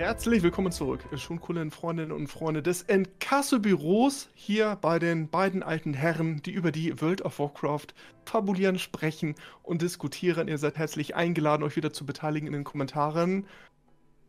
Herzlich 0.00 0.42
willkommen 0.42 0.72
zurück, 0.72 1.00
Schulkolleginnen, 1.14 1.70
Freundinnen 1.70 2.12
und 2.12 2.28
Freunde 2.28 2.62
des 2.62 2.84
Enkasso-Büros 2.84 4.30
hier 4.32 4.78
bei 4.80 4.98
den 4.98 5.28
beiden 5.28 5.62
alten 5.62 5.92
Herren, 5.92 6.40
die 6.40 6.52
über 6.52 6.72
die 6.72 7.02
World 7.02 7.20
of 7.20 7.38
Warcraft 7.38 7.88
fabulieren, 8.24 8.78
sprechen 8.78 9.34
und 9.62 9.82
diskutieren. 9.82 10.48
Ihr 10.48 10.56
seid 10.56 10.78
herzlich 10.78 11.16
eingeladen, 11.16 11.62
euch 11.64 11.76
wieder 11.76 11.92
zu 11.92 12.06
beteiligen 12.06 12.46
in 12.46 12.54
den 12.54 12.64
Kommentaren, 12.64 13.44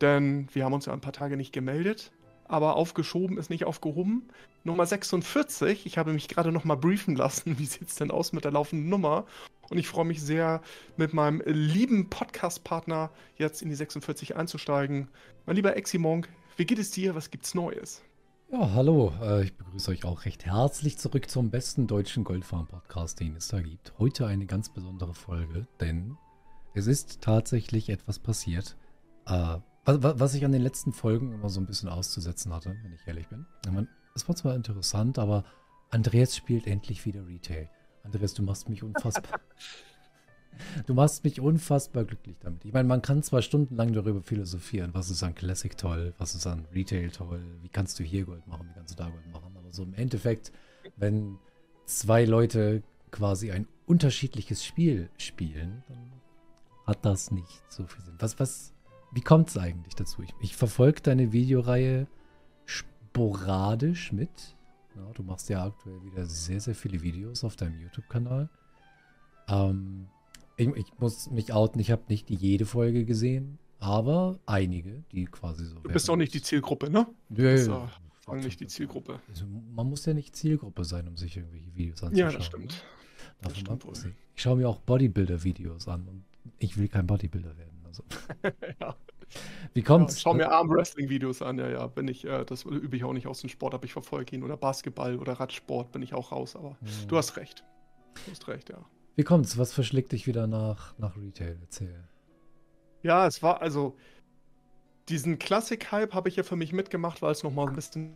denn 0.02 0.50
wir 0.52 0.66
haben 0.66 0.74
uns 0.74 0.88
ja 0.88 0.94
ein 0.94 1.00
paar 1.00 1.14
Tage 1.14 1.38
nicht 1.38 1.54
gemeldet 1.54 2.12
aber 2.52 2.76
aufgeschoben 2.76 3.38
ist 3.38 3.50
nicht 3.50 3.64
aufgehoben. 3.64 4.28
Nummer 4.66 4.86
46, 4.86 5.86
ich 5.86 5.98
habe 5.98 6.12
mich 6.12 6.28
gerade 6.28 6.52
noch 6.52 6.66
mal 6.66 6.76
briefen 6.76 7.16
lassen, 7.16 7.58
wie 7.60 7.66
sieht 7.66 7.88
es 7.88 7.96
denn 7.96 8.12
aus 8.12 8.34
mit 8.34 8.44
der 8.44 8.52
laufenden 8.52 8.90
Nummer? 8.90 9.26
Und 9.72 9.78
ich 9.78 9.88
freue 9.88 10.04
mich 10.04 10.22
sehr, 10.22 10.62
mit 10.98 11.14
meinem 11.14 11.42
lieben 11.46 12.10
Podcast-Partner 12.10 13.10
jetzt 13.38 13.62
in 13.62 13.70
die 13.70 13.76
46 13.76 14.36
einzusteigen. 14.36 15.08
Mein 15.46 15.56
lieber 15.56 15.78
Eximonk, 15.78 16.28
wie 16.58 16.66
geht 16.66 16.78
es 16.78 16.92
dir? 16.92 17.16
Was 17.16 17.32
gibt's 17.32 17.56
Neues? 17.56 18.02
Ja, 18.52 18.74
hallo. 18.74 19.14
Äh, 19.22 19.46
ich 19.46 19.56
begrüße 19.56 19.92
euch 19.92 20.04
auch 20.04 20.26
recht 20.26 20.46
herzlich 20.46 20.98
zurück 20.98 21.30
zum 21.30 21.52
besten 21.52 21.88
deutschen 21.88 22.26
Goldfarm-Podcast, 22.26 23.22
den 23.22 23.38
es 23.38 23.48
da 23.48 23.62
gibt. 23.62 23.94
Heute 23.98 24.28
eine 24.28 24.46
ganz 24.46 24.68
besondere 24.68 25.14
Folge, 25.14 25.68
denn 25.80 26.18
es 26.74 26.88
ist 26.88 27.22
tatsächlich 27.22 27.88
etwas 27.88 28.20
passiert, 28.20 28.76
äh, 29.26 29.56
was 29.86 30.34
ich 30.34 30.44
an 30.44 30.52
den 30.52 30.64
letzten 30.64 30.92
Folgen 30.92 31.32
immer 31.32 31.48
so 31.48 31.62
ein 31.62 31.66
bisschen 31.66 31.88
auszusetzen 31.88 32.54
hatte, 32.54 32.76
wenn 32.84 32.92
ich 32.92 33.08
ehrlich 33.08 33.30
bin. 33.30 33.48
Es 34.16 34.28
war 34.28 34.36
zwar 34.36 34.54
interessant, 34.54 35.18
aber 35.18 35.46
Andreas 35.92 36.36
spielt 36.36 36.68
endlich 36.68 37.06
wieder 37.06 37.26
Retail. 37.26 37.70
Andreas, 38.04 38.34
du 38.34 38.44
machst 38.44 38.70
mich 38.70 38.84
unfassbar. 38.84 39.40
du 40.88 40.94
machst 40.94 41.24
mich 41.24 41.40
unfassbar 41.40 42.06
glücklich 42.06 42.38
damit. 42.40 42.66
Ich 42.66 42.74
meine, 42.74 42.88
man 42.88 43.02
kann 43.02 43.24
zwar 43.24 43.42
stundenlang 43.42 43.94
darüber 43.94 44.22
philosophieren, 44.22 44.94
was 44.94 45.10
ist 45.10 45.24
an 45.24 45.36
Classic 45.36 45.76
toll, 45.78 46.14
was 46.18 46.36
ist 46.36 46.48
an 46.48 46.66
Retail 46.74 47.10
toll, 47.12 47.42
wie 47.62 47.70
kannst 47.70 48.00
du 48.00 48.04
hier 48.04 48.26
Gold 48.26 48.48
machen, 48.48 48.68
wie 48.70 48.74
kannst 48.74 49.00
du 49.00 49.04
da 49.04 49.10
Gold 49.10 49.28
machen, 49.32 49.56
aber 49.58 49.72
so 49.72 49.84
im 49.84 49.94
Endeffekt, 49.94 50.52
wenn 50.98 51.38
zwei 51.86 52.26
Leute 52.26 52.84
quasi 53.12 53.52
ein 53.52 53.68
unterschiedliches 53.86 54.64
Spiel 54.64 55.10
spielen, 55.18 55.84
dann 55.88 56.12
hat 56.88 57.06
das 57.06 57.32
nicht 57.32 57.64
so 57.70 57.86
viel 57.86 58.04
Sinn. 58.04 58.16
Was, 58.20 58.40
was, 58.40 58.74
wie 59.12 59.22
kommt 59.22 59.50
es 59.50 59.58
eigentlich 59.58 59.96
dazu? 59.96 60.24
Ich, 60.24 60.34
ich 60.42 60.56
verfolge 60.56 61.02
deine 61.02 61.32
Videoreihe 61.32 62.08
sporadisch 62.66 64.12
mit. 64.12 64.56
Ja, 65.02 65.14
du 65.14 65.24
machst 65.24 65.50
ja 65.50 65.66
aktuell 65.66 66.04
wieder 66.04 66.26
sehr, 66.26 66.60
sehr 66.60 66.76
viele 66.76 67.02
Videos 67.02 67.44
auf 67.44 67.56
deinem 67.56 67.80
YouTube-Kanal. 67.80 68.50
Ähm, 69.48 70.08
ich, 70.58 70.68
ich, 70.76 71.00
muss 71.00 71.30
mich 71.32 71.54
outen, 71.54 71.80
ich 71.80 71.92
habe 71.92 72.04
nicht 72.08 72.30
jede 72.30 72.66
Folge 72.66 73.06
gesehen, 73.06 73.58
aber 73.80 74.40
einige, 74.46 75.04
die 75.12 75.26
quasi 75.26 75.66
so. 75.66 75.80
Du 75.80 75.92
bist 75.92 76.10
auch 76.10 76.16
nicht 76.16 76.34
die 76.34 76.42
Zielgruppe, 76.42 76.90
ne? 76.90 77.08
Ja, 77.30 77.56
ja. 77.56 77.90
Auch 78.28 78.36
nicht 78.36 78.60
die 78.60 78.68
Zielgruppe. 78.68 79.20
Also 79.28 79.46
man 79.76 79.90
muss 79.90 80.06
ja 80.06 80.14
nicht 80.14 80.36
Zielgruppe 80.36 80.86
sein, 80.86 81.08
um 81.08 81.18
sich 81.18 81.36
irgendwelche 81.36 81.76
Videos 81.76 82.04
anzuschauen. 82.04 82.32
Ja, 82.32 82.38
das 82.38 82.46
stimmt. 82.46 82.84
Das 83.42 83.58
stimmt 83.58 83.86
ich 84.36 84.42
schaue 84.42 84.58
mir 84.58 84.70
auch 84.70 84.80
Bodybuilder-Videos 84.80 85.88
an 85.88 86.08
und 86.08 86.24
ich 86.60 86.78
will 86.78 86.88
kein 86.88 87.08
Bodybuilder 87.08 87.58
werden. 87.58 87.80
Also. 87.86 88.04
ja. 88.80 88.96
Wie 89.74 89.82
kommt's? 89.82 90.16
Ja, 90.16 90.22
schau 90.22 90.34
mir 90.34 90.52
Arm-Wrestling-Videos 90.52 91.42
an, 91.42 91.58
ja, 91.58 91.70
ja. 91.70 91.88
Bin 91.88 92.08
ich, 92.08 92.26
äh, 92.26 92.46
das 92.46 92.64
übe 92.64 92.96
ich 92.96 93.04
auch 93.04 93.14
nicht 93.14 93.28
aus 93.28 93.42
dem 93.42 93.50
Sport, 93.50 93.74
aber 93.74 93.86
ich 93.86 93.94
verfolge 93.94 94.36
ihn. 94.36 94.44
Oder 94.44 94.58
Basketball 94.58 95.18
oder 95.18 95.34
Radsport 95.34 95.92
bin 95.92 96.02
ich 96.02 96.14
auch 96.14 96.32
raus, 96.32 96.56
aber 96.56 96.72
mhm. 96.82 97.08
du 97.08 97.18
hast 97.18 97.38
recht. 97.38 97.64
Du 98.26 98.32
hast 98.32 98.48
recht, 98.48 98.70
ja. 98.70 98.84
Wie 99.16 99.24
kommt's? 99.24 99.58
Was 99.58 99.74
verschlägt 99.74 100.12
dich 100.12 100.28
wieder 100.28 100.48
nach, 100.48 100.98
nach 100.98 101.16
Retail? 101.18 101.58
Erzähl. 101.62 102.04
Ja, 103.04 103.28
es 103.28 103.42
war 103.42 103.62
also. 103.62 103.98
Diesen 105.10 105.40
Klassik-Hype 105.40 106.14
habe 106.14 106.30
ich 106.30 106.36
ja 106.38 106.44
für 106.44 106.56
mich 106.56 106.72
mitgemacht, 106.72 107.22
weil 107.22 107.32
es 107.32 107.44
nochmal 107.44 107.68
ein 107.68 107.76
bisschen 107.76 108.14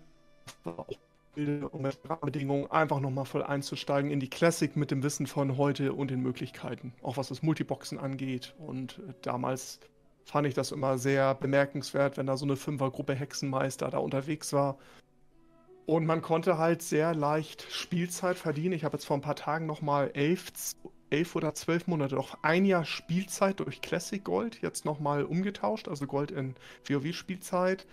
um 1.36 1.82
mit 1.82 1.98
Rahmenbedingungen 2.08 2.72
einfach 2.72 3.00
nochmal 3.00 3.26
voll 3.26 3.44
einzusteigen 3.44 4.10
in 4.10 4.20
die 4.20 4.30
Classic 4.30 4.76
mit 4.76 4.92
dem 4.92 5.04
Wissen 5.04 5.28
von 5.28 5.58
heute 5.58 5.94
und 5.94 6.12
den 6.12 6.22
Möglichkeiten. 6.22 6.94
Auch 7.02 7.18
was 7.18 7.28
das 7.28 7.42
Multiboxen 7.42 7.98
angeht. 7.98 8.56
Und 8.58 9.00
äh, 9.00 9.14
damals 9.22 9.80
fand 10.26 10.48
ich 10.48 10.56
das 10.56 10.72
immer 10.72 10.98
sehr 10.98 11.36
bemerkenswert, 11.36 12.18
wenn 12.18 12.26
da 12.26 12.36
so 12.36 12.46
eine 12.46 12.56
Fünfergruppe 12.56 13.14
Hexenmeister 13.14 13.90
da 13.90 14.00
unterwegs 14.00 14.52
war. 14.52 14.78
Und 15.86 16.08
man 16.08 16.24
konnte 16.24 16.58
halt 16.58 16.82
sehr 16.82 17.14
leicht 17.14 17.72
Spielzeit 17.72 18.38
verdienen. 18.38 18.74
Ich 18.74 18.84
habe 18.84 18.98
jetzt 18.98 19.06
vor 19.06 19.16
ein 19.16 19.22
paar 19.22 19.36
Tagen 19.36 19.68
nochmal 19.68 20.10
elf, 20.16 20.52
elf 21.12 21.36
oder 21.36 21.54
zwölf 21.54 21.86
Monate, 21.86 22.16
noch 22.16 22.40
ein 22.42 22.66
Jahr 22.66 22.86
Spielzeit 22.86 23.60
durch 23.60 23.82
Classic 23.82 24.24
Gold 24.24 24.62
jetzt 24.64 24.84
nochmal 24.84 25.24
umgetauscht, 25.24 25.88
also 25.88 26.08
Gold 26.08 26.32
in 26.32 26.56
WoW-Spielzeit, 26.90 27.86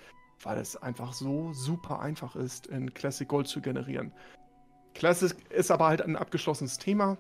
weil 0.43 0.57
es 0.57 0.77
einfach 0.77 1.13
so 1.13 1.53
super 1.53 2.01
einfach 2.01 2.35
ist, 2.35 2.67
in 2.67 2.95
Classic 2.95 3.29
Gold 3.29 3.47
zu 3.47 3.61
generieren. 3.61 4.11
Classic 4.95 5.37
ist 5.51 5.71
aber 5.71 5.87
halt 5.87 6.01
ein 6.01 6.17
abgeschlossenes 6.17 6.79
Thema. 6.79 7.19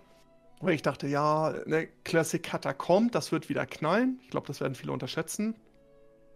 Weil 0.62 0.74
ich 0.74 0.82
dachte, 0.82 1.08
ja, 1.08 1.54
ne, 1.66 1.88
Classic 2.04 2.40
Cutter 2.40 2.72
kommt, 2.72 3.16
das 3.16 3.32
wird 3.32 3.48
wieder 3.48 3.66
knallen. 3.66 4.20
Ich 4.22 4.30
glaube, 4.30 4.46
das 4.46 4.60
werden 4.60 4.76
viele 4.76 4.92
unterschätzen. 4.92 5.56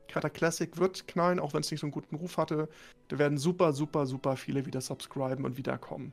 Cutter 0.09 0.31
Classic 0.31 0.76
wird 0.78 1.06
knallen, 1.06 1.38
auch 1.38 1.54
wenn 1.54 1.60
es 1.60 1.70
nicht 1.70 1.81
so 1.81 1.87
einen 1.87 1.92
guten 1.92 2.16
Ruf 2.16 2.36
hatte. 2.36 2.69
Da 3.06 3.19
werden 3.20 3.38
super, 3.38 3.72
super, 3.72 4.04
super 4.04 4.36
viele 4.36 4.66
wieder 4.66 4.81
subscriben 4.81 5.44
und 5.44 5.56
wiederkommen. 5.56 6.12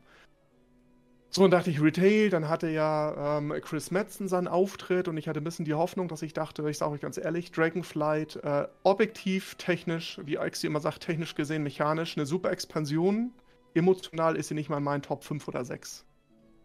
So, 1.31 1.43
und 1.43 1.49
dachte 1.49 1.71
ich, 1.71 1.81
Retail, 1.81 2.29
dann 2.29 2.47
hatte 2.47 2.69
ja 2.69 3.39
ähm, 3.39 3.51
Chris 3.61 3.89
Metzen 3.89 4.27
seinen 4.27 4.47
Auftritt 4.47 5.07
und 5.07 5.17
ich 5.17 5.27
hatte 5.27 5.41
ein 5.41 5.43
bisschen 5.43 5.65
die 5.65 5.73
Hoffnung, 5.73 6.07
dass 6.07 6.21
ich 6.21 6.33
dachte, 6.33 6.69
ich 6.69 6.77
sage 6.77 6.91
euch 6.91 7.01
ganz 7.01 7.17
ehrlich, 7.17 7.51
Dragonflight, 7.51 8.35
äh, 8.43 8.67
objektiv, 8.83 9.55
technisch, 9.55 10.21
wie 10.23 10.35
Ixi 10.35 10.67
immer 10.67 10.79
sagt, 10.79 11.01
technisch 11.01 11.33
gesehen, 11.33 11.63
mechanisch, 11.63 12.15
eine 12.15 12.27
super 12.27 12.51
Expansion. 12.51 13.31
Emotional 13.73 14.35
ist 14.35 14.49
sie 14.49 14.53
nicht 14.53 14.69
mal 14.69 14.77
in 14.77 14.83
meinen 14.83 15.01
Top 15.01 15.23
5 15.23 15.47
oder 15.47 15.65
6. 15.65 16.05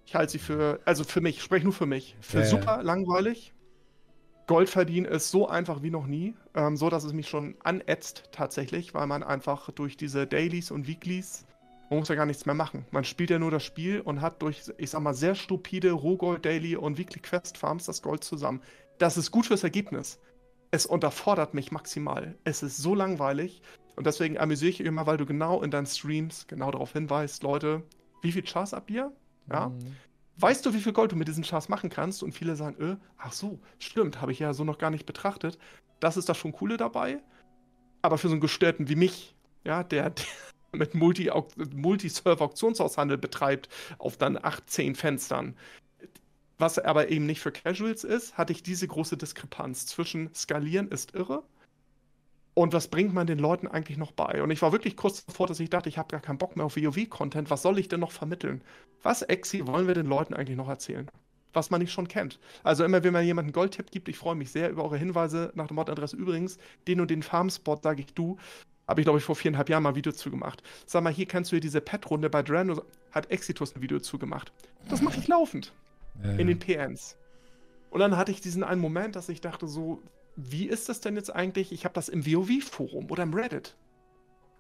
Ich 0.09 0.15
halte 0.15 0.33
sie 0.33 0.39
für, 0.39 0.81
also 0.87 1.05
für 1.05 1.21
mich, 1.21 1.37
ich 1.37 1.43
spreche 1.43 1.65
nur 1.65 1.75
für 1.75 1.85
mich, 1.85 2.17
für 2.23 2.39
ja, 2.39 2.47
super 2.47 2.77
ja. 2.77 2.81
langweilig. 2.81 3.53
Gold 4.47 4.71
verdienen 4.71 5.05
ist 5.05 5.31
so 5.31 5.47
einfach 5.47 5.83
wie 5.83 5.91
noch 5.91 6.07
nie. 6.07 6.35
Ähm, 6.55 6.79
so, 6.79 6.89
dass 6.89 7.05
es 7.05 7.13
mich 7.13 7.29
schon 7.29 7.57
anätzt 7.63 8.31
tatsächlich, 8.33 8.95
weil 8.95 9.07
man 9.07 9.23
einfach 9.23 9.71
durch 9.71 9.99
diese 9.99 10.27
Dailies 10.27 10.71
und 10.71 10.89
Weeklies, 10.89 11.45
man 11.91 11.99
muss 11.99 12.09
ja 12.09 12.15
gar 12.15 12.25
nichts 12.25 12.47
mehr 12.47 12.55
machen. 12.55 12.87
Man 12.91 13.05
spielt 13.05 13.29
ja 13.29 13.39
nur 13.39 13.51
das 13.51 13.63
Spiel 13.63 14.01
und 14.01 14.23
hat 14.23 14.41
durch, 14.41 14.63
ich 14.79 14.89
sag 14.89 15.03
mal, 15.03 15.13
sehr 15.13 15.35
stupide 15.35 15.93
Rohgold-Daily 15.93 16.77
und 16.77 16.97
Weekly 16.97 17.21
Quest 17.21 17.59
Farms 17.59 17.85
das 17.85 18.01
Gold 18.01 18.25
zusammen. 18.25 18.63
Das 18.97 19.19
ist 19.19 19.31
gut 19.31 19.45
fürs 19.45 19.63
Ergebnis. 19.63 20.19
Es 20.71 20.87
unterfordert 20.87 21.53
mich 21.53 21.71
maximal. 21.71 22.35
Es 22.45 22.63
ist 22.63 22.79
so 22.79 22.95
langweilig. 22.95 23.61
Und 23.95 24.07
deswegen 24.07 24.39
amüsiere 24.39 24.71
ich 24.71 24.81
immer, 24.81 25.07
weil 25.07 25.19
du 25.19 25.27
genau 25.27 25.61
in 25.63 25.71
deinen 25.71 25.85
Streams 25.85 26.47
genau 26.47 26.71
darauf 26.71 26.95
hinweist, 26.95 27.43
Leute, 27.43 27.83
wie 28.23 28.33
viel 28.33 28.43
Chars 28.43 28.73
habt 28.73 28.91
ihr? 28.91 29.13
Ja. 29.51 29.69
Mhm. 29.69 29.97
Weißt 30.37 30.65
du, 30.65 30.73
wie 30.73 30.81
viel 30.81 30.93
Gold 30.93 31.13
du 31.13 31.17
mit 31.17 31.27
diesen 31.27 31.45
Chars 31.45 31.69
machen 31.69 31.91
kannst? 31.91 32.23
Und 32.23 32.33
viele 32.33 32.55
sagen, 32.55 32.81
äh, 32.81 32.97
ach 33.17 33.33
so, 33.33 33.59
stimmt, 33.79 34.21
habe 34.21 34.33
ich 34.33 34.39
ja 34.39 34.55
so 34.55 34.65
noch 34.65 34.79
gar 34.79 34.91
nicht 34.91 35.05
betrachtet. 35.05 35.59
Das 36.01 36.17
ist 36.17 36.29
das 36.29 36.37
schon 36.37 36.53
Coole 36.53 36.77
dabei. 36.77 37.21
Aber 38.03 38.19
für 38.19 38.29
so 38.29 38.35
einen 38.35 38.41
Gestörten 38.41 38.89
wie 38.89 38.95
mich, 38.95 39.35
ja, 39.65 39.83
der, 39.83 40.11
der 40.11 40.25
mit 40.73 40.95
Multi-Server-Auktionshaushandel 40.95 43.19
betreibt, 43.19 43.69
auf 43.99 44.17
dann 44.17 44.39
18 44.41 44.95
Fenstern, 44.95 45.57
was 46.59 46.79
aber 46.79 47.09
eben 47.09 47.27
nicht 47.27 47.41
für 47.41 47.53
Casuals 47.53 48.05
ist, 48.05 48.37
hatte 48.37 48.53
ich 48.53 48.63
diese 48.63 48.87
große 48.87 49.17
Diskrepanz 49.17 49.87
zwischen 49.87 50.35
skalieren 50.35 50.89
ist 50.89 51.15
irre 51.15 51.43
und 52.59 52.73
was 52.73 52.89
bringt 52.89 53.15
man 53.15 53.29
den 53.29 53.39
Leuten 53.39 53.69
eigentlich 53.69 53.99
noch 53.99 54.11
bei? 54.11 54.43
Und 54.43 54.51
ich 54.51 54.61
war 54.63 54.73
wirklich 54.73 54.97
kurz 54.97 55.25
davor, 55.25 55.47
dass 55.47 55.61
ich 55.61 55.71
dachte, 55.71 55.89
ich 55.89 55.97
habe 55.97 56.11
gar 56.11 56.21
keinen 56.21 56.39
Bock 56.39 56.57
mehr 56.57 56.67
auf 56.67 56.75
WoW-Content. 56.75 57.51
Was 57.51 57.63
soll 57.63 57.79
ich 57.79 57.87
denn 57.87 58.01
noch 58.01 58.11
vermitteln? 58.11 58.63
Was, 59.05 59.23
Exi, 59.23 59.65
wollen 59.69 59.87
wir 59.87 59.95
den 59.95 60.07
Leuten 60.07 60.35
eigentlich 60.35 60.57
noch 60.57 60.69
erzählen? 60.69 61.09
Was 61.53 61.71
man 61.71 61.81
nicht 61.81 61.93
schon 61.93 62.09
kennt. 62.09 62.41
Also 62.65 62.85
immer, 62.85 63.05
wenn 63.05 63.13
man 63.13 63.25
jemanden 63.25 63.51
einen 63.51 63.53
Goldtipp 63.53 63.93
gibt, 63.93 64.09
ich 64.09 64.19
freue 64.19 64.35
mich 64.35 64.51
sehr 64.51 64.71
über 64.71 64.83
eure 64.83 64.97
Hinweise 64.97 65.53
nach 65.55 65.69
der 65.69 65.77
Modadresse. 65.77 66.17
Übrigens, 66.17 66.59
den 66.89 67.01
und 67.01 67.13
den 67.13 67.23
Farmspot, 67.23 67.85
sage 67.85 68.01
ich 68.01 68.13
du, 68.13 68.39
habe 68.89 69.03
ich, 69.03 69.05
glaube 69.05 69.21
ich, 69.21 69.25
vor 69.25 69.37
viereinhalb 69.37 69.69
Jahren 69.69 69.85
mal 69.85 69.91
ein 69.91 69.95
Video 69.95 70.11
zugemacht. 70.11 70.65
Sag 70.85 71.05
mal, 71.05 71.13
hier 71.13 71.27
kannst 71.27 71.53
du 71.53 71.55
hier 71.55 71.61
diese 71.61 71.81
Pet-Runde 71.81 72.29
bei 72.29 72.43
Drano, 72.43 72.83
hat 73.13 73.31
Exitus 73.31 73.77
ein 73.77 73.83
Video 73.83 74.01
zugemacht. 74.01 74.53
Das 74.89 75.01
mache 75.01 75.21
ich 75.21 75.29
laufend. 75.29 75.73
Ja, 76.25 76.33
in 76.33 76.49
den 76.49 76.59
PNs. 76.59 77.17
Und 77.91 78.01
dann 78.01 78.17
hatte 78.17 78.33
ich 78.33 78.41
diesen 78.41 78.65
einen 78.65 78.81
Moment, 78.81 79.15
dass 79.15 79.29
ich 79.29 79.41
dachte 79.41 79.69
so, 79.69 80.03
wie 80.41 80.69
ist 80.69 80.89
das 80.89 81.01
denn 81.01 81.17
jetzt 81.17 81.35
eigentlich? 81.35 81.73
Ich 81.73 81.85
habe 81.85 81.95
das 81.95 82.09
im 82.09 82.25
WoW-Forum 82.25 83.11
oder 83.11 83.25
im 83.25 83.35
Reddit. 83.35 83.75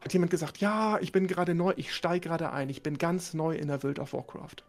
Hat 0.01 0.13
jemand 0.13 0.33
gesagt, 0.33 0.59
ja, 0.59 0.99
ich 0.99 1.13
bin 1.13 1.29
gerade 1.29 1.55
neu, 1.55 1.73
ich 1.77 1.95
steige 1.95 2.29
gerade 2.29 2.51
ein, 2.51 2.69
ich 2.69 2.83
bin 2.83 2.99
ganz 2.99 3.33
neu 3.33 3.55
in 3.55 3.69
der 3.69 3.81
World 3.85 4.01
of 4.01 4.13
Warcraft. 4.13 4.65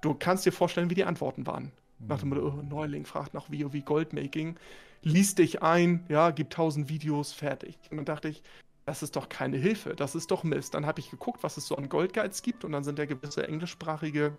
Du 0.00 0.14
kannst 0.14 0.46
dir 0.46 0.52
vorstellen, 0.52 0.90
wie 0.90 0.94
die 0.94 1.04
Antworten 1.04 1.44
waren. 1.44 1.72
Mhm. 1.98 2.06
Nach 2.06 2.20
dem 2.20 2.28
Motto, 2.28 2.54
oh, 2.56 2.62
Neuling 2.62 3.04
fragt 3.04 3.34
nach 3.34 3.50
WoW 3.50 3.84
Goldmaking, 3.84 4.56
liest 5.02 5.38
dich 5.38 5.60
ein, 5.60 6.06
ja, 6.08 6.30
gibt 6.30 6.52
tausend 6.52 6.88
Videos, 6.88 7.32
fertig. 7.32 7.76
Und 7.90 7.96
dann 7.96 8.06
dachte 8.06 8.28
ich, 8.28 8.44
das 8.86 9.02
ist 9.02 9.16
doch 9.16 9.28
keine 9.28 9.56
Hilfe, 9.56 9.96
das 9.96 10.14
ist 10.14 10.30
doch 10.30 10.44
Mist. 10.44 10.74
Dann 10.74 10.86
habe 10.86 11.00
ich 11.00 11.10
geguckt, 11.10 11.42
was 11.42 11.56
es 11.56 11.66
so 11.66 11.74
an 11.74 11.88
Goldguides 11.88 12.42
gibt 12.42 12.64
und 12.64 12.70
dann 12.70 12.84
sind 12.84 13.00
ja 13.00 13.06
gewisse 13.06 13.48
englischsprachige, 13.48 14.38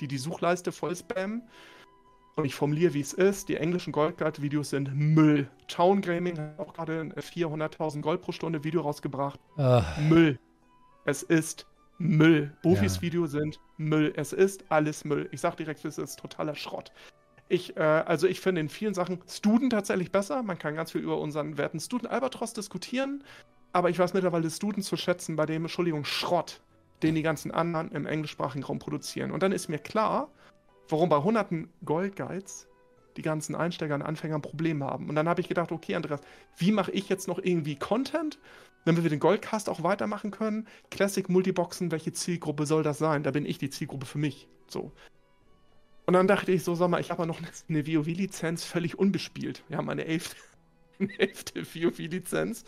die 0.00 0.08
die 0.08 0.18
Suchleiste 0.18 0.70
voll 0.70 0.94
spammen. 0.94 1.48
Und 2.36 2.44
ich 2.44 2.54
formuliere, 2.54 2.94
wie 2.94 3.00
es 3.00 3.12
ist. 3.12 3.48
Die 3.48 3.56
englischen 3.56 3.92
Goldguard-Videos 3.92 4.70
sind 4.70 4.92
Müll. 4.94 5.48
Town 5.68 6.00
Gaming 6.00 6.38
hat 6.38 6.58
auch 6.58 6.74
gerade 6.74 7.00
ein 7.00 7.12
400.000 7.12 8.00
Gold 8.00 8.22
pro 8.22 8.32
Stunde 8.32 8.64
Video 8.64 8.80
rausgebracht. 8.80 9.38
Ach, 9.56 9.96
Müll. 9.98 10.38
Es 11.04 11.22
ist 11.22 11.66
Müll. 11.98 12.52
Bofis 12.62 12.96
Ja. 12.96 13.02
Videos 13.02 13.30
sind 13.30 13.60
Müll. 13.76 14.12
Es 14.16 14.32
ist 14.32 14.64
alles 14.68 15.04
Müll. 15.04 15.28
Ich 15.30 15.40
sag 15.40 15.56
direkt, 15.56 15.84
es 15.84 15.96
ist 15.96 16.18
totaler 16.18 16.56
Schrott. 16.56 16.90
Ich, 17.48 17.76
äh, 17.76 17.80
also 17.80 18.26
ich 18.26 18.40
finde 18.40 18.62
in 18.62 18.68
vielen 18.68 18.94
Sachen 18.94 19.20
Student 19.28 19.72
tatsächlich 19.72 20.10
besser. 20.10 20.42
Man 20.42 20.58
kann 20.58 20.74
ganz 20.74 20.90
viel 20.90 21.02
über 21.02 21.20
unseren 21.20 21.56
werten 21.56 21.78
Student 21.78 22.10
Albatros 22.10 22.52
diskutieren. 22.52 23.22
Aber 23.72 23.90
ich 23.90 23.98
weiß 23.98 24.12
mittlerweile 24.12 24.50
Student 24.50 24.84
zu 24.84 24.96
schätzen 24.96 25.36
bei 25.36 25.46
dem, 25.46 25.62
Entschuldigung, 25.62 26.04
Schrott, 26.04 26.62
den 27.02 27.14
die 27.14 27.22
ganzen 27.22 27.52
anderen 27.52 27.92
im 27.92 28.06
englischsprachigen 28.06 28.64
Raum 28.64 28.80
produzieren. 28.80 29.30
Und 29.30 29.42
dann 29.42 29.52
ist 29.52 29.68
mir 29.68 29.78
klar, 29.78 30.30
warum 30.88 31.08
bei 31.08 31.18
hunderten 31.18 31.68
Gold 31.84 32.16
Guides 32.16 32.68
die 33.16 33.22
ganzen 33.22 33.54
Einsteiger 33.54 33.94
und 33.94 34.02
Anfänger 34.02 34.36
ein 34.36 34.42
Problem 34.42 34.82
haben. 34.82 35.08
Und 35.08 35.14
dann 35.14 35.28
habe 35.28 35.40
ich 35.40 35.48
gedacht, 35.48 35.72
okay, 35.72 35.94
Andreas, 35.94 36.20
wie 36.56 36.72
mache 36.72 36.90
ich 36.90 37.08
jetzt 37.08 37.28
noch 37.28 37.38
irgendwie 37.38 37.76
Content, 37.76 38.38
damit 38.84 39.02
wir 39.02 39.10
den 39.10 39.20
Goldcast 39.20 39.68
auch 39.68 39.82
weitermachen 39.82 40.30
können? 40.30 40.66
Classic 40.90 41.28
Multiboxen, 41.28 41.90
welche 41.90 42.12
Zielgruppe 42.12 42.66
soll 42.66 42.82
das 42.82 42.98
sein? 42.98 43.22
Da 43.22 43.30
bin 43.30 43.46
ich 43.46 43.58
die 43.58 43.70
Zielgruppe 43.70 44.06
für 44.06 44.18
mich. 44.18 44.48
So. 44.68 44.92
Und 46.06 46.14
dann 46.14 46.26
dachte 46.26 46.52
ich 46.52 46.64
so, 46.64 46.74
sag 46.74 46.88
mal, 46.88 47.00
ich 47.00 47.10
habe 47.10 47.22
ja 47.22 47.26
noch 47.26 47.40
eine 47.68 47.86
WoW-Lizenz 47.86 48.64
völlig 48.64 48.98
unbespielt. 48.98 49.62
Wir 49.68 49.76
haben 49.76 49.88
eine 49.88 50.04
elfte, 50.04 50.36
eine 50.98 51.18
elfte 51.18 51.64
WoW-Lizenz. 51.64 52.64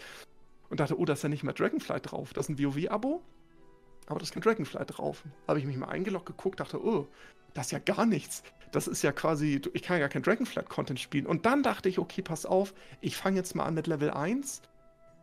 Und 0.69 0.81
dachte, 0.81 0.99
oh, 0.99 1.05
da 1.05 1.13
ist 1.13 1.23
ja 1.23 1.29
nicht 1.29 1.45
mehr 1.45 1.55
Dragonflight 1.55 2.11
drauf. 2.11 2.33
Das 2.33 2.49
ist 2.49 2.59
ein 2.59 2.59
WoW-Abo, 2.59 3.23
aber 4.07 4.19
da 4.19 4.23
ist 4.23 4.33
kein 4.33 4.43
Dragonflight 4.43 4.97
drauf. 4.97 5.23
Habe 5.49 5.59
ich 5.59 5.65
mich 5.65 5.77
mal 5.77 5.89
eingeloggt, 5.89 6.27
geguckt, 6.27 6.61
dachte, 6.61 6.85
oh, 6.85 7.07
das 7.55 7.67
ist 7.67 7.73
ja 7.73 7.79
gar 7.79 8.07
nichts. 8.07 8.43
Das 8.73 8.87
ist 8.87 9.03
ja 9.03 9.13
quasi, 9.13 9.61
ich 9.73 9.83
kann 9.83 10.01
ja 10.01 10.09
kein 10.09 10.23
Dragonflight-Content 10.23 11.01
spielen. 11.01 11.27
Und 11.27 11.47
dann 11.47 11.63
dachte 11.63 11.89
ich, 11.89 11.99
okay, 11.99 12.23
pass 12.23 12.47
auf, 12.47 12.75
ich 13.01 13.17
fange 13.17 13.37
jetzt 13.37 13.55
mal 13.55 13.65
an 13.65 13.75
mit 13.75 13.87
Level 13.87 14.11
1. 14.11 14.63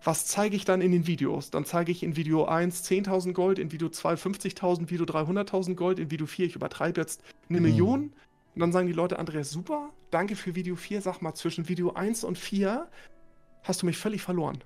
Was 0.04 0.26
zeige 0.26 0.56
ich 0.56 0.66
dann 0.66 0.82
in 0.82 0.92
den 0.92 1.08
Videos? 1.08 1.50
Dann 1.50 1.64
zeige 1.64 1.92
ich 1.92 2.04
in 2.04 2.18
Video 2.18 2.46
1 2.46 2.84
10.000 2.90 3.32
Gold, 3.34 3.60
in 3.60 3.72
Video 3.72 3.88
2 3.88 4.16
50.000, 4.16 4.90
Video 4.90 5.06
3 5.06 5.22
100.000 5.22 5.76
Gold, 5.76 6.00
in 6.00 6.12
Video 6.12 6.28
4, 6.28 6.48
ich 6.48 6.56
übertreibe 6.56 7.00
jetzt, 7.00 7.24
eine 7.50 7.60
Mhm. 7.60 7.64
Million. 7.66 8.02
Und 8.56 8.60
dann 8.60 8.72
sagen 8.72 8.88
die 8.88 8.94
Leute, 8.94 9.18
Andreas, 9.18 9.50
super, 9.50 9.92
danke 10.12 10.36
für 10.36 10.56
Video 10.56 10.76
4. 10.76 11.02
Sag 11.02 11.22
mal, 11.22 11.34
zwischen 11.34 11.70
Video 11.70 11.94
1 11.94 12.24
und 12.24 12.38
4 12.38 12.88
hast 13.64 13.82
du 13.82 13.86
mich 13.86 13.98
völlig 13.98 14.22
verloren. 14.22 14.62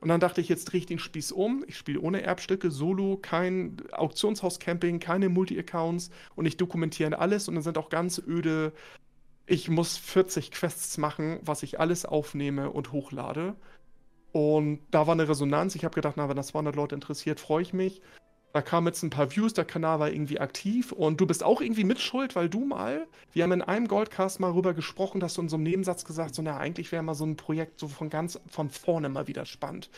Und 0.00 0.08
dann 0.08 0.20
dachte 0.20 0.40
ich, 0.40 0.48
jetzt 0.48 0.66
drehe 0.66 0.80
ich 0.80 0.86
den 0.86 0.98
Spieß 0.98 1.32
um. 1.32 1.64
Ich 1.66 1.76
spiele 1.76 2.00
ohne 2.00 2.22
Erbstücke, 2.22 2.70
solo, 2.70 3.16
kein 3.16 3.76
Auktionshaus-Camping, 3.92 5.00
keine 5.00 5.28
Multi-Accounts 5.28 6.10
und 6.36 6.46
ich 6.46 6.56
dokumentiere 6.56 7.18
alles 7.18 7.48
und 7.48 7.54
dann 7.54 7.64
sind 7.64 7.78
auch 7.78 7.88
ganz 7.88 8.22
öde. 8.24 8.72
Ich 9.46 9.68
muss 9.68 9.96
40 9.96 10.50
Quests 10.52 10.98
machen, 10.98 11.40
was 11.42 11.62
ich 11.62 11.80
alles 11.80 12.04
aufnehme 12.04 12.70
und 12.70 12.92
hochlade. 12.92 13.56
Und 14.30 14.80
da 14.90 15.06
war 15.06 15.14
eine 15.14 15.28
Resonanz. 15.28 15.74
Ich 15.74 15.84
habe 15.84 15.94
gedacht, 15.94 16.14
na, 16.16 16.28
wenn 16.28 16.36
das 16.36 16.48
200 16.48 16.76
Leute 16.76 16.94
interessiert, 16.94 17.40
freue 17.40 17.62
ich 17.62 17.72
mich. 17.72 18.02
Da 18.58 18.62
kamen 18.62 18.88
jetzt 18.88 19.04
ein 19.04 19.10
paar 19.10 19.30
Views, 19.36 19.54
der 19.54 19.64
Kanal 19.64 20.00
war 20.00 20.10
irgendwie 20.10 20.40
aktiv 20.40 20.90
und 20.90 21.20
du 21.20 21.28
bist 21.28 21.44
auch 21.44 21.60
irgendwie 21.60 21.84
mitschuld, 21.84 22.34
weil 22.34 22.48
du 22.48 22.64
mal, 22.64 23.06
wir 23.32 23.44
haben 23.44 23.52
in 23.52 23.62
einem 23.62 23.86
Goldcast 23.86 24.40
mal 24.40 24.50
rüber 24.50 24.74
gesprochen, 24.74 25.20
dass 25.20 25.34
du 25.34 25.42
in 25.42 25.48
so 25.48 25.54
einem 25.54 25.62
Nebensatz 25.62 26.04
gesagt, 26.04 26.34
so, 26.34 26.42
na, 26.42 26.56
eigentlich 26.56 26.90
wäre 26.90 27.04
mal 27.04 27.14
so 27.14 27.24
ein 27.24 27.36
Projekt 27.36 27.78
so 27.78 27.86
von 27.86 28.10
ganz 28.10 28.40
von 28.48 28.68
vorne 28.68 29.10
mal 29.10 29.28
wieder 29.28 29.46
spannend. 29.46 29.90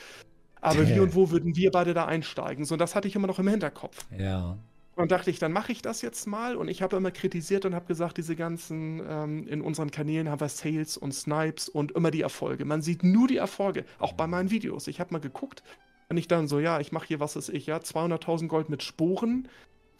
Aber 0.60 0.86
wie 0.86 1.00
und 1.00 1.14
wo 1.14 1.30
würden 1.30 1.56
wir 1.56 1.70
beide 1.70 1.94
da 1.94 2.04
einsteigen? 2.04 2.66
So, 2.66 2.76
das 2.76 2.94
hatte 2.94 3.08
ich 3.08 3.16
immer 3.16 3.28
noch 3.28 3.38
im 3.38 3.48
Hinterkopf. 3.48 4.04
ja. 4.18 4.58
Und 4.94 5.10
dachte 5.10 5.30
ich, 5.30 5.38
dann 5.38 5.52
mache 5.52 5.72
ich 5.72 5.80
das 5.80 6.02
jetzt 6.02 6.26
mal. 6.26 6.54
Und 6.56 6.68
ich 6.68 6.82
habe 6.82 6.98
immer 6.98 7.12
kritisiert 7.12 7.64
und 7.64 7.74
habe 7.74 7.86
gesagt, 7.86 8.18
diese 8.18 8.36
ganzen, 8.36 9.00
ähm, 9.08 9.48
in 9.48 9.62
unseren 9.62 9.90
Kanälen 9.90 10.28
haben 10.28 10.40
wir 10.40 10.50
Sales 10.50 10.98
und 10.98 11.14
Snipes 11.14 11.70
und 11.70 11.92
immer 11.92 12.10
die 12.10 12.20
Erfolge. 12.20 12.66
Man 12.66 12.82
sieht 12.82 13.02
nur 13.02 13.26
die 13.26 13.38
Erfolge, 13.38 13.86
auch 13.98 14.12
bei 14.12 14.26
meinen 14.26 14.50
Videos. 14.50 14.86
Ich 14.88 15.00
habe 15.00 15.14
mal 15.14 15.20
geguckt 15.20 15.62
und 16.10 16.16
ich 16.16 16.28
dann 16.28 16.48
so, 16.48 16.58
ja, 16.58 16.80
ich 16.80 16.92
mache 16.92 17.06
hier, 17.06 17.20
was 17.20 17.36
ist 17.36 17.48
ich, 17.48 17.66
ja, 17.66 17.78
200.000 17.78 18.48
Gold 18.48 18.68
mit 18.68 18.82
Sporen. 18.82 19.48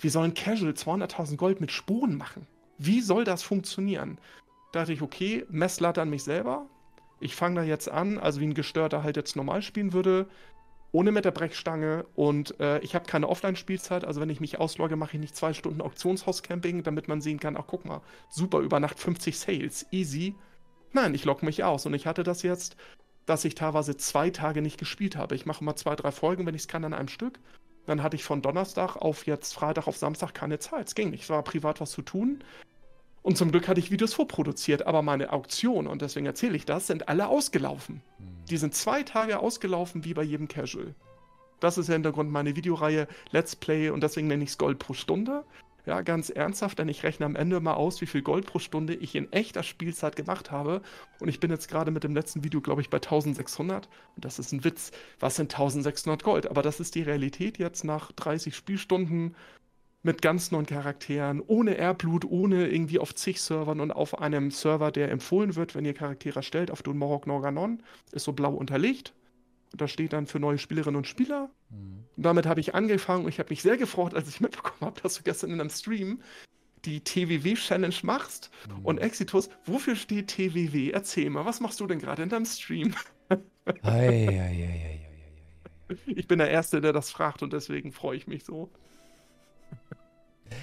Wie 0.00 0.08
soll 0.08 0.24
ein 0.24 0.34
Casual 0.34 0.72
200.000 0.72 1.36
Gold 1.36 1.60
mit 1.60 1.70
Sporen 1.70 2.16
machen? 2.16 2.46
Wie 2.78 3.00
soll 3.00 3.24
das 3.24 3.42
funktionieren? 3.44 4.18
Da 4.72 4.80
dachte 4.80 4.92
ich, 4.92 5.02
okay, 5.02 5.46
Messlatte 5.50 6.02
an 6.02 6.10
mich 6.10 6.24
selber. 6.24 6.66
Ich 7.20 7.36
fange 7.36 7.56
da 7.56 7.62
jetzt 7.62 7.88
an, 7.88 8.18
also 8.18 8.40
wie 8.40 8.46
ein 8.46 8.54
Gestörter 8.54 9.04
halt 9.04 9.16
jetzt 9.16 9.36
normal 9.36 9.62
spielen 9.62 9.92
würde, 9.92 10.26
ohne 10.90 11.12
mit 11.12 11.24
der 11.24 11.30
Brechstange 11.30 12.06
und 12.16 12.58
äh, 12.58 12.80
ich 12.80 12.94
habe 12.94 13.04
keine 13.04 13.28
Offline-Spielzeit, 13.28 14.04
also 14.04 14.20
wenn 14.20 14.30
ich 14.30 14.40
mich 14.40 14.58
auslogge, 14.58 14.96
mache 14.96 15.12
ich 15.16 15.20
nicht 15.20 15.36
zwei 15.36 15.52
Stunden 15.52 15.82
Auktionshaus-Camping, 15.82 16.82
damit 16.82 17.06
man 17.06 17.20
sehen 17.20 17.38
kann, 17.38 17.56
ach 17.56 17.66
guck 17.66 17.84
mal, 17.84 18.00
super, 18.30 18.58
über 18.60 18.80
Nacht 18.80 18.98
50 18.98 19.38
Sales, 19.38 19.86
easy. 19.92 20.34
Nein, 20.92 21.14
ich 21.14 21.24
logge 21.24 21.46
mich 21.46 21.62
aus 21.62 21.86
und 21.86 21.94
ich 21.94 22.06
hatte 22.06 22.24
das 22.24 22.42
jetzt, 22.42 22.76
dass 23.26 23.44
ich 23.44 23.55
teilweise 23.55 23.96
zwei 23.96 24.31
Tage 24.31 24.62
nicht 24.62 24.78
gespielt 24.78 25.17
habe. 25.17 25.34
Ich 25.34 25.46
mache 25.46 25.64
mal 25.64 25.76
zwei, 25.76 25.96
drei 25.96 26.11
Folgen, 26.12 26.46
wenn 26.46 26.55
ich 26.55 26.62
es 26.62 26.69
kann, 26.69 26.84
an 26.84 26.94
einem 26.94 27.08
Stück. 27.08 27.38
Dann 27.87 28.02
hatte 28.02 28.17
ich 28.17 28.25
von 28.25 28.43
Donnerstag 28.43 28.96
auf 28.96 29.26
jetzt 29.26 29.55
Freitag 29.55 29.87
auf 29.87 29.96
Samstag 29.96 30.34
keine 30.34 30.58
Zeit. 30.58 30.88
Es 30.88 30.94
ging 30.94 31.11
nicht. 31.11 31.25
Es 31.25 31.31
war 31.31 31.43
privat 31.43 31.81
was 31.81 31.90
zu 31.93 32.02
tun. 32.02 32.43
Und 33.22 33.37
zum 33.37 33.50
Glück 33.50 33.69
hatte 33.69 33.81
ich 33.81 33.90
Videos 33.90 34.14
vorproduziert, 34.14 34.87
aber 34.87 35.02
meine 35.02 35.32
Auktionen, 35.32 35.87
und 35.87 36.00
deswegen 36.00 36.26
erzähle 36.26 36.56
ich 36.56 36.64
das, 36.64 36.87
sind 36.87 37.08
alle 37.08 37.28
ausgelaufen. 37.28 38.02
Hm. 38.17 38.26
Die 38.49 38.56
sind 38.56 38.75
zwei 38.75 39.02
Tage 39.02 39.40
ausgelaufen, 39.40 40.05
wie 40.05 40.14
bei 40.14 40.22
jedem 40.22 40.49
Casual. 40.49 40.94
Das 41.61 41.76
ist 41.76 41.88
der 41.88 41.94
Hintergrund 41.94 42.31
meiner 42.31 42.56
Videoreihe 42.56 43.06
Let's 43.31 43.55
Play 43.55 43.90
und 43.90 44.02
deswegen 44.02 44.28
nenne 44.28 44.44
ich 44.44 44.50
es 44.50 44.58
Gold 44.58 44.78
pro 44.78 44.94
Stunde. 44.94 45.44
Ja, 45.87 46.03
ganz 46.03 46.31
ernsthaft, 46.31 46.79
denn 46.79 46.88
ich 46.88 47.03
rechne 47.03 47.27
am 47.27 47.37
Ende 47.37 47.61
mal 47.61 47.75
aus, 47.75 48.00
wie 48.00 48.06
viel 48.06 48.23
Gold 48.23 48.47
pro 48.47 48.59
Stunde 48.59 48.94
ich 48.94 49.15
in 49.15 49.32
echter 49.32 49.62
Spielzeit 49.62 50.17
gemacht 50.17 50.50
habe. 50.50 50.82
Und 51.21 51.29
ich 51.29 51.41
bin 51.41 51.50
jetzt 51.50 51.69
gerade 51.69 51.91
mit 51.91 52.05
dem 52.05 52.15
letzten 52.15 52.44
Video, 52.44 52.61
glaube 52.61 52.82
ich, 52.82 52.91
bei 52.91 52.99
1600. 52.99 53.88
Und 54.17 54.25
das 54.25 54.38
ist 54.38 54.53
ein 54.53 54.65
Witz. 54.65 54.93
Was 55.19 55.37
sind 55.37 55.53
1600 55.53 56.23
Gold? 56.23 56.50
Aber 56.50 56.62
das 56.62 56.81
ist 56.81 56.94
die 56.94 57.03
Realität 57.03 57.59
jetzt 57.59 57.85
nach 57.85 58.12
30 58.12 58.55
Spielstunden 58.55 59.35
mit 60.03 60.23
ganz 60.23 60.50
neuen 60.50 60.67
Charakteren, 60.67 61.43
ohne 61.47 61.75
Airblut, 61.75 62.25
ohne 62.25 62.69
irgendwie 62.69 62.99
auf 62.99 63.15
zig 63.15 63.41
Servern 63.41 63.81
und 63.81 63.91
auf 63.91 64.19
einem 64.19 64.50
Server, 64.50 64.91
der 64.91 65.11
empfohlen 65.11 65.56
wird, 65.56 65.75
wenn 65.75 65.85
ihr 65.85 65.93
Charaktere 65.94 66.37
erstellt, 66.37 66.71
auf 66.71 66.82
Dunmorok 66.82 67.27
Norganon, 67.27 67.82
ist 68.12 68.25
so 68.25 68.32
blau 68.32 68.55
unterlegt. 68.55 69.12
Und 69.72 69.81
da 69.81 69.88
steht 69.88 70.12
dann 70.12 70.26
für 70.26 70.40
neue 70.40 70.58
Spielerinnen 70.58 70.96
und 70.96 71.06
Spieler. 71.06 71.50
Hm. 71.70 72.05
Und 72.17 72.22
damit 72.22 72.46
habe 72.46 72.61
ich 72.61 72.75
angefangen 72.75 73.25
und 73.25 73.31
ich 73.31 73.38
habe 73.38 73.50
mich 73.50 73.62
sehr 73.62 73.76
gefreut, 73.76 74.14
als 74.14 74.28
ich 74.28 74.40
mitbekommen 74.40 74.81
habe, 74.81 75.00
dass 75.00 75.14
du 75.14 75.22
gestern 75.22 75.50
in 75.50 75.61
einem 75.61 75.70
Stream 75.70 76.22
die 76.84 77.00
TWW-Challenge 77.00 77.94
machst. 78.02 78.50
Hm. 78.67 78.84
Und 78.84 78.99
Exitus, 78.99 79.50
wofür 79.64 79.96
steht 79.96 80.28
TWW? 80.28 80.90
Erzähl 80.90 81.31
mal, 81.31 81.44
was 81.44 81.61
machst 81.61 81.81
du 81.81 81.87
denn 81.87 81.99
gerade 81.99 82.22
in 82.22 82.28
deinem 82.28 82.46
Stream? 82.46 82.94
Ei, 83.29 83.39
ei, 83.82 84.08
ei, 84.08 84.29
ei, 84.29 84.39
ei, 84.39 84.67
ei, 84.67 85.06
ei. 85.89 85.96
Ich 86.06 86.27
bin 86.27 86.39
der 86.39 86.50
Erste, 86.50 86.81
der 86.81 86.93
das 86.93 87.10
fragt 87.10 87.43
und 87.43 87.53
deswegen 87.53 87.93
freue 87.93 88.17
ich 88.17 88.27
mich 88.27 88.44
so. 88.44 88.70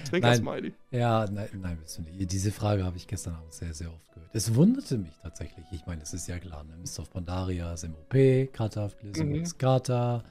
Zwinker 0.08 0.28
Nein. 0.28 0.38
Smiley. 0.38 0.74
Ja, 0.90 1.26
nein, 1.30 1.48
nein, 1.60 1.76
willst 1.78 1.98
du 1.98 2.02
nicht. 2.02 2.30
Diese 2.32 2.50
Frage 2.52 2.84
habe 2.84 2.96
ich 2.96 3.06
gestern 3.06 3.34
auch 3.36 3.50
sehr, 3.50 3.72
sehr 3.74 3.92
oft 3.92 4.12
gehört. 4.12 4.30
Es 4.34 4.54
wunderte 4.54 4.98
mich 4.98 5.12
tatsächlich. 5.22 5.64
Ich 5.72 5.86
meine, 5.86 6.02
es 6.02 6.12
ist 6.12 6.26
ja 6.28 6.38
klar, 6.38 6.64
ne? 6.64 6.76
Mist 6.76 6.98
of 6.98 7.10
Pandaria 7.10 7.72
ist 7.72 7.86
MOP, 7.88 8.52
Kata 8.52 8.90
Mhm. 9.02 9.34
ist 9.36 9.58
Kata, 9.58 10.22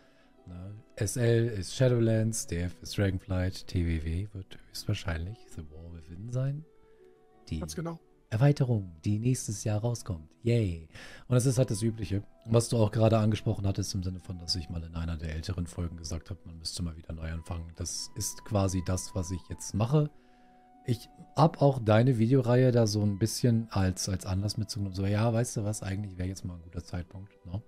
ne? 0.46 0.74
SL 0.96 1.48
ist 1.58 1.76
Shadowlands, 1.76 2.48
DF 2.48 2.74
ist 2.82 2.98
Dragonflight, 2.98 3.68
TWW 3.68 4.28
wird 4.34 4.58
höchstwahrscheinlich 4.70 5.38
The 5.56 5.62
War 5.72 5.94
Within 5.94 6.32
sein. 6.32 6.66
Die 7.50 7.60
Ganz 7.60 7.76
genau. 7.76 8.00
Erweiterung, 8.30 8.94
die 9.06 9.20
nächstes 9.20 9.64
Jahr 9.64 9.80
rauskommt. 9.80 10.30
Yay. 10.44 10.90
Und 11.28 11.36
das 11.36 11.46
ist 11.46 11.58
halt 11.58 11.72
das 11.72 11.82
Übliche. 11.82 12.24
Was 12.46 12.70
du 12.70 12.78
auch 12.78 12.92
gerade 12.92 13.18
angesprochen 13.18 13.66
hattest, 13.66 13.96
im 13.96 14.04
Sinne 14.04 14.20
von, 14.20 14.38
dass 14.40 14.56
ich 14.56 14.70
mal 14.70 14.84
in 14.84 14.96
einer 14.96 15.18
der 15.18 15.34
älteren 15.34 15.68
Folgen 15.68 15.98
gesagt 15.98 16.30
habe, 16.30 16.40
man 16.46 16.58
müsste 16.58 16.84
mal 16.84 16.98
wieder 16.98 17.14
neu 17.14 17.32
anfangen. 17.32 17.72
Das 17.78 18.12
ist 18.16 18.44
quasi 18.44 18.84
das, 18.86 19.16
was 19.16 19.32
ich 19.32 19.42
jetzt 19.50 19.74
mache. 19.74 20.10
Ich 20.86 21.10
habe 21.36 21.62
auch 21.62 21.80
deine 21.80 22.18
Videoreihe 22.18 22.72
da 22.72 22.88
so 22.88 23.02
ein 23.02 23.20
bisschen 23.20 23.68
als, 23.72 24.08
als 24.10 24.26
Anlass 24.26 24.58
mitgenommen. 24.58 24.96
So, 24.96 25.06
ja, 25.06 25.32
weißt 25.32 25.58
du 25.58 25.64
was, 25.64 25.84
eigentlich 25.84 26.18
wäre 26.18 26.30
jetzt 26.30 26.46
mal 26.46 26.56
ein 26.56 26.62
guter 26.64 26.84
Zeitpunkt. 26.84 27.34
Ne? 27.46 27.62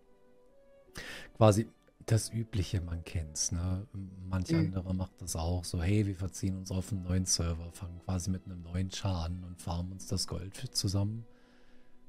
Quasi 1.36 1.68
das 2.12 2.32
Übliche, 2.32 2.82
man 2.82 3.04
kennt's. 3.04 3.52
Ne? 3.52 3.88
Manch 4.28 4.52
Mhm. 4.52 4.60
andere 4.60 4.94
macht 4.96 5.22
das 5.22 5.36
auch 5.36 5.64
so, 5.64 5.82
hey, 5.82 6.06
wir 6.06 6.16
verziehen 6.16 6.58
uns 6.58 6.72
auf 6.72 6.92
einen 6.92 7.04
neuen 7.04 7.26
Server, 7.26 7.72
fangen 7.72 8.00
quasi 8.00 8.30
mit 8.32 8.46
einem 8.46 8.62
neuen 8.64 8.90
Char 8.92 9.26
an 9.26 9.44
und 9.44 9.62
farmen 9.62 9.92
uns 9.94 10.08
das 10.08 10.28
Gold 10.28 10.56
zusammen, 10.72 11.26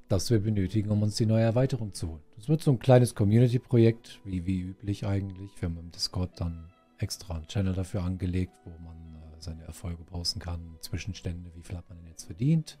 das 0.07 0.29
wir 0.29 0.39
benötigen, 0.39 0.89
um 0.89 1.03
uns 1.03 1.15
die 1.15 1.25
neue 1.25 1.43
Erweiterung 1.43 1.93
zu 1.93 2.09
holen. 2.09 2.23
Das 2.35 2.49
wird 2.49 2.63
so 2.63 2.71
ein 2.71 2.79
kleines 2.79 3.13
Community-Projekt, 3.15 4.19
wie, 4.25 4.45
wie 4.45 4.61
üblich 4.61 5.05
eigentlich. 5.05 5.51
Wir 5.61 5.69
haben 5.69 5.77
im 5.77 5.91
Discord 5.91 6.39
dann 6.39 6.71
extra 6.97 7.35
einen 7.35 7.47
Channel 7.47 7.73
dafür 7.73 8.03
angelegt, 8.03 8.53
wo 8.65 8.71
man 8.83 8.97
äh, 8.97 9.35
seine 9.39 9.63
Erfolge 9.63 10.03
posten 10.03 10.39
kann, 10.39 10.77
Zwischenstände, 10.81 11.51
wie 11.55 11.63
viel 11.63 11.77
hat 11.77 11.87
man 11.89 11.99
denn 11.99 12.07
jetzt 12.07 12.25
verdient 12.25 12.77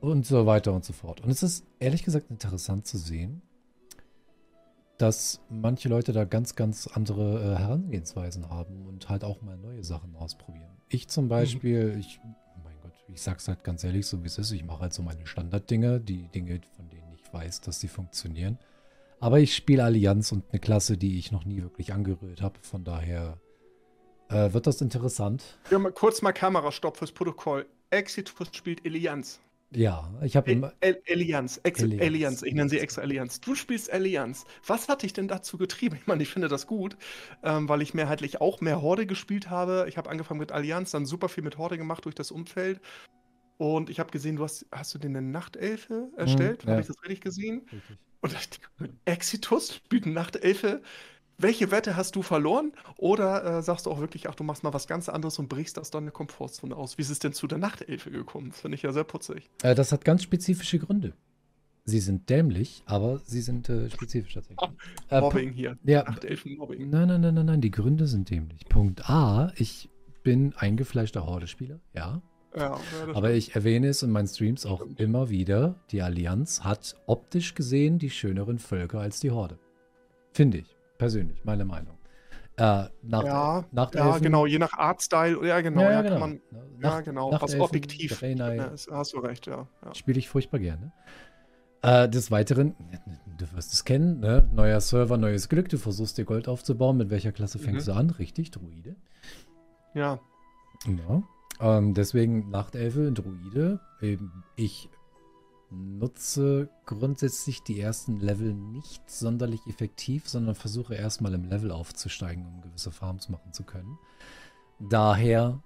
und 0.00 0.26
so 0.26 0.46
weiter 0.46 0.72
und 0.72 0.84
so 0.84 0.92
fort. 0.92 1.20
Und 1.20 1.30
es 1.30 1.42
ist 1.42 1.64
ehrlich 1.78 2.02
gesagt 2.02 2.30
interessant 2.30 2.86
zu 2.86 2.98
sehen, 2.98 3.42
dass 4.98 5.40
manche 5.48 5.88
Leute 5.88 6.12
da 6.12 6.24
ganz, 6.24 6.54
ganz 6.54 6.86
andere 6.86 7.54
äh, 7.54 7.58
Herangehensweisen 7.58 8.48
haben 8.50 8.86
und 8.86 9.08
halt 9.08 9.24
auch 9.24 9.42
mal 9.42 9.56
neue 9.56 9.82
Sachen 9.82 10.14
ausprobieren. 10.16 10.76
Ich 10.88 11.08
zum 11.08 11.28
Beispiel, 11.28 11.96
ich, 11.98 12.20
mein 12.62 12.78
Gott, 12.82 12.92
ich 13.08 13.20
sag's 13.22 13.48
halt 13.48 13.64
ganz 13.64 13.82
ehrlich, 13.84 14.06
so 14.06 14.22
wie 14.22 14.26
es 14.26 14.38
ist. 14.38 14.52
Ich 14.52 14.64
mache 14.64 14.80
halt 14.80 14.92
so 14.92 15.02
meine 15.02 15.26
Standarddinge, 15.26 16.00
die 16.00 16.28
Dinge, 16.28 16.60
von 16.76 16.88
denen 16.90 17.12
ich 17.14 17.32
weiß, 17.32 17.62
dass 17.62 17.80
sie 17.80 17.88
funktionieren. 17.88 18.58
Aber 19.20 19.38
ich 19.38 19.54
spiele 19.54 19.84
Allianz 19.84 20.32
und 20.32 20.44
eine 20.50 20.60
Klasse, 20.60 20.98
die 20.98 21.18
ich 21.18 21.32
noch 21.32 21.44
nie 21.44 21.62
wirklich 21.62 21.92
angerührt 21.92 22.42
habe. 22.42 22.58
Von 22.60 22.84
daher 22.84 23.38
äh, 24.28 24.52
wird 24.52 24.66
das 24.66 24.80
interessant. 24.80 25.58
Ja, 25.70 25.78
mal 25.78 25.92
kurz 25.92 26.22
mal 26.22 26.32
Kamerastopp 26.32 26.96
fürs 26.96 27.12
Protokoll. 27.12 27.66
Exitus 27.90 28.48
spielt 28.52 28.84
Allianz. 28.84 29.40
Ja, 29.74 30.12
ich 30.22 30.36
habe 30.36 30.52
immer. 30.52 30.72
Allianz, 31.08 31.60
Allianz, 31.64 32.42
ich 32.42 32.54
nenne 32.54 32.68
sie 32.68 32.78
extra 32.78 33.02
Allianz. 33.02 33.40
Du 33.40 33.54
spielst 33.54 33.90
Allianz. 33.90 34.44
Was 34.66 34.88
hat 34.88 35.02
dich 35.02 35.12
denn 35.12 35.28
dazu 35.28 35.56
getrieben? 35.56 35.96
Ich 35.96 36.06
meine, 36.06 36.22
ich 36.22 36.28
finde 36.28 36.48
das 36.48 36.66
gut, 36.66 36.96
ähm, 37.42 37.68
weil 37.68 37.80
ich 37.80 37.94
mehrheitlich 37.94 38.40
auch 38.40 38.60
mehr 38.60 38.82
Horde 38.82 39.06
gespielt 39.06 39.48
habe. 39.48 39.86
Ich 39.88 39.96
habe 39.96 40.10
angefangen 40.10 40.40
mit 40.40 40.52
Allianz, 40.52 40.90
dann 40.90 41.06
super 41.06 41.28
viel 41.28 41.42
mit 41.42 41.58
Horde 41.58 41.78
gemacht 41.78 42.04
durch 42.04 42.14
das 42.14 42.30
Umfeld. 42.30 42.80
Und 43.56 43.90
ich 43.90 44.00
habe 44.00 44.10
gesehen, 44.10 44.36
du 44.36 44.44
hast, 44.44 44.66
hast 44.72 44.94
du 44.94 44.98
den 44.98 45.16
eine 45.16 45.26
Nachtelfe 45.26 46.10
erstellt? 46.16 46.62
Hm, 46.62 46.68
ja. 46.68 46.72
Habe 46.72 46.80
ich 46.82 46.88
das 46.88 47.02
richtig 47.02 47.20
gesehen? 47.20 47.62
Richtig. 48.24 48.60
Und 48.78 48.90
Exitus 49.04 49.74
spielt 49.76 50.04
eine 50.04 50.14
Nachtelfe 50.14 50.82
welche 51.38 51.70
Wette 51.70 51.96
hast 51.96 52.16
du 52.16 52.22
verloren? 52.22 52.72
Oder 52.96 53.58
äh, 53.58 53.62
sagst 53.62 53.86
du 53.86 53.90
auch 53.90 54.00
wirklich, 54.00 54.28
ach, 54.28 54.34
du 54.34 54.44
machst 54.44 54.62
mal 54.62 54.72
was 54.72 54.86
ganz 54.86 55.08
anderes 55.08 55.38
und 55.38 55.48
brichst 55.48 55.78
aus 55.78 55.90
deiner 55.90 56.10
Komfortzone 56.10 56.76
aus? 56.76 56.98
Wie 56.98 57.02
ist 57.02 57.10
es 57.10 57.18
denn 57.18 57.32
zu 57.32 57.46
der 57.46 57.58
Nachtelfe 57.58 58.10
gekommen? 58.10 58.50
Das 58.50 58.60
finde 58.60 58.76
ich 58.76 58.82
ja 58.82 58.92
sehr 58.92 59.04
putzig. 59.04 59.50
Äh, 59.62 59.74
das 59.74 59.92
hat 59.92 60.04
ganz 60.04 60.22
spezifische 60.22 60.78
Gründe. 60.78 61.14
Sie 61.84 61.98
sind 61.98 62.30
dämlich, 62.30 62.84
aber 62.86 63.18
sie 63.24 63.40
sind 63.40 63.68
äh, 63.68 63.90
spezifisch 63.90 64.34
tatsächlich. 64.34 64.70
Oh, 65.10 65.20
Mobbing 65.20 65.52
hier. 65.52 65.76
Ja, 65.82 66.04
Nachtelfen-Mobbing. 66.04 66.88
Nein, 66.90 67.08
nein, 67.08 67.20
nein, 67.20 67.34
nein, 67.34 67.46
nein, 67.46 67.60
die 67.60 67.72
Gründe 67.72 68.06
sind 68.06 68.30
dämlich. 68.30 68.66
Punkt 68.68 69.10
A, 69.10 69.52
ich 69.56 69.90
bin 70.22 70.54
eingefleischter 70.54 71.26
Horde-Spieler, 71.26 71.80
ja. 71.92 72.22
Ja, 72.54 72.76
ja 72.76 73.14
aber 73.14 73.32
ich 73.32 73.56
erwähne 73.56 73.88
es 73.88 74.02
in 74.02 74.10
meinen 74.10 74.28
Streams 74.28 74.64
auch 74.64 74.82
stimmt. 74.82 75.00
immer 75.00 75.30
wieder, 75.30 75.74
die 75.90 76.02
Allianz 76.02 76.62
hat 76.62 76.94
optisch 77.06 77.54
gesehen 77.54 77.98
die 77.98 78.10
schöneren 78.10 78.58
Völker 78.58 79.00
als 79.00 79.18
die 79.18 79.32
Horde. 79.32 79.58
Finde 80.32 80.58
ich. 80.58 80.71
Persönlich, 81.02 81.44
meine 81.44 81.64
Meinung. 81.64 81.98
Äh, 82.56 82.84
nach, 83.02 83.24
ja, 83.24 83.64
nach 83.72 83.94
ja 83.94 84.18
genau, 84.18 84.46
je 84.46 84.58
nach 84.58 84.74
Artstyle, 84.74 85.46
ja 85.46 85.60
genau, 85.62 85.82
ja, 85.82 85.90
ja, 85.90 86.02
genau. 86.02 86.18
Man, 86.18 86.40
nach, 86.78 86.96
ja 86.96 87.00
genau, 87.00 87.32
was 87.32 87.54
Elfen, 87.54 87.60
objektiv, 87.60 88.20
ja, 88.20 88.70
hast 88.90 89.12
du 89.14 89.18
recht, 89.18 89.46
ja. 89.46 89.66
ja. 89.84 89.94
Spiele 89.94 90.18
ich 90.18 90.28
furchtbar 90.28 90.60
gerne. 90.60 90.92
Äh, 91.80 92.08
des 92.08 92.30
Weiteren, 92.30 92.76
du 93.38 93.52
wirst 93.52 93.72
es 93.72 93.84
kennen, 93.84 94.20
ne? 94.20 94.48
neuer 94.52 94.80
Server, 94.80 95.16
neues 95.16 95.48
Glück, 95.48 95.70
du 95.70 95.78
versuchst 95.78 96.18
dir 96.18 96.24
Gold 96.24 96.46
aufzubauen, 96.46 96.96
mit 96.98 97.10
welcher 97.10 97.32
Klasse 97.32 97.58
fängst 97.58 97.88
mhm. 97.88 97.92
du 97.92 97.98
an? 97.98 98.10
Richtig, 98.10 98.52
Druide. 98.52 98.94
Ja. 99.94 100.20
Ja. 100.86 101.22
Ähm, 101.60 101.94
deswegen 101.94 102.50
Nachtelfe, 102.50 103.10
Druide. 103.12 103.80
Eben, 104.00 104.44
ich 104.56 104.88
nutze 105.72 106.68
grundsätzlich 106.86 107.62
die 107.62 107.80
ersten 107.80 108.18
Level 108.18 108.54
nicht 108.54 109.10
sonderlich 109.10 109.60
effektiv, 109.66 110.28
sondern 110.28 110.54
versuche 110.54 110.94
erstmal 110.94 111.34
im 111.34 111.44
Level 111.44 111.70
aufzusteigen, 111.70 112.46
um 112.46 112.60
gewisse 112.62 112.90
Farms 112.90 113.28
machen 113.28 113.52
zu 113.52 113.64
können. 113.64 113.98
Daher 114.78 115.62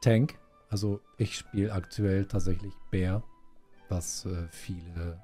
Tank. 0.00 0.38
Also 0.68 1.00
ich 1.18 1.36
spiele 1.36 1.72
aktuell 1.72 2.26
tatsächlich 2.26 2.72
Bär, 2.90 3.22
was 3.88 4.24
äh, 4.24 4.46
viele 4.50 5.20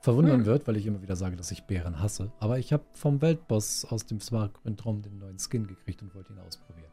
verwundern 0.00 0.40
hm. 0.40 0.46
wird, 0.46 0.66
weil 0.66 0.76
ich 0.76 0.86
immer 0.86 1.02
wieder 1.02 1.16
sage, 1.16 1.36
dass 1.36 1.50
ich 1.50 1.64
Bären 1.64 2.00
hasse. 2.00 2.32
Aber 2.38 2.58
ich 2.58 2.72
habe 2.72 2.84
vom 2.94 3.20
Weltboss 3.20 3.84
aus 3.84 4.06
dem 4.06 4.20
Smaragd-Raum 4.20 5.02
den 5.02 5.18
neuen 5.18 5.38
Skin 5.38 5.66
gekriegt 5.66 6.00
und 6.02 6.14
wollte 6.14 6.32
ihn 6.32 6.38
ausprobieren. 6.38 6.90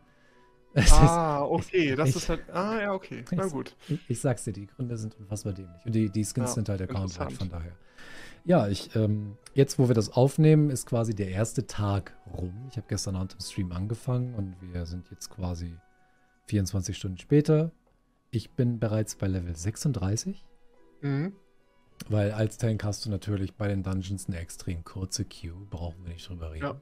ah, 0.91 1.43
okay, 1.43 1.95
das 1.95 2.09
ich, 2.09 2.15
ist 2.15 2.29
halt. 2.29 2.49
Ah, 2.51 2.81
ja, 2.81 2.93
okay. 2.93 3.23
Na 3.31 3.45
gut. 3.47 3.75
Ich, 3.87 3.99
ich, 4.09 4.19
sag's 4.19 4.43
dir, 4.43 4.53
die 4.53 4.65
Gründe 4.65 4.97
sind 4.97 5.15
unfassbar 5.15 5.53
dämlich. 5.53 5.85
Und 5.85 5.93
die, 5.93 6.09
die 6.09 6.23
Skins 6.23 6.37
ja, 6.37 6.47
sind 6.47 6.69
halt 6.69 6.79
der 6.79 6.87
Counter, 6.87 7.29
von 7.29 7.49
daher. 7.49 7.73
Ja, 8.45 8.67
ich, 8.67 8.93
ähm, 8.95 9.37
jetzt, 9.53 9.79
wo 9.79 9.87
wir 9.87 9.95
das 9.95 10.09
aufnehmen, 10.11 10.69
ist 10.69 10.85
quasi 10.85 11.15
der 11.15 11.29
erste 11.29 11.65
Tag 11.65 12.17
rum. 12.33 12.67
Ich 12.69 12.77
habe 12.77 12.87
gestern 12.89 13.15
Abend 13.15 13.33
im 13.33 13.39
Stream 13.39 13.71
angefangen 13.71 14.33
und 14.35 14.55
wir 14.61 14.85
sind 14.85 15.09
jetzt 15.11 15.29
quasi 15.29 15.77
24 16.47 16.97
Stunden 16.97 17.17
später. 17.17 17.71
Ich 18.31 18.51
bin 18.51 18.79
bereits 18.79 19.15
bei 19.15 19.27
Level 19.27 19.55
36. 19.55 20.43
Mhm. 21.01 21.33
Weil 22.09 22.31
als 22.31 22.57
Tank 22.57 22.83
hast 22.83 23.05
du 23.05 23.09
natürlich 23.09 23.53
bei 23.53 23.67
den 23.67 23.83
Dungeons 23.83 24.27
eine 24.27 24.39
extrem 24.39 24.83
kurze 24.83 25.23
Queue, 25.23 25.67
brauchen 25.69 26.03
wir 26.03 26.13
nicht 26.13 26.27
drüber 26.27 26.51
reden. 26.51 26.65
Ja. 26.65 26.81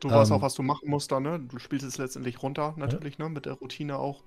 Du 0.00 0.10
weißt 0.10 0.30
ähm, 0.30 0.36
auch, 0.36 0.42
was 0.42 0.54
du 0.54 0.62
machen 0.62 0.88
musst 0.88 1.12
da, 1.12 1.20
ne? 1.20 1.40
Du 1.40 1.58
spielst 1.58 1.86
es 1.86 1.98
letztendlich 1.98 2.42
runter, 2.42 2.74
natürlich, 2.76 3.18
ja. 3.18 3.24
ne? 3.26 3.34
Mit 3.34 3.46
der 3.46 3.54
Routine 3.54 3.98
auch. 3.98 4.22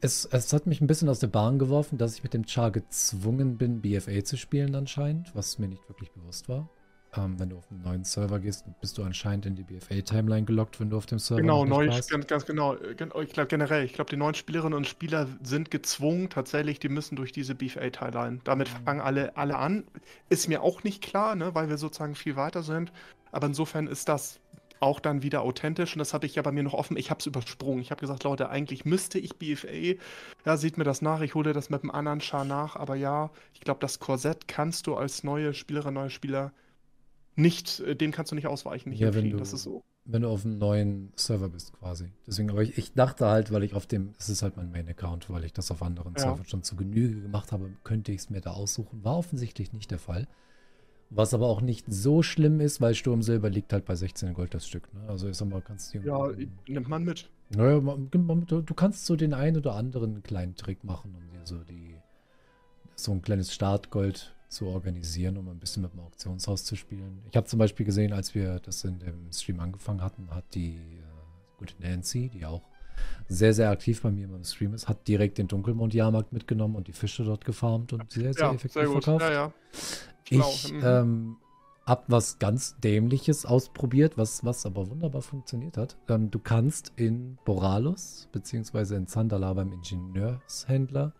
Es, 0.00 0.26
es 0.26 0.52
hat 0.52 0.66
mich 0.66 0.80
ein 0.80 0.86
bisschen 0.86 1.08
aus 1.08 1.18
der 1.18 1.26
Bahn 1.26 1.58
geworfen, 1.58 1.98
dass 1.98 2.14
ich 2.14 2.22
mit 2.22 2.34
dem 2.34 2.46
Char 2.46 2.70
gezwungen 2.70 3.58
bin, 3.58 3.80
BFA 3.80 4.22
zu 4.22 4.36
spielen 4.36 4.74
anscheinend, 4.74 5.34
was 5.34 5.58
mir 5.58 5.68
nicht 5.68 5.88
wirklich 5.88 6.12
bewusst 6.12 6.48
war. 6.48 6.68
Ähm, 7.16 7.40
wenn 7.40 7.48
du 7.48 7.56
auf 7.56 7.64
einen 7.70 7.82
neuen 7.82 8.04
Server 8.04 8.38
gehst, 8.38 8.66
bist 8.80 8.98
du 8.98 9.02
anscheinend 9.02 9.46
in 9.46 9.56
die 9.56 9.64
BFA-Timeline 9.64 10.44
gelockt, 10.44 10.78
wenn 10.78 10.90
du 10.90 10.98
auf 10.98 11.06
dem 11.06 11.18
Server 11.18 11.40
Genau, 11.40 11.64
neu, 11.64 11.86
ganz, 11.86 12.26
ganz 12.26 12.44
genau. 12.44 12.76
Ich 12.76 13.32
glaube 13.32 13.46
generell, 13.46 13.84
ich 13.84 13.94
glaube, 13.94 14.10
die 14.10 14.16
neuen 14.18 14.34
Spielerinnen 14.34 14.76
und 14.76 14.86
Spieler 14.86 15.26
sind 15.42 15.70
gezwungen, 15.70 16.28
tatsächlich, 16.28 16.80
die 16.80 16.90
müssen 16.90 17.16
durch 17.16 17.32
diese 17.32 17.54
BFA-Timeline. 17.54 18.40
Damit 18.44 18.68
mhm. 18.68 18.84
fangen 18.84 19.00
alle, 19.00 19.36
alle 19.38 19.56
an. 19.56 19.84
Ist 20.28 20.48
mir 20.48 20.62
auch 20.62 20.84
nicht 20.84 21.02
klar, 21.02 21.34
ne, 21.34 21.54
weil 21.54 21.70
wir 21.70 21.78
sozusagen 21.78 22.14
viel 22.14 22.36
weiter 22.36 22.62
sind. 22.62 22.92
Aber 23.32 23.46
insofern 23.46 23.86
ist 23.86 24.08
das 24.08 24.38
auch 24.80 25.00
dann 25.00 25.22
wieder 25.22 25.42
authentisch. 25.42 25.94
Und 25.94 26.00
das 26.00 26.14
habe 26.14 26.26
ich 26.26 26.34
ja 26.34 26.42
bei 26.42 26.52
mir 26.52 26.62
noch 26.62 26.74
offen. 26.74 26.96
Ich 26.96 27.10
habe 27.10 27.20
es 27.20 27.26
übersprungen. 27.26 27.80
Ich 27.80 27.90
habe 27.90 28.00
gesagt, 28.00 28.24
Leute, 28.24 28.48
eigentlich 28.48 28.84
müsste 28.84 29.18
ich 29.18 29.36
BFA. 29.36 29.98
Ja, 30.44 30.56
sieht 30.56 30.78
mir 30.78 30.84
das 30.84 31.02
nach. 31.02 31.20
Ich 31.20 31.34
hole 31.34 31.52
das 31.52 31.70
mit 31.70 31.82
einem 31.82 31.90
anderen 31.90 32.20
Char 32.20 32.44
nach. 32.44 32.76
Aber 32.76 32.96
ja, 32.96 33.30
ich 33.54 33.60
glaube, 33.60 33.80
das 33.80 33.98
Korsett 33.98 34.48
kannst 34.48 34.86
du 34.86 34.96
als 34.96 35.24
neue 35.24 35.54
Spielerin, 35.54 35.94
neuer 35.94 36.10
Spieler 36.10 36.52
nicht, 37.38 37.80
äh, 37.80 37.94
dem 37.94 38.10
kannst 38.10 38.32
du 38.32 38.36
nicht 38.36 38.48
ausweichen. 38.48 38.90
Nicht 38.90 39.00
ja, 39.00 39.14
wenn 39.14 39.30
du, 39.30 39.36
das 39.36 39.52
ist 39.52 39.62
so. 39.62 39.84
Wenn 40.04 40.22
du 40.22 40.28
auf 40.28 40.44
einem 40.44 40.58
neuen 40.58 41.12
Server 41.16 41.48
bist, 41.48 41.72
quasi. 41.78 42.10
Deswegen, 42.26 42.50
aber 42.50 42.62
ich, 42.62 42.76
ich 42.78 42.94
dachte 42.94 43.26
halt, 43.26 43.52
weil 43.52 43.62
ich 43.62 43.74
auf 43.74 43.86
dem, 43.86 44.14
es 44.18 44.28
ist 44.28 44.42
halt 44.42 44.56
mein 44.56 44.70
Main-Account, 44.72 45.30
weil 45.30 45.44
ich 45.44 45.52
das 45.52 45.70
auf 45.70 45.82
anderen 45.82 46.14
ja. 46.14 46.20
Servern 46.20 46.46
schon 46.46 46.62
zu 46.62 46.76
Genüge 46.76 47.20
gemacht 47.20 47.52
habe, 47.52 47.70
könnte 47.84 48.12
ich 48.12 48.18
es 48.18 48.30
mir 48.30 48.40
da 48.40 48.52
aussuchen. 48.52 49.04
War 49.04 49.16
offensichtlich 49.16 49.72
nicht 49.72 49.90
der 49.90 49.98
Fall. 49.98 50.26
Was 51.10 51.32
aber 51.32 51.46
auch 51.46 51.62
nicht 51.62 51.86
so 51.88 52.22
schlimm 52.22 52.60
ist, 52.60 52.80
weil 52.80 52.94
Sturmsilber 52.94 53.48
liegt 53.48 53.72
halt 53.72 53.86
bei 53.86 53.94
16 53.94 54.34
Gold 54.34 54.52
das 54.52 54.66
Stück. 54.66 54.92
Ne? 54.92 55.00
Also 55.08 55.44
mal, 55.46 55.62
kannst 55.62 55.94
du. 55.94 55.98
Ja, 56.00 56.30
nimmt 56.66 56.88
man 56.88 57.04
mit. 57.04 57.30
Naja, 57.50 57.80
du 57.80 58.74
kannst 58.74 59.06
so 59.06 59.16
den 59.16 59.32
einen 59.32 59.56
oder 59.56 59.74
anderen 59.74 60.22
kleinen 60.22 60.54
Trick 60.54 60.84
machen, 60.84 61.14
um 61.14 61.30
dir 61.30 61.46
so 61.46 61.58
die 61.64 61.94
so 62.94 63.12
ein 63.12 63.22
kleines 63.22 63.54
Startgold 63.54 64.34
zu 64.48 64.66
organisieren, 64.66 65.36
um 65.36 65.48
ein 65.48 65.58
bisschen 65.58 65.82
mit 65.82 65.92
dem 65.92 66.00
Auktionshaus 66.00 66.64
zu 66.64 66.76
spielen. 66.76 67.22
Ich 67.30 67.36
habe 67.36 67.46
zum 67.46 67.58
Beispiel 67.58 67.86
gesehen, 67.86 68.12
als 68.12 68.34
wir 68.34 68.60
das 68.60 68.84
in 68.84 68.98
dem 68.98 69.32
Stream 69.32 69.60
angefangen 69.60 70.02
hatten, 70.02 70.28
hat 70.30 70.54
die 70.54 70.76
äh, 70.76 71.02
gute 71.58 71.74
Nancy, 71.80 72.28
die 72.28 72.44
auch 72.44 72.62
sehr, 73.28 73.52
sehr 73.52 73.70
aktiv 73.70 74.02
bei 74.02 74.10
mir 74.10 74.24
im 74.24 74.44
Stream 74.44 74.74
ist, 74.74 74.88
hat 74.88 75.06
direkt 75.06 75.38
den 75.38 75.48
Dunkelmond-Jahrmarkt 75.48 76.32
mitgenommen 76.32 76.76
und 76.76 76.88
die 76.88 76.92
Fische 76.92 77.24
dort 77.24 77.44
gefarmt 77.44 77.92
und 77.92 78.10
sehr, 78.10 78.32
sehr 78.32 78.46
ja, 78.46 78.54
effektiv 78.54 78.72
sehr 78.72 78.90
verkauft. 78.90 79.22
Ja, 79.22 79.30
ja. 79.30 79.52
Ich 80.30 80.72
mhm. 80.72 80.80
ähm, 80.84 81.36
habe 81.88 82.04
was 82.08 82.38
ganz 82.38 82.76
Dämliches 82.80 83.46
ausprobiert, 83.46 84.18
was, 84.18 84.44
was 84.44 84.66
aber 84.66 84.90
wunderbar 84.90 85.22
funktioniert 85.22 85.76
hat. 85.76 85.96
Ähm, 86.08 86.30
du 86.30 86.38
kannst 86.38 86.92
in 86.96 87.38
Boralos, 87.44 88.28
beziehungsweise 88.32 88.96
in 88.96 89.06
Zandala 89.06 89.54
beim 89.54 89.72
Ingenieurshändler, 89.72 91.14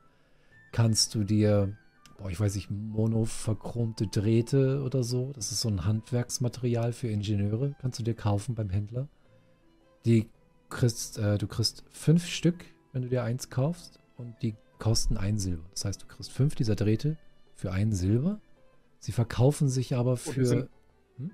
kannst 0.73 1.15
du 1.15 1.25
dir, 1.25 1.75
boah, 2.19 2.31
ich 2.31 2.39
weiß 2.39 2.55
nicht, 2.55 2.71
monoverchromte 2.71 4.09
Drähte 4.09 4.83
oder 4.83 5.03
so, 5.03 5.33
das 5.35 5.53
ist 5.53 5.61
so 5.61 5.69
ein 5.69 5.87
Handwerksmaterial 5.87 6.93
für 6.93 7.09
Ingenieure, 7.09 7.75
kannst 7.81 7.99
du 7.99 8.03
dir 8.03 8.15
kaufen 8.15 8.55
beim 8.55 8.69
Händler. 8.69 9.09
Die 10.05 10.29
kriegst, 10.69 11.19
äh, 11.19 11.39
du 11.39 11.47
kriegst 11.47 11.85
fünf 11.91 12.27
Stück, 12.27 12.65
wenn 12.93 13.03
du 13.03 13.09
dir 13.09 13.23
eins 13.23 13.51
kaufst, 13.51 14.01
und 14.17 14.35
die 14.43 14.57
kosten 14.79 15.17
ein 15.17 15.39
Silber. 15.39 15.65
Das 15.71 15.85
heißt, 15.85 16.03
du 16.03 16.07
kriegst 16.07 16.33
fünf 16.33 16.55
dieser 16.55 16.75
Drähte 16.75 17.17
für 17.55 17.73
ein 17.73 17.93
Silber 17.93 18.41
Sie 19.01 19.13
verkaufen 19.13 19.69
sich 19.69 19.95
aber 19.95 20.17
für. 20.17 20.41
Die 20.41 20.47
sind, 20.47 20.69
hm? 21.17 21.31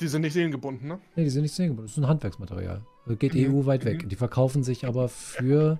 die 0.00 0.08
sind, 0.08 0.22
nicht 0.22 0.32
seelengebunden, 0.32 0.88
ne? 0.88 1.00
Nee, 1.14 1.24
die 1.24 1.30
sind 1.30 1.42
nicht 1.42 1.54
seelengebunden. 1.54 1.86
Das 1.86 1.96
ist 1.96 2.02
ein 2.02 2.08
Handwerksmaterial. 2.08 2.84
Geht 3.18 3.34
mhm. 3.34 3.54
EU 3.54 3.66
weit 3.66 3.84
weg. 3.84 4.04
Mhm. 4.04 4.08
Die 4.08 4.16
verkaufen 4.16 4.64
sich 4.64 4.86
aber 4.86 5.08
für 5.08 5.78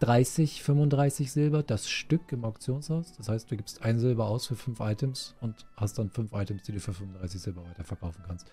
30, 0.00 0.62
35 0.62 1.30
Silber 1.30 1.62
das 1.62 1.88
Stück 1.90 2.32
im 2.32 2.44
Auktionshaus. 2.44 3.12
Das 3.16 3.28
heißt, 3.28 3.50
du 3.50 3.56
gibst 3.56 3.82
ein 3.82 3.98
Silber 3.98 4.26
aus 4.26 4.46
für 4.46 4.56
fünf 4.56 4.80
Items 4.80 5.36
und 5.40 5.66
hast 5.76 5.98
dann 5.98 6.08
fünf 6.10 6.32
Items, 6.32 6.62
die 6.62 6.72
du 6.72 6.80
für 6.80 6.94
35 6.94 7.40
Silber 7.40 7.64
weiterverkaufen 7.66 8.24
kannst. 8.26 8.50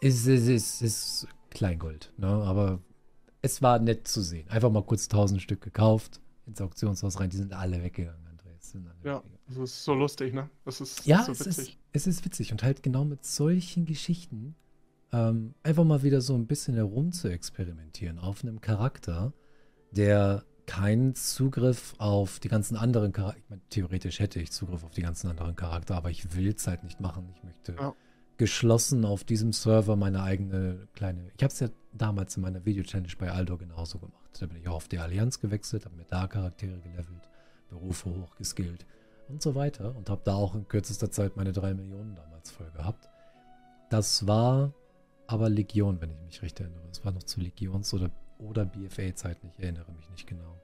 Ist, 0.00 0.26
ist, 0.26 0.48
ist, 0.48 0.82
ist 0.82 1.28
Kleingold, 1.54 2.12
ne? 2.18 2.26
Aber 2.26 2.80
es 3.40 3.62
war 3.62 3.78
nett 3.78 4.06
zu 4.06 4.20
sehen. 4.20 4.48
Einfach 4.48 4.70
mal 4.70 4.82
kurz 4.82 5.04
1000 5.04 5.40
Stück 5.40 5.62
gekauft, 5.62 6.20
ins 6.46 6.60
Auktionshaus 6.60 7.18
rein, 7.20 7.30
die 7.30 7.36
sind 7.36 7.52
alle 7.52 7.82
weggegangen 7.82 8.24
sind 8.74 8.88
alle 8.88 8.96
ja, 9.04 9.22
das 9.46 9.56
ist 9.56 9.84
so 9.84 9.94
lustig, 9.94 10.34
ne? 10.34 10.50
Das 10.64 10.80
ist 10.80 11.06
ja, 11.06 11.22
so 11.22 11.32
es 11.32 11.40
Ist, 11.40 11.76
es 11.92 12.06
ist 12.06 12.24
witzig 12.24 12.52
und 12.52 12.62
halt 12.62 12.82
genau 12.82 13.04
mit 13.04 13.24
solchen 13.24 13.86
Geschichten 13.86 14.54
ähm, 15.12 15.54
einfach 15.62 15.84
mal 15.84 16.02
wieder 16.02 16.20
so 16.20 16.34
ein 16.34 16.46
bisschen 16.46 16.74
herum 16.74 17.12
zu 17.12 17.28
experimentieren 17.28 18.18
auf 18.18 18.42
einem 18.42 18.60
Charakter, 18.60 19.32
der 19.92 20.44
keinen 20.66 21.14
Zugriff 21.14 21.94
auf 21.98 22.40
die 22.40 22.48
ganzen 22.48 22.76
anderen 22.76 23.12
Charakter. 23.12 23.38
Ich 23.38 23.50
meine, 23.50 23.62
theoretisch 23.68 24.18
hätte 24.18 24.40
ich 24.40 24.50
Zugriff 24.50 24.82
auf 24.82 24.92
die 24.92 25.02
ganzen 25.02 25.28
anderen 25.28 25.56
Charakter, 25.56 25.94
aber 25.94 26.10
ich 26.10 26.34
will 26.34 26.48
es 26.48 26.66
halt 26.66 26.84
nicht 26.84 27.00
machen. 27.00 27.32
Ich 27.36 27.44
möchte 27.44 27.74
ja. 27.74 27.94
Geschlossen 28.36 29.04
auf 29.04 29.24
diesem 29.24 29.52
Server 29.52 29.96
meine 29.96 30.22
eigene 30.22 30.88
kleine. 30.94 31.30
Ich 31.36 31.42
habe 31.42 31.52
es 31.52 31.60
ja 31.60 31.68
damals 31.92 32.36
in 32.36 32.42
meiner 32.42 32.64
Video-Challenge 32.64 33.12
bei 33.18 33.30
Aldo 33.30 33.56
genauso 33.56 33.98
gemacht. 33.98 34.30
Da 34.40 34.46
bin 34.46 34.56
ich 34.56 34.68
auch 34.68 34.76
auf 34.76 34.88
die 34.88 34.98
Allianz 34.98 35.40
gewechselt, 35.40 35.84
habe 35.84 35.96
mir 35.96 36.04
da 36.04 36.26
Charaktere 36.26 36.78
gelevelt, 36.80 37.28
Berufe 37.70 38.10
hochgeskillt 38.10 38.86
und 39.28 39.42
so 39.42 39.54
weiter 39.54 39.94
und 39.96 40.10
habe 40.10 40.22
da 40.24 40.34
auch 40.34 40.54
in 40.54 40.66
kürzester 40.66 41.10
Zeit 41.10 41.36
meine 41.36 41.52
drei 41.52 41.74
Millionen 41.74 42.16
damals 42.16 42.50
voll 42.50 42.70
gehabt. 42.72 43.08
Das 43.90 44.26
war 44.26 44.72
aber 45.26 45.48
Legion, 45.48 46.00
wenn 46.00 46.10
ich 46.10 46.20
mich 46.20 46.42
recht 46.42 46.60
erinnere. 46.60 46.82
Es 46.90 47.04
war 47.04 47.12
noch 47.12 47.22
zu 47.22 47.40
Legions- 47.40 47.94
oder, 47.94 48.10
oder 48.38 48.64
BFA-Zeiten, 48.64 49.50
ich 49.52 49.62
erinnere 49.62 49.92
mich 49.92 50.10
nicht 50.10 50.26
genau. 50.26 50.60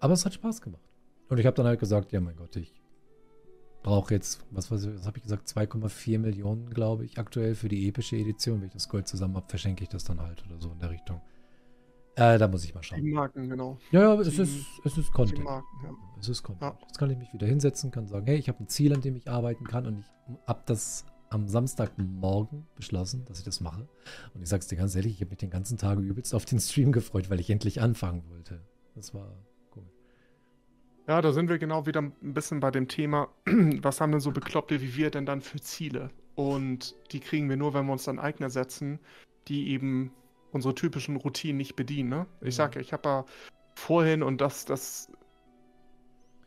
Aber 0.00 0.12
es 0.12 0.24
hat 0.24 0.34
Spaß 0.34 0.60
gemacht. 0.60 0.82
Und 1.28 1.38
ich 1.38 1.46
habe 1.46 1.56
dann 1.56 1.66
halt 1.66 1.80
gesagt, 1.80 2.12
ja 2.12 2.20
mein 2.20 2.36
Gott, 2.36 2.54
ich 2.56 2.72
brauche 3.82 4.14
jetzt, 4.14 4.44
was, 4.50 4.70
was, 4.70 4.86
was 4.86 5.06
habe 5.06 5.18
ich 5.18 5.22
gesagt, 5.22 5.48
2,4 5.48 6.18
Millionen, 6.18 6.70
glaube 6.70 7.04
ich, 7.04 7.18
aktuell 7.18 7.54
für 7.54 7.68
die 7.68 7.88
epische 7.88 8.16
Edition. 8.16 8.60
Wenn 8.60 8.68
ich 8.68 8.74
das 8.74 8.88
Gold 8.88 9.08
zusammen 9.08 9.36
habe, 9.36 9.48
verschenke 9.48 9.82
ich 9.82 9.88
das 9.88 10.04
dann 10.04 10.20
halt 10.20 10.44
oder 10.46 10.60
so 10.60 10.70
in 10.70 10.78
der 10.78 10.90
Richtung. 10.90 11.20
Äh, 12.16 12.36
da 12.36 12.48
muss 12.48 12.64
ich 12.64 12.74
mal 12.74 12.82
schauen. 12.82 13.04
Die 13.04 13.12
Marken, 13.12 13.48
genau. 13.48 13.78
Ja, 13.92 14.00
ja, 14.00 14.20
es 14.20 14.38
ist, 14.38 14.66
es 14.84 14.98
ist 14.98 15.12
Content. 15.12 15.44
Marken, 15.44 15.66
ja. 15.84 15.90
Es 16.18 16.28
ist 16.28 16.42
Content. 16.42 16.72
Ja. 16.72 16.78
Jetzt 16.86 16.98
kann 16.98 17.10
ich 17.10 17.16
mich 17.16 17.32
wieder 17.32 17.46
hinsetzen, 17.46 17.92
kann 17.92 18.08
sagen, 18.08 18.26
hey, 18.26 18.36
ich 18.36 18.48
habe 18.48 18.62
ein 18.62 18.68
Ziel, 18.68 18.92
an 18.92 19.02
dem 19.02 19.14
ich 19.14 19.30
arbeiten 19.30 19.64
kann 19.64 19.86
und 19.86 20.00
ich 20.00 20.06
habe 20.46 20.62
das 20.66 21.04
am 21.30 21.46
Samstagmorgen 21.46 22.66
beschlossen, 22.74 23.24
dass 23.26 23.38
ich 23.38 23.44
das 23.44 23.60
mache. 23.60 23.88
Und 24.34 24.42
ich 24.42 24.48
sag's 24.48 24.66
dir 24.66 24.76
ganz 24.76 24.96
ehrlich, 24.96 25.12
ich 25.12 25.20
habe 25.20 25.30
mich 25.30 25.38
den 25.38 25.50
ganzen 25.50 25.78
Tag 25.78 25.98
übelst 25.98 26.34
auf 26.34 26.44
den 26.44 26.58
Stream 26.58 26.90
gefreut, 26.90 27.30
weil 27.30 27.38
ich 27.38 27.50
endlich 27.50 27.80
anfangen 27.80 28.24
wollte. 28.30 28.60
Das 28.96 29.14
war. 29.14 29.32
Ja, 31.08 31.22
da 31.22 31.32
sind 31.32 31.48
wir 31.48 31.58
genau 31.58 31.86
wieder 31.86 32.02
ein 32.02 32.12
bisschen 32.20 32.60
bei 32.60 32.70
dem 32.70 32.86
Thema, 32.86 33.28
was 33.46 34.00
haben 34.00 34.12
denn 34.12 34.20
so 34.20 34.30
Bekloppte 34.30 34.82
wie 34.82 34.94
wir 34.94 35.10
denn 35.10 35.24
dann 35.24 35.40
für 35.40 35.58
Ziele? 35.58 36.10
Und 36.34 36.94
die 37.12 37.20
kriegen 37.20 37.48
wir 37.48 37.56
nur, 37.56 37.72
wenn 37.72 37.86
wir 37.86 37.92
uns 37.92 38.04
dann 38.04 38.18
Eigner 38.18 38.50
setzen, 38.50 39.00
die 39.48 39.70
eben 39.70 40.12
unsere 40.52 40.74
typischen 40.74 41.16
Routinen 41.16 41.56
nicht 41.56 41.76
bedienen. 41.76 42.10
Ne? 42.10 42.26
Ich 42.42 42.58
ja. 42.58 42.66
sage, 42.66 42.80
ich 42.80 42.92
habe 42.92 43.08
ja 43.08 43.24
vorhin 43.74 44.22
und 44.22 44.42
das, 44.42 44.66
das 44.66 45.10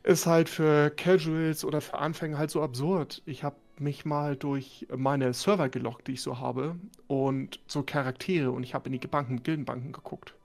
ist 0.03 0.27
halt 0.27 0.47
für 0.47 0.91
Casuals 0.91 1.65
oder 1.65 1.81
für 1.81 1.97
Anfänger 1.97 2.37
halt 2.37 2.51
so 2.51 2.61
absurd. 2.61 3.23
Ich 3.25 3.43
habe 3.43 3.55
mich 3.79 4.05
mal 4.05 4.35
durch 4.35 4.85
meine 4.95 5.33
Server 5.33 5.69
gelockt, 5.69 6.07
die 6.07 6.13
ich 6.13 6.21
so 6.21 6.37
habe, 6.37 6.75
und 7.07 7.59
so 7.65 7.81
Charaktere 7.81 8.51
und 8.51 8.61
ich 8.61 8.75
habe 8.75 8.89
in 8.89 8.99
die 8.99 9.07
Banken, 9.07 9.41
Gildenbanken 9.41 9.91
geguckt. 9.91 10.35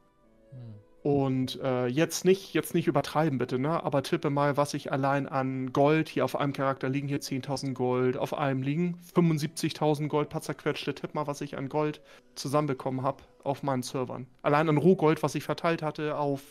Hm. 0.52 0.85
Und 1.06 1.60
äh, 1.62 1.86
jetzt 1.86 2.24
nicht, 2.24 2.52
jetzt 2.52 2.74
nicht 2.74 2.88
übertreiben 2.88 3.38
bitte, 3.38 3.60
ne? 3.60 3.84
Aber 3.84 4.02
tippe 4.02 4.28
mal, 4.28 4.56
was 4.56 4.74
ich 4.74 4.90
allein 4.90 5.28
an 5.28 5.72
Gold, 5.72 6.08
hier 6.08 6.24
auf 6.24 6.34
einem 6.34 6.52
Charakter 6.52 6.88
liegen 6.88 7.06
hier 7.06 7.20
10.000 7.20 7.74
Gold, 7.74 8.16
auf 8.16 8.34
einem 8.36 8.60
liegen 8.60 8.98
75.000 9.14 10.08
Gold, 10.08 10.30
paar 10.30 10.40
zerquetschte. 10.40 10.96
Tipp 10.96 11.14
mal, 11.14 11.28
was 11.28 11.42
ich 11.42 11.56
an 11.56 11.68
Gold 11.68 12.00
zusammenbekommen 12.34 13.02
habe 13.02 13.22
auf 13.44 13.62
meinen 13.62 13.84
Servern. 13.84 14.26
Allein 14.42 14.68
an 14.68 14.78
Rohgold, 14.78 15.22
was 15.22 15.36
ich 15.36 15.44
verteilt 15.44 15.80
hatte 15.80 16.18
auf 16.18 16.42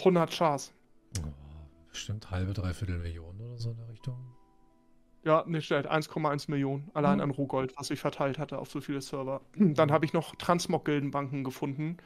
100 0.00 0.30
Chars. 0.30 0.74
Oh, 1.20 1.28
bestimmt 1.88 2.30
halbe, 2.30 2.52
dreiviertel 2.52 2.98
Millionen 2.98 3.40
oder 3.40 3.56
so 3.56 3.70
in 3.70 3.78
der 3.78 3.88
Richtung. 3.88 4.18
Ja, 5.24 5.44
nicht 5.46 5.64
schlecht. 5.64 5.90
1,1 5.90 6.50
Millionen 6.50 6.90
allein 6.92 7.16
mhm. 7.16 7.22
an 7.22 7.30
Rohgold, 7.30 7.72
was 7.78 7.90
ich 7.90 8.00
verteilt 8.00 8.38
hatte 8.38 8.58
auf 8.58 8.70
so 8.70 8.82
viele 8.82 9.00
Server. 9.00 9.40
Dann 9.56 9.90
habe 9.90 10.04
ich 10.04 10.12
noch 10.12 10.36
Transmog-Gildenbanken 10.36 11.42
gefunden. 11.42 11.96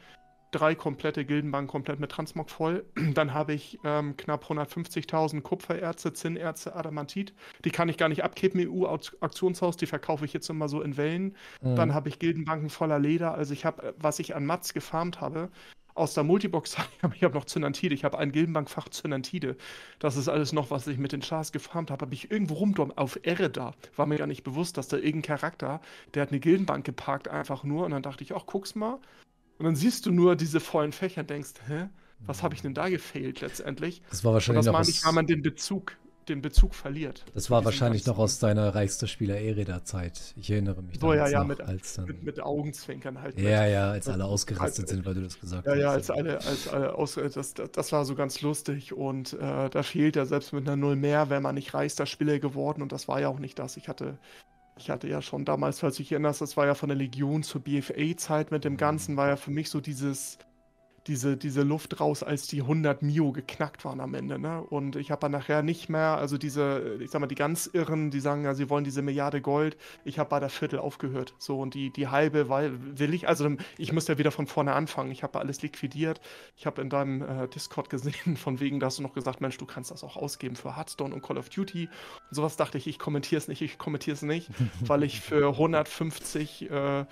Drei 0.51 0.75
komplette 0.75 1.25
Gildenbanken 1.25 1.69
komplett 1.69 1.99
mit 1.99 2.11
Transmog 2.11 2.49
voll. 2.49 2.85
Dann 3.13 3.33
habe 3.33 3.53
ich 3.53 3.79
ähm, 3.83 4.15
knapp 4.15 4.45
150.000 4.45 5.41
Kupfererze, 5.41 6.13
Zinnerze, 6.13 6.75
Adamantit. 6.75 7.33
Die 7.65 7.71
kann 7.71 7.89
ich 7.89 7.97
gar 7.97 8.09
nicht 8.09 8.23
abkippen 8.23 8.61
im 8.61 8.71
EU-Auktionshaus. 8.71 9.77
Die 9.77 9.85
verkaufe 9.85 10.25
ich 10.25 10.33
jetzt 10.33 10.49
immer 10.49 10.69
so 10.69 10.81
in 10.81 10.95
Wellen. 10.97 11.35
Mhm. 11.61 11.75
Dann 11.75 11.93
habe 11.93 12.09
ich 12.09 12.19
Gildenbanken 12.19 12.69
voller 12.69 12.99
Leder. 12.99 13.33
Also 13.33 13.53
ich 13.53 13.65
habe, 13.65 13.93
was 13.97 14.19
ich 14.19 14.35
an 14.35 14.45
Mats 14.45 14.73
gefarmt 14.73 15.19
habe, 15.19 15.49
aus 15.97 16.13
der 16.13 16.23
Multibox. 16.23 16.77
Ich 17.15 17.23
habe 17.23 17.33
noch 17.33 17.45
Zynantide. 17.45 17.95
Ich 17.95 18.03
habe 18.03 18.17
ein 18.17 18.31
Gildenbankfach 18.31 18.89
Zynantide. 18.89 19.57
Das 19.99 20.15
ist 20.15 20.27
alles 20.27 20.53
noch, 20.53 20.71
was 20.71 20.87
ich 20.87 20.97
mit 20.97 21.11
den 21.11 21.21
Chars 21.21 21.51
gefarmt 21.51 21.89
habe. 21.89 22.05
Habe 22.05 22.13
ich 22.13 22.31
irgendwo 22.31 22.55
rumdom 22.55 22.91
auf 22.95 23.19
da. 23.23 23.73
War 23.95 24.05
mir 24.05 24.17
gar 24.17 24.27
nicht 24.27 24.43
bewusst, 24.43 24.77
dass 24.77 24.87
da 24.87 24.97
irgendein 24.97 25.23
Charakter, 25.23 25.81
der 26.13 26.21
hat 26.21 26.29
eine 26.29 26.39
Gildenbank 26.39 26.85
geparkt, 26.85 27.27
einfach 27.27 27.63
nur. 27.63 27.85
Und 27.85 27.91
dann 27.91 28.03
dachte 28.03 28.23
ich, 28.23 28.35
ach, 28.35 28.45
guck's 28.45 28.75
mal. 28.75 28.99
Und 29.57 29.65
dann 29.65 29.75
siehst 29.75 30.05
du 30.05 30.11
nur 30.11 30.35
diese 30.35 30.59
vollen 30.59 30.91
Fächer 30.91 31.21
und 31.21 31.29
denkst, 31.29 31.53
hä? 31.67 31.89
Was 32.25 32.41
habe 32.41 32.55
ich 32.55 32.63
denn 32.63 32.73
da 32.73 32.89
gefehlt 32.89 33.41
letztendlich? 33.41 34.01
Das 34.09 34.23
war 34.23 34.33
wahrscheinlich 34.33 34.61
und 34.61 34.65
das 34.65 34.73
meine 34.73 34.89
ich, 34.89 35.05
weil 35.05 35.13
man 35.13 35.27
den 35.27 35.43
Bezug 35.43 35.97
den 36.29 36.41
Bezug 36.41 36.75
verliert. 36.75 37.25
Das 37.33 37.49
war 37.49 37.63
wahrscheinlich 37.63 38.05
noch 38.05 38.17
aus 38.17 38.39
deiner 38.39 38.75
reichster 38.75 39.07
Spieler 39.07 39.39
Ereda-Zeit. 39.39 40.33
Ich 40.35 40.49
erinnere 40.51 40.81
mich 40.81 40.99
so, 40.99 41.13
ja, 41.13 41.27
ja, 41.27 41.39
noch, 41.39 41.47
mit, 41.47 41.61
als 41.61 41.93
dann, 41.93 42.05
mit, 42.05 42.23
mit 42.23 42.39
Augenzwinkern 42.41 43.21
halt. 43.21 43.39
Ja, 43.39 43.61
mit, 43.61 43.71
ja, 43.71 43.91
als 43.91 44.07
alle 44.07 44.25
ausgerastet 44.25 44.83
als, 44.83 44.91
sind, 44.91 45.05
weil 45.05 45.13
du 45.13 45.21
das 45.21 45.39
gesagt 45.39 45.65
ja, 45.65 45.71
hast. 45.71 45.77
Ja, 45.77 45.83
ja, 45.83 45.91
als 45.91 46.09
alle, 46.09 46.45
als 46.45 46.67
alle 46.67 46.95
aus, 46.95 47.15
das, 47.15 47.53
das 47.53 47.91
war 47.91 48.05
so 48.05 48.15
ganz 48.15 48.41
lustig 48.41 48.93
und 48.93 49.33
äh, 49.33 49.69
da 49.69 49.83
fehlt 49.83 50.15
ja 50.15 50.25
selbst 50.25 50.53
mit 50.53 50.67
einer 50.67 50.75
Null 50.75 50.95
mehr, 50.95 51.29
wäre 51.29 51.41
man 51.41 51.55
nicht 51.55 51.73
reichster 51.73 52.05
Spieler 52.05 52.39
geworden 52.39 52.81
und 52.81 52.91
das 52.91 53.07
war 53.07 53.21
ja 53.21 53.29
auch 53.29 53.39
nicht 53.39 53.57
das. 53.59 53.77
Ich 53.77 53.87
hatte 53.87 54.17
ich 54.77 54.89
hatte 54.89 55.07
ja 55.07 55.21
schon 55.21 55.45
damals, 55.45 55.79
falls 55.79 55.97
du 55.97 56.03
dich 56.03 56.11
erinnerst, 56.11 56.41
das 56.41 56.57
war 56.57 56.65
ja 56.65 56.75
von 56.75 56.89
der 56.89 56.97
Legion 56.97 57.43
zur 57.43 57.61
BFA-Zeit 57.61 58.51
mit 58.51 58.63
dem 58.63 58.73
mhm. 58.73 58.77
Ganzen, 58.77 59.17
war 59.17 59.27
ja 59.27 59.35
für 59.35 59.51
mich 59.51 59.69
so 59.69 59.81
dieses, 59.81 60.37
diese, 61.07 61.37
diese 61.37 61.63
Luft 61.63 61.99
raus, 61.99 62.23
als 62.23 62.47
die 62.47 62.61
100 62.61 63.01
Mio 63.01 63.31
geknackt 63.31 63.85
waren 63.85 63.99
am 63.99 64.13
Ende. 64.13 64.37
Ne? 64.39 64.61
Und 64.61 64.95
ich 64.95 65.11
habe 65.11 65.21
dann 65.21 65.31
nachher 65.31 65.63
nicht 65.63 65.89
mehr, 65.89 66.17
also 66.17 66.37
diese, 66.37 66.97
ich 66.99 67.11
sag 67.11 67.21
mal, 67.21 67.27
die 67.27 67.35
ganz 67.35 67.67
Irren, 67.71 68.11
die 68.11 68.19
sagen 68.19 68.43
ja, 68.43 68.53
sie 68.53 68.69
wollen 68.69 68.83
diese 68.83 69.01
Milliarde 69.01 69.41
Gold. 69.41 69.77
Ich 70.03 70.19
habe 70.19 70.29
bei 70.29 70.39
der 70.39 70.49
Viertel 70.49 70.79
aufgehört. 70.79 71.33
So, 71.37 71.59
und 71.59 71.73
die, 71.73 71.91
die 71.91 72.07
halbe, 72.07 72.49
weil 72.49 72.73
will 72.97 73.13
ich, 73.13 73.27
also 73.27 73.49
ich 73.77 73.93
muss 73.93 74.07
ja 74.07 74.17
wieder 74.17 74.31
von 74.31 74.47
vorne 74.47 74.73
anfangen. 74.73 75.11
Ich 75.11 75.23
habe 75.23 75.39
alles 75.39 75.61
liquidiert. 75.61 76.19
Ich 76.57 76.65
habe 76.65 76.81
in 76.81 76.89
deinem 76.89 77.21
äh, 77.21 77.47
Discord 77.47 77.89
gesehen, 77.89 78.37
von 78.37 78.59
wegen, 78.59 78.79
da 78.79 78.87
hast 78.87 78.99
du 78.99 79.03
noch 79.03 79.13
gesagt, 79.13 79.41
Mensch, 79.41 79.57
du 79.57 79.65
kannst 79.65 79.91
das 79.91 80.03
auch 80.03 80.17
ausgeben 80.17 80.55
für 80.55 80.75
Hearthstone 80.75 81.13
und 81.13 81.21
Call 81.21 81.37
of 81.37 81.49
Duty. 81.49 81.87
Und 82.29 82.35
sowas 82.35 82.57
dachte 82.57 82.77
ich, 82.77 82.87
ich 82.87 82.99
kommentiere 82.99 83.39
es 83.39 83.47
nicht, 83.47 83.61
ich 83.61 83.77
kommentiere 83.77 84.15
es 84.15 84.21
nicht, 84.21 84.49
weil 84.81 85.03
ich 85.03 85.21
für 85.21 85.49
150 85.49 86.69
äh, 86.69 86.99
äh, 86.99 87.05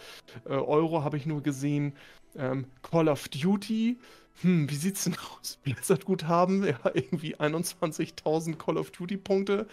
Euro 0.46 1.04
habe 1.04 1.18
ich 1.18 1.26
nur 1.26 1.42
gesehen, 1.42 1.94
ähm, 2.38 2.66
Call 2.82 3.10
of 3.10 3.28
Duty, 3.30 3.98
hm, 4.42 4.70
wie 4.70 4.76
sieht's 4.76 5.06
denn 5.06 5.16
aus? 5.16 5.58
Blizzard-Guthaben, 5.64 6.66
ja, 6.66 6.80
irgendwie 6.94 7.36
21.000 7.36 8.58
Call 8.58 8.78
of 8.78 8.92
Duty-Punkte. 8.92 9.68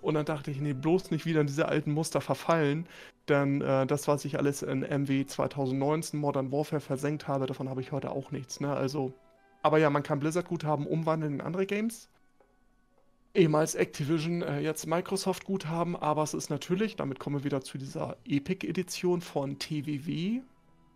Und 0.00 0.14
dann 0.14 0.24
dachte 0.24 0.50
ich, 0.50 0.60
nee, 0.60 0.72
bloß 0.72 1.10
nicht 1.10 1.26
wieder 1.26 1.40
in 1.40 1.46
diese 1.46 1.68
alten 1.68 1.92
Muster 1.92 2.20
verfallen. 2.20 2.86
Denn 3.28 3.60
äh, 3.60 3.86
das, 3.86 4.08
was 4.08 4.24
ich 4.24 4.38
alles 4.38 4.62
in 4.62 4.80
MW 4.80 5.26
2019 5.26 6.18
Modern 6.18 6.50
Warfare 6.50 6.80
versenkt 6.80 7.28
habe, 7.28 7.46
davon 7.46 7.68
habe 7.68 7.82
ich 7.82 7.92
heute 7.92 8.10
auch 8.10 8.30
nichts. 8.30 8.60
Ne? 8.60 8.72
Also, 8.72 9.12
aber 9.62 9.78
ja, 9.78 9.90
man 9.90 10.02
kann 10.02 10.20
Blizzard-Guthaben 10.20 10.86
umwandeln 10.86 11.34
in 11.34 11.40
andere 11.42 11.66
Games. 11.66 12.08
Ehemals 13.34 13.74
Activision, 13.74 14.40
äh, 14.40 14.60
jetzt 14.60 14.86
Microsoft-Guthaben, 14.86 15.94
aber 15.96 16.22
es 16.22 16.32
ist 16.32 16.48
natürlich, 16.48 16.96
damit 16.96 17.18
kommen 17.18 17.36
wir 17.36 17.44
wieder 17.44 17.60
zu 17.60 17.76
dieser 17.76 18.16
Epic-Edition 18.24 19.20
von 19.20 19.58
TWW, 19.58 20.40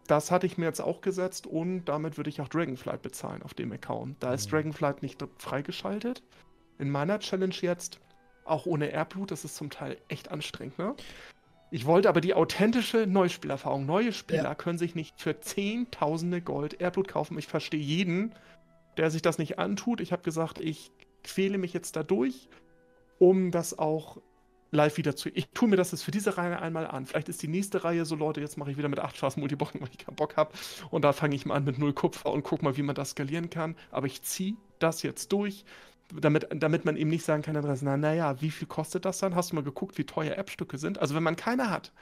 das 0.07 0.31
hatte 0.31 0.47
ich 0.47 0.59
mir 0.59 0.67
jetzt 0.67 0.81
auch 0.81 1.01
gesetzt 1.01 1.47
und 1.47 1.85
damit 1.85 2.17
würde 2.17 2.31
ich 2.31 2.41
auch 2.41 2.49
Dragonflight 2.49 3.03
bezahlen 3.03 3.43
auf 3.43 3.55
dem 3.55 3.73
Account. 3.73 4.17
Da 4.21 4.35
ist 4.35 4.47
mhm. 4.47 4.57
Dragonflight 4.57 5.03
nicht 5.03 5.25
freigeschaltet. 5.39 6.23
In 6.79 6.91
meiner 6.91 7.19
Challenge 7.21 7.55
jetzt, 7.61 8.01
auch 8.45 8.67
ohne 8.67 8.89
Airblut, 8.89 9.31
das 9.31 9.45
ist 9.45 9.57
zum 9.57 9.71
Teil 9.71 9.99
echt 10.09 10.31
anstrengend, 10.31 10.79
ne? 10.79 10.95
Ich 11.71 11.87
wollte 11.87 12.11
aber 12.11 12.21
die 12.21 12.35
authentische 12.35 13.07
Neuspielerfahrung. 13.07 13.87
Neue 13.87 14.13
Spieler 14.13 14.43
ja. 14.43 14.55
können 14.55 14.77
sich 14.77 14.95
nicht 14.95 15.19
für 15.19 15.41
Zehntausende 15.41 16.43
Gold 16.43 16.83
Airblut 16.83 17.09
kaufen. 17.09 17.39
Ich 17.39 17.47
verstehe 17.47 17.81
jeden, 17.81 18.35
der 18.99 19.11
sich 19.11 19.23
das 19.23 19.39
nicht 19.39 19.59
antut. 19.59 20.03
Ich 20.03 20.13
habe 20.13 20.23
gesagt, 20.23 20.61
ich 20.61 20.91
quäle 21.25 21.57
mich 21.57 21.73
jetzt 21.73 21.97
dadurch, 21.97 22.51
um 23.19 23.51
das 23.53 23.79
auch 23.79 24.19
live 24.73 24.97
wieder 24.97 25.15
zu. 25.15 25.29
Ich 25.29 25.49
tue 25.51 25.69
mir 25.69 25.77
das 25.77 25.93
jetzt 25.93 26.03
für 26.03 26.11
diese 26.11 26.37
Reihe 26.37 26.61
einmal 26.61 26.87
an. 26.87 27.07
Vielleicht 27.07 27.29
ist 27.29 27.43
die 27.43 27.49
nächste 27.49 27.85
Reihe 27.85 28.05
so, 28.05 28.17
Leute, 28.17 28.41
jetzt 28.41 28.57
mache 28.57 28.71
ich 28.71 28.79
wieder 28.79 28.89
mit 28.89 28.99
8 28.99 29.17
Chars 29.17 29.37
Multibocken, 29.37 29.81
weil 29.81 29.89
ich 29.91 29.99
keinen 29.99 30.17
Bock 30.17 30.37
habe. 30.37 30.53
Und 30.91 31.03
da 31.03 31.13
fange 31.13 31.37
ich 31.37 31.47
mal 31.47 31.55
an 31.55 31.65
mit 31.65 31.79
0 31.79 31.93
Kupfer 31.93 32.33
und 32.33 32.43
gucke 32.43 32.65
mal, 32.65 32.77
wie 32.77 32.83
man 32.83 32.95
das 32.95 33.11
skalieren 33.11 33.51
kann. 33.51 33.77
Aber 33.91 34.07
ich 34.07 34.23
ziehe 34.23 34.57
das 34.79 35.03
jetzt 35.03 35.33
durch, 35.33 35.65
damit, 36.11 36.49
damit 36.55 36.85
man 36.85 36.97
eben 36.97 37.11
nicht 37.11 37.25
sagen 37.25 37.43
kann, 37.43 37.55
na, 37.83 37.97
naja, 37.97 38.41
wie 38.41 38.51
viel 38.51 38.67
kostet 38.67 39.05
das 39.05 39.19
dann? 39.19 39.35
Hast 39.35 39.53
du 39.53 39.57
mal 39.57 39.65
geguckt, 39.65 39.99
wie 39.99 40.05
teuer 40.05 40.37
App-Stücke 40.37 40.79
sind? 40.79 40.99
Also 40.99 41.15
wenn 41.15 41.23
man 41.23 41.37
keine 41.37 41.71
hat, 41.71 41.93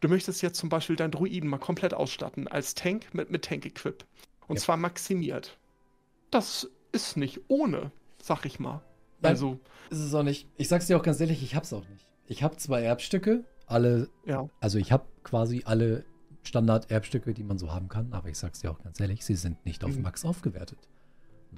du 0.00 0.08
möchtest 0.08 0.42
jetzt 0.42 0.58
zum 0.58 0.68
Beispiel 0.68 0.96
deinen 0.96 1.10
Druiden 1.10 1.50
mal 1.50 1.58
komplett 1.58 1.92
ausstatten, 1.92 2.48
als 2.48 2.74
Tank 2.74 3.12
mit, 3.12 3.30
mit 3.30 3.44
Tank-Equip. 3.44 4.04
Und 4.46 4.56
ja. 4.56 4.62
zwar 4.62 4.76
maximiert. 4.76 5.58
Das 6.30 6.70
ist 6.92 7.16
nicht 7.16 7.40
ohne, 7.48 7.90
sag 8.20 8.44
ich 8.44 8.60
mal. 8.60 8.80
Nein, 9.20 9.30
also. 9.30 9.58
Ist 9.90 10.00
es 10.00 10.14
auch 10.14 10.22
nicht. 10.22 10.48
Ich 10.56 10.68
sag's 10.68 10.86
dir 10.86 10.96
auch 10.96 11.02
ganz 11.02 11.20
ehrlich, 11.20 11.42
ich 11.42 11.54
hab's 11.54 11.72
auch 11.72 11.86
nicht. 11.88 12.06
Ich 12.32 12.42
habe 12.42 12.56
zwei 12.56 12.82
Erbstücke, 12.82 13.44
alle, 13.66 14.08
ja. 14.24 14.48
also 14.58 14.78
ich 14.78 14.90
habe 14.90 15.04
quasi 15.22 15.62
alle 15.66 16.04
Standard-Erbstücke, 16.44 17.34
die 17.34 17.44
man 17.44 17.58
so 17.58 17.72
haben 17.72 17.90
kann, 17.90 18.14
aber 18.14 18.30
ich 18.30 18.38
sag's 18.38 18.60
dir 18.60 18.70
auch 18.70 18.82
ganz 18.82 18.98
ehrlich, 19.00 19.22
sie 19.22 19.34
sind 19.34 19.64
nicht 19.66 19.84
auf 19.84 19.94
mhm. 19.94 20.02
Max 20.02 20.24
aufgewertet. 20.24 20.78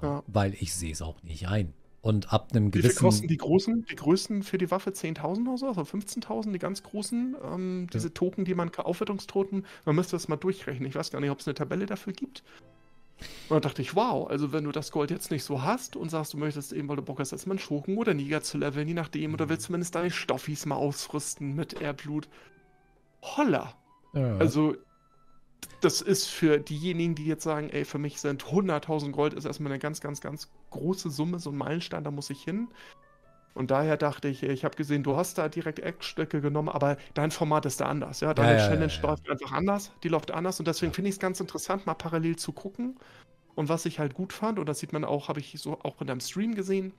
Ja. 0.03 0.25
Weil 0.27 0.55
ich 0.55 0.75
sehe 0.75 0.91
es 0.91 1.01
auch 1.01 1.23
nicht 1.23 1.47
ein. 1.47 1.73
Und 2.03 2.33
ab 2.33 2.49
einem 2.51 2.73
gewissen. 2.73 2.91
Wie 2.91 2.93
viel 2.93 3.01
kosten 3.01 3.29
die 3.29 3.37
großen, 3.37 3.87
die 3.89 3.95
größten 3.95 4.43
für 4.43 4.59
die 4.59 4.71
Waffe 4.73 4.91
10.000 4.91 5.49
oder 5.49 5.59
so? 5.59 5.69
Also 5.69 5.83
15.000, 5.83 6.53
die 6.53 6.59
ganz 6.59 6.83
großen, 6.83 7.37
ähm, 7.43 7.87
diese 7.93 8.09
ja. 8.09 8.15
Token, 8.15 8.45
die 8.45 8.55
man, 8.55 8.75
Aufwertungstoten, 8.75 9.65
man 9.85 9.95
müsste 9.95 10.17
das 10.17 10.27
mal 10.27 10.37
durchrechnen. 10.37 10.89
Ich 10.89 10.97
weiß 10.97 11.13
gar 11.13 11.21
nicht, 11.21 11.31
ob 11.31 11.39
es 11.39 11.47
eine 11.47 11.55
Tabelle 11.55 11.87
dafür 11.87 12.13
gibt. 12.13 12.43
Und 13.49 13.57
dann 13.57 13.63
dachte 13.63 13.83
ich, 13.83 13.95
wow, 13.95 14.29
also 14.29 14.53
wenn 14.53 14.65
du 14.65 14.73
das 14.73 14.91
Gold 14.91 15.11
jetzt 15.11 15.31
nicht 15.31 15.45
so 15.45 15.63
hast 15.63 15.97
und 15.97 16.09
sagst, 16.09 16.33
du 16.33 16.39
möchtest 16.39 16.73
eben, 16.73 16.89
weil 16.89 16.97
du 16.97 17.03
Bock 17.03 17.21
hast, 17.21 17.33
erstmal 17.33 17.55
einen 17.55 17.61
Schurken 17.61 17.99
oder 17.99 18.15
Niger 18.15 18.43
zu 18.43 18.59
leveln, 18.59 18.89
je 18.89 18.95
nachdem, 18.95 19.35
oder 19.35 19.49
willst 19.49 19.67
zumindest 19.67 19.95
deine 19.95 20.11
Stoffis 20.11 20.67
mal 20.67 20.77
ausrüsten 20.77 21.55
mit 21.55 21.81
Airblut. 21.81 22.29
Holla! 23.23 23.75
Ja. 24.15 24.37
Also, 24.39 24.77
das 25.81 26.01
ist 26.01 26.27
für 26.27 26.59
diejenigen, 26.59 27.15
die 27.15 27.27
jetzt 27.27 27.45
sagen, 27.45 27.69
ey, 27.71 27.85
für 27.85 27.99
mich 27.99 28.21
sind 28.21 28.45
100.000 28.45 29.11
Gold 29.11 29.35
ist 29.35 29.45
erstmal 29.45 29.73
eine 29.73 29.79
ganz, 29.79 30.01
ganz, 30.01 30.21
ganz 30.21 30.51
große 30.71 31.11
Summe, 31.11 31.39
so 31.39 31.51
ein 31.51 31.57
Meilenstein, 31.57 32.05
da 32.05 32.11
muss 32.11 32.31
ich 32.31 32.43
hin. 32.43 32.69
Und 33.55 33.71
daher 33.71 33.97
dachte 33.97 34.29
ich, 34.29 34.43
ich 34.43 34.65
habe 34.65 34.77
gesehen, 34.77 35.05
du 35.05 35.17
hast 35.17 35.39
da 35.39 35.49
direkt 35.49 35.79
Eckstücke 35.79 36.41
genommen, 36.41 36.69
aber 36.69 36.97
dein 37.15 37.31
Format 37.31 37.67
ist 37.67 37.81
da 37.81 37.87
anders. 37.87 38.21
Ja, 38.21 38.35
deine 38.35 38.59
ja, 38.59 38.67
Challenge 38.67 38.93
ja, 38.93 39.03
läuft 39.03 39.31
einfach 39.31 39.53
anders, 39.53 39.93
die 40.03 40.09
läuft 40.09 40.33
anders 40.33 40.59
und 40.59 40.67
deswegen 40.67 40.93
finde 40.93 41.09
ich 41.09 41.15
es 41.15 41.21
ganz 41.21 41.39
interessant, 41.39 41.87
mal 41.87 41.95
parallel 41.95 42.37
zu 42.37 42.53
gucken. 42.53 42.97
Und 43.55 43.69
was 43.69 43.87
ich 43.87 44.01
halt 44.01 44.15
gut 44.15 44.33
fand, 44.33 44.59
und 44.59 44.69
das 44.69 44.81
sieht 44.81 44.93
man 44.93 45.05
auch, 45.05 45.29
habe 45.29 45.39
ich 45.39 45.55
so 45.59 45.79
auch 45.85 46.01
in 46.01 46.09
deinem 46.09 46.21
Stream 46.21 46.57
gesehen 46.57 46.93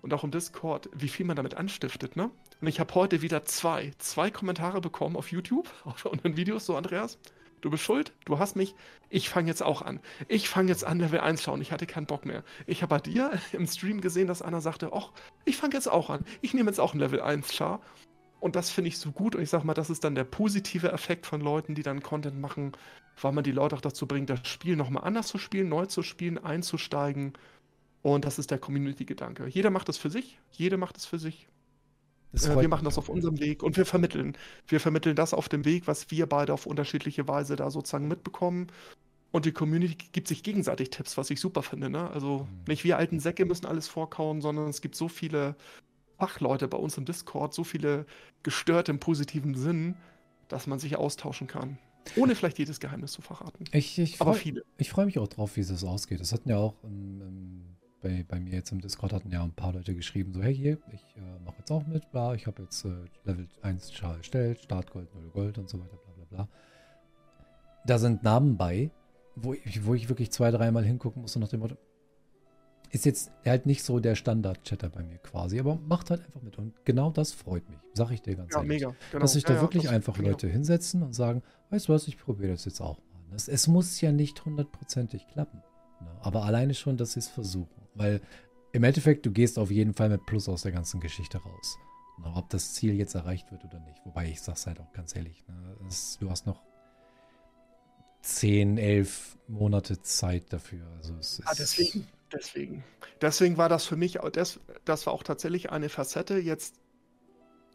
und 0.00 0.14
auch 0.14 0.22
im 0.22 0.30
Discord, 0.30 0.88
wie 0.94 1.08
viel 1.08 1.26
man 1.26 1.34
damit 1.34 1.56
anstiftet, 1.56 2.14
ne? 2.14 2.30
Und 2.60 2.68
ich 2.68 2.78
habe 2.78 2.94
heute 2.94 3.20
wieder 3.22 3.44
zwei, 3.44 3.90
zwei 3.98 4.30
Kommentare 4.30 4.80
bekommen 4.80 5.16
auf 5.16 5.32
YouTube 5.32 5.68
und 6.04 6.24
in 6.24 6.36
Videos, 6.36 6.66
so 6.66 6.76
Andreas 6.76 7.18
du 7.62 7.70
bist 7.70 7.84
schuld, 7.84 8.12
du 8.26 8.38
hast 8.38 8.56
mich, 8.56 8.74
ich 9.08 9.30
fange 9.30 9.48
jetzt 9.48 9.62
auch 9.62 9.80
an. 9.80 10.00
Ich 10.28 10.48
fange 10.48 10.68
jetzt 10.68 10.84
an, 10.84 10.98
Level 10.98 11.20
1 11.20 11.42
schauen, 11.42 11.62
ich 11.62 11.72
hatte 11.72 11.86
keinen 11.86 12.06
Bock 12.06 12.26
mehr. 12.26 12.44
Ich 12.66 12.82
habe 12.82 12.90
bei 12.90 13.00
dir 13.00 13.30
im 13.52 13.66
Stream 13.66 14.02
gesehen, 14.02 14.26
dass 14.26 14.42
einer 14.42 14.60
sagte, 14.60 14.90
ach, 14.92 15.12
ich 15.46 15.56
fange 15.56 15.74
jetzt 15.74 15.90
auch 15.90 16.10
an. 16.10 16.26
Ich 16.42 16.52
nehme 16.52 16.68
jetzt 16.68 16.80
auch 16.80 16.92
ein 16.92 17.00
Level 17.00 17.22
1 17.22 17.54
Char. 17.54 17.80
Und 18.40 18.56
das 18.56 18.70
finde 18.70 18.88
ich 18.88 18.98
so 18.98 19.12
gut. 19.12 19.36
Und 19.36 19.42
ich 19.42 19.50
sag 19.50 19.62
mal, 19.62 19.72
das 19.72 19.88
ist 19.88 20.02
dann 20.02 20.16
der 20.16 20.24
positive 20.24 20.90
Effekt 20.90 21.26
von 21.26 21.40
Leuten, 21.40 21.76
die 21.76 21.84
dann 21.84 22.02
Content 22.02 22.40
machen, 22.40 22.72
weil 23.20 23.30
man 23.30 23.44
die 23.44 23.52
Leute 23.52 23.76
auch 23.76 23.80
dazu 23.80 24.08
bringt, 24.08 24.30
das 24.30 24.48
Spiel 24.48 24.74
nochmal 24.74 25.04
anders 25.04 25.28
zu 25.28 25.38
spielen, 25.38 25.68
neu 25.68 25.86
zu 25.86 26.02
spielen, 26.02 26.38
einzusteigen. 26.38 27.34
Und 28.02 28.24
das 28.24 28.40
ist 28.40 28.50
der 28.50 28.58
Community-Gedanke. 28.58 29.46
Jeder 29.46 29.70
macht 29.70 29.88
es 29.88 29.96
für 29.96 30.10
sich, 30.10 30.40
jeder 30.50 30.76
macht 30.76 30.96
es 30.96 31.06
für 31.06 31.20
sich. 31.20 31.46
Äh, 32.32 32.60
wir 32.60 32.68
machen 32.68 32.84
das 32.84 32.98
auf 32.98 33.08
unserem 33.08 33.38
Weg 33.40 33.62
und 33.62 33.76
wir 33.76 33.86
vermitteln. 33.86 34.36
Wir 34.66 34.80
vermitteln 34.80 35.16
das 35.16 35.34
auf 35.34 35.48
dem 35.48 35.64
Weg, 35.64 35.86
was 35.86 36.10
wir 36.10 36.26
beide 36.26 36.52
auf 36.52 36.66
unterschiedliche 36.66 37.28
Weise 37.28 37.56
da 37.56 37.70
sozusagen 37.70 38.08
mitbekommen. 38.08 38.68
Und 39.30 39.46
die 39.46 39.52
Community 39.52 39.96
gibt 40.12 40.28
sich 40.28 40.42
gegenseitig 40.42 40.90
Tipps, 40.90 41.16
was 41.16 41.30
ich 41.30 41.40
super 41.40 41.62
finde. 41.62 41.88
Ne? 41.88 42.10
Also 42.10 42.46
mhm. 42.50 42.64
nicht 42.68 42.84
wir 42.84 42.98
alten 42.98 43.18
Säcke 43.18 43.44
müssen 43.44 43.66
alles 43.66 43.88
vorkauen, 43.88 44.40
sondern 44.40 44.68
es 44.68 44.80
gibt 44.80 44.94
so 44.94 45.08
viele 45.08 45.56
Fachleute 46.18 46.68
bei 46.68 46.76
uns 46.76 46.96
im 46.98 47.04
Discord, 47.04 47.54
so 47.54 47.64
viele 47.64 48.06
gestörte 48.42 48.92
im 48.92 49.00
positiven 49.00 49.54
Sinn, 49.54 49.96
dass 50.48 50.66
man 50.66 50.78
sich 50.78 50.96
austauschen 50.96 51.46
kann. 51.46 51.78
Ohne 52.16 52.34
vielleicht 52.34 52.58
jedes 52.58 52.80
Geheimnis 52.80 53.12
zu 53.12 53.22
verraten. 53.22 53.64
Ich, 53.72 53.98
ich 53.98 54.20
Aber 54.20 54.34
freu, 54.34 54.38
viele. 54.38 54.64
Ich 54.76 54.90
freue 54.90 55.06
mich 55.06 55.18
auch 55.18 55.28
drauf, 55.28 55.56
wie 55.56 55.60
es 55.60 55.84
ausgeht. 55.84 56.20
Das 56.20 56.32
hatten 56.32 56.48
ja 56.50 56.58
auch 56.58 56.74
im, 56.82 57.22
im 57.22 57.76
bei, 58.02 58.24
bei 58.28 58.40
mir 58.40 58.54
jetzt 58.54 58.72
im 58.72 58.80
Discord 58.80 59.12
hatten 59.12 59.30
ja 59.30 59.42
ein 59.42 59.52
paar 59.52 59.72
Leute 59.72 59.94
geschrieben, 59.94 60.32
so 60.34 60.42
hey 60.42 60.54
hier, 60.54 60.78
ich 60.92 61.16
äh, 61.16 61.44
mache 61.44 61.56
jetzt 61.58 61.70
auch 61.70 61.86
mit, 61.86 62.10
bla, 62.10 62.34
ich 62.34 62.46
habe 62.46 62.62
jetzt 62.62 62.84
äh, 62.84 62.90
Level 63.24 63.48
1 63.62 63.92
Schal 63.92 64.16
erstellt, 64.18 64.60
Startgold, 64.60 65.14
0 65.14 65.30
Gold 65.30 65.58
und 65.58 65.68
so 65.68 65.78
weiter, 65.78 65.96
bla 65.96 66.14
bla 66.14 66.24
bla. 66.24 66.48
Da 67.86 67.98
sind 67.98 68.22
Namen 68.22 68.56
bei, 68.56 68.90
wo 69.36 69.54
ich, 69.54 69.86
wo 69.86 69.94
ich 69.94 70.08
wirklich 70.08 70.30
zwei, 70.30 70.50
dreimal 70.50 70.84
hingucken 70.84 71.22
muss 71.22 71.34
und 71.36 71.42
nach 71.42 71.48
dem 71.48 71.60
Motto, 71.60 71.76
ist 72.90 73.06
jetzt 73.06 73.32
halt 73.46 73.64
nicht 73.64 73.82
so 73.82 74.00
der 74.00 74.14
Standard-Chatter 74.14 74.90
bei 74.90 75.02
mir 75.02 75.16
quasi, 75.18 75.58
aber 75.58 75.76
macht 75.76 76.10
halt 76.10 76.24
einfach 76.26 76.42
mit. 76.42 76.58
Und 76.58 76.84
genau 76.84 77.10
das 77.10 77.32
freut 77.32 77.68
mich, 77.70 77.78
sag 77.94 78.10
ich 78.10 78.20
dir 78.20 78.36
ganz 78.36 78.52
ja, 78.52 78.58
ehrlich. 78.58 78.82
Mega, 78.82 78.94
genau. 79.10 79.22
Dass 79.22 79.32
sich 79.32 79.44
da 79.44 79.54
ja, 79.54 79.60
wirklich 79.62 79.84
ja, 79.84 79.90
einfach 79.90 80.18
Leute 80.18 80.46
mega. 80.46 80.56
hinsetzen 80.56 81.02
und 81.02 81.14
sagen, 81.14 81.42
weißt 81.70 81.88
du 81.88 81.94
was, 81.94 82.06
ich 82.06 82.18
probiere 82.18 82.52
das 82.52 82.66
jetzt 82.66 82.82
auch 82.82 82.98
mal. 82.98 83.34
Es, 83.34 83.48
es 83.48 83.66
muss 83.66 83.98
ja 84.02 84.12
nicht 84.12 84.44
hundertprozentig 84.44 85.26
klappen. 85.28 85.62
Ne? 86.00 86.10
Aber 86.20 86.44
alleine 86.44 86.74
schon, 86.74 86.98
dass 86.98 87.12
sie 87.12 87.20
es 87.20 87.28
versuchen. 87.28 87.81
Weil 87.94 88.20
im 88.72 88.84
Endeffekt, 88.84 89.26
du 89.26 89.30
gehst 89.30 89.58
auf 89.58 89.70
jeden 89.70 89.94
Fall 89.94 90.08
mit 90.08 90.24
Plus 90.26 90.48
aus 90.48 90.62
der 90.62 90.72
ganzen 90.72 91.00
Geschichte 91.00 91.38
raus. 91.38 91.78
ob 92.34 92.48
das 92.50 92.74
Ziel 92.74 92.94
jetzt 92.94 93.14
erreicht 93.14 93.50
wird 93.50 93.64
oder 93.64 93.80
nicht. 93.80 94.00
Wobei 94.04 94.28
ich 94.28 94.40
sag's 94.40 94.66
halt 94.66 94.80
auch 94.80 94.92
ganz 94.92 95.14
ehrlich, 95.14 95.44
ne? 95.46 95.76
es, 95.88 96.18
du 96.18 96.30
hast 96.30 96.46
noch 96.46 96.62
10, 98.22 98.78
11 98.78 99.36
Monate 99.48 100.00
Zeit 100.00 100.52
dafür. 100.52 100.86
Also 100.96 101.14
ah, 101.44 101.54
deswegen, 101.58 102.06
deswegen. 102.32 102.84
Deswegen 103.20 103.56
war 103.56 103.68
das 103.68 103.84
für 103.84 103.96
mich, 103.96 104.18
das, 104.32 104.60
das 104.84 105.06
war 105.06 105.12
auch 105.12 105.22
tatsächlich 105.22 105.70
eine 105.70 105.88
Facette. 105.88 106.38
Jetzt 106.38 106.76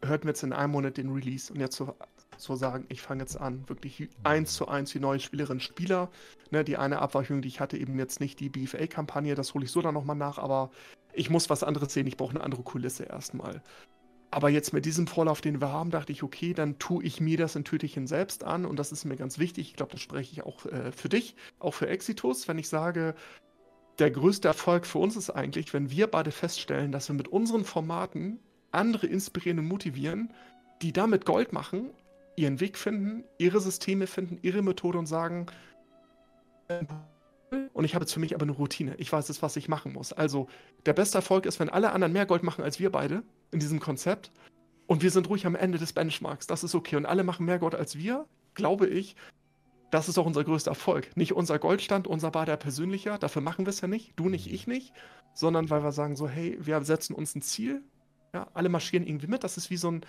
hörten 0.02 0.24
wir 0.24 0.30
jetzt 0.30 0.42
in 0.42 0.52
einem 0.52 0.72
Monat 0.72 0.96
den 0.96 1.10
Release 1.10 1.52
und 1.52 1.60
jetzt 1.60 1.76
so 1.76 1.94
so 2.40 2.56
sagen, 2.56 2.86
ich 2.88 3.02
fange 3.02 3.22
jetzt 3.22 3.36
an, 3.36 3.68
wirklich 3.68 4.08
eins 4.22 4.54
zu 4.54 4.68
eins 4.68 4.90
die 4.90 5.00
neue 5.00 5.20
Spielerin 5.20 5.60
Spieler. 5.60 6.10
Ne, 6.50 6.64
die 6.64 6.76
eine 6.76 7.00
Abweichung, 7.00 7.42
die 7.42 7.48
ich 7.48 7.60
hatte, 7.60 7.76
eben 7.76 7.98
jetzt 7.98 8.20
nicht 8.20 8.40
die 8.40 8.48
BFA-Kampagne, 8.48 9.34
das 9.34 9.52
hole 9.52 9.64
ich 9.64 9.70
so 9.70 9.82
dann 9.82 9.94
nochmal 9.94 10.16
nach, 10.16 10.38
aber 10.38 10.70
ich 11.12 11.28
muss 11.28 11.50
was 11.50 11.62
anderes 11.62 11.92
sehen, 11.92 12.06
ich 12.06 12.16
brauche 12.16 12.30
eine 12.30 12.42
andere 12.42 12.62
Kulisse 12.62 13.04
erstmal. 13.04 13.62
Aber 14.30 14.50
jetzt 14.50 14.72
mit 14.72 14.84
diesem 14.84 15.06
Vorlauf, 15.06 15.40
den 15.40 15.60
wir 15.60 15.72
haben, 15.72 15.90
dachte 15.90 16.12
ich, 16.12 16.22
okay, 16.22 16.52
dann 16.52 16.78
tue 16.78 17.02
ich 17.02 17.20
mir 17.20 17.38
das 17.38 17.56
in 17.56 17.64
Tütchen 17.64 18.06
selbst 18.06 18.44
an 18.44 18.66
und 18.66 18.78
das 18.78 18.92
ist 18.92 19.04
mir 19.04 19.16
ganz 19.16 19.38
wichtig. 19.38 19.68
Ich 19.68 19.76
glaube, 19.76 19.92
das 19.92 20.00
spreche 20.00 20.32
ich 20.32 20.42
auch 20.42 20.66
äh, 20.66 20.92
für 20.92 21.08
dich, 21.08 21.34
auch 21.58 21.72
für 21.72 21.88
Exitus, 21.88 22.46
wenn 22.46 22.58
ich 22.58 22.68
sage, 22.68 23.14
der 23.98 24.10
größte 24.10 24.48
Erfolg 24.48 24.86
für 24.86 24.98
uns 24.98 25.16
ist 25.16 25.30
eigentlich, 25.30 25.72
wenn 25.72 25.90
wir 25.90 26.06
beide 26.06 26.30
feststellen, 26.30 26.92
dass 26.92 27.08
wir 27.08 27.14
mit 27.14 27.28
unseren 27.28 27.64
Formaten 27.64 28.38
andere 28.70 29.06
inspirieren 29.06 29.58
und 29.58 29.66
motivieren, 29.66 30.32
die 30.82 30.92
damit 30.92 31.24
Gold 31.24 31.52
machen 31.52 31.90
ihren 32.38 32.60
Weg 32.60 32.78
finden, 32.78 33.24
ihre 33.36 33.60
Systeme 33.60 34.06
finden, 34.06 34.38
ihre 34.42 34.62
Methode 34.62 34.98
und 34.98 35.06
sagen, 35.06 35.46
und 37.72 37.84
ich 37.84 37.94
habe 37.94 38.04
jetzt 38.04 38.12
für 38.12 38.20
mich 38.20 38.34
aber 38.34 38.44
eine 38.44 38.52
Routine. 38.52 38.94
Ich 38.98 39.10
weiß 39.12 39.28
jetzt, 39.28 39.42
was 39.42 39.56
ich 39.56 39.68
machen 39.68 39.92
muss. 39.92 40.12
Also, 40.12 40.48
der 40.86 40.92
beste 40.92 41.18
Erfolg 41.18 41.46
ist, 41.46 41.60
wenn 41.60 41.70
alle 41.70 41.92
anderen 41.92 42.12
mehr 42.12 42.26
Gold 42.26 42.42
machen 42.42 42.62
als 42.62 42.78
wir 42.78 42.90
beide 42.90 43.22
in 43.50 43.60
diesem 43.60 43.80
Konzept. 43.80 44.30
Und 44.86 45.02
wir 45.02 45.10
sind 45.10 45.28
ruhig 45.28 45.46
am 45.46 45.54
Ende 45.54 45.78
des 45.78 45.92
Benchmarks. 45.92 46.46
Das 46.46 46.64
ist 46.64 46.74
okay. 46.74 46.96
Und 46.96 47.06
alle 47.06 47.24
machen 47.24 47.46
mehr 47.46 47.58
Gold 47.58 47.74
als 47.74 47.96
wir, 47.96 48.26
glaube 48.54 48.86
ich. 48.86 49.16
Das 49.90 50.08
ist 50.08 50.18
auch 50.18 50.26
unser 50.26 50.44
größter 50.44 50.70
Erfolg. 50.70 51.16
Nicht 51.16 51.32
unser 51.32 51.58
Goldstand, 51.58 52.06
unser 52.06 52.34
war 52.34 52.44
der 52.44 52.56
persönlicher. 52.56 53.18
Dafür 53.18 53.40
machen 53.40 53.64
wir 53.64 53.70
es 53.70 53.80
ja 53.80 53.88
nicht. 53.88 54.12
Du 54.16 54.28
nicht, 54.28 54.52
ich 54.52 54.66
nicht. 54.66 54.92
Sondern 55.32 55.70
weil 55.70 55.82
wir 55.82 55.92
sagen 55.92 56.16
so, 56.16 56.28
hey, 56.28 56.58
wir 56.60 56.82
setzen 56.84 57.14
uns 57.14 57.34
ein 57.34 57.42
Ziel. 57.42 57.82
Ja, 58.34 58.48
alle 58.52 58.68
marschieren 58.68 59.06
irgendwie 59.06 59.26
mit. 59.26 59.44
Das 59.44 59.56
ist 59.56 59.70
wie 59.70 59.78
so 59.78 59.90
ein, 59.90 60.04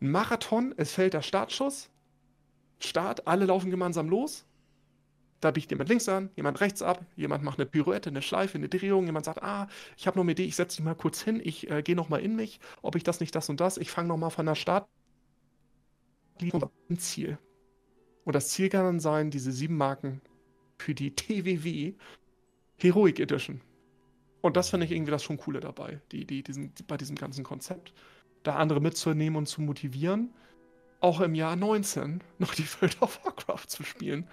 ein 0.00 0.10
Marathon, 0.10 0.74
es 0.76 0.92
fällt 0.92 1.14
der 1.14 1.22
Startschuss. 1.22 1.90
Start, 2.78 3.26
alle 3.26 3.46
laufen 3.46 3.70
gemeinsam 3.70 4.08
los. 4.08 4.46
Da 5.40 5.50
biegt 5.50 5.70
jemand 5.70 5.88
links 5.88 6.08
an, 6.08 6.30
jemand 6.36 6.60
rechts 6.60 6.82
ab, 6.82 7.04
jemand 7.16 7.42
macht 7.42 7.58
eine 7.58 7.66
Pirouette, 7.66 8.10
eine 8.10 8.20
Schleife, 8.20 8.58
eine 8.58 8.68
Drehung, 8.68 9.06
jemand 9.06 9.24
sagt, 9.24 9.42
ah, 9.42 9.68
ich 9.96 10.06
habe 10.06 10.18
noch 10.18 10.24
eine 10.24 10.32
Idee, 10.32 10.44
ich 10.44 10.56
setze 10.56 10.76
dich 10.76 10.84
mal 10.84 10.94
kurz 10.94 11.22
hin, 11.22 11.40
ich 11.42 11.70
äh, 11.70 11.82
gehe 11.82 11.96
noch 11.96 12.10
mal 12.10 12.20
in 12.20 12.36
mich, 12.36 12.60
ob 12.82 12.94
ich 12.94 13.04
das 13.04 13.20
nicht 13.20 13.34
das 13.34 13.48
und 13.48 13.58
das, 13.58 13.78
ich 13.78 13.90
fange 13.90 14.08
noch 14.08 14.18
mal 14.18 14.28
von 14.28 14.44
der 14.44 14.54
Start 14.54 14.86
ein 16.42 16.98
Ziel. 16.98 17.38
Und 18.24 18.34
das 18.34 18.48
Ziel 18.48 18.68
kann 18.68 18.84
dann 18.84 19.00
sein, 19.00 19.30
diese 19.30 19.50
sieben 19.50 19.76
Marken 19.76 20.20
für 20.78 20.94
die 20.94 21.14
TWW 21.14 21.94
Heroic 22.76 23.18
Edition. 23.18 23.62
Und 24.42 24.56
das 24.56 24.70
finde 24.70 24.86
ich 24.86 24.92
irgendwie 24.92 25.10
das 25.10 25.22
schon 25.22 25.36
Coole 25.36 25.60
dabei, 25.60 26.00
die, 26.12 26.26
die, 26.26 26.42
diesen, 26.42 26.72
bei 26.86 26.96
diesem 26.96 27.16
ganzen 27.16 27.44
Konzept 27.44 27.92
da 28.42 28.56
andere 28.56 28.80
mitzunehmen 28.80 29.36
und 29.36 29.46
zu 29.46 29.60
motivieren, 29.62 30.32
auch 31.00 31.20
im 31.20 31.34
Jahr 31.34 31.56
19 31.56 32.22
noch 32.38 32.54
die 32.54 32.66
World 32.80 33.00
of 33.00 33.24
Warcraft 33.24 33.66
zu 33.68 33.82
spielen. 33.82 34.28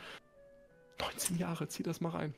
19 0.99 1.37
Jahre, 1.37 1.67
zieh 1.67 1.83
das 1.83 2.01
mal 2.01 2.09
rein. 2.09 2.33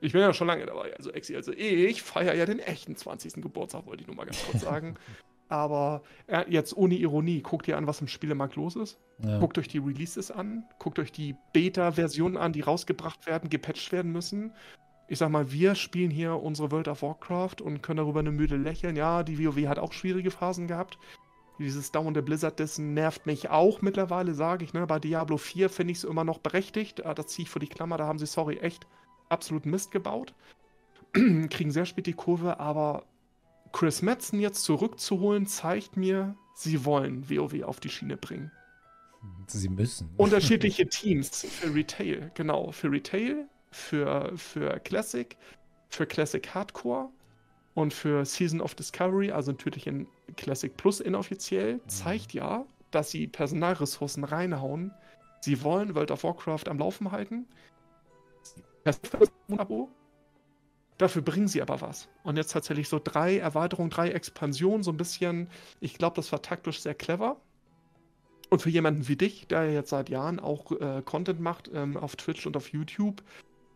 Ich 0.00 0.12
bin 0.12 0.22
ja 0.22 0.34
schon 0.34 0.48
lange 0.48 0.66
dabei, 0.66 0.94
also 0.96 1.12
Exi, 1.12 1.36
also 1.36 1.52
ich 1.52 2.02
feiere 2.02 2.34
ja 2.34 2.46
den 2.46 2.58
echten 2.58 2.96
20. 2.96 3.34
Geburtstag, 3.34 3.86
wollte 3.86 4.02
ich 4.02 4.06
nur 4.08 4.16
mal 4.16 4.24
ganz 4.24 4.44
kurz 4.44 4.62
sagen. 4.62 4.96
Aber 5.48 6.02
jetzt 6.48 6.74
ohne 6.74 6.94
Ironie, 6.94 7.42
guckt 7.42 7.68
ihr 7.68 7.76
an, 7.76 7.86
was 7.86 8.00
im 8.00 8.08
Spielemarkt 8.08 8.56
los 8.56 8.74
ist. 8.74 8.98
Ja. 9.18 9.38
Guckt 9.38 9.58
euch 9.58 9.68
die 9.68 9.78
Releases 9.78 10.30
an, 10.30 10.64
guckt 10.78 10.98
euch 10.98 11.12
die 11.12 11.36
Beta-Versionen 11.52 12.38
an, 12.38 12.54
die 12.54 12.62
rausgebracht 12.62 13.26
werden, 13.26 13.50
gepatcht 13.50 13.92
werden 13.92 14.12
müssen 14.12 14.54
ich 15.12 15.18
sag 15.18 15.28
mal, 15.28 15.52
wir 15.52 15.74
spielen 15.74 16.10
hier 16.10 16.42
unsere 16.42 16.70
World 16.70 16.88
of 16.88 17.02
Warcraft 17.02 17.56
und 17.62 17.82
können 17.82 17.98
darüber 17.98 18.20
eine 18.20 18.32
müde 18.32 18.56
lächeln. 18.56 18.96
Ja, 18.96 19.22
die 19.22 19.38
WoW 19.38 19.68
hat 19.68 19.78
auch 19.78 19.92
schwierige 19.92 20.30
Phasen 20.30 20.68
gehabt. 20.68 20.98
Dieses 21.58 21.92
dauernde 21.92 22.22
Blizzard 22.22 22.58
dessen 22.58 22.94
nervt 22.94 23.26
mich 23.26 23.50
auch 23.50 23.82
mittlerweile, 23.82 24.32
sage 24.32 24.64
ich. 24.64 24.72
Ne? 24.72 24.86
Bei 24.86 24.98
Diablo 24.98 25.36
4 25.36 25.68
finde 25.68 25.92
ich 25.92 25.98
es 25.98 26.04
immer 26.04 26.24
noch 26.24 26.38
berechtigt. 26.38 27.04
Ah, 27.04 27.12
das 27.12 27.26
ziehe 27.26 27.44
ich 27.44 27.50
vor 27.50 27.60
die 27.60 27.66
Klammer, 27.66 27.98
da 27.98 28.06
haben 28.06 28.18
sie, 28.18 28.24
sorry, 28.24 28.56
echt 28.56 28.86
absolut 29.28 29.66
Mist 29.66 29.90
gebaut. 29.90 30.32
Kriegen 31.12 31.72
sehr 31.72 31.84
spät 31.84 32.06
die 32.06 32.14
Kurve, 32.14 32.58
aber 32.58 33.04
Chris 33.70 34.00
Metzen 34.00 34.40
jetzt 34.40 34.64
zurückzuholen, 34.64 35.44
zeigt 35.44 35.94
mir, 35.94 36.36
sie 36.54 36.86
wollen 36.86 37.28
WoW 37.28 37.64
auf 37.64 37.80
die 37.80 37.90
Schiene 37.90 38.16
bringen. 38.16 38.50
Sie 39.46 39.68
müssen. 39.68 40.08
Unterschiedliche 40.16 40.86
Teams 40.88 41.46
für 41.46 41.74
Retail, 41.74 42.30
genau. 42.32 42.72
Für 42.72 42.90
Retail 42.90 43.46
für, 43.72 44.32
für 44.36 44.78
Classic, 44.80 45.36
für 45.88 46.06
Classic 46.06 46.46
Hardcore 46.54 47.08
und 47.74 47.92
für 47.92 48.24
Season 48.24 48.60
of 48.60 48.74
Discovery, 48.74 49.30
also 49.32 49.52
natürlich 49.52 49.86
in 49.86 50.06
Classic 50.36 50.76
Plus 50.76 51.00
inoffiziell, 51.00 51.74
mhm. 51.74 51.88
zeigt 51.88 52.32
ja, 52.32 52.64
dass 52.90 53.10
sie 53.10 53.26
Personalressourcen 53.26 54.24
reinhauen. 54.24 54.92
Sie 55.40 55.62
wollen 55.64 55.94
World 55.94 56.10
of 56.10 56.24
Warcraft 56.24 56.68
am 56.68 56.78
Laufen 56.78 57.10
halten. 57.10 57.46
Abo. 59.56 59.90
Dafür 60.98 61.22
bringen 61.22 61.48
sie 61.48 61.62
aber 61.62 61.80
was. 61.80 62.08
Und 62.22 62.36
jetzt 62.36 62.52
tatsächlich 62.52 62.88
so 62.88 63.00
drei 63.02 63.38
Erweiterungen, 63.38 63.90
drei 63.90 64.10
Expansionen, 64.10 64.82
so 64.82 64.92
ein 64.92 64.96
bisschen. 64.96 65.48
Ich 65.80 65.94
glaube, 65.94 66.16
das 66.16 66.30
war 66.30 66.42
taktisch 66.42 66.80
sehr 66.80 66.94
clever. 66.94 67.40
Und 68.50 68.60
für 68.60 68.70
jemanden 68.70 69.08
wie 69.08 69.16
dich, 69.16 69.48
der 69.48 69.72
jetzt 69.72 69.90
seit 69.90 70.10
Jahren 70.10 70.38
auch 70.38 70.70
äh, 70.72 71.02
Content 71.04 71.40
macht 71.40 71.70
ähm, 71.72 71.96
auf 71.96 72.16
Twitch 72.16 72.46
und 72.46 72.56
auf 72.56 72.68
YouTube, 72.68 73.22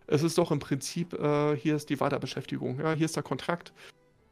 es 0.07 0.23
ist 0.23 0.39
doch 0.39 0.51
im 0.51 0.59
Prinzip, 0.59 1.15
äh, 1.15 1.57
hier 1.57 1.77
ist 1.77 1.91
die 1.91 2.01
Weiterbeschäftigung, 2.01 2.81
ja, 2.81 2.93
hier 2.93 3.07
ist 3.07 3.17
der 3.17 3.23
Kontrakt. 3.23 3.73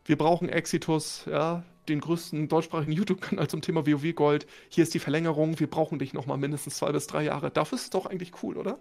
Wir 0.04 0.18
brauchen 0.18 0.48
Exitus, 0.48 1.24
ja, 1.26 1.64
den 1.88 2.00
größten 2.00 2.48
deutschsprachigen 2.48 2.92
YouTube-Kanal 2.92 3.48
zum 3.48 3.62
Thema 3.62 3.86
WoW 3.86 4.14
Gold. 4.14 4.46
Hier 4.68 4.84
ist 4.84 4.94
die 4.94 4.98
Verlängerung, 4.98 5.58
wir 5.58 5.68
brauchen 5.68 5.98
dich 5.98 6.12
nochmal 6.12 6.38
mindestens 6.38 6.76
zwei 6.76 6.92
bis 6.92 7.06
drei 7.06 7.24
Jahre. 7.24 7.50
Dafür 7.50 7.76
ist 7.76 7.84
es 7.84 7.90
doch 7.90 8.06
eigentlich 8.06 8.32
cool, 8.42 8.56
oder? 8.56 8.78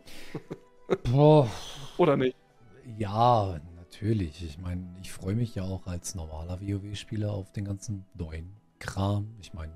Boah. 1.11 1.49
oder 1.97 2.17
nicht? 2.17 2.35
Ja, 2.97 3.59
natürlich. 3.77 4.43
Ich 4.43 4.57
meine, 4.57 4.85
ich 5.01 5.11
freue 5.11 5.35
mich 5.35 5.55
ja 5.55 5.63
auch 5.63 5.87
als 5.87 6.15
normaler 6.15 6.59
WoW-Spieler 6.61 7.31
auf 7.31 7.51
den 7.53 7.65
ganzen 7.65 8.05
neuen 8.15 8.53
Kram. 8.79 9.35
Ich 9.39 9.53
meine, 9.53 9.73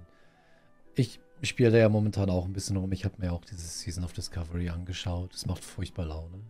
ich 0.96 1.20
spiele 1.44 1.72
da 1.72 1.78
ja 1.78 1.90
momentan 1.90 2.30
auch 2.30 2.46
ein 2.46 2.54
bisschen 2.54 2.78
rum. 2.78 2.92
Ich 2.92 3.06
habe 3.06 3.16
mir 3.20 3.32
auch 3.32 3.46
dieses 3.46 3.82
Season 3.82 4.04
of 4.04 4.14
Discovery 4.14 4.70
angeschaut. 4.70 5.34
Es 5.34 5.46
macht 5.46 5.64
furchtbar 5.64 6.06
Laune, 6.06 6.42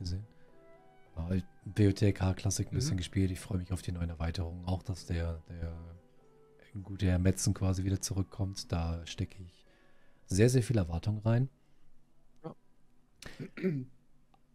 abgesehen. 0.00 0.24
Ja, 1.16 1.28
WOTK 1.64 2.36
Classic 2.36 2.66
ein 2.66 2.74
bisschen 2.74 2.94
mhm. 2.94 2.98
gespielt. 2.98 3.30
Ich 3.30 3.40
freue 3.40 3.58
mich 3.58 3.72
auf 3.72 3.82
die 3.82 3.92
neuen 3.92 4.08
Erweiterungen. 4.08 4.64
Auch, 4.64 4.82
dass 4.82 5.06
der, 5.06 5.42
der 5.48 5.76
gute 6.82 7.06
Herr 7.06 7.18
Metzen 7.18 7.52
quasi 7.52 7.84
wieder 7.84 8.00
zurückkommt. 8.00 8.72
Da 8.72 9.04
stecke 9.06 9.42
ich 9.42 9.66
sehr, 10.26 10.48
sehr 10.48 10.62
viel 10.62 10.78
Erwartung 10.78 11.18
rein. 11.18 11.50
Ja. 12.44 12.54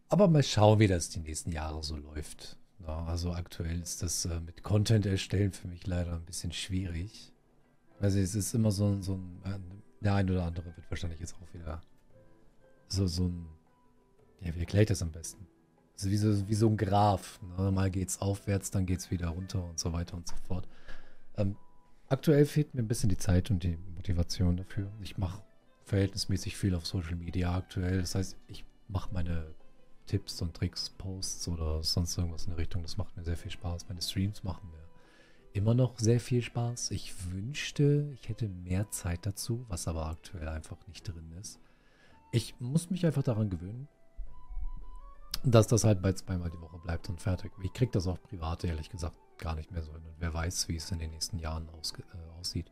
Aber 0.08 0.28
mal 0.28 0.42
schauen, 0.42 0.80
wie 0.80 0.88
das 0.88 1.10
die 1.10 1.20
nächsten 1.20 1.52
Jahre 1.52 1.82
so 1.82 1.96
läuft. 1.96 2.56
Ja, 2.80 3.04
also 3.04 3.32
aktuell 3.32 3.80
ist 3.80 4.02
das 4.02 4.24
äh, 4.24 4.40
mit 4.40 4.62
Content 4.62 5.06
erstellen 5.06 5.52
für 5.52 5.68
mich 5.68 5.86
leider 5.86 6.14
ein 6.14 6.24
bisschen 6.24 6.52
schwierig. 6.52 7.32
Also 8.00 8.18
es 8.18 8.34
ist 8.34 8.54
immer 8.54 8.70
so, 8.70 9.00
so 9.00 9.14
ein, 9.14 9.40
äh, 9.44 9.58
der 10.04 10.14
ein 10.14 10.30
oder 10.30 10.44
andere 10.44 10.66
wird 10.76 10.90
wahrscheinlich 10.90 11.20
jetzt 11.20 11.34
auch 11.34 11.54
wieder 11.54 11.80
so, 12.88 13.06
so 13.06 13.26
ein, 13.28 13.46
ja, 14.40 14.54
wie 14.54 14.60
erkläre 14.60 14.82
ich 14.82 14.88
das 14.88 15.02
am 15.02 15.12
besten? 15.12 15.46
Also 15.94 16.10
wie 16.10 16.16
so, 16.16 16.48
wie 16.48 16.54
so 16.54 16.68
ein 16.68 16.76
Graph. 16.76 17.40
Ne? 17.58 17.70
Mal 17.70 17.90
es 17.96 18.20
aufwärts, 18.20 18.70
dann 18.70 18.86
geht 18.86 19.00
es 19.00 19.10
wieder 19.10 19.28
runter 19.28 19.64
und 19.64 19.78
so 19.78 19.92
weiter 19.92 20.16
und 20.16 20.28
so 20.28 20.34
fort. 20.46 20.68
Ähm, 21.36 21.56
aktuell 22.08 22.44
fehlt 22.44 22.74
mir 22.74 22.82
ein 22.82 22.88
bisschen 22.88 23.08
die 23.08 23.16
Zeit 23.16 23.50
und 23.50 23.62
die 23.62 23.78
Motivation 23.94 24.56
dafür. 24.56 24.90
Ich 25.02 25.16
mache 25.16 25.42
verhältnismäßig 25.84 26.56
viel 26.56 26.74
auf 26.74 26.86
Social 26.86 27.16
Media 27.16 27.54
aktuell. 27.54 28.00
Das 28.00 28.14
heißt, 28.14 28.36
ich 28.48 28.64
mache 28.88 29.12
meine 29.12 29.54
Tipps 30.06 30.40
und 30.42 30.54
Tricks, 30.54 30.90
Posts 30.90 31.48
oder 31.48 31.82
sonst 31.82 32.16
irgendwas 32.16 32.44
in 32.44 32.50
der 32.50 32.58
Richtung. 32.58 32.82
Das 32.82 32.96
macht 32.96 33.16
mir 33.16 33.24
sehr 33.24 33.36
viel 33.36 33.50
Spaß. 33.50 33.88
Meine 33.88 34.02
Streams 34.02 34.44
machen 34.44 34.70
mir 34.70 34.86
immer 35.52 35.74
noch 35.74 35.98
sehr 35.98 36.20
viel 36.20 36.42
Spaß. 36.42 36.90
Ich 36.90 37.32
wünschte, 37.32 38.10
ich 38.20 38.28
hätte 38.28 38.48
mehr 38.48 38.90
Zeit 38.90 39.24
dazu, 39.24 39.64
was 39.68 39.88
aber 39.88 40.06
aktuell 40.06 40.48
einfach 40.48 40.76
nicht 40.86 41.08
drin 41.08 41.32
ist. 41.40 41.58
Ich 42.30 42.54
muss 42.60 42.90
mich 42.90 43.06
einfach 43.06 43.22
daran 43.22 43.48
gewöhnen, 43.48 43.88
dass 45.44 45.66
das 45.66 45.84
halt 45.84 46.02
bei 46.02 46.12
zweimal 46.12 46.50
die 46.50 46.60
Woche 46.60 46.78
bleibt 46.78 47.08
und 47.08 47.20
fertig. 47.20 47.52
Ich 47.62 47.72
kriege 47.72 47.92
das 47.92 48.06
auch 48.06 48.20
privat, 48.22 48.64
ehrlich 48.64 48.90
gesagt, 48.90 49.16
gar 49.38 49.54
nicht 49.54 49.70
mehr 49.70 49.82
so 49.82 49.92
hin. 49.92 50.02
Und 50.04 50.14
wer 50.18 50.32
weiß, 50.32 50.68
wie 50.68 50.76
es 50.76 50.90
in 50.90 50.98
den 50.98 51.10
nächsten 51.10 51.38
Jahren 51.38 51.68
aus, 51.78 51.92
äh, 51.98 52.40
aussieht. 52.40 52.70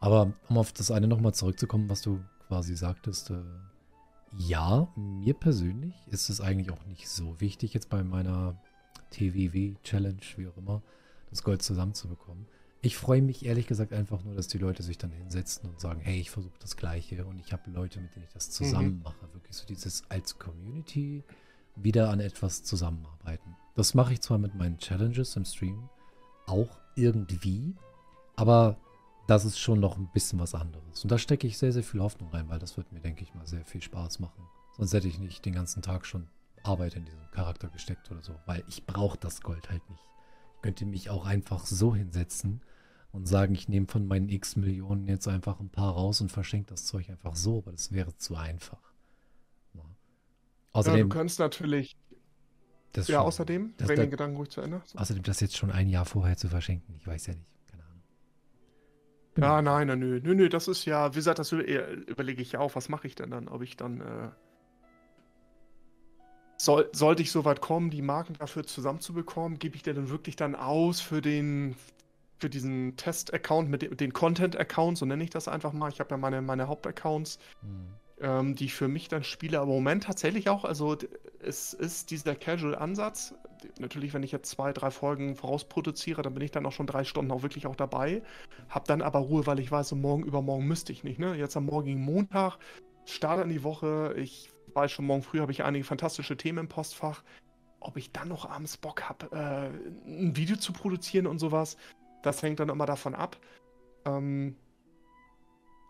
Aber 0.00 0.32
um 0.48 0.58
auf 0.58 0.72
das 0.72 0.90
eine 0.90 1.08
nochmal 1.08 1.34
zurückzukommen, 1.34 1.88
was 1.88 2.02
du 2.02 2.20
quasi 2.46 2.76
sagtest, 2.76 3.30
äh, 3.30 3.42
ja, 4.36 4.88
mir 4.96 5.34
persönlich 5.34 5.94
ist 6.08 6.28
es 6.28 6.40
eigentlich 6.40 6.70
auch 6.70 6.84
nicht 6.86 7.08
so 7.08 7.40
wichtig 7.40 7.74
jetzt 7.74 7.88
bei 7.88 8.02
meiner 8.04 8.60
TWW-Challenge, 9.10 10.20
wie 10.36 10.48
auch 10.48 10.56
immer, 10.56 10.82
das 11.30 11.42
Gold 11.42 11.62
zusammenzubekommen. 11.62 12.46
Ich 12.80 12.96
freue 12.96 13.22
mich 13.22 13.44
ehrlich 13.44 13.66
gesagt 13.66 13.92
einfach 13.92 14.22
nur, 14.22 14.34
dass 14.34 14.46
die 14.46 14.58
Leute 14.58 14.82
sich 14.82 14.98
dann 14.98 15.10
hinsetzen 15.10 15.68
und 15.68 15.80
sagen, 15.80 16.00
hey, 16.00 16.20
ich 16.20 16.30
versuche 16.30 16.58
das 16.60 16.76
Gleiche 16.76 17.24
und 17.24 17.40
ich 17.40 17.52
habe 17.52 17.70
Leute, 17.70 18.00
mit 18.00 18.14
denen 18.14 18.26
ich 18.26 18.32
das 18.32 18.50
zusammen 18.50 18.98
mhm. 18.98 19.02
mache. 19.02 19.32
Wirklich 19.32 19.56
so 19.56 19.66
dieses 19.66 20.08
als 20.10 20.38
Community 20.38 21.24
wieder 21.82 22.10
an 22.10 22.20
etwas 22.20 22.62
zusammenarbeiten. 22.62 23.56
Das 23.74 23.94
mache 23.94 24.12
ich 24.12 24.20
zwar 24.20 24.38
mit 24.38 24.54
meinen 24.54 24.78
Challenges 24.78 25.36
im 25.36 25.44
Stream 25.44 25.88
auch 26.46 26.78
irgendwie, 26.96 27.74
aber 28.36 28.76
das 29.26 29.44
ist 29.44 29.58
schon 29.58 29.80
noch 29.80 29.98
ein 29.98 30.10
bisschen 30.12 30.38
was 30.38 30.54
anderes. 30.54 31.02
Und 31.02 31.10
da 31.10 31.18
stecke 31.18 31.46
ich 31.46 31.58
sehr, 31.58 31.72
sehr 31.72 31.82
viel 31.82 32.00
Hoffnung 32.00 32.30
rein, 32.30 32.48
weil 32.48 32.58
das 32.58 32.76
wird 32.76 32.92
mir, 32.92 33.00
denke 33.00 33.22
ich 33.22 33.34
mal, 33.34 33.46
sehr 33.46 33.64
viel 33.64 33.82
Spaß 33.82 34.20
machen. 34.20 34.42
Sonst 34.76 34.94
hätte 34.94 35.08
ich 35.08 35.18
nicht 35.18 35.44
den 35.44 35.54
ganzen 35.54 35.82
Tag 35.82 36.06
schon 36.06 36.28
Arbeit 36.62 36.94
in 36.94 37.04
diesen 37.04 37.30
Charakter 37.30 37.68
gesteckt 37.68 38.10
oder 38.10 38.22
so, 38.22 38.34
weil 38.46 38.64
ich 38.68 38.86
brauche 38.86 39.18
das 39.18 39.42
Gold 39.42 39.70
halt 39.70 39.88
nicht 39.90 40.02
könnte 40.62 40.86
mich 40.86 41.10
auch 41.10 41.26
einfach 41.26 41.66
so 41.66 41.94
hinsetzen 41.94 42.60
und 43.12 43.26
sagen, 43.26 43.54
ich 43.54 43.68
nehme 43.68 43.86
von 43.86 44.06
meinen 44.06 44.28
x 44.28 44.56
Millionen 44.56 45.06
jetzt 45.08 45.28
einfach 45.28 45.60
ein 45.60 45.70
paar 45.70 45.92
raus 45.92 46.20
und 46.20 46.30
verschenke 46.30 46.70
das 46.70 46.84
Zeug 46.84 47.08
einfach 47.10 47.36
so, 47.36 47.58
aber 47.58 47.72
das 47.72 47.92
wäre 47.92 48.16
zu 48.16 48.36
einfach. 48.36 48.87
Außerdem, 50.78 50.98
ja, 50.98 51.04
du 51.04 51.08
kannst 51.08 51.38
natürlich. 51.38 51.96
ja, 52.94 53.02
schon, 53.02 53.16
außerdem, 53.16 53.74
das, 53.76 53.86
bring 53.86 54.00
den 54.00 54.10
Gedanken 54.10 54.36
ruhig 54.36 54.50
zu 54.50 54.60
Ende. 54.60 54.82
So. 54.86 54.98
Außerdem 54.98 55.22
das 55.22 55.40
jetzt 55.40 55.56
schon 55.56 55.70
ein 55.70 55.88
Jahr 55.88 56.04
vorher 56.04 56.36
zu 56.36 56.48
verschenken, 56.48 56.94
ich 56.98 57.06
weiß 57.06 57.26
ja 57.26 57.34
nicht. 57.34 57.46
Keine 57.70 57.82
Ahnung. 57.84 58.02
Ja, 59.36 59.62
nein, 59.62 59.86
nein, 59.86 59.98
nö, 59.98 60.20
nö, 60.22 60.34
nö, 60.34 60.48
das 60.48 60.68
ist 60.68 60.84
ja, 60.84 61.12
wie 61.12 61.18
gesagt, 61.18 61.38
das 61.38 61.52
überlege 61.52 62.42
ich 62.42 62.52
ja 62.52 62.60
auch, 62.60 62.74
was 62.74 62.88
mache 62.88 63.06
ich 63.06 63.14
denn 63.14 63.30
dann, 63.30 63.48
ob 63.48 63.62
ich 63.62 63.76
dann. 63.76 64.00
Äh, 64.00 64.28
soll, 66.60 66.88
sollte 66.92 67.22
ich 67.22 67.30
so 67.30 67.44
weit 67.44 67.60
kommen, 67.60 67.90
die 67.90 68.02
Marken 68.02 68.34
dafür 68.34 68.66
zusammenzubekommen, 68.66 69.60
gebe 69.60 69.76
ich 69.76 69.84
dir 69.84 69.94
dann 69.94 70.10
wirklich 70.10 70.34
dann 70.34 70.56
aus 70.56 71.00
für 71.00 71.20
den 71.20 71.76
für 72.38 72.48
diesen 72.48 72.96
Test-Account 72.96 73.68
mit, 73.68 73.88
mit 73.88 74.00
den 74.00 74.12
Content-Account, 74.12 74.98
so 74.98 75.06
nenne 75.06 75.24
ich 75.24 75.30
das 75.30 75.48
einfach 75.48 75.72
mal. 75.72 75.90
Ich 75.90 76.00
habe 76.00 76.10
ja 76.10 76.16
meine, 76.16 76.40
meine 76.40 76.68
Hauptaccounts, 76.68 77.38
mhm. 77.62 77.94
Ähm, 78.20 78.54
die 78.54 78.66
ich 78.66 78.74
für 78.74 78.88
mich 78.88 79.08
dann 79.08 79.24
spiele. 79.24 79.58
Aber 79.58 79.70
im 79.70 79.76
Moment 79.76 80.04
tatsächlich 80.04 80.48
auch, 80.48 80.64
also 80.64 80.96
es 81.40 81.72
ist 81.72 82.10
dieser 82.10 82.34
Casual-Ansatz. 82.34 83.34
Natürlich, 83.78 84.14
wenn 84.14 84.22
ich 84.22 84.32
jetzt 84.32 84.50
zwei, 84.50 84.72
drei 84.72 84.90
Folgen 84.90 85.34
vorausproduziere, 85.34 86.22
dann 86.22 86.34
bin 86.34 86.42
ich 86.42 86.50
dann 86.50 86.66
auch 86.66 86.72
schon 86.72 86.86
drei 86.86 87.04
Stunden 87.04 87.30
auch 87.32 87.42
wirklich 87.42 87.66
auch 87.66 87.76
dabei. 87.76 88.22
Hab 88.68 88.86
dann 88.86 89.02
aber 89.02 89.20
Ruhe, 89.20 89.46
weil 89.46 89.58
ich 89.60 89.70
weiß, 89.70 89.92
morgen 89.92 90.24
übermorgen 90.24 90.66
müsste 90.66 90.92
ich 90.92 91.04
nicht. 91.04 91.18
Ne? 91.18 91.34
Jetzt 91.36 91.56
am 91.56 91.66
morgigen 91.66 92.00
Montag, 92.00 92.58
starte 93.04 93.42
in 93.42 93.48
die 93.48 93.64
Woche. 93.64 94.14
Ich 94.16 94.50
weiß 94.74 94.92
schon, 94.92 95.06
morgen 95.06 95.22
früh 95.22 95.40
habe 95.40 95.52
ich 95.52 95.64
einige 95.64 95.84
fantastische 95.84 96.36
Themen 96.36 96.58
im 96.58 96.68
Postfach. 96.68 97.22
Ob 97.80 97.96
ich 97.96 98.12
dann 98.12 98.28
noch 98.28 98.48
abends 98.48 98.76
Bock 98.76 99.02
habe, 99.02 99.30
äh, 99.32 100.08
ein 100.08 100.36
Video 100.36 100.56
zu 100.56 100.72
produzieren 100.72 101.26
und 101.26 101.38
sowas, 101.38 101.76
das 102.22 102.42
hängt 102.42 102.60
dann 102.60 102.68
immer 102.68 102.86
davon 102.86 103.14
ab. 103.14 103.36
Ähm, 104.04 104.56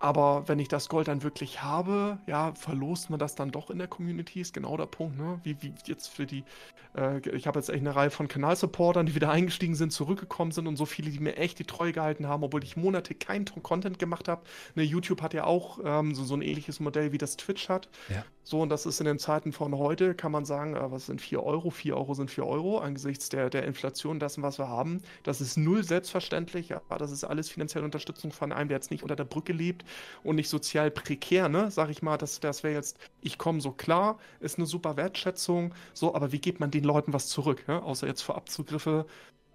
aber 0.01 0.47
wenn 0.47 0.61
ich 0.61 0.69
das 0.69 0.89
Gold 0.89 1.09
dann 1.09 1.25
wirklich 1.25 1.63
habe, 1.63 2.19
ja, 2.27 2.55
verlost 2.55 3.11
man 3.11 3.19
das 3.19 3.35
dann 3.35 3.51
doch 3.51 3.69
in 3.69 3.79
der 3.79 3.89
Community, 3.89 4.41
ist 4.41 4.55
genau 4.55 4.77
der 4.77 4.87
Punkt, 4.87 5.19
ne? 5.19 5.41
Wie, 5.43 5.61
wie 5.61 5.75
jetzt 5.87 6.09
für 6.09 6.25
die, 6.25 6.45
äh, 6.97 7.19
ich 7.31 7.49
habe 7.49 7.59
jetzt 7.59 7.69
echt 7.69 7.81
eine 7.81 7.97
Reihe 7.97 8.11
von 8.11 8.29
Kanalsupportern, 8.29 9.07
die 9.07 9.17
wieder 9.17 9.31
eingestiegen 9.31 9.75
sind, 9.75 9.93
zurückgekommen 9.93 10.53
sind 10.53 10.69
und 10.69 10.77
so 10.77 10.87
viele, 10.87 11.11
die 11.11 11.19
mir 11.19 11.37
echt 11.37 11.59
die 11.59 11.65
Treue 11.65 11.93
gehalten 11.93 12.29
haben, 12.29 12.45
obwohl 12.45 12.63
ich 12.63 12.77
Monate 12.77 13.15
keinen 13.15 13.45
Content 13.47 13.99
gemacht 13.99 14.29
habe. 14.29 14.43
Ne, 14.77 14.85
YouTube 14.85 15.21
hat 15.21 15.35
ja 15.35 15.45
auch 15.45 15.81
ähm, 15.85 16.15
so, 16.15 16.23
so 16.23 16.35
ein 16.35 16.43
ähnliches 16.43 16.79
Modell, 16.79 17.11
wie 17.11 17.19
das 17.19 17.37
Twitch 17.37 17.69
hat. 17.69 17.89
Ja. 18.09 18.25
So, 18.45 18.63
und 18.63 18.71
das 18.71 18.87
ist 18.87 19.01
in 19.01 19.07
den 19.07 19.19
Zeiten 19.19 19.53
von 19.53 19.77
heute, 19.77 20.15
kann 20.15 20.33
man 20.33 20.45
sagen, 20.45 20.77
äh, 20.77 20.93
was 20.93 21.07
sind 21.07 21.21
4 21.21 21.43
Euro? 21.43 21.71
4 21.71 21.97
Euro 21.97 22.15
sind 22.15 22.31
4 22.31 22.47
Euro 22.47 22.79
angesichts 22.79 23.31
der, 23.31 23.51
der 23.51 23.65
Inflation, 23.65 24.21
dessen, 24.21 24.45
was 24.45 24.59
wir 24.59 24.69
haben. 24.69 25.03
Das 25.25 25.41
ist 25.41 25.57
null 25.57 25.83
selbstverständlich, 25.83 26.69
ja, 26.69 26.81
das 26.99 27.11
ist 27.11 27.25
alles 27.25 27.49
finanzielle 27.51 27.85
Unterstützung 27.85 28.31
von 28.31 28.53
einem, 28.53 28.69
der 28.69 28.77
jetzt 28.77 28.93
nicht 28.93 29.03
unter 29.03 29.17
der 29.17 29.25
Brücke 29.25 29.53
lebt 29.53 29.85
und 30.22 30.37
nicht 30.37 30.48
sozial 30.48 30.90
prekär, 30.90 31.48
ne? 31.48 31.70
Sag 31.70 31.90
ich 31.90 32.03
mal, 32.03 32.16
das, 32.16 32.40
das 32.40 32.62
wäre 32.62 32.74
jetzt, 32.74 32.98
ich 33.20 33.38
komme 33.38 33.61
so 33.61 33.72
klar, 33.72 34.18
ist 34.40 34.59
eine 34.59 34.66
super 34.66 34.96
Wertschätzung, 34.96 35.74
so, 35.94 36.14
aber 36.14 36.33
wie 36.33 36.40
gibt 36.40 36.61
man 36.61 36.70
den 36.70 36.85
Leuten 36.85 37.12
was 37.12 37.29
zurück, 37.29 37.64
ja? 37.68 37.81
Außer 37.81 38.07
jetzt 38.07 38.22
vor 38.22 38.37
Abzugriffe. 38.37 39.07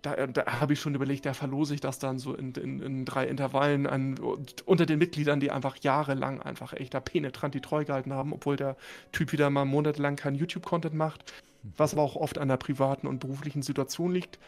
Da, 0.02 0.28
da 0.28 0.60
habe 0.60 0.74
ich 0.74 0.82
schon 0.82 0.96
überlegt, 0.96 1.26
da 1.26 1.34
verlose 1.34 1.74
ich 1.76 1.80
das 1.80 1.98
dann 1.98 2.20
so 2.20 2.34
in, 2.36 2.52
in, 2.56 2.82
in 2.82 3.06
drei 3.06 3.26
Intervallen 3.26 3.88
an, 3.88 4.20
unter 4.66 4.86
den 4.86 5.00
Mitgliedern, 5.00 5.40
die 5.40 5.50
einfach 5.50 5.78
jahrelang 5.78 6.42
einfach 6.42 6.74
echt 6.74 6.94
da 6.94 7.00
penetrant 7.00 7.56
die 7.56 7.62
treu 7.62 7.86
gehalten 7.86 8.12
haben, 8.12 8.34
obwohl 8.34 8.58
der 8.58 8.76
Typ 9.14 9.32
wieder 9.32 9.50
mal 9.50 9.64
monatelang 9.64 10.18
keinen 10.18 10.36
YouTube-Content 10.36 10.94
macht, 10.94 11.32
was 11.78 11.94
aber 11.94 12.02
auch 12.02 12.18
oft 12.18 12.38
an 12.38 12.50
der 12.50 12.58
privaten 12.58 13.08
und 13.08 13.20
beruflichen 13.20 13.62
Situation 13.62 14.12
liegt. 14.12 14.40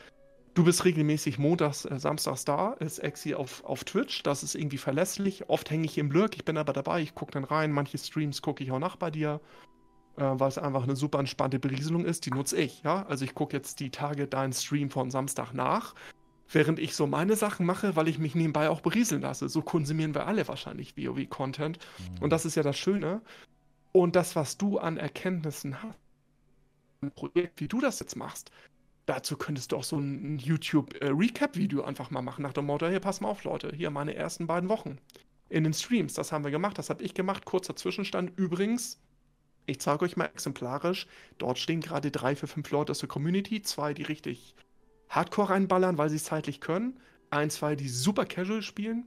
Du 0.55 0.63
bist 0.63 0.85
regelmäßig 0.85 1.37
montags, 1.37 1.85
äh, 1.85 1.99
samstags 1.99 2.45
da, 2.45 2.73
ist 2.73 2.97
Exi 2.99 3.35
auf, 3.35 3.63
auf 3.65 3.83
Twitch, 3.83 4.23
das 4.23 4.41
ist 4.41 4.55
irgendwie 4.55 4.77
verlässlich. 4.79 5.49
Oft 5.49 5.69
hänge 5.69 5.85
ich 5.85 5.97
im 5.99 6.09
Lurk, 6.11 6.35
ich 6.35 6.45
bin 6.45 6.57
aber 6.57 6.73
dabei, 6.73 7.01
ich 7.01 7.13
gucke 7.13 7.31
dann 7.33 7.43
rein, 7.43 7.71
manche 7.71 7.97
Streams 7.99 8.41
gucke 8.41 8.63
ich 8.63 8.71
auch 8.71 8.79
nach 8.79 8.95
bei 8.95 9.11
dir. 9.11 9.41
äh, 10.17 10.23
weil 10.39 10.47
es 10.49 10.57
einfach 10.57 10.83
eine 10.83 10.95
super 10.95 11.19
entspannte 11.19 11.59
Berieselung 11.59 12.05
ist. 12.05 12.25
Die 12.25 12.31
nutze 12.31 12.57
ich, 12.57 12.83
ja. 12.83 13.05
Also 13.07 13.25
ich 13.25 13.35
gucke 13.35 13.55
jetzt 13.55 13.79
die 13.79 13.91
Tage 13.91 14.27
deinen 14.27 14.53
Stream 14.53 14.89
von 14.89 15.11
Samstag 15.11 15.53
nach, 15.53 15.95
während 16.49 16.79
ich 16.79 16.95
so 16.95 17.07
meine 17.07 17.35
Sachen 17.35 17.65
mache, 17.65 17.95
weil 17.95 18.07
ich 18.07 18.19
mich 18.19 18.35
nebenbei 18.35 18.69
auch 18.69 18.81
berieseln 18.81 19.21
lasse. 19.21 19.49
So 19.49 19.61
konsumieren 19.61 20.13
wir 20.15 20.27
alle 20.27 20.47
wahrscheinlich 20.47 20.95
WoW-Content. 20.97 21.79
Mhm. 21.97 22.17
Und 22.23 22.29
das 22.31 22.45
ist 22.45 22.55
ja 22.55 22.63
das 22.63 22.77
Schöne. 22.77 23.21
Und 23.91 24.15
das, 24.15 24.35
was 24.35 24.57
du 24.57 24.77
an 24.79 24.97
Erkenntnissen 24.97 25.81
hast, 25.81 25.99
ein 27.01 27.11
Projekt, 27.11 27.61
wie 27.61 27.67
du 27.67 27.79
das 27.81 27.99
jetzt 27.99 28.15
machst, 28.15 28.51
dazu 29.05 29.37
könntest 29.37 29.71
du 29.71 29.77
auch 29.77 29.83
so 29.83 29.97
ein 29.97 30.39
YouTube-Recap-Video 30.39 31.83
einfach 31.83 32.11
mal 32.11 32.21
machen, 32.21 32.41
nach 32.41 32.53
dem 32.53 32.65
Motto, 32.65 32.87
hier, 32.87 32.99
pass 32.99 33.21
mal 33.21 33.29
auf, 33.29 33.43
Leute, 33.43 33.71
hier 33.75 33.89
meine 33.91 34.15
ersten 34.15 34.47
beiden 34.47 34.69
Wochen 34.69 34.97
in 35.49 35.63
den 35.63 35.73
Streams. 35.73 36.13
Das 36.13 36.31
haben 36.31 36.43
wir 36.43 36.51
gemacht, 36.51 36.77
das 36.77 36.89
habe 36.89 37.03
ich 37.03 37.13
gemacht. 37.13 37.45
Kurzer 37.45 37.75
Zwischenstand. 37.75 38.37
Übrigens, 38.37 38.99
ich 39.65 39.79
zeige 39.79 40.05
euch 40.05 40.17
mal 40.17 40.25
exemplarisch, 40.25 41.07
dort 41.37 41.57
stehen 41.57 41.81
gerade 41.81 42.11
drei, 42.11 42.35
vier, 42.35 42.47
fünf 42.47 42.69
Leute 42.71 42.91
aus 42.91 42.99
der 42.99 43.09
Community. 43.09 43.61
Zwei, 43.61 43.93
die 43.93 44.03
richtig 44.03 44.55
Hardcore 45.09 45.51
reinballern, 45.51 45.97
weil 45.97 46.09
sie 46.09 46.17
es 46.17 46.25
zeitlich 46.25 46.61
können. 46.61 46.99
Ein, 47.29 47.49
zwei, 47.49 47.75
die 47.75 47.89
super 47.89 48.25
casual 48.25 48.61
spielen. 48.61 49.05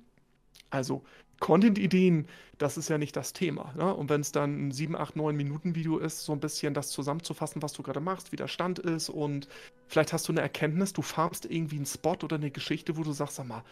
Also 0.71 1.05
Content-Ideen, 1.41 2.27
das 2.59 2.77
ist 2.77 2.89
ja 2.89 2.99
nicht 2.99 3.17
das 3.17 3.33
Thema. 3.33 3.73
Ne? 3.77 3.95
Und 3.95 4.11
wenn 4.11 4.21
es 4.21 4.33
dann 4.33 4.69
ein 4.69 4.71
7, 4.73 4.97
8, 4.97 5.17
9 5.17 5.37
Minuten 5.37 5.75
Video 5.75 5.99
ist, 5.99 6.25
so 6.25 6.33
ein 6.33 6.41
bisschen 6.41 6.75
das 6.75 6.91
zusammenzufassen, 6.91 7.63
was 7.63 7.73
du 7.73 7.83
gerade 7.83 8.01
machst, 8.01 8.33
wie 8.33 8.37
der 8.37 8.49
Stand 8.49 8.79
ist 8.79 9.09
und 9.09 9.49
vielleicht 9.87 10.13
hast 10.13 10.29
du 10.29 10.33
eine 10.33 10.41
Erkenntnis, 10.41 10.93
du 10.93 11.03
farmst 11.03 11.45
irgendwie 11.45 11.77
einen 11.77 11.87
Spot 11.87 12.17
oder 12.23 12.37
eine 12.37 12.51
Geschichte, 12.51 12.97
wo 12.97 13.03
du 13.03 13.13
sagst, 13.13 13.37
sag 13.37 13.47
mal, 13.47 13.63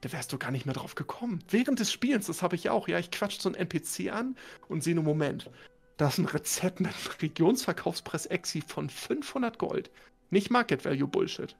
da 0.00 0.12
wärst 0.12 0.32
du 0.32 0.38
gar 0.38 0.50
nicht 0.50 0.66
mehr 0.66 0.74
drauf 0.74 0.96
gekommen. 0.96 1.44
Während 1.48 1.78
des 1.78 1.92
Spielens, 1.92 2.26
das 2.26 2.42
habe 2.42 2.56
ich 2.56 2.70
auch. 2.70 2.88
Ja, 2.88 2.98
ich 2.98 3.12
quatsch 3.12 3.40
so 3.40 3.48
einen 3.48 3.54
NPC 3.54 4.12
an 4.12 4.36
und 4.68 4.82
sehe 4.82 4.94
einen 4.94 5.04
Moment. 5.04 5.48
Da 5.96 6.08
ist 6.08 6.18
ein 6.18 6.24
Rezept 6.24 6.80
mit 6.80 7.22
Regionsverkaufspreis 7.22 8.26
Exi 8.26 8.62
von 8.62 8.90
500 8.90 9.58
Gold. 9.58 9.92
Nicht 10.30 10.50
Market 10.50 10.84
Value 10.84 11.06
Bullshit. 11.06 11.56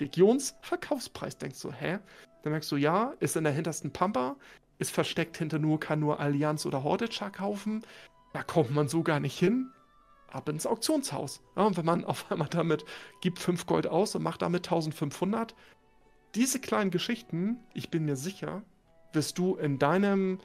Regionsverkaufspreis, 0.00 1.38
denkst 1.38 1.60
du, 1.60 1.72
hä? 1.72 1.98
Dann 2.42 2.52
merkst 2.52 2.70
du, 2.72 2.76
ja, 2.76 3.14
ist 3.20 3.36
in 3.36 3.44
der 3.44 3.52
hintersten 3.52 3.92
Pampa, 3.92 4.36
ist 4.78 4.90
versteckt 4.90 5.36
hinter 5.36 5.58
nur, 5.58 5.80
kann 5.80 6.00
nur 6.00 6.20
Allianz 6.20 6.66
oder 6.66 6.82
Hordetscher 6.82 7.30
kaufen. 7.30 7.82
Da 8.32 8.42
kommt 8.42 8.70
man 8.70 8.88
so 8.88 9.02
gar 9.02 9.20
nicht 9.20 9.38
hin. 9.38 9.70
Ab 10.30 10.48
ins 10.48 10.66
Auktionshaus. 10.66 11.40
Ja, 11.56 11.62
und 11.64 11.76
wenn 11.76 11.86
man 11.86 12.04
auf 12.06 12.30
einmal 12.30 12.48
damit 12.48 12.84
gibt 13.20 13.38
5 13.38 13.66
Gold 13.66 13.86
aus 13.86 14.14
und 14.14 14.22
macht 14.22 14.42
damit 14.42 14.66
1500, 14.66 15.54
diese 16.34 16.60
kleinen 16.60 16.90
Geschichten, 16.90 17.58
ich 17.72 17.90
bin 17.90 18.04
mir 18.04 18.16
sicher, 18.16 18.62
wirst 19.12 19.38
du 19.38 19.56
in 19.56 19.78
deinem, 19.78 20.38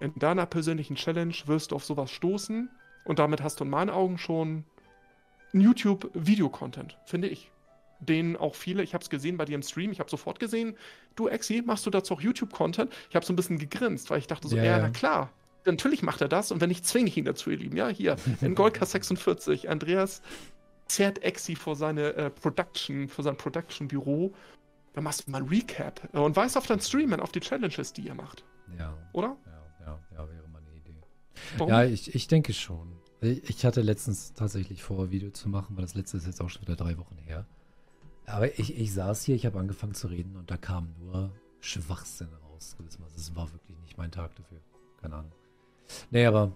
in 0.00 0.12
deiner 0.16 0.46
persönlichen 0.46 0.96
Challenge, 0.96 1.34
wirst 1.46 1.70
du 1.70 1.76
auf 1.76 1.84
sowas 1.84 2.10
stoßen 2.10 2.68
und 3.04 3.18
damit 3.18 3.42
hast 3.42 3.60
du 3.60 3.64
in 3.64 3.70
meinen 3.70 3.90
Augen 3.90 4.18
schon 4.18 4.64
YouTube-Video-Content, 5.52 6.98
finde 7.06 7.28
ich. 7.28 7.50
Den 8.00 8.36
auch 8.36 8.54
viele, 8.54 8.82
ich 8.82 8.94
habe 8.94 9.02
es 9.02 9.10
gesehen 9.10 9.36
bei 9.36 9.44
dir 9.44 9.54
im 9.54 9.62
Stream, 9.62 9.90
ich 9.90 10.00
habe 10.00 10.10
sofort 10.10 10.38
gesehen, 10.38 10.76
du 11.16 11.28
Exi, 11.28 11.62
machst 11.64 11.84
du 11.84 11.90
dazu 11.90 12.14
auch 12.14 12.20
YouTube-Content? 12.20 12.92
Ich 13.10 13.16
habe 13.16 13.26
so 13.26 13.32
ein 13.32 13.36
bisschen 13.36 13.58
gegrinst, 13.58 14.10
weil 14.10 14.18
ich 14.18 14.26
dachte 14.26 14.46
so, 14.46 14.56
ja, 14.56 14.64
ja, 14.64 14.78
na 14.78 14.90
klar, 14.90 15.30
natürlich 15.64 16.02
macht 16.02 16.20
er 16.20 16.28
das 16.28 16.52
und 16.52 16.60
wenn 16.60 16.68
nicht, 16.68 16.86
zwinge 16.86 17.08
ich 17.08 17.16
ihn 17.16 17.24
dazu, 17.24 17.50
ihr 17.50 17.56
Lieben. 17.56 17.76
Ja, 17.76 17.88
hier, 17.88 18.16
in 18.40 18.54
Goldka 18.54 18.86
46, 18.86 19.68
Andreas 19.68 20.22
zerrt 20.86 21.22
Exi 21.22 21.56
vor 21.56 21.76
seine 21.76 22.14
äh, 22.14 22.30
Production, 22.30 23.08
vor 23.08 23.24
sein 23.24 23.36
Production-Büro 23.36 24.32
dann 24.98 25.04
machst 25.04 25.28
du 25.28 25.30
mal 25.30 25.42
ein 25.42 25.48
Recap 25.48 26.12
und 26.12 26.34
weißt 26.34 26.56
auf 26.56 26.66
dein 26.66 26.80
Streamen, 26.80 27.20
auf 27.20 27.30
die 27.30 27.38
Challenges, 27.38 27.92
die 27.92 28.02
ihr 28.02 28.14
macht. 28.14 28.44
Ja. 28.76 28.96
Oder? 29.12 29.36
Ja, 29.46 29.86
ja, 29.86 29.98
ja, 30.10 30.28
wäre 30.28 30.48
mal 30.48 30.60
eine 30.60 30.76
Idee. 30.76 31.00
Warum? 31.56 31.70
Ja, 31.70 31.84
ich, 31.84 32.16
ich 32.16 32.26
denke 32.26 32.52
schon. 32.52 32.96
Ich 33.20 33.64
hatte 33.64 33.80
letztens 33.80 34.32
tatsächlich 34.32 34.82
vor, 34.82 35.04
ein 35.04 35.10
Video 35.12 35.30
zu 35.30 35.48
machen, 35.48 35.76
weil 35.76 35.82
das 35.82 35.94
letzte 35.94 36.16
ist 36.16 36.26
jetzt 36.26 36.40
auch 36.40 36.50
schon 36.50 36.62
wieder 36.62 36.74
drei 36.74 36.98
Wochen 36.98 37.16
her. 37.18 37.46
Aber 38.28 38.58
ich, 38.58 38.78
ich 38.78 38.92
saß 38.92 39.24
hier, 39.24 39.34
ich 39.34 39.46
habe 39.46 39.58
angefangen 39.58 39.94
zu 39.94 40.08
reden 40.08 40.36
und 40.36 40.50
da 40.50 40.56
kam 40.56 40.94
nur 41.00 41.30
Schwachsinn 41.60 42.28
raus. 42.44 42.76
Das 43.14 43.34
war 43.34 43.52
wirklich 43.52 43.78
nicht 43.80 43.96
mein 43.98 44.10
Tag 44.10 44.34
dafür. 44.36 44.58
Keine 45.00 45.16
Ahnung. 45.16 45.32
Nee, 46.10 46.26
aber 46.26 46.52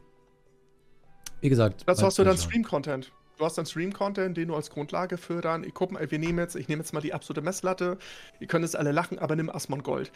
wie 1.40 1.48
gesagt. 1.48 1.82
Dazu 1.86 2.04
hast 2.04 2.18
du 2.18 2.24
dann 2.24 2.36
Stream-Content 2.36 3.12
du 3.42 3.46
hast 3.46 3.58
dann 3.58 3.66
Stream-Content, 3.66 4.36
den 4.36 4.48
du 4.48 4.54
als 4.54 4.70
Grundlage 4.70 5.18
für 5.18 5.40
dann, 5.40 5.66
guck 5.74 5.90
mal, 5.90 6.08
wir 6.08 6.18
nehmen 6.18 6.38
jetzt, 6.38 6.54
ich 6.54 6.68
nehme 6.68 6.80
jetzt 6.80 6.92
mal 6.92 7.00
die 7.00 7.12
absolute 7.12 7.42
Messlatte, 7.42 7.98
ihr 8.38 8.46
könnt 8.46 8.64
es 8.64 8.76
alle 8.76 8.92
lachen, 8.92 9.18
aber 9.18 9.34
nimm 9.34 9.50
Asmon 9.50 9.82
Gold. 9.82 10.12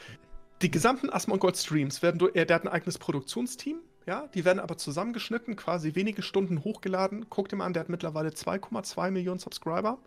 Die 0.62 0.70
gesamten 0.70 1.10
Asmon 1.10 1.40
Gold 1.40 1.56
Streams 1.56 2.02
werden 2.02 2.18
du, 2.18 2.28
der 2.28 2.46
hat 2.54 2.62
ein 2.62 2.68
eigenes 2.68 2.98
Produktionsteam, 2.98 3.80
ja, 4.06 4.28
die 4.28 4.44
werden 4.44 4.60
aber 4.60 4.76
zusammengeschnitten, 4.76 5.56
quasi 5.56 5.96
wenige 5.96 6.22
Stunden 6.22 6.62
hochgeladen. 6.62 7.26
Guck 7.28 7.48
dir 7.48 7.56
mal 7.56 7.66
an, 7.66 7.72
der 7.72 7.80
hat 7.80 7.88
mittlerweile 7.88 8.28
2,2 8.28 9.10
Millionen 9.10 9.40
Subscriber. 9.40 9.98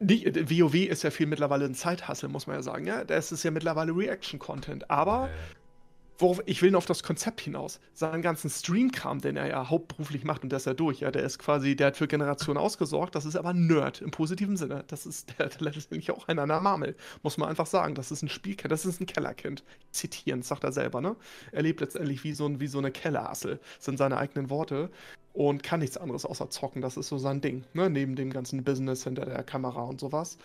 Die, 0.00 0.24
WoW 0.60 0.74
ist 0.74 1.02
ja 1.02 1.10
viel 1.10 1.26
mittlerweile 1.26 1.64
ein 1.64 1.74
Zeithassel, 1.74 2.28
muss 2.28 2.46
man 2.46 2.56
ja 2.56 2.62
sagen, 2.62 2.86
ja. 2.86 3.04
Das 3.04 3.32
ist 3.32 3.42
ja 3.42 3.50
mittlerweile 3.50 3.92
Reaction-Content. 3.96 4.90
Aber 4.90 5.28
worauf 6.18 6.42
ich 6.46 6.62
will 6.62 6.72
nur 6.72 6.78
auf 6.78 6.86
das 6.86 7.02
Konzept 7.02 7.40
hinaus. 7.40 7.80
Seinen 7.94 8.22
ganzen 8.22 8.50
Stream-Kram, 8.50 9.20
den 9.20 9.36
er 9.36 9.46
ja 9.46 9.70
hauptberuflich 9.70 10.24
macht 10.24 10.42
und 10.42 10.50
der 10.50 10.58
ist 10.58 10.66
ja 10.66 10.74
durch, 10.74 11.00
ja, 11.00 11.10
der 11.10 11.22
ist 11.22 11.38
quasi, 11.38 11.76
der 11.76 11.88
hat 11.88 11.96
für 11.96 12.08
Generationen 12.08 12.58
ausgesorgt. 12.58 13.14
Das 13.14 13.24
ist 13.24 13.36
aber 13.36 13.52
Nerd 13.54 14.02
im 14.02 14.10
positiven 14.10 14.56
Sinne. 14.56 14.84
Das 14.88 15.06
ist 15.06 15.32
der 15.38 15.46
hat 15.46 15.60
letztendlich 15.60 16.10
auch 16.10 16.28
einer 16.28 16.46
Marmel, 16.46 16.96
muss 17.22 17.38
man 17.38 17.48
einfach 17.48 17.66
sagen. 17.66 17.94
Das 17.94 18.10
ist 18.10 18.22
ein 18.22 18.28
Spielkind, 18.28 18.72
das 18.72 18.84
ist 18.84 19.00
ein 19.00 19.06
Kellerkind. 19.06 19.62
Zitieren, 19.92 20.42
sagt 20.42 20.64
er 20.64 20.72
selber, 20.72 21.00
ne? 21.00 21.16
Er 21.52 21.62
lebt 21.62 21.80
letztendlich 21.80 22.24
wie 22.24 22.32
so, 22.32 22.46
ein, 22.46 22.60
wie 22.60 22.66
so 22.66 22.78
eine 22.78 22.90
Kellerassel, 22.90 23.60
sind 23.78 23.96
seine 23.96 24.16
eigenen 24.16 24.50
Worte 24.50 24.90
und 25.38 25.62
kann 25.62 25.78
nichts 25.78 25.96
anderes 25.96 26.26
außer 26.26 26.50
zocken. 26.50 26.82
Das 26.82 26.96
ist 26.96 27.06
so 27.06 27.16
sein 27.16 27.40
Ding, 27.40 27.62
ne? 27.72 27.88
Neben 27.88 28.16
dem 28.16 28.32
ganzen 28.32 28.64
Business 28.64 29.04
hinter 29.04 29.24
der 29.24 29.44
Kamera 29.44 29.84
und 29.84 30.00
sowas. 30.00 30.36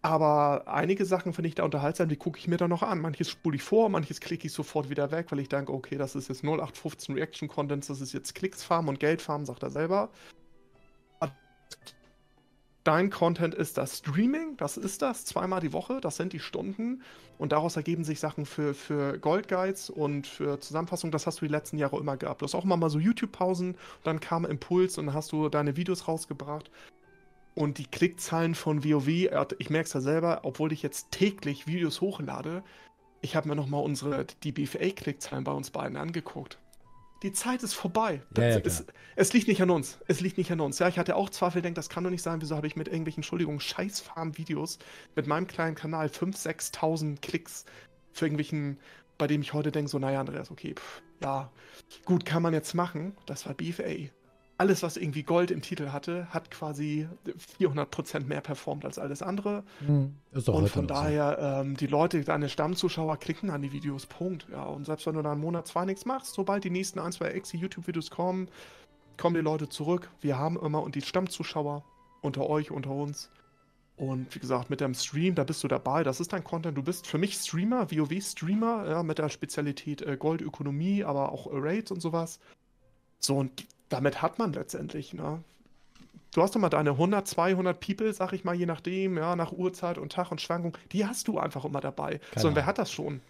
Aber 0.00 0.64
einige 0.66 1.04
Sachen 1.04 1.34
finde 1.34 1.48
ich 1.48 1.56
da 1.56 1.64
unterhaltsam, 1.64 2.08
die 2.08 2.16
gucke 2.16 2.38
ich 2.38 2.48
mir 2.48 2.56
dann 2.56 2.70
noch 2.70 2.82
an. 2.82 3.02
Manches 3.02 3.28
spule 3.28 3.56
ich 3.56 3.62
vor, 3.62 3.90
manches 3.90 4.20
klicke 4.20 4.46
ich 4.46 4.54
sofort 4.54 4.88
wieder 4.88 5.10
weg, 5.10 5.26
weil 5.28 5.40
ich 5.40 5.50
denke, 5.50 5.74
okay, 5.74 5.98
das 5.98 6.14
ist 6.14 6.28
jetzt 6.28 6.42
0815 6.42 7.14
Reaction 7.14 7.48
Content, 7.48 7.86
das 7.88 8.00
ist 8.00 8.14
jetzt 8.14 8.34
Klicks 8.34 8.62
farmen 8.62 8.88
und 8.88 8.98
Geld 8.98 9.20
farmen, 9.20 9.44
sagt 9.44 9.62
er 9.62 9.70
selber. 9.70 10.08
Dein 12.84 13.08
Content 13.08 13.54
ist 13.54 13.78
das 13.78 13.96
Streaming, 13.96 14.58
das 14.58 14.76
ist 14.76 15.00
das, 15.00 15.24
zweimal 15.24 15.60
die 15.60 15.72
Woche, 15.72 16.02
das 16.02 16.16
sind 16.16 16.34
die 16.34 16.38
Stunden. 16.38 17.02
Und 17.38 17.52
daraus 17.52 17.76
ergeben 17.76 18.04
sich 18.04 18.20
Sachen 18.20 18.44
für, 18.44 18.74
für 18.74 19.18
Gold 19.18 19.48
Guides 19.48 19.88
und 19.88 20.26
für 20.26 20.60
Zusammenfassung. 20.60 21.10
Das 21.10 21.26
hast 21.26 21.40
du 21.40 21.46
die 21.46 21.50
letzten 21.50 21.78
Jahre 21.78 21.98
immer 21.98 22.18
gehabt. 22.18 22.42
Du 22.42 22.44
hast 22.44 22.54
auch 22.54 22.64
immer 22.64 22.76
mal 22.76 22.90
so 22.90 22.98
YouTube-Pausen, 22.98 23.76
dann 24.02 24.20
kam 24.20 24.44
Impuls 24.44 24.98
und 24.98 25.06
dann 25.06 25.14
hast 25.14 25.32
du 25.32 25.48
deine 25.48 25.78
Videos 25.78 26.06
rausgebracht. 26.06 26.70
Und 27.54 27.78
die 27.78 27.86
Klickzahlen 27.86 28.54
von 28.54 28.84
WoW, 28.84 29.08
ich 29.58 29.70
merke 29.70 29.86
es 29.86 29.94
ja 29.94 30.00
selber, 30.02 30.40
obwohl 30.42 30.70
ich 30.72 30.82
jetzt 30.82 31.10
täglich 31.10 31.66
Videos 31.66 32.02
hochlade, 32.02 32.62
ich 33.22 33.34
habe 33.34 33.48
mir 33.48 33.56
nochmal 33.56 33.82
unsere, 33.82 34.26
die 34.42 34.52
BFA-Klickzahlen 34.52 35.44
bei 35.44 35.52
uns 35.52 35.70
beiden 35.70 35.96
angeguckt. 35.96 36.58
Die 37.22 37.32
Zeit 37.32 37.62
ist 37.62 37.74
vorbei. 37.74 38.20
Ja, 38.36 38.48
ja, 38.48 38.56
ist, 38.58 38.84
es 39.16 39.32
liegt 39.32 39.48
nicht 39.48 39.62
an 39.62 39.70
uns. 39.70 39.98
Es 40.06 40.20
liegt 40.20 40.36
nicht 40.36 40.52
an 40.52 40.60
uns. 40.60 40.78
Ja, 40.78 40.88
ich 40.88 40.98
hatte 40.98 41.16
auch 41.16 41.30
Zweifel, 41.30 41.62
denke, 41.62 41.76
das 41.76 41.88
kann 41.88 42.04
doch 42.04 42.10
nicht 42.10 42.22
sein. 42.22 42.40
Wieso 42.42 42.56
habe 42.56 42.66
ich 42.66 42.76
mit 42.76 42.88
irgendwelchen, 42.88 43.22
Entschuldigung, 43.22 43.60
Scheißfarm-Videos 43.60 44.78
mit 45.16 45.26
meinem 45.26 45.46
kleinen 45.46 45.74
Kanal 45.74 46.08
5.000, 46.08 46.74
6.000 46.74 47.20
Klicks 47.20 47.64
für 48.12 48.26
irgendwelchen, 48.26 48.78
bei 49.16 49.26
dem 49.26 49.40
ich 49.40 49.52
heute 49.54 49.72
denke, 49.72 49.90
so, 49.90 49.98
naja, 49.98 50.20
Andreas, 50.20 50.50
okay, 50.50 50.74
pff, 50.74 51.02
ja, 51.22 51.50
gut, 52.04 52.26
kann 52.26 52.42
man 52.42 52.52
jetzt 52.52 52.74
machen. 52.74 53.16
Das 53.26 53.46
war 53.46 53.54
BFA 53.54 54.10
alles, 54.56 54.82
was 54.82 54.96
irgendwie 54.96 55.24
Gold 55.24 55.50
im 55.50 55.62
Titel 55.62 55.90
hatte, 55.90 56.28
hat 56.30 56.50
quasi 56.50 57.08
400% 57.58 58.24
mehr 58.26 58.40
performt 58.40 58.84
als 58.84 58.98
alles 58.98 59.22
andere. 59.22 59.64
Mhm. 59.80 60.14
und 60.32 60.68
von 60.68 60.86
daher, 60.86 61.38
ähm, 61.40 61.76
die 61.76 61.86
Leute, 61.86 62.22
deine 62.22 62.48
Stammzuschauer 62.48 63.16
klicken 63.16 63.50
an 63.50 63.62
die 63.62 63.72
Videos, 63.72 64.06
Punkt. 64.06 64.46
Ja, 64.52 64.64
und 64.64 64.86
selbst 64.86 65.06
wenn 65.06 65.14
du 65.14 65.22
da 65.22 65.32
einen 65.32 65.40
Monat, 65.40 65.66
zwei 65.66 65.84
nichts 65.84 66.04
machst, 66.04 66.34
sobald 66.34 66.62
die 66.64 66.70
nächsten 66.70 67.00
ein, 67.00 67.12
zwei 67.12 67.28
Exi 67.28 67.56
YouTube-Videos 67.56 68.10
kommen, 68.10 68.48
kommen 69.16 69.34
die 69.34 69.40
Leute 69.40 69.68
zurück. 69.68 70.10
Wir 70.20 70.38
haben 70.38 70.58
immer 70.58 70.82
und 70.82 70.94
die 70.94 71.02
Stammzuschauer 71.02 71.84
unter 72.20 72.48
euch, 72.48 72.70
unter 72.70 72.90
uns. 72.90 73.30
Und 73.96 74.34
wie 74.34 74.40
gesagt, 74.40 74.70
mit 74.70 74.80
deinem 74.80 74.94
Stream, 74.94 75.36
da 75.36 75.44
bist 75.44 75.62
du 75.62 75.68
dabei. 75.68 76.02
Das 76.02 76.20
ist 76.20 76.32
dein 76.32 76.42
Content. 76.42 76.76
Du 76.76 76.82
bist 76.82 77.06
für 77.06 77.18
mich 77.18 77.34
Streamer, 77.34 77.90
WoW-Streamer, 77.92 78.88
ja, 78.88 79.02
mit 79.04 79.18
der 79.18 79.28
Spezialität 79.28 80.02
äh, 80.02 80.16
Goldökonomie, 80.16 81.04
aber 81.04 81.30
auch 81.30 81.46
Raids 81.50 81.92
und 81.92 82.00
sowas. 82.00 82.40
So, 83.20 83.36
und 83.36 83.64
damit 83.88 84.22
hat 84.22 84.38
man 84.38 84.52
letztendlich, 84.52 85.14
ne? 85.14 85.42
Du 86.32 86.42
hast 86.42 86.54
doch 86.56 86.60
mal 86.60 86.68
deine 86.68 86.90
100, 86.90 87.28
200 87.28 87.78
People, 87.78 88.12
sag 88.12 88.32
ich 88.32 88.42
mal, 88.42 88.54
je 88.54 88.66
nachdem, 88.66 89.16
ja, 89.16 89.36
nach 89.36 89.52
Uhrzeit 89.52 89.98
und 89.98 90.10
Tag 90.10 90.32
und 90.32 90.40
Schwankung, 90.40 90.76
die 90.90 91.06
hast 91.06 91.28
du 91.28 91.38
einfach 91.38 91.64
immer 91.64 91.80
dabei. 91.80 92.18
Keine 92.32 92.42
so, 92.42 92.48
und 92.48 92.56
wer 92.56 92.66
hat 92.66 92.78
das 92.78 92.90
schon? 92.90 93.20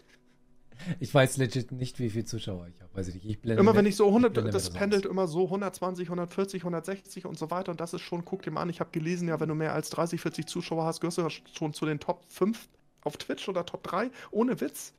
Ich 1.00 1.14
weiß 1.14 1.36
legit 1.36 1.70
nicht, 1.72 1.98
wie 1.98 2.10
viele 2.10 2.24
Zuschauer 2.24 2.66
ich 2.68 2.80
habe. 2.80 2.94
Weiß 2.94 3.08
ich 3.08 3.14
nicht. 3.14 3.26
Ich 3.26 3.40
blende 3.40 3.60
immer 3.60 3.74
wenn 3.76 3.86
ich 3.86 3.96
so 3.96 4.06
100, 4.06 4.36
ich 4.38 4.50
das 4.50 4.70
pendelt 4.70 5.06
aus. 5.06 5.12
immer 5.12 5.26
so 5.28 5.44
120, 5.44 6.08
140, 6.08 6.62
160 6.62 7.26
und 7.26 7.38
so 7.38 7.50
weiter. 7.50 7.70
Und 7.70 7.80
das 7.80 7.94
ist 7.94 8.02
schon, 8.02 8.24
guck 8.24 8.42
dir 8.42 8.50
mal 8.50 8.62
an, 8.62 8.70
ich 8.70 8.80
habe 8.80 8.90
gelesen, 8.90 9.28
ja, 9.28 9.38
wenn 9.38 9.48
du 9.48 9.54
mehr 9.54 9.72
als 9.74 9.90
30, 9.90 10.20
40 10.20 10.46
Zuschauer 10.46 10.84
hast, 10.84 11.00
gehörst 11.00 11.18
du 11.18 11.28
schon 11.56 11.74
zu 11.74 11.86
den 11.86 12.00
Top 12.00 12.24
5 12.28 12.68
auf 13.02 13.16
Twitch 13.16 13.48
oder 13.48 13.66
Top 13.66 13.82
3. 13.84 14.10
Ohne 14.30 14.60
Witz. 14.60 14.94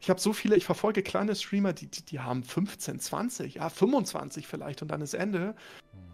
Ich 0.00 0.10
habe 0.10 0.20
so 0.20 0.32
viele, 0.32 0.56
ich 0.56 0.64
verfolge 0.64 1.02
kleine 1.02 1.34
Streamer, 1.34 1.72
die, 1.72 1.86
die, 1.86 2.04
die 2.04 2.20
haben 2.20 2.44
15, 2.44 3.00
20, 3.00 3.54
ja, 3.56 3.68
25 3.68 4.46
vielleicht 4.46 4.82
und 4.82 4.88
dann 4.88 5.00
ist 5.00 5.14
Ende. 5.14 5.54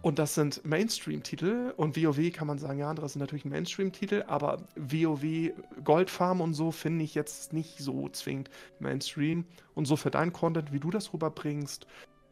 Und 0.01 0.19
das 0.19 0.35
sind 0.35 0.63
Mainstream-Titel 0.65 1.73
und 1.77 1.95
WoW 1.97 2.31
kann 2.31 2.47
man 2.47 2.59
sagen, 2.59 2.79
ja, 2.79 2.93
das 2.93 3.13
sind 3.13 3.19
natürlich 3.19 3.45
Mainstream-Titel, 3.45 4.23
aber 4.27 4.67
WoW 4.75 5.51
Goldfarm 5.83 6.41
und 6.41 6.53
so 6.53 6.71
finde 6.71 7.03
ich 7.03 7.15
jetzt 7.15 7.53
nicht 7.53 7.79
so 7.79 8.09
zwingend 8.09 8.49
Mainstream. 8.79 9.45
Und 9.73 9.85
so 9.85 9.95
für 9.95 10.11
deinen 10.11 10.33
Content, 10.33 10.71
wie 10.71 10.79
du 10.79 10.91
das 10.91 11.13
rüberbringst, 11.13 11.87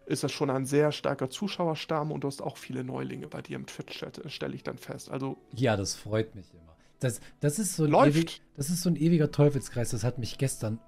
ist 0.05 0.23
das 0.23 0.31
schon 0.31 0.49
ein 0.49 0.65
sehr 0.65 0.91
starker 0.91 1.29
Zuschauerstamm 1.29 2.11
und 2.11 2.23
du 2.23 2.27
hast 2.27 2.41
auch 2.41 2.57
viele 2.57 2.83
Neulinge 2.83 3.27
bei 3.27 3.41
dir 3.41 3.55
im 3.55 3.65
Twitch-Chat, 3.65 4.21
stelle 4.27 4.55
ich 4.55 4.63
dann 4.63 4.77
fest. 4.77 5.09
Also 5.09 5.37
ja, 5.55 5.77
das 5.77 5.95
freut 5.95 6.35
mich 6.35 6.53
immer. 6.53 6.75
Das, 6.99 7.21
das, 7.39 7.59
ist 7.59 7.75
so 7.75 7.85
ein 7.85 7.93
ewig, 7.93 8.41
das 8.55 8.69
ist 8.69 8.81
so 8.81 8.89
ein 8.89 8.95
ewiger 8.95 9.31
Teufelskreis. 9.31 9.89
Das 9.89 10.03
hat 10.03 10.19
mich 10.19 10.37
gestern 10.37 10.79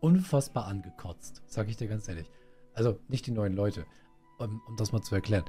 unfassbar 0.00 0.66
angekotzt, 0.66 1.42
sage 1.46 1.70
ich 1.70 1.76
dir 1.76 1.88
ganz 1.88 2.08
ehrlich. 2.08 2.30
Also 2.74 2.98
nicht 3.08 3.26
die 3.26 3.32
neuen 3.32 3.54
Leute, 3.54 3.84
um, 4.38 4.62
um 4.66 4.76
das 4.76 4.92
mal 4.92 5.02
zu 5.02 5.14
erklären. 5.14 5.44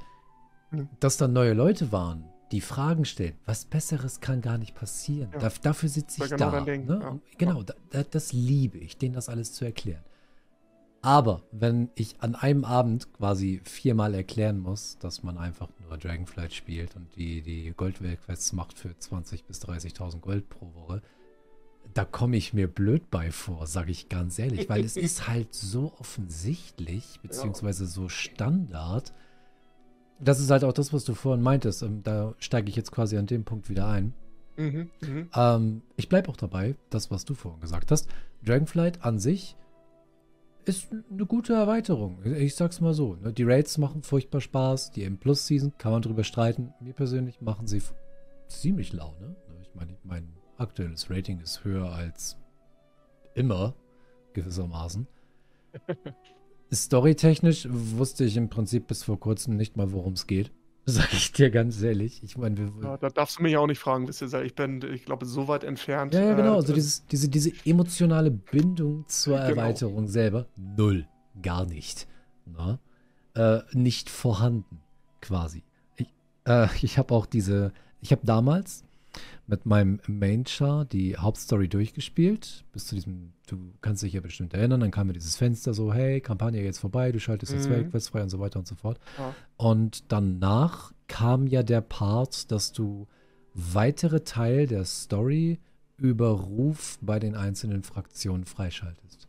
Mhm. 0.70 0.88
Dass 1.00 1.16
da 1.16 1.28
neue 1.28 1.54
Leute 1.54 1.92
waren, 1.92 2.24
die 2.52 2.60
Fragen 2.60 3.04
stellen, 3.04 3.34
was 3.46 3.64
Besseres 3.64 4.20
kann 4.20 4.42
gar 4.42 4.58
nicht 4.58 4.74
passieren. 4.74 5.30
Ja. 5.32 5.38
Da, 5.38 5.52
dafür 5.62 5.88
sitze 5.88 6.22
ich 6.24 6.30
genau 6.30 6.50
da. 6.50 6.60
Ne? 6.60 6.98
ja. 7.00 7.18
Genau, 7.38 7.62
da, 7.62 8.02
das 8.02 8.32
liebe 8.32 8.78
ich, 8.78 8.98
denen 8.98 9.14
das 9.14 9.28
alles 9.28 9.52
zu 9.54 9.64
erklären. 9.64 10.04
Aber 11.00 11.42
wenn 11.50 11.90
ich 11.96 12.20
an 12.20 12.36
einem 12.36 12.64
Abend 12.64 13.12
quasi 13.14 13.60
viermal 13.64 14.14
erklären 14.14 14.60
muss, 14.60 14.98
dass 14.98 15.24
man 15.24 15.36
einfach 15.36 15.68
nur 15.80 15.98
Dragonflight 15.98 16.52
spielt 16.52 16.94
und 16.94 17.16
die, 17.16 17.42
die 17.42 17.72
Goldwelt-Quests 17.76 18.52
macht 18.52 18.78
für 18.78 18.90
20.000 18.90 19.44
bis 19.46 19.62
30.000 19.64 20.20
Gold 20.20 20.48
pro 20.48 20.72
Woche, 20.74 21.02
da 21.94 22.04
komme 22.04 22.36
ich 22.36 22.52
mir 22.52 22.68
blöd 22.68 23.10
bei 23.10 23.30
vor, 23.30 23.66
sage 23.66 23.90
ich 23.90 24.08
ganz 24.08 24.38
ehrlich, 24.38 24.68
weil 24.68 24.84
es 24.84 24.96
ist 24.98 25.28
halt 25.28 25.54
so 25.54 25.92
offensichtlich, 25.98 27.20
beziehungsweise 27.22 27.86
so 27.86 28.08
Standard. 28.08 29.12
Das 30.20 30.40
ist 30.40 30.50
halt 30.50 30.64
auch 30.64 30.72
das, 30.72 30.92
was 30.92 31.04
du 31.04 31.14
vorhin 31.14 31.42
meintest. 31.42 31.82
Ähm, 31.82 32.02
da 32.02 32.34
steige 32.38 32.68
ich 32.68 32.76
jetzt 32.76 32.92
quasi 32.92 33.16
an 33.16 33.26
dem 33.26 33.44
Punkt 33.44 33.68
wieder 33.68 33.88
ein. 33.88 34.14
Mhm, 34.56 34.90
mh. 35.00 35.26
ähm, 35.34 35.82
ich 35.96 36.08
bleibe 36.08 36.28
auch 36.28 36.36
dabei, 36.36 36.76
das, 36.90 37.10
was 37.10 37.24
du 37.24 37.34
vorhin 37.34 37.60
gesagt 37.60 37.90
hast. 37.90 38.08
Dragonflight 38.44 39.02
an 39.04 39.18
sich 39.18 39.56
ist 40.64 40.88
eine 40.92 41.26
gute 41.26 41.54
Erweiterung. 41.54 42.18
Ich 42.24 42.54
sag's 42.54 42.80
mal 42.80 42.94
so. 42.94 43.16
Ne? 43.16 43.32
Die 43.32 43.42
Raids 43.42 43.78
machen 43.78 44.02
furchtbar 44.02 44.40
Spaß. 44.40 44.92
Die 44.92 45.04
M-Plus-Season 45.04 45.72
kann 45.78 45.92
man 45.92 46.02
drüber 46.02 46.22
streiten. 46.22 46.72
Mir 46.80 46.92
persönlich 46.92 47.40
machen 47.40 47.66
sie 47.66 47.82
ziemlich 48.48 48.92
Laune. 48.92 49.28
Ne? 49.28 49.36
Ich 49.62 49.74
meine, 49.74 49.96
mein 50.04 50.28
aktuelles 50.58 51.10
Rating 51.10 51.40
ist 51.40 51.64
höher 51.64 51.92
als 51.92 52.36
immer, 53.34 53.74
gewissermaßen. 54.32 55.06
Storytechnisch 56.72 57.68
wusste 57.70 58.24
ich 58.24 58.36
im 58.36 58.48
Prinzip 58.48 58.86
bis 58.86 59.04
vor 59.04 59.20
kurzem 59.20 59.56
nicht 59.56 59.76
mal, 59.76 59.92
worum 59.92 60.14
es 60.14 60.26
geht. 60.26 60.52
Sag 60.84 61.12
ich 61.12 61.32
dir 61.32 61.50
ganz 61.50 61.80
ehrlich. 61.80 62.22
Ich 62.24 62.36
meine, 62.36 62.56
wir, 62.56 62.72
ja, 62.82 62.96
da 62.96 63.08
darfst 63.08 63.38
du 63.38 63.42
mich 63.42 63.56
auch 63.56 63.68
nicht 63.68 63.78
fragen, 63.78 64.08
wisst 64.08 64.22
ihr, 64.22 64.42
ich 64.42 64.54
bin, 64.54 64.82
ich 64.82 65.04
glaube, 65.04 65.26
so 65.26 65.46
weit 65.46 65.62
entfernt. 65.62 66.12
Ja, 66.14 66.22
ja 66.22 66.34
genau. 66.34 66.54
Äh, 66.54 66.56
also 66.56 66.72
dieses, 66.72 67.06
diese, 67.06 67.28
diese 67.28 67.52
emotionale 67.64 68.30
Bindung 68.30 69.04
zur 69.06 69.36
genau. 69.36 69.50
Erweiterung 69.50 70.08
selber, 70.08 70.46
null. 70.56 71.06
Gar 71.40 71.66
nicht. 71.66 72.08
Äh, 73.34 73.60
nicht 73.72 74.10
vorhanden, 74.10 74.80
quasi. 75.20 75.62
Ich, 75.96 76.08
äh, 76.46 76.66
ich 76.82 76.98
habe 76.98 77.14
auch 77.14 77.26
diese, 77.26 77.72
ich 78.00 78.10
habe 78.12 78.26
damals 78.26 78.84
mit 79.46 79.66
meinem 79.66 80.00
Main-Char 80.06 80.84
die 80.84 81.16
Hauptstory 81.16 81.68
durchgespielt. 81.68 82.64
Bis 82.72 82.86
zu 82.86 82.94
diesem, 82.94 83.32
du 83.46 83.72
kannst 83.80 84.02
dich 84.02 84.12
ja 84.12 84.20
bestimmt 84.20 84.54
erinnern, 84.54 84.80
dann 84.80 84.90
kam 84.90 85.08
mir 85.08 85.12
dieses 85.12 85.36
Fenster 85.36 85.74
so, 85.74 85.92
hey, 85.92 86.20
Kampagne 86.20 86.62
jetzt 86.62 86.78
vorbei, 86.78 87.12
du 87.12 87.20
schaltest 87.20 87.52
jetzt 87.52 87.68
mhm. 87.68 87.74
weg, 87.74 87.92
wirst 87.92 88.10
frei 88.10 88.22
und 88.22 88.30
so 88.30 88.38
weiter 88.38 88.58
und 88.58 88.66
so 88.66 88.74
fort. 88.74 88.98
Ja. 89.18 89.34
Und 89.56 90.10
danach 90.12 90.92
kam 91.08 91.46
ja 91.46 91.62
der 91.62 91.80
Part, 91.80 92.50
dass 92.52 92.72
du 92.72 93.08
weitere 93.54 94.20
Teil 94.20 94.66
der 94.66 94.84
Story 94.84 95.58
über 95.96 96.30
Ruf 96.30 96.98
bei 97.00 97.18
den 97.18 97.34
einzelnen 97.34 97.82
Fraktionen 97.82 98.44
freischaltest. 98.44 99.28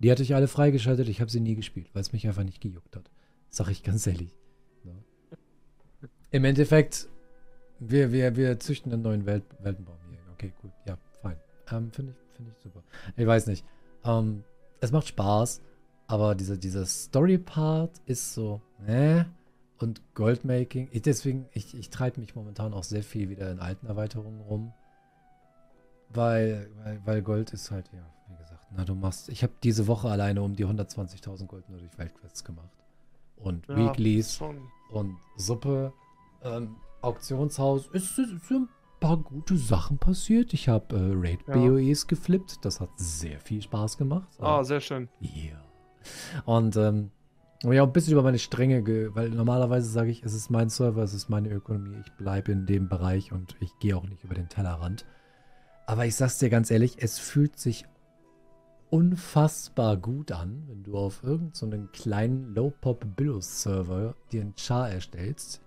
Die 0.00 0.10
hatte 0.10 0.22
ich 0.22 0.34
alle 0.34 0.48
freigeschaltet, 0.48 1.08
ich 1.08 1.20
habe 1.20 1.30
sie 1.30 1.40
nie 1.40 1.54
gespielt, 1.54 1.88
weil 1.92 2.02
es 2.02 2.12
mich 2.12 2.26
einfach 2.26 2.44
nicht 2.44 2.60
gejuckt 2.60 2.96
hat. 2.96 3.10
Sag 3.48 3.68
ich 3.70 3.82
ganz 3.82 4.06
ehrlich. 4.06 4.36
Ja. 4.84 4.92
Im 6.30 6.44
Endeffekt 6.44 7.08
wir, 7.90 8.12
wir, 8.12 8.36
wir 8.36 8.58
züchten 8.58 8.92
einen 8.92 9.02
neuen 9.02 9.26
Welt, 9.26 9.44
Weltenbaum 9.60 9.96
hier. 10.08 10.18
Okay, 10.32 10.52
gut. 10.60 10.72
Ja, 10.86 10.98
fein. 11.22 11.36
Ähm, 11.70 11.90
Finde 11.90 12.12
ich, 12.12 12.36
find 12.36 12.48
ich 12.48 12.62
super. 12.62 12.82
Ich 13.16 13.26
weiß 13.26 13.46
nicht. 13.46 13.64
Ähm, 14.04 14.44
es 14.80 14.92
macht 14.92 15.08
Spaß, 15.08 15.62
aber 16.06 16.34
dieser, 16.34 16.56
dieser 16.56 16.86
Story-Part 16.86 18.02
ist 18.06 18.34
so, 18.34 18.60
ne? 18.86 19.26
Und 19.78 20.00
Goldmaking, 20.14 20.88
ich, 20.92 21.02
deswegen, 21.02 21.46
ich, 21.52 21.74
ich 21.74 21.90
treibe 21.90 22.20
mich 22.20 22.34
momentan 22.34 22.72
auch 22.72 22.84
sehr 22.84 23.02
viel 23.02 23.28
wieder 23.28 23.50
in 23.50 23.58
alten 23.58 23.86
Erweiterungen 23.86 24.40
rum. 24.40 24.72
Weil, 26.10 26.70
weil, 26.84 27.00
weil 27.04 27.22
Gold 27.22 27.52
ist 27.52 27.70
halt, 27.70 27.90
ja, 27.92 28.06
wie 28.28 28.36
gesagt, 28.36 28.66
na, 28.70 28.84
du 28.84 28.94
machst, 28.94 29.28
ich 29.28 29.42
habe 29.42 29.52
diese 29.62 29.86
Woche 29.88 30.08
alleine 30.08 30.42
um 30.42 30.54
die 30.54 30.64
120.000 30.64 31.46
Gold 31.46 31.68
nur 31.68 31.80
durch 31.80 31.98
Weltquests 31.98 32.44
gemacht. 32.44 32.70
Und 33.36 33.66
ja, 33.66 33.76
Weeklies 33.76 34.40
und 34.90 35.16
Suppe. 35.36 35.92
Ähm, 36.42 36.76
Auktionshaus 37.04 37.86
ist, 37.88 38.18
ist, 38.18 38.32
ist 38.32 38.50
ein 38.50 38.68
paar 39.00 39.16
gute 39.18 39.56
Sachen 39.56 39.98
passiert. 39.98 40.52
Ich 40.52 40.68
habe 40.68 40.96
äh, 40.96 41.12
Raid-BOEs 41.14 42.02
ja. 42.02 42.06
geflippt. 42.08 42.64
Das 42.64 42.80
hat 42.80 42.90
sehr 42.96 43.40
viel 43.40 43.62
Spaß 43.62 43.98
gemacht. 43.98 44.28
Ah, 44.40 44.64
sehr 44.64 44.80
schön. 44.80 45.08
Ja. 45.20 45.62
Und 46.44 46.76
ähm, 46.76 47.10
ja, 47.62 47.82
ein 47.82 47.92
bisschen 47.92 48.12
über 48.12 48.22
meine 48.22 48.38
Stränge, 48.38 48.84
weil 49.14 49.30
normalerweise 49.30 49.88
sage 49.88 50.10
ich, 50.10 50.22
es 50.22 50.34
ist 50.34 50.50
mein 50.50 50.68
Server, 50.68 51.02
es 51.02 51.14
ist 51.14 51.30
meine 51.30 51.48
Ökonomie, 51.50 52.00
ich 52.04 52.12
bleibe 52.12 52.52
in 52.52 52.66
dem 52.66 52.88
Bereich 52.88 53.32
und 53.32 53.56
ich 53.60 53.70
gehe 53.78 53.96
auch 53.96 54.06
nicht 54.06 54.22
über 54.24 54.34
den 54.34 54.48
Tellerrand. 54.48 55.06
Aber 55.86 56.04
ich 56.04 56.14
sag's 56.14 56.38
dir 56.38 56.50
ganz 56.50 56.70
ehrlich, 56.70 56.96
es 56.98 57.18
fühlt 57.18 57.58
sich 57.58 57.86
unfassbar 58.90 59.96
gut 59.96 60.30
an, 60.30 60.64
wenn 60.68 60.82
du 60.82 60.96
auf 60.96 61.22
irgendeinen 61.22 61.88
so 61.88 61.88
kleinen 61.92 62.54
Low-Pop-Billos-Server 62.54 64.14
dir 64.30 64.42
einen 64.42 64.54
Char 64.56 64.90
erstellst, 64.90 65.63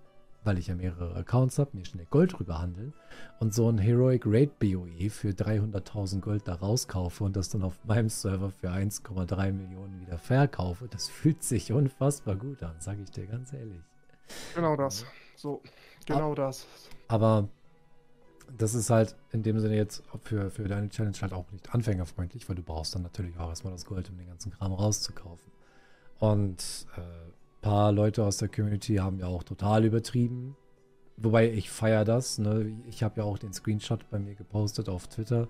weil 0.48 0.58
ich 0.58 0.68
ja 0.68 0.76
mehrere 0.76 1.14
Accounts 1.14 1.60
habe, 1.60 1.72
mir 1.74 1.86
schnell 1.86 2.08
Gold 2.10 2.40
rüberhandeln 2.40 2.94
und 3.40 3.54
so 3.54 3.70
ein 3.70 3.78
Heroic 3.78 4.24
Raid 4.26 4.58
BOE 4.60 5.10
für 5.10 5.30
300.000 5.30 6.22
Gold 6.22 6.48
da 6.48 6.56
rauskaufe 6.56 7.26
und 7.26 7.36
das 7.36 7.50
dann 7.50 7.64
auf 7.64 7.74
meinem 7.84 8.08
Server 8.08 8.50
für 8.50 8.70
1,3 8.70 9.52
Millionen 9.52 10.00
wieder 10.00 10.18
verkaufe, 10.18 10.88
das 10.88 11.10
fühlt 11.10 11.44
sich 11.44 11.74
unfassbar 11.74 12.38
gut 12.38 12.64
an, 12.64 12.76
sage 12.80 13.02
ich 13.04 13.12
dir 13.12 13.28
ganz 13.28 13.52
ehrlich. 13.52 13.82
Genau 14.56 14.78
das. 14.78 15.06
So, 15.36 15.62
genau 16.06 16.28
aber, 16.28 16.36
das. 16.36 16.66
Aber 17.10 17.50
das 18.58 18.74
ist 18.74 18.90
halt 18.90 19.18
in 19.34 19.44
dem 19.44 19.60
Sinne 19.60 19.76
jetzt 19.76 20.02
für, 20.24 20.50
für 20.50 20.70
deine 20.70 20.88
Challenge 20.88 21.18
halt 21.22 21.34
auch 21.34 21.52
nicht 21.52 21.76
anfängerfreundlich, 21.76 22.48
weil 22.48 22.56
du 22.56 22.64
brauchst 22.64 22.96
dann 22.96 23.02
natürlich 23.02 23.38
auch 23.38 23.50
erstmal 23.50 23.74
das 23.74 23.86
Gold, 23.86 24.10
um 24.10 24.18
den 24.18 24.28
ganzen 24.28 24.52
Kram 24.54 24.72
rauszukaufen. 24.72 25.52
Und 26.20 26.88
äh, 26.96 27.02
paar 27.68 27.92
Leute 27.92 28.24
aus 28.24 28.38
der 28.38 28.48
Community 28.48 28.96
haben 28.96 29.20
ja 29.20 29.28
auch 29.28 29.44
total 29.44 29.84
übertrieben. 29.84 30.56
Wobei 31.18 31.52
ich 31.52 31.70
feiere 31.70 32.06
das. 32.06 32.38
Ne? 32.38 32.74
Ich 32.88 33.04
habe 33.04 33.20
ja 33.20 33.26
auch 33.26 33.38
den 33.38 33.52
Screenshot 33.52 34.10
bei 34.10 34.20
mir 34.20 34.36
gepostet 34.36 34.88
auf 34.88 35.08
Twitter. 35.08 35.50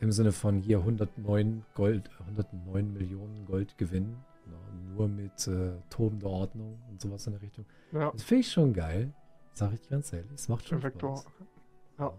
Im 0.00 0.10
Sinne 0.10 0.32
von 0.32 0.60
hier 0.60 0.78
109 0.78 1.64
Gold, 1.74 2.10
109 2.26 2.92
Millionen 2.92 3.46
Gold 3.46 3.78
gewinnen. 3.78 4.16
Ne? 4.46 4.96
Nur 4.96 5.06
mit 5.06 5.46
äh, 5.46 5.74
tobender 5.90 6.26
Ordnung 6.26 6.76
und 6.90 7.00
sowas 7.00 7.24
in 7.28 7.34
der 7.34 7.42
Richtung. 7.42 7.64
Ja. 7.92 8.10
Das 8.10 8.24
finde 8.24 8.40
ich 8.40 8.50
schon 8.50 8.72
geil. 8.72 9.14
Sag 9.52 9.72
ich 9.74 9.88
ganz 9.88 10.12
ehrlich. 10.12 10.32
Es 10.34 10.48
macht 10.48 10.66
schon 10.66 10.80
Perfektor. 10.80 11.18
Spaß. 11.18 11.32
Ja. 12.00 12.14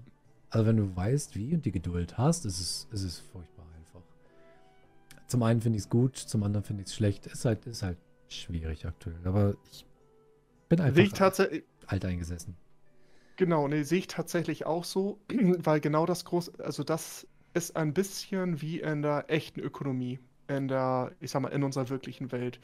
Also 0.50 0.66
wenn 0.66 0.78
du 0.78 0.96
weißt, 0.96 1.36
wie 1.36 1.54
und 1.54 1.66
die 1.66 1.74
Geduld 1.74 2.18
hast, 2.18 2.46
ist 2.46 2.62
es, 2.62 2.88
ist 2.92 3.04
es 3.04 3.20
furchtbar 3.20 3.66
einfach. 3.78 4.02
Zum 5.28 5.44
einen 5.44 5.60
finde 5.60 5.76
ich 5.76 5.84
es 5.84 5.90
gut, 5.90 6.16
zum 6.16 6.44
anderen 6.44 6.64
finde 6.64 6.84
ich 6.84 6.88
es 6.88 6.96
schlecht. 6.96 7.28
Ist 7.28 7.44
halt, 7.44 7.66
ist 7.66 7.84
halt 7.84 7.98
schwierig 8.42 8.86
aktuell. 8.86 9.20
Aber 9.24 9.56
ich 9.72 9.86
bin 10.70 10.82
einfach 10.82 11.40
alt 11.88 12.06
eingesessen. 12.06 12.56
Genau, 13.38 13.68
ne, 13.68 13.84
sehe 13.84 14.00
ich 14.00 14.08
tatsächlich 14.08 14.66
auch 14.66 14.84
so, 14.84 15.20
weil 15.30 15.80
genau 15.80 16.06
das 16.06 16.26
groß, 16.26 16.60
also 16.60 16.84
das 16.84 17.28
ist 17.54 17.76
ein 17.76 17.94
bisschen 17.94 18.62
wie 18.62 18.80
in 18.80 19.02
der 19.02 19.26
echten 19.28 19.60
Ökonomie, 19.60 20.20
in 20.48 20.68
der, 20.68 21.12
ich 21.20 21.32
sag 21.32 21.42
mal, 21.42 21.50
in 21.50 21.64
unserer 21.64 21.90
wirklichen 21.90 22.32
Welt. 22.32 22.60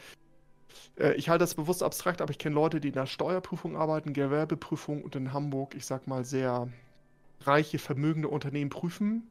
Äh, 0.98 1.14
ich 1.14 1.30
halte 1.30 1.44
das 1.44 1.56
bewusst 1.56 1.84
abstrakt, 1.84 2.22
aber 2.22 2.32
ich 2.32 2.38
kenne 2.38 2.56
Leute, 2.56 2.80
die 2.80 2.90
in 2.90 2.94
der 2.94 3.06
Steuerprüfung 3.06 3.76
arbeiten, 3.76 4.14
Gewerbeprüfung 4.14 5.04
und 5.04 5.16
in 5.16 5.34
Hamburg, 5.34 5.76
ich 5.76 5.86
sag 5.86 6.08
mal, 6.08 6.24
sehr 6.24 6.70
reiche, 7.42 7.80
vermögende 7.80 8.28
Unternehmen 8.28 8.70
prüfen. 8.70 9.30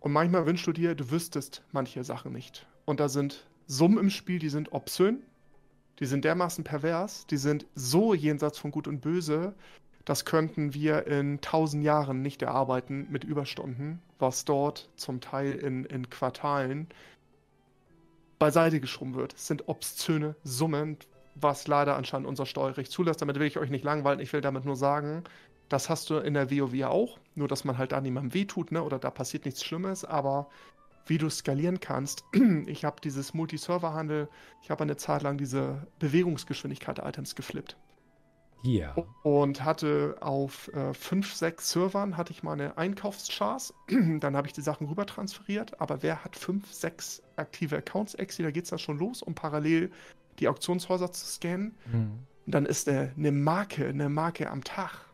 Und 0.00 0.12
manchmal 0.12 0.46
wünschst 0.46 0.66
du 0.66 0.72
dir, 0.72 0.94
du 0.94 1.10
wüsstest 1.10 1.62
manche 1.72 2.04
Sachen 2.04 2.32
nicht. 2.32 2.66
Und 2.86 3.00
da 3.00 3.08
sind 3.08 3.46
Summen 3.66 3.98
im 3.98 4.10
Spiel, 4.10 4.38
die 4.38 4.48
sind 4.48 4.72
obszön 4.72 5.22
die 6.00 6.06
sind 6.06 6.24
dermaßen 6.24 6.64
pervers, 6.64 7.26
die 7.26 7.36
sind 7.36 7.66
so 7.74 8.14
jenseits 8.14 8.58
von 8.58 8.70
Gut 8.70 8.88
und 8.88 9.00
Böse, 9.00 9.54
das 10.04 10.24
könnten 10.24 10.74
wir 10.74 11.06
in 11.06 11.40
tausend 11.40 11.84
Jahren 11.84 12.22
nicht 12.22 12.42
erarbeiten 12.42 13.06
mit 13.10 13.22
Überstunden, 13.22 14.00
was 14.18 14.44
dort 14.44 14.88
zum 14.96 15.20
Teil 15.20 15.52
in, 15.52 15.84
in 15.84 16.08
Quartalen 16.08 16.88
beiseite 18.38 18.80
geschoben 18.80 19.14
wird. 19.14 19.34
Das 19.34 19.46
sind 19.46 19.68
obszöne 19.68 20.34
Summen, 20.42 20.96
was 21.34 21.68
leider 21.68 21.96
anscheinend 21.96 22.26
unser 22.26 22.46
Steuerrecht 22.46 22.90
zulässt. 22.90 23.20
Damit 23.20 23.38
will 23.38 23.46
ich 23.46 23.58
euch 23.58 23.70
nicht 23.70 23.84
langweilen. 23.84 24.20
Ich 24.20 24.32
will 24.32 24.40
damit 24.40 24.64
nur 24.64 24.76
sagen, 24.76 25.24
das 25.68 25.88
hast 25.88 26.10
du 26.10 26.16
in 26.16 26.34
der 26.34 26.50
WoW 26.50 26.82
auch. 26.84 27.18
Nur, 27.34 27.46
dass 27.46 27.64
man 27.64 27.78
halt 27.78 27.92
da 27.92 28.00
niemandem 28.00 28.34
wehtut, 28.34 28.72
ne? 28.72 28.82
Oder 28.82 28.98
da 28.98 29.10
passiert 29.10 29.44
nichts 29.44 29.62
Schlimmes. 29.62 30.04
Aber 30.04 30.48
wie 31.06 31.18
du 31.18 31.28
skalieren 31.30 31.80
kannst. 31.80 32.24
Ich 32.66 32.84
habe 32.84 33.00
dieses 33.00 33.34
Multi-Server-Handel, 33.34 34.28
ich 34.62 34.70
habe 34.70 34.82
eine 34.82 34.96
Zeit 34.96 35.22
lang 35.22 35.38
diese 35.38 35.86
Bewegungsgeschwindigkeit-Items 35.98 37.34
geflippt. 37.34 37.76
Ja. 38.62 38.94
Und 39.22 39.64
hatte 39.64 40.16
auf 40.20 40.68
äh, 40.74 40.92
fünf, 40.92 41.34
sechs 41.34 41.70
Servern 41.70 42.16
hatte 42.16 42.32
ich 42.32 42.42
meine 42.42 42.76
Einkaufschars. 42.76 43.74
Dann 43.88 44.36
habe 44.36 44.46
ich 44.46 44.52
die 44.52 44.60
Sachen 44.60 44.86
rüber 44.86 45.06
transferiert. 45.06 45.80
Aber 45.80 46.02
wer 46.02 46.24
hat 46.24 46.36
fünf, 46.36 46.72
sechs 46.72 47.22
aktive 47.36 47.78
Accounts, 47.78 48.14
Exi, 48.14 48.42
da 48.42 48.50
geht 48.50 48.64
es 48.64 48.70
ja 48.70 48.78
schon 48.78 48.98
los, 48.98 49.22
um 49.22 49.34
parallel 49.34 49.90
die 50.38 50.48
Auktionshäuser 50.48 51.10
zu 51.12 51.24
scannen. 51.24 51.74
Mhm. 51.90 52.18
Und 52.46 52.54
dann 52.54 52.66
ist 52.66 52.88
äh, 52.88 53.10
eine 53.16 53.32
Marke, 53.32 53.86
eine 53.86 54.08
Marke 54.08 54.50
am 54.50 54.62
Tag. 54.64 55.06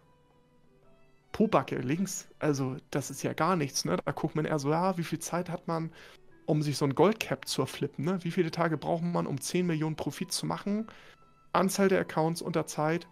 Pobacke 1.36 1.76
links. 1.80 2.28
Also, 2.38 2.78
das 2.90 3.10
ist 3.10 3.22
ja 3.22 3.34
gar 3.34 3.56
nichts, 3.56 3.84
ne? 3.84 3.98
Da 4.02 4.12
guckt 4.12 4.36
man 4.36 4.46
eher 4.46 4.58
so, 4.58 4.70
ja, 4.70 4.96
wie 4.96 5.04
viel 5.04 5.18
Zeit 5.18 5.50
hat 5.50 5.68
man, 5.68 5.92
um 6.46 6.62
sich 6.62 6.78
so 6.78 6.86
ein 6.86 6.94
Goldcap 6.94 7.46
zu 7.46 7.66
flippen, 7.66 8.06
ne? 8.06 8.24
Wie 8.24 8.30
viele 8.30 8.50
Tage 8.50 8.78
braucht 8.78 9.02
man, 9.02 9.26
um 9.26 9.38
10 9.38 9.66
Millionen 9.66 9.96
Profit 9.96 10.32
zu 10.32 10.46
machen? 10.46 10.86
Anzahl 11.52 11.90
der 11.90 12.00
Accounts 12.00 12.40
unter 12.40 12.66
Zeit. 12.66 13.06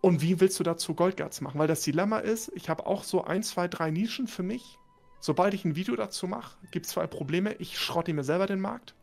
Und 0.00 0.22
wie 0.22 0.38
willst 0.38 0.60
du 0.60 0.62
dazu 0.62 0.94
Goldguards 0.94 1.40
machen? 1.40 1.58
Weil 1.58 1.66
das 1.66 1.82
Dilemma 1.82 2.20
ist, 2.20 2.52
ich 2.54 2.68
habe 2.68 2.86
auch 2.86 3.02
so 3.02 3.24
ein, 3.24 3.42
zwei, 3.42 3.66
drei 3.66 3.90
Nischen 3.90 4.28
für 4.28 4.44
mich. 4.44 4.78
Sobald 5.18 5.52
ich 5.52 5.64
ein 5.64 5.74
Video 5.74 5.96
dazu 5.96 6.28
mache, 6.28 6.56
gibt 6.70 6.86
es 6.86 6.92
zwei 6.92 7.08
Probleme. 7.08 7.54
Ich 7.54 7.76
schrotte 7.76 8.14
mir 8.14 8.22
selber 8.22 8.46
den 8.46 8.60
Markt 8.60 8.94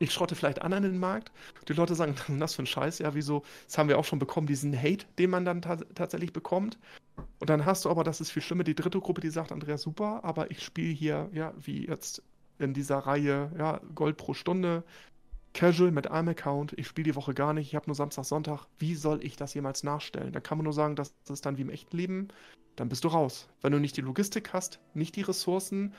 ich 0.00 0.12
schrotte 0.12 0.34
vielleicht 0.34 0.62
anderen 0.62 0.84
in 0.84 0.92
den 0.92 0.98
Markt. 0.98 1.30
Die 1.68 1.74
Leute 1.74 1.94
sagen, 1.94 2.16
das 2.40 2.54
für 2.54 2.62
ein 2.62 2.66
Scheiß? 2.66 2.98
Ja, 2.98 3.14
wieso? 3.14 3.44
Das 3.66 3.78
haben 3.78 3.88
wir 3.88 3.98
auch 3.98 4.04
schon 4.04 4.18
bekommen, 4.18 4.48
diesen 4.48 4.76
Hate, 4.76 5.06
den 5.18 5.30
man 5.30 5.44
dann 5.44 5.62
ta 5.62 5.76
tatsächlich 5.94 6.32
bekommt. 6.32 6.78
Und 7.38 7.50
dann 7.50 7.66
hast 7.66 7.84
du 7.84 7.90
aber, 7.90 8.02
das 8.02 8.20
ist 8.20 8.30
viel 8.30 8.42
schlimmer, 8.42 8.64
die 8.64 8.74
dritte 8.74 8.98
Gruppe, 8.98 9.20
die 9.20 9.30
sagt, 9.30 9.52
Andreas, 9.52 9.82
super, 9.82 10.24
aber 10.24 10.50
ich 10.50 10.64
spiele 10.64 10.92
hier, 10.92 11.28
ja, 11.32 11.52
wie 11.60 11.86
jetzt 11.86 12.22
in 12.58 12.72
dieser 12.72 12.98
Reihe, 12.98 13.52
ja, 13.58 13.80
Gold 13.94 14.16
pro 14.16 14.32
Stunde, 14.32 14.84
Casual 15.52 15.90
mit 15.90 16.10
einem 16.10 16.28
Account, 16.28 16.72
ich 16.78 16.86
spiele 16.86 17.10
die 17.10 17.16
Woche 17.16 17.34
gar 17.34 17.52
nicht, 17.52 17.68
ich 17.68 17.74
habe 17.74 17.86
nur 17.86 17.96
Samstag, 17.96 18.24
Sonntag. 18.24 18.66
Wie 18.78 18.94
soll 18.94 19.22
ich 19.24 19.36
das 19.36 19.52
jemals 19.52 19.82
nachstellen? 19.82 20.32
Da 20.32 20.40
kann 20.40 20.56
man 20.58 20.64
nur 20.64 20.72
sagen, 20.72 20.96
das 20.96 21.12
ist 21.28 21.44
dann 21.44 21.58
wie 21.58 21.62
im 21.62 21.70
echten 21.70 21.96
Leben, 21.96 22.28
dann 22.76 22.88
bist 22.88 23.04
du 23.04 23.08
raus. 23.08 23.48
Wenn 23.60 23.72
du 23.72 23.78
nicht 23.80 23.96
die 23.96 24.02
Logistik 24.02 24.52
hast, 24.52 24.80
nicht 24.94 25.16
die 25.16 25.22
Ressourcen 25.22 25.92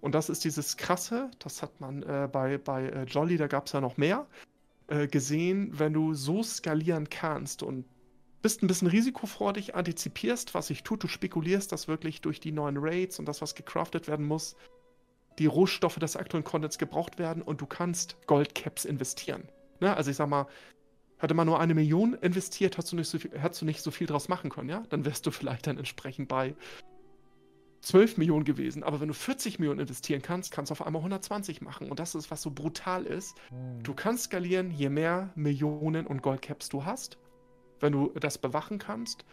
und 0.00 0.14
das 0.14 0.28
ist 0.28 0.44
dieses 0.44 0.76
Krasse, 0.76 1.30
das 1.38 1.62
hat 1.62 1.80
man 1.80 2.02
äh, 2.02 2.28
bei, 2.30 2.58
bei 2.58 2.86
äh, 2.86 3.04
Jolly, 3.04 3.36
da 3.36 3.46
gab 3.46 3.66
es 3.66 3.72
ja 3.72 3.80
noch 3.80 3.96
mehr, 3.96 4.26
äh, 4.88 5.06
gesehen, 5.06 5.78
wenn 5.78 5.92
du 5.92 6.14
so 6.14 6.42
skalieren 6.42 7.08
kannst 7.08 7.62
und 7.62 7.84
bist 8.42 8.62
ein 8.62 8.66
bisschen 8.66 8.88
risikofreudig, 8.88 9.74
antizipierst, 9.74 10.54
was 10.54 10.68
sich 10.68 10.82
tut, 10.82 11.02
du 11.02 11.08
spekulierst, 11.08 11.70
dass 11.72 11.88
wirklich 11.88 12.22
durch 12.22 12.40
die 12.40 12.52
neuen 12.52 12.78
Raids 12.78 13.18
und 13.18 13.26
das, 13.26 13.42
was 13.42 13.54
gecraftet 13.54 14.08
werden 14.08 14.26
muss, 14.26 14.56
die 15.38 15.46
Rohstoffe 15.46 15.98
des 15.98 16.16
aktuellen 16.16 16.44
Contents 16.44 16.78
gebraucht 16.78 17.18
werden 17.18 17.42
und 17.42 17.60
du 17.60 17.66
kannst 17.66 18.16
Goldcaps 18.26 18.84
investieren. 18.84 19.48
Ne? 19.80 19.94
Also 19.94 20.10
ich 20.10 20.16
sag 20.16 20.28
mal, 20.28 20.46
hätte 21.18 21.34
man 21.34 21.46
nur 21.46 21.60
eine 21.60 21.74
Million 21.74 22.14
investiert, 22.14 22.78
hast 22.78 22.92
du 22.92 23.02
so 23.02 23.18
hättest 23.18 23.60
du 23.60 23.66
nicht 23.66 23.82
so 23.82 23.90
viel 23.90 24.06
draus 24.06 24.28
machen 24.28 24.50
können, 24.50 24.70
ja? 24.70 24.82
Dann 24.88 25.04
wärst 25.04 25.26
du 25.26 25.30
vielleicht 25.30 25.66
dann 25.66 25.76
entsprechend 25.76 26.28
bei 26.28 26.54
12 27.80 28.18
Millionen 28.18 28.44
gewesen. 28.44 28.82
Aber 28.82 29.00
wenn 29.00 29.08
du 29.08 29.14
40 29.14 29.58
Millionen 29.58 29.80
investieren 29.80 30.22
kannst, 30.22 30.52
kannst 30.52 30.70
du 30.70 30.72
auf 30.72 30.86
einmal 30.86 31.00
120 31.00 31.62
machen. 31.62 31.90
Und 31.90 31.98
das 31.98 32.14
ist, 32.14 32.30
was 32.30 32.42
so 32.42 32.50
brutal 32.50 33.04
ist. 33.04 33.36
Hm. 33.48 33.82
Du 33.82 33.94
kannst 33.94 34.24
skalieren, 34.24 34.70
je 34.70 34.90
mehr 34.90 35.30
Millionen 35.34 36.06
und 36.06 36.22
Goldcaps 36.22 36.68
du 36.68 36.84
hast, 36.84 37.18
wenn 37.80 37.92
du 37.92 38.12
das 38.20 38.38
bewachen 38.38 38.78
kannst. 38.78 39.24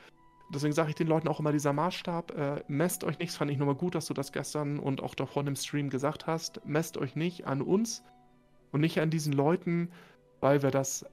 Deswegen 0.53 0.73
sage 0.73 0.89
ich 0.89 0.95
den 0.95 1.07
Leuten 1.07 1.27
auch 1.27 1.41
immer 1.41 1.51
dieser 1.51 1.73
Maßstab, 1.73 2.37
äh, 2.37 2.63
messt 2.69 3.03
euch 3.03 3.19
nichts, 3.19 3.35
fand 3.35 3.51
ich 3.51 3.57
nochmal 3.57 3.75
gut, 3.75 3.95
dass 3.95 4.05
du 4.05 4.13
das 4.13 4.31
gestern 4.31 4.79
und 4.79 5.03
auch 5.03 5.13
davor 5.13 5.45
im 5.45 5.57
Stream 5.57 5.89
gesagt 5.89 6.25
hast, 6.25 6.65
messt 6.65 6.97
euch 6.97 7.17
nicht 7.17 7.47
an 7.47 7.61
uns 7.61 8.01
und 8.71 8.79
nicht 8.79 9.01
an 9.01 9.09
diesen 9.09 9.33
Leuten, 9.33 9.91
weil 10.39 10.63
wir 10.63 10.71
das 10.71 11.05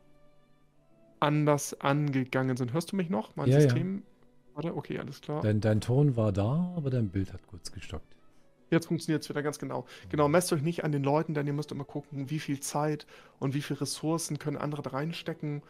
anders 1.19 1.81
angegangen 1.81 2.57
sind. 2.57 2.73
Hörst 2.73 2.93
du 2.93 2.97
mich 2.97 3.11
noch? 3.11 3.35
Mein 3.35 3.49
ja, 3.49 3.61
System 3.61 3.97
ja. 3.97 4.14
Warte, 4.55 4.77
okay, 4.77 4.99
alles 4.99 5.21
klar. 5.21 5.43
Dein, 5.43 5.61
dein 5.61 5.81
Ton 5.81 6.17
war 6.17 6.33
da, 6.33 6.73
aber 6.77 6.91
dein 6.91 7.09
Bild 7.09 7.33
hat 7.33 7.47
kurz 7.47 7.73
gestockt. 7.73 8.15
Jetzt 8.71 8.87
funktioniert 8.87 9.23
es 9.23 9.29
wieder 9.29 9.43
ganz 9.43 9.59
genau. 9.59 9.85
Genau, 10.09 10.29
messt 10.29 10.53
euch 10.53 10.63
nicht 10.63 10.85
an 10.85 10.93
den 10.93 11.05
Leuten, 11.05 11.35
denn 11.35 11.47
ihr 11.47 11.53
müsst 11.53 11.73
immer 11.73 11.85
gucken, 11.85 12.31
wie 12.31 12.39
viel 12.39 12.61
Zeit 12.61 13.07
und 13.39 13.55
wie 13.55 13.61
viel 13.61 13.77
Ressourcen 13.77 14.39
können 14.39 14.57
andere 14.57 14.83
da 14.83 14.91
reinstecken. 14.91 15.63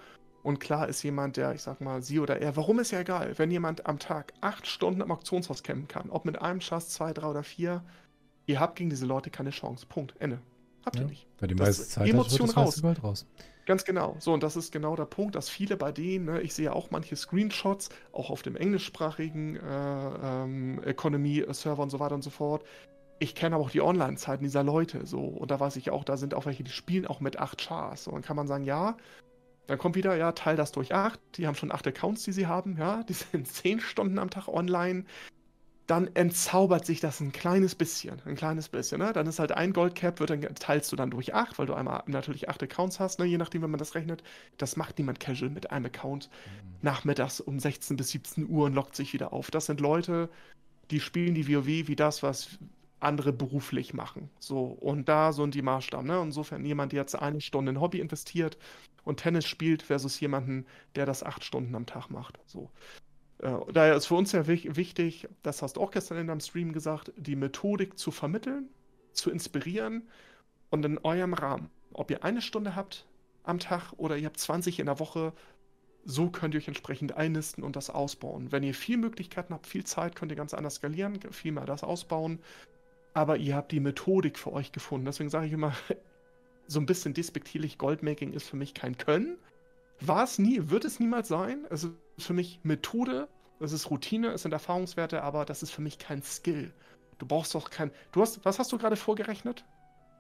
Und 0.43 0.61
klar 0.61 0.89
ist 0.89 1.03
jemand, 1.03 1.39
der, 1.39 1.55
ich 1.55 1.63
sag 1.63 1.81
mal, 1.81 2.03
sie 2.03 2.21
oder 2.21 2.41
er, 2.41 2.55
warum 2.57 2.79
ist 2.79 2.91
ja 2.91 3.01
egal, 3.01 3.33
wenn 3.39 3.51
jemand 3.51 3.87
am 3.87 3.99
Tag 3.99 4.35
acht 4.43 4.67
Stunden 4.67 5.01
am 5.01 5.11
Auktionshaus 5.11 5.63
campen 5.63 5.89
kann, 5.89 6.11
ob 6.11 6.27
mit 6.27 6.41
einem 6.41 6.61
Schass, 6.61 6.91
zwei, 6.91 7.15
drei 7.15 7.29
oder 7.29 7.43
vier, 7.43 7.83
ihr 8.47 8.61
habt 8.61 8.77
gegen 8.77 8.91
diese 8.91 9.07
Leute 9.07 9.31
keine 9.31 9.51
Chance. 9.51 9.87
Punkt. 9.87 10.15
Ende. 10.19 10.41
Habt 10.85 10.97
ja, 10.97 11.03
ihr 11.03 11.09
nicht. 11.09 11.27
Bei 11.39 11.47
die 11.47 11.55
meiste 11.55 11.85
Zeit 11.85 12.09
Emotion 12.09 12.51
raus. 12.51 12.83
raus. 13.03 13.27
Ganz 13.67 13.85
genau. 13.85 14.17
So, 14.19 14.33
und 14.33 14.43
das 14.43 14.57
ist 14.57 14.73
genau 14.73 14.95
der 14.95 15.07
Punkt, 15.07 15.35
dass 15.35 15.49
viele 15.49 15.77
bei 15.77 15.91
denen, 15.91 16.27
ne, 16.27 16.41
ich 16.43 16.53
sehe 16.55 16.73
auch 16.73 16.91
manche 16.91 17.17
Screenshots, 17.17 17.89
auch 18.13 18.31
auf 18.31 18.43
dem 18.43 18.57
englischsprachigen 18.57 19.57
äh, 19.57 19.61
ähm, 20.23 20.83
Economy-Server 20.85 21.83
und 21.83 21.91
so 21.91 21.99
weiter 21.99 22.15
und 22.15 22.23
so 22.23 22.31
fort. 22.31 22.65
Ich 23.21 23.35
kenne 23.35 23.55
aber 23.57 23.65
auch 23.65 23.71
die 23.71 23.81
Online-Zeiten 23.81 24.45
dieser 24.45 24.63
Leute 24.65 25.07
so. 25.07 25.21
Und 25.21 25.51
da 25.51 25.61
weiß 25.61 25.77
ich 25.77 25.91
auch, 25.91 26.05
da 26.05 26.17
sind 26.19 26.35
auch 26.35 26.45
welche, 26.47 26.65
die 26.65 26.71
spielen 26.73 27.07
auch 27.07 27.21
mit 27.21 27.39
acht 27.39 27.59
Chars. 27.67 28.05
So, 28.05 28.11
dann 28.11 28.23
kann 28.23 28.37
man 28.37 28.47
sagen, 28.49 28.65
ja, 28.65 28.97
dann 29.67 29.79
kommt 29.79 29.97
wieder, 29.97 30.15
ja, 30.17 30.33
teil 30.33 30.57
das 30.57 30.73
durch 30.73 30.95
acht. 30.95 31.21
Die 31.37 31.47
haben 31.47 31.55
schon 31.55 31.73
acht 31.73 31.87
Accounts, 31.87 32.25
die 32.25 32.33
sie 32.33 32.47
haben, 32.47 32.77
ja. 32.79 33.03
Die 33.05 33.13
sind 33.15 33.49
zehn 33.49 33.81
Stunden 33.81 34.19
am 34.19 34.31
Tag 34.31 34.49
online 34.49 35.05
dann 35.87 36.09
entzaubert 36.15 36.87
sich 36.87 37.01
das 37.01 37.21
ein 37.21 37.33
kleines 37.33 37.75
bisschen. 37.75 38.23
Ein 38.25 38.37
kleines 38.37 38.69
bisschen, 38.69 39.01
ne? 39.01 39.13
Dann 39.13 39.27
ist 39.27 39.39
halt 39.39 39.53
ein 39.53 39.73
Goldcap, 39.73 40.19
wird 40.19 40.31
dann 40.31 40.41
teilst 40.55 40.91
du 40.91 40.97
dann 40.97 41.11
durch 41.11 41.35
acht, 41.35 41.59
weil 41.59 41.67
du 41.67 41.75
einmal 41.75 42.03
natürlich 42.07 42.49
acht 42.49 42.63
Accounts 42.63 43.01
hast, 43.01 43.19
ne? 43.19 43.27
Je 43.27 43.37
nachdem, 43.37 43.63
wenn 43.63 43.71
man 43.71 43.79
das 43.79 43.95
rechnet. 43.95 44.23
Das 44.57 44.77
macht 44.77 44.99
niemand 44.99 45.21
casual 45.21 45.51
mit 45.51 45.71
einem 45.71 45.87
Account 45.87 46.31
mhm. 46.31 46.77
nachmittags 46.81 47.41
um 47.41 47.59
16 47.61 47.97
bis 47.97 48.11
17 48.11 48.49
Uhr 48.49 48.65
und 48.65 48.75
lockt 48.75 48.97
sich 48.97 49.13
wieder 49.13 49.33
auf. 49.35 49.51
Das 49.51 49.67
sind 49.67 49.81
Leute, 49.81 50.31
die 50.91 51.01
spielen 51.01 51.35
die 51.35 51.49
WoW 51.49 51.67
wie 51.67 51.97
das, 51.97 52.23
was 52.23 52.59
andere 53.01 53.35
beruflich 53.35 53.93
machen. 53.93 54.31
So, 54.39 54.65
und 54.65 55.09
da 55.09 55.33
so 55.33 55.47
die 55.47 55.61
Maßstab, 55.61 56.05
ne? 56.05 56.21
Insofern 56.23 56.65
jemand, 56.65 56.93
der 56.93 57.01
jetzt 57.01 57.15
eine 57.15 57.43
Stunde 57.43 57.73
in 57.73 57.81
Hobby 57.81 58.01
investiert 58.01 58.57
und 59.05 59.21
Tennis 59.21 59.47
spielt, 59.47 59.83
versus 59.83 60.19
jemanden, 60.21 60.65
der 60.95 61.05
das 61.05 61.23
acht 61.23 61.45
Stunden 61.45 61.75
am 61.75 61.85
Tag 61.85 62.09
macht. 62.09 62.39
So. 62.47 62.71
Äh, 63.45 63.73
daher 63.73 63.95
ist 63.95 64.07
für 64.07 64.15
uns 64.15 64.33
ja 64.33 64.47
wichtig, 64.47 65.29
das 65.43 65.63
hast 65.63 65.77
du 65.77 65.83
auch 65.83 65.91
gestern 65.91 66.19
in 66.19 66.27
deinem 66.27 66.41
Stream 66.41 66.73
gesagt, 66.73 67.13
die 67.17 67.37
Methodik 67.37 67.99
zu 67.99 68.11
vermitteln, 68.11 68.71
zu 69.13 69.31
inspirieren 69.31 70.09
und 70.71 70.85
in 70.85 70.99
eurem 70.99 71.35
Rahmen. 71.35 71.71
Ob 71.93 72.11
ihr 72.11 72.25
eine 72.25 72.41
Stunde 72.41 72.75
habt 72.75 73.07
am 73.45 73.59
Tag 73.59 73.93
oder 73.99 74.17
ihr 74.17 74.27
habt 74.27 74.39
20 74.41 74.81
in 74.81 74.87
der 74.87 74.99
Woche, 74.99 75.35
so 76.07 76.31
könnt 76.31 76.55
ihr 76.55 76.59
euch 76.59 76.69
entsprechend 76.69 77.17
einnisten 77.17 77.63
und 77.63 77.77
das 77.77 77.91
ausbauen. 77.91 78.51
Wenn 78.51 78.63
ihr 78.63 78.75
viel 78.75 78.97
Möglichkeiten 78.97 79.53
habt, 79.53 79.67
viel 79.67 79.85
Zeit, 79.85 80.17
könnt 80.17 80.33
ihr 80.33 80.37
ganz 80.37 80.55
anders 80.55 80.77
skalieren, 80.77 81.21
viel 81.31 81.53
mehr 81.53 81.67
das 81.67 81.85
ausbauen. 81.85 82.41
Aber 83.13 83.37
ihr 83.37 83.55
habt 83.55 83.73
die 83.73 83.81
Methodik 83.81 84.39
für 84.39 84.53
euch 84.53 84.73
gefunden. 84.73 85.05
Deswegen 85.07 85.31
sage 85.31 85.47
ich 85.47 85.53
immer, 85.53 85.75
so 86.67 86.81
ein 86.81 86.87
bisschen 86.87 87.13
despektierlich, 87.13 87.77
Goldmaking 87.77 88.33
ist 88.33 88.49
für 88.49 88.57
mich 88.57 88.73
kein 88.73 88.97
Können. 88.97 89.37
War 90.01 90.25
es 90.25 90.39
nie, 90.39 90.71
wird 90.71 90.85
es 90.85 91.01
niemals 91.01 91.29
sein. 91.29 91.67
Es 91.71 91.85
ist 91.85 91.95
für 92.19 92.33
mich 92.33 92.61
Methode, 92.63 93.29
das 93.61 93.73
ist 93.73 93.91
Routine, 93.91 94.29
es 94.29 94.43
sind 94.43 94.53
Erfahrungswerte, 94.53 95.23
aber 95.23 95.45
das 95.45 95.63
ist 95.63 95.71
für 95.71 95.83
mich 95.83 95.99
kein 95.99 96.23
Skill. 96.23 96.73
Du 97.19 97.27
brauchst 97.27 97.55
doch 97.55 97.71
kein. 97.71 97.91
Du 98.13 98.21
hast, 98.21 98.45
was 98.45 98.59
hast 98.59 98.73
du 98.73 98.79
gerade 98.79 98.97
vorgerechnet? 98.97 99.65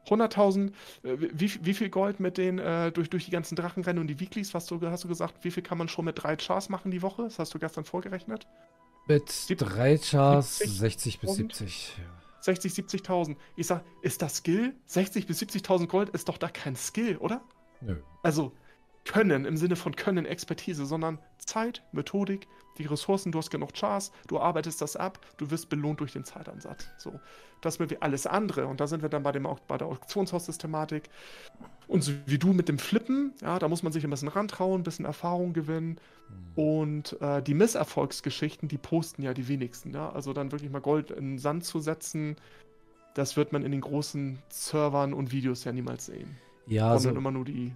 100.000, 0.07 0.69
äh, 1.03 1.17
wie, 1.33 1.65
wie 1.65 1.75
viel 1.75 1.89
Gold 1.89 2.21
mit 2.21 2.37
den, 2.39 2.59
äh, 2.59 2.93
durch, 2.93 3.11
durch 3.11 3.25
die 3.25 3.31
ganzen 3.31 3.57
Drachenrennen 3.57 4.01
und 4.01 4.07
die 4.07 4.21
Weeklies, 4.21 4.55
was 4.55 4.67
du, 4.67 4.81
hast 4.83 5.05
du 5.05 5.09
gesagt, 5.09 5.45
wie 5.45 5.51
viel 5.51 5.63
kann 5.63 5.79
man 5.79 5.89
schon 5.89 6.05
mit 6.05 6.23
drei 6.23 6.37
Chars 6.37 6.69
machen 6.69 6.91
die 6.91 7.03
Woche? 7.03 7.23
Das 7.23 7.39
hast 7.39 7.55
du 7.55 7.59
gestern 7.59 7.85
vorgerechnet? 7.85 8.47
Mit 9.07 9.31
Sieb 9.31 9.59
drei 9.59 9.99
Chars 9.99 10.59
60 10.59 11.21
bis 11.21 11.35
70. 11.35 11.97
Ja. 11.99 12.05
60, 12.41 12.73
70.000. 12.73 13.37
Ich 13.57 13.67
sag, 13.67 13.83
ist 14.03 14.21
das 14.21 14.37
Skill? 14.37 14.75
60 14.87 15.27
bis 15.27 15.41
70.000 15.41 15.87
Gold 15.87 16.11
ist 16.11 16.29
doch 16.29 16.37
da 16.37 16.49
kein 16.49 16.77
Skill, 16.77 17.17
oder? 17.17 17.43
Nö. 17.81 17.97
Also, 18.23 18.53
können 19.05 19.45
im 19.45 19.57
Sinne 19.57 19.77
von 19.77 19.95
Können, 19.97 20.27
Expertise, 20.27 20.87
sondern 20.87 21.19
Zeit, 21.39 21.83
Methodik, 21.93 22.47
die 22.79 22.87
Ressourcen, 22.87 23.33
du 23.33 23.39
hast 23.39 23.51
genug 23.51 23.73
Chars, 23.75 24.11
du 24.27 24.41
arbeitest 24.41 24.81
das 24.81 24.97
ab, 24.97 25.19
du 25.37 25.51
wirst 25.51 25.69
belohnt 25.69 26.01
durch 26.01 26.13
den 26.13 26.25
Zeitansatz. 26.25 26.89
So, 26.99 27.21
das 27.61 27.79
wird 27.79 27.91
wie 27.91 28.03
alles 28.03 28.27
andere. 28.27 28.67
Und 28.67 28.81
da 28.81 28.87
sind 28.87 29.03
wir 29.03 29.09
dann 29.09 29.23
bei, 29.23 29.33
dem, 29.33 29.47
bei 29.69 29.79
der 29.79 29.87
Auktionshaussystematik. 29.89 31.09
Und 31.87 32.03
so 32.03 32.13
wie 32.27 32.39
du 32.39 32.53
mit 32.53 32.69
dem 32.69 32.79
Flippen, 32.79 33.35
ja, 33.43 33.59
da 33.59 33.69
muss 33.69 33.83
man 33.83 33.93
sich 33.93 34.05
ein 34.05 34.11
bisschen 34.11 34.29
rantrauen, 34.29 34.81
ein 34.81 34.85
bisschen 34.85 35.05
Erfahrung 35.05 35.53
gewinnen. 35.53 36.01
Mhm. 36.57 36.63
Und 36.63 37.21
äh, 37.21 37.43
die 37.43 37.55
Misserfolgsgeschichten, 37.55 38.69
die 38.69 38.79
posten 38.79 39.23
ja 39.23 39.35
die 39.35 39.49
wenigsten. 39.49 39.93
Ja? 39.93 40.11
Also 40.11 40.33
dann 40.33 40.51
wirklich 40.51 40.71
mal 40.71 40.81
Gold 40.81 41.11
in 41.11 41.33
den 41.33 41.39
Sand 41.39 41.65
zu 41.65 41.79
setzen, 41.79 42.37
das 43.15 43.37
wird 43.37 43.53
man 43.53 43.63
in 43.63 43.71
den 43.71 43.81
großen 43.81 44.39
Servern 44.49 45.15
und 45.15 45.31
Videos 45.31 45.63
ja 45.65 45.73
niemals 45.73 46.07
sehen. 46.07 46.37
Ja, 46.67 46.95
Und 46.95 46.99
so 46.99 47.09
dann 47.09 47.17
immer 47.17 47.31
nur 47.31 47.45
die, 47.45 47.73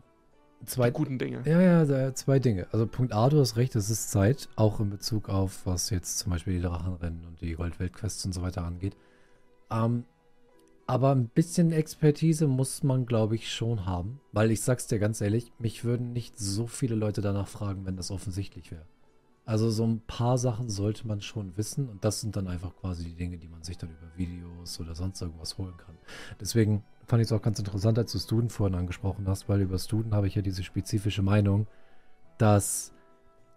zwei, 0.64 0.88
die 0.88 0.94
guten 0.94 1.18
Dinge. 1.18 1.42
Ja, 1.44 1.60
ja, 1.60 2.14
zwei 2.14 2.38
Dinge. 2.38 2.66
Also 2.72 2.86
Punkt 2.86 3.12
A, 3.12 3.28
du 3.28 3.40
hast 3.40 3.56
recht, 3.56 3.74
es 3.76 3.90
ist 3.90 4.10
Zeit, 4.10 4.48
auch 4.56 4.80
in 4.80 4.90
Bezug 4.90 5.28
auf, 5.28 5.66
was 5.66 5.90
jetzt 5.90 6.18
zum 6.18 6.30
Beispiel 6.32 6.54
die 6.54 6.62
Drachenrennen 6.62 7.24
und 7.26 7.40
die 7.40 7.54
Goldweltquests 7.54 8.24
und 8.24 8.32
so 8.32 8.42
weiter 8.42 8.64
angeht. 8.64 8.96
Ähm, 9.70 10.04
aber 10.86 11.10
ein 11.10 11.28
bisschen 11.28 11.70
Expertise 11.70 12.46
muss 12.46 12.82
man, 12.82 13.04
glaube 13.04 13.34
ich, 13.34 13.52
schon 13.52 13.84
haben. 13.84 14.20
Weil 14.32 14.50
ich 14.50 14.62
sag's 14.62 14.86
dir 14.86 14.98
ganz 14.98 15.20
ehrlich, 15.20 15.52
mich 15.58 15.84
würden 15.84 16.12
nicht 16.12 16.38
so 16.38 16.66
viele 16.66 16.94
Leute 16.94 17.20
danach 17.20 17.48
fragen, 17.48 17.84
wenn 17.84 17.96
das 17.96 18.10
offensichtlich 18.10 18.70
wäre. 18.72 18.86
Also 19.44 19.70
so 19.70 19.86
ein 19.86 20.00
paar 20.06 20.38
Sachen 20.38 20.68
sollte 20.68 21.06
man 21.06 21.20
schon 21.22 21.56
wissen 21.56 21.88
und 21.88 22.04
das 22.04 22.20
sind 22.20 22.36
dann 22.36 22.48
einfach 22.48 22.76
quasi 22.76 23.04
die 23.04 23.14
Dinge, 23.14 23.38
die 23.38 23.48
man 23.48 23.62
sich 23.62 23.78
dann 23.78 23.90
über 23.90 24.16
Videos 24.16 24.78
oder 24.78 24.94
sonst 24.94 25.20
irgendwas 25.22 25.56
holen 25.56 25.76
kann. 25.78 25.96
Deswegen 26.40 26.84
fand 27.08 27.22
ich 27.22 27.28
es 27.28 27.32
auch 27.32 27.42
ganz 27.42 27.58
interessant, 27.58 27.98
als 27.98 28.12
du 28.12 28.18
Student 28.18 28.52
vorhin 28.52 28.76
angesprochen 28.76 29.26
hast, 29.26 29.48
weil 29.48 29.62
über 29.62 29.78
Student 29.78 30.14
habe 30.14 30.26
ich 30.26 30.34
ja 30.34 30.42
diese 30.42 30.62
spezifische 30.62 31.22
Meinung, 31.22 31.66
dass 32.36 32.92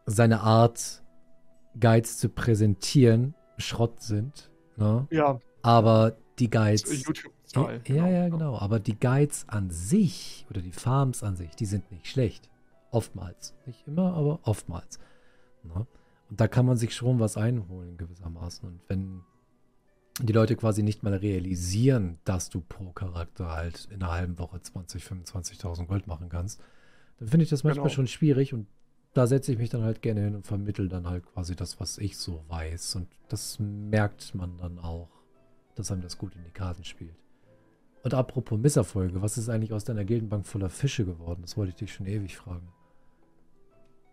seine 0.06 0.42
Art, 0.42 1.04
Guides 1.80 2.18
zu 2.18 2.30
präsentieren, 2.30 3.36
Schrott 3.58 4.02
sind. 4.02 4.50
Ne? 4.78 5.08
Ja, 5.12 5.40
Aber 5.62 6.18
die 6.40 6.50
Guides. 6.50 6.86
Ja, 6.86 7.08
YouTube-Style. 7.08 7.82
ja, 7.88 8.08
ja, 8.08 8.30
genau. 8.30 8.58
Aber 8.58 8.80
die 8.80 8.98
Guides 9.00 9.46
an 9.48 9.70
sich 9.70 10.46
oder 10.50 10.62
die 10.62 10.72
Farms 10.72 11.22
an 11.24 11.36
sich, 11.36 11.56
die 11.56 11.66
sind 11.66 11.92
nicht 11.92 12.08
schlecht. 12.08 12.50
Oftmals. 12.90 13.54
Nicht 13.66 13.88
immer, 13.88 14.14
aber 14.14 14.40
oftmals. 14.44 15.00
Ne? 15.64 15.86
Und 16.30 16.42
da 16.42 16.48
kann 16.48 16.66
man 16.66 16.78
sich 16.78 16.96
schon 16.96 17.20
was 17.20 17.38
einholen 17.38 17.98
gewissermaßen. 17.98 18.68
Und 18.68 18.82
wenn 18.88 19.22
die 20.28 20.34
Leute 20.34 20.56
quasi 20.56 20.84
nicht 20.84 21.04
mal 21.04 21.14
realisieren, 21.14 22.20
dass 22.26 22.50
du 22.50 22.62
pro 22.62 22.92
Charakter 22.92 23.50
halt 23.52 23.88
in 23.92 24.02
einer 24.04 24.12
halben 24.12 24.38
Woche 24.40 24.62
20, 24.62 25.04
25.000 25.04 25.86
Gold 25.88 26.08
machen 26.08 26.30
kannst, 26.30 26.62
dann 27.20 27.28
finde 27.28 27.44
ich 27.44 27.50
das 27.50 27.64
manchmal 27.64 27.86
Genau. 27.86 27.96
schon 27.96 28.08
schwierig 28.08 28.54
und 28.54 28.68
da 29.14 29.28
setze 29.28 29.52
ich 29.52 29.58
mich 29.58 29.70
dann 29.70 29.84
halt 29.84 30.02
gerne 30.02 30.22
hin 30.22 30.36
und 30.36 30.48
vermittel 30.48 30.88
dann 30.88 31.08
halt 31.08 31.26
quasi 31.26 31.56
das, 31.56 31.80
was 31.80 31.98
ich 31.98 32.18
so 32.18 32.44
weiß. 32.48 32.96
Und 32.96 33.08
das 33.28 33.60
merkt 33.60 34.34
man 34.36 34.58
dann 34.58 34.80
auch, 34.80 35.10
dass 35.76 35.92
einem 35.92 36.02
das 36.02 36.18
gut 36.18 36.34
in 36.36 36.44
die 36.46 36.52
Karten 36.52 36.84
spielt. 36.86 37.16
Und 38.04 38.14
apropos 38.14 38.58
Misserfolge, 38.58 39.22
was 39.22 39.38
ist 39.38 39.50
eigentlich 39.50 39.74
aus 39.74 39.84
deiner 39.84 40.06
Gildenbank 40.06 40.46
voller 40.46 40.70
Fische 40.70 41.06
geworden? 41.06 41.42
Das 41.42 41.58
wollte 41.58 41.70
ich 41.72 41.76
dich 41.76 41.94
schon 41.94 42.06
ewig 42.08 42.38
fragen. 42.38 42.68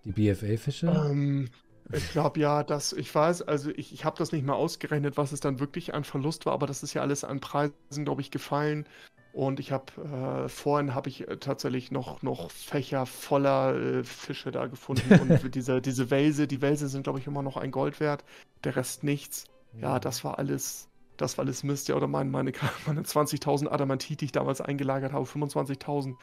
Die 0.05 0.13
BFA-Fische? 0.13 0.89
Ähm, 0.89 1.49
ich 1.93 2.11
glaube 2.11 2.41
ja, 2.41 2.63
dass 2.63 2.93
ich 2.93 3.15
weiß, 3.15 3.43
also 3.43 3.71
ich, 3.71 3.93
ich 3.93 4.05
habe 4.05 4.17
das 4.19 4.33
nicht 4.33 4.45
mehr 4.45 4.55
ausgerechnet, 4.55 5.17
was 5.17 5.33
es 5.33 5.41
dann 5.41 5.61
wirklich 5.61 5.95
an 5.95 6.05
Verlust 6.05 6.47
war, 6.47 6.53
aber 6.53 6.67
das 6.67 6.83
ist 6.83 6.95
ja 6.95 7.03
alles 7.03 7.25
an 7.25 7.41
Preisen, 7.41 8.05
glaube 8.05 8.21
ich, 8.21 8.31
gefallen. 8.31 8.87
Und 9.33 9.61
ich 9.61 9.73
habe 9.73 10.45
äh, 10.45 10.49
vorhin 10.49 10.95
habe 10.95 11.09
ich 11.09 11.29
äh, 11.29 11.37
tatsächlich 11.37 11.91
noch, 11.91 12.23
noch 12.23 12.51
Fächer 12.51 13.07
voller 13.07 13.77
äh, 13.77 14.05
Fische 14.05 14.51
da 14.51 14.67
gefunden. 14.67 15.21
Und 15.21 15.55
diese, 15.55 15.81
diese 15.81 16.11
Welse, 16.11 16.47
die 16.49 16.61
Welse 16.61 16.89
sind, 16.89 17.05
glaube 17.05 17.19
ich, 17.19 17.27
immer 17.27 17.43
noch 17.43 17.57
ein 17.57 17.71
Gold 17.71 18.01
wert, 18.01 18.25
der 18.65 18.77
Rest 18.77 19.05
nichts. 19.05 19.45
Ja, 19.81 20.01
das 20.01 20.25
war 20.25 20.39
alles, 20.39 20.89
das 21.17 21.39
war 21.39 21.45
alles 21.45 21.63
Mist. 21.63 21.89
Ja, 21.89 21.95
oder 21.95 22.09
mein, 22.09 22.31
meine, 22.31 22.53
meine 22.87 23.03
20.000 23.03 23.69
Adamantit, 23.69 24.21
die 24.21 24.27
ich 24.27 24.33
damals 24.33 24.61
eingelagert 24.61 25.13
habe, 25.13 25.25
25.000. 25.25 26.17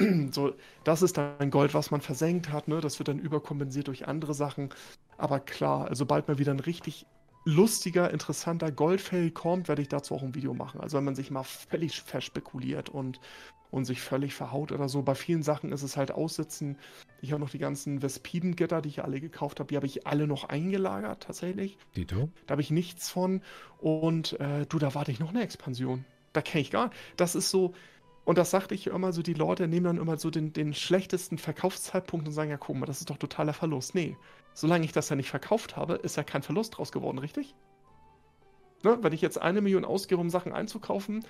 So, 0.32 0.54
das 0.84 1.02
ist 1.02 1.16
dann 1.16 1.50
Gold, 1.50 1.74
was 1.74 1.90
man 1.90 2.00
versenkt 2.00 2.50
hat, 2.50 2.68
ne? 2.68 2.80
Das 2.80 2.98
wird 2.98 3.08
dann 3.08 3.18
überkompensiert 3.18 3.88
durch 3.88 4.08
andere 4.08 4.34
Sachen. 4.34 4.70
Aber 5.18 5.40
klar, 5.40 5.88
also 5.88 6.00
sobald 6.00 6.28
mal 6.28 6.38
wieder 6.38 6.52
ein 6.52 6.60
richtig 6.60 7.06
lustiger, 7.44 8.10
interessanter 8.10 8.70
Goldfell 8.70 9.30
kommt, 9.30 9.68
werde 9.68 9.82
ich 9.82 9.88
dazu 9.88 10.14
auch 10.14 10.22
ein 10.22 10.34
Video 10.34 10.54
machen. 10.54 10.80
Also 10.80 10.96
wenn 10.96 11.04
man 11.04 11.14
sich 11.14 11.30
mal 11.30 11.42
völlig 11.42 12.02
verspekuliert 12.02 12.88
und, 12.88 13.20
und 13.70 13.84
sich 13.84 14.00
völlig 14.00 14.34
verhaut 14.34 14.72
oder 14.72 14.88
so. 14.88 15.02
Bei 15.02 15.14
vielen 15.14 15.42
Sachen 15.42 15.72
ist 15.72 15.82
es 15.82 15.96
halt 15.96 16.10
aussitzen. 16.10 16.76
Ich 17.22 17.32
habe 17.32 17.40
noch 17.40 17.50
die 17.50 17.58
ganzen 17.58 18.02
Vespiden-Gitter, 18.02 18.82
die 18.82 18.90
ich 18.90 19.02
alle 19.02 19.20
gekauft 19.20 19.60
habe, 19.60 19.68
die 19.68 19.76
habe 19.76 19.86
ich 19.86 20.06
alle 20.06 20.26
noch 20.26 20.44
eingelagert 20.44 21.22
tatsächlich. 21.22 21.78
Dito? 21.96 22.28
Da 22.46 22.52
habe 22.52 22.62
ich 22.62 22.70
nichts 22.70 23.08
von. 23.08 23.42
Und 23.78 24.38
äh, 24.40 24.66
du, 24.66 24.78
da 24.78 24.94
warte 24.94 25.12
ich 25.12 25.20
noch 25.20 25.30
eine 25.30 25.42
Expansion. 25.42 26.04
Da 26.32 26.42
kenne 26.42 26.62
ich 26.62 26.70
gar 26.70 26.90
Das 27.16 27.34
ist 27.34 27.50
so. 27.50 27.74
Und 28.30 28.38
das 28.38 28.52
sagte 28.52 28.76
ich 28.76 28.86
immer 28.86 29.12
so, 29.12 29.22
die 29.22 29.34
Leute 29.34 29.66
nehmen 29.66 29.86
dann 29.86 29.96
immer 29.96 30.16
so 30.16 30.30
den, 30.30 30.52
den 30.52 30.72
schlechtesten 30.72 31.36
Verkaufszeitpunkt 31.36 32.28
und 32.28 32.32
sagen, 32.32 32.50
ja, 32.50 32.58
guck 32.58 32.76
mal, 32.76 32.86
das 32.86 33.00
ist 33.00 33.10
doch 33.10 33.16
totaler 33.16 33.52
Verlust. 33.52 33.96
Nee, 33.96 34.16
solange 34.54 34.84
ich 34.84 34.92
das 34.92 35.08
ja 35.08 35.16
nicht 35.16 35.28
verkauft 35.28 35.76
habe, 35.76 35.94
ist 35.94 36.16
ja 36.16 36.22
kein 36.22 36.44
Verlust 36.44 36.78
draus 36.78 36.92
geworden, 36.92 37.18
richtig? 37.18 37.56
Ne? 38.84 38.98
Wenn 39.02 39.12
ich 39.12 39.20
jetzt 39.20 39.42
eine 39.42 39.60
Million 39.60 39.84
ausgebe, 39.84 40.20
um 40.20 40.30
Sachen 40.30 40.52
einzukaufen 40.52 41.24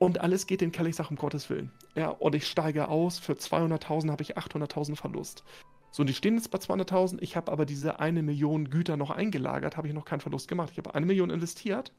und 0.00 0.22
alles 0.22 0.48
geht 0.48 0.60
den 0.60 0.72
Keller, 0.72 0.88
ich 0.88 0.96
sage, 0.96 1.10
um 1.10 1.14
Gottes 1.14 1.50
Willen. 1.50 1.70
Ja, 1.94 2.08
und 2.08 2.34
ich 2.34 2.48
steige 2.48 2.88
aus, 2.88 3.20
für 3.20 3.34
200.000 3.34 4.10
habe 4.10 4.24
ich 4.24 4.36
800.000 4.36 4.96
Verlust. 4.96 5.44
So, 5.92 6.02
und 6.02 6.08
die 6.08 6.14
stehen 6.14 6.34
jetzt 6.34 6.50
bei 6.50 6.58
200.000, 6.58 7.18
ich 7.20 7.36
habe 7.36 7.52
aber 7.52 7.64
diese 7.64 8.00
eine 8.00 8.24
Million 8.24 8.70
Güter 8.70 8.96
noch 8.96 9.10
eingelagert, 9.10 9.76
habe 9.76 9.86
ich 9.86 9.94
noch 9.94 10.04
keinen 10.04 10.18
Verlust 10.18 10.48
gemacht. 10.48 10.70
Ich 10.72 10.78
habe 10.78 10.96
eine 10.96 11.06
Million 11.06 11.30
investiert. 11.30 11.92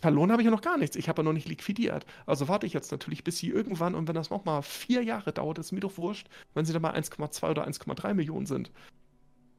Verloren 0.00 0.30
habe 0.30 0.42
ich 0.42 0.46
ja 0.46 0.50
noch 0.50 0.60
gar 0.62 0.76
nichts. 0.76 0.96
Ich 0.96 1.08
habe 1.08 1.20
ja 1.20 1.24
noch 1.24 1.32
nicht 1.32 1.48
liquidiert. 1.48 2.04
Also 2.26 2.48
warte 2.48 2.66
ich 2.66 2.72
jetzt 2.72 2.92
natürlich, 2.92 3.24
bis 3.24 3.38
sie 3.38 3.48
irgendwann, 3.48 3.94
und 3.94 4.08
wenn 4.08 4.14
das 4.14 4.30
nochmal 4.30 4.62
vier 4.62 5.02
Jahre 5.02 5.32
dauert, 5.32 5.58
ist 5.58 5.72
mir 5.72 5.80
doch 5.80 5.96
wurscht, 5.96 6.28
wenn 6.54 6.64
sie 6.64 6.72
dann 6.72 6.82
mal 6.82 6.94
1,2 6.94 7.50
oder 7.50 7.66
1,3 7.66 8.14
Millionen 8.14 8.46
sind. 8.46 8.70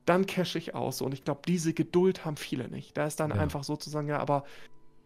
Dann 0.06 0.26
cash 0.26 0.56
ich 0.56 0.76
aus. 0.76 1.02
Und 1.02 1.14
ich 1.14 1.24
glaube, 1.24 1.42
diese 1.48 1.74
Geduld 1.74 2.24
haben 2.24 2.38
viele 2.38 2.70
nicht. 2.70 2.96
Da 2.96 3.08
ist 3.08 3.20
dann 3.20 3.32
Ja. 3.32 3.38
einfach 3.38 3.64
sozusagen, 3.64 4.08
ja, 4.08 4.20
aber 4.20 4.46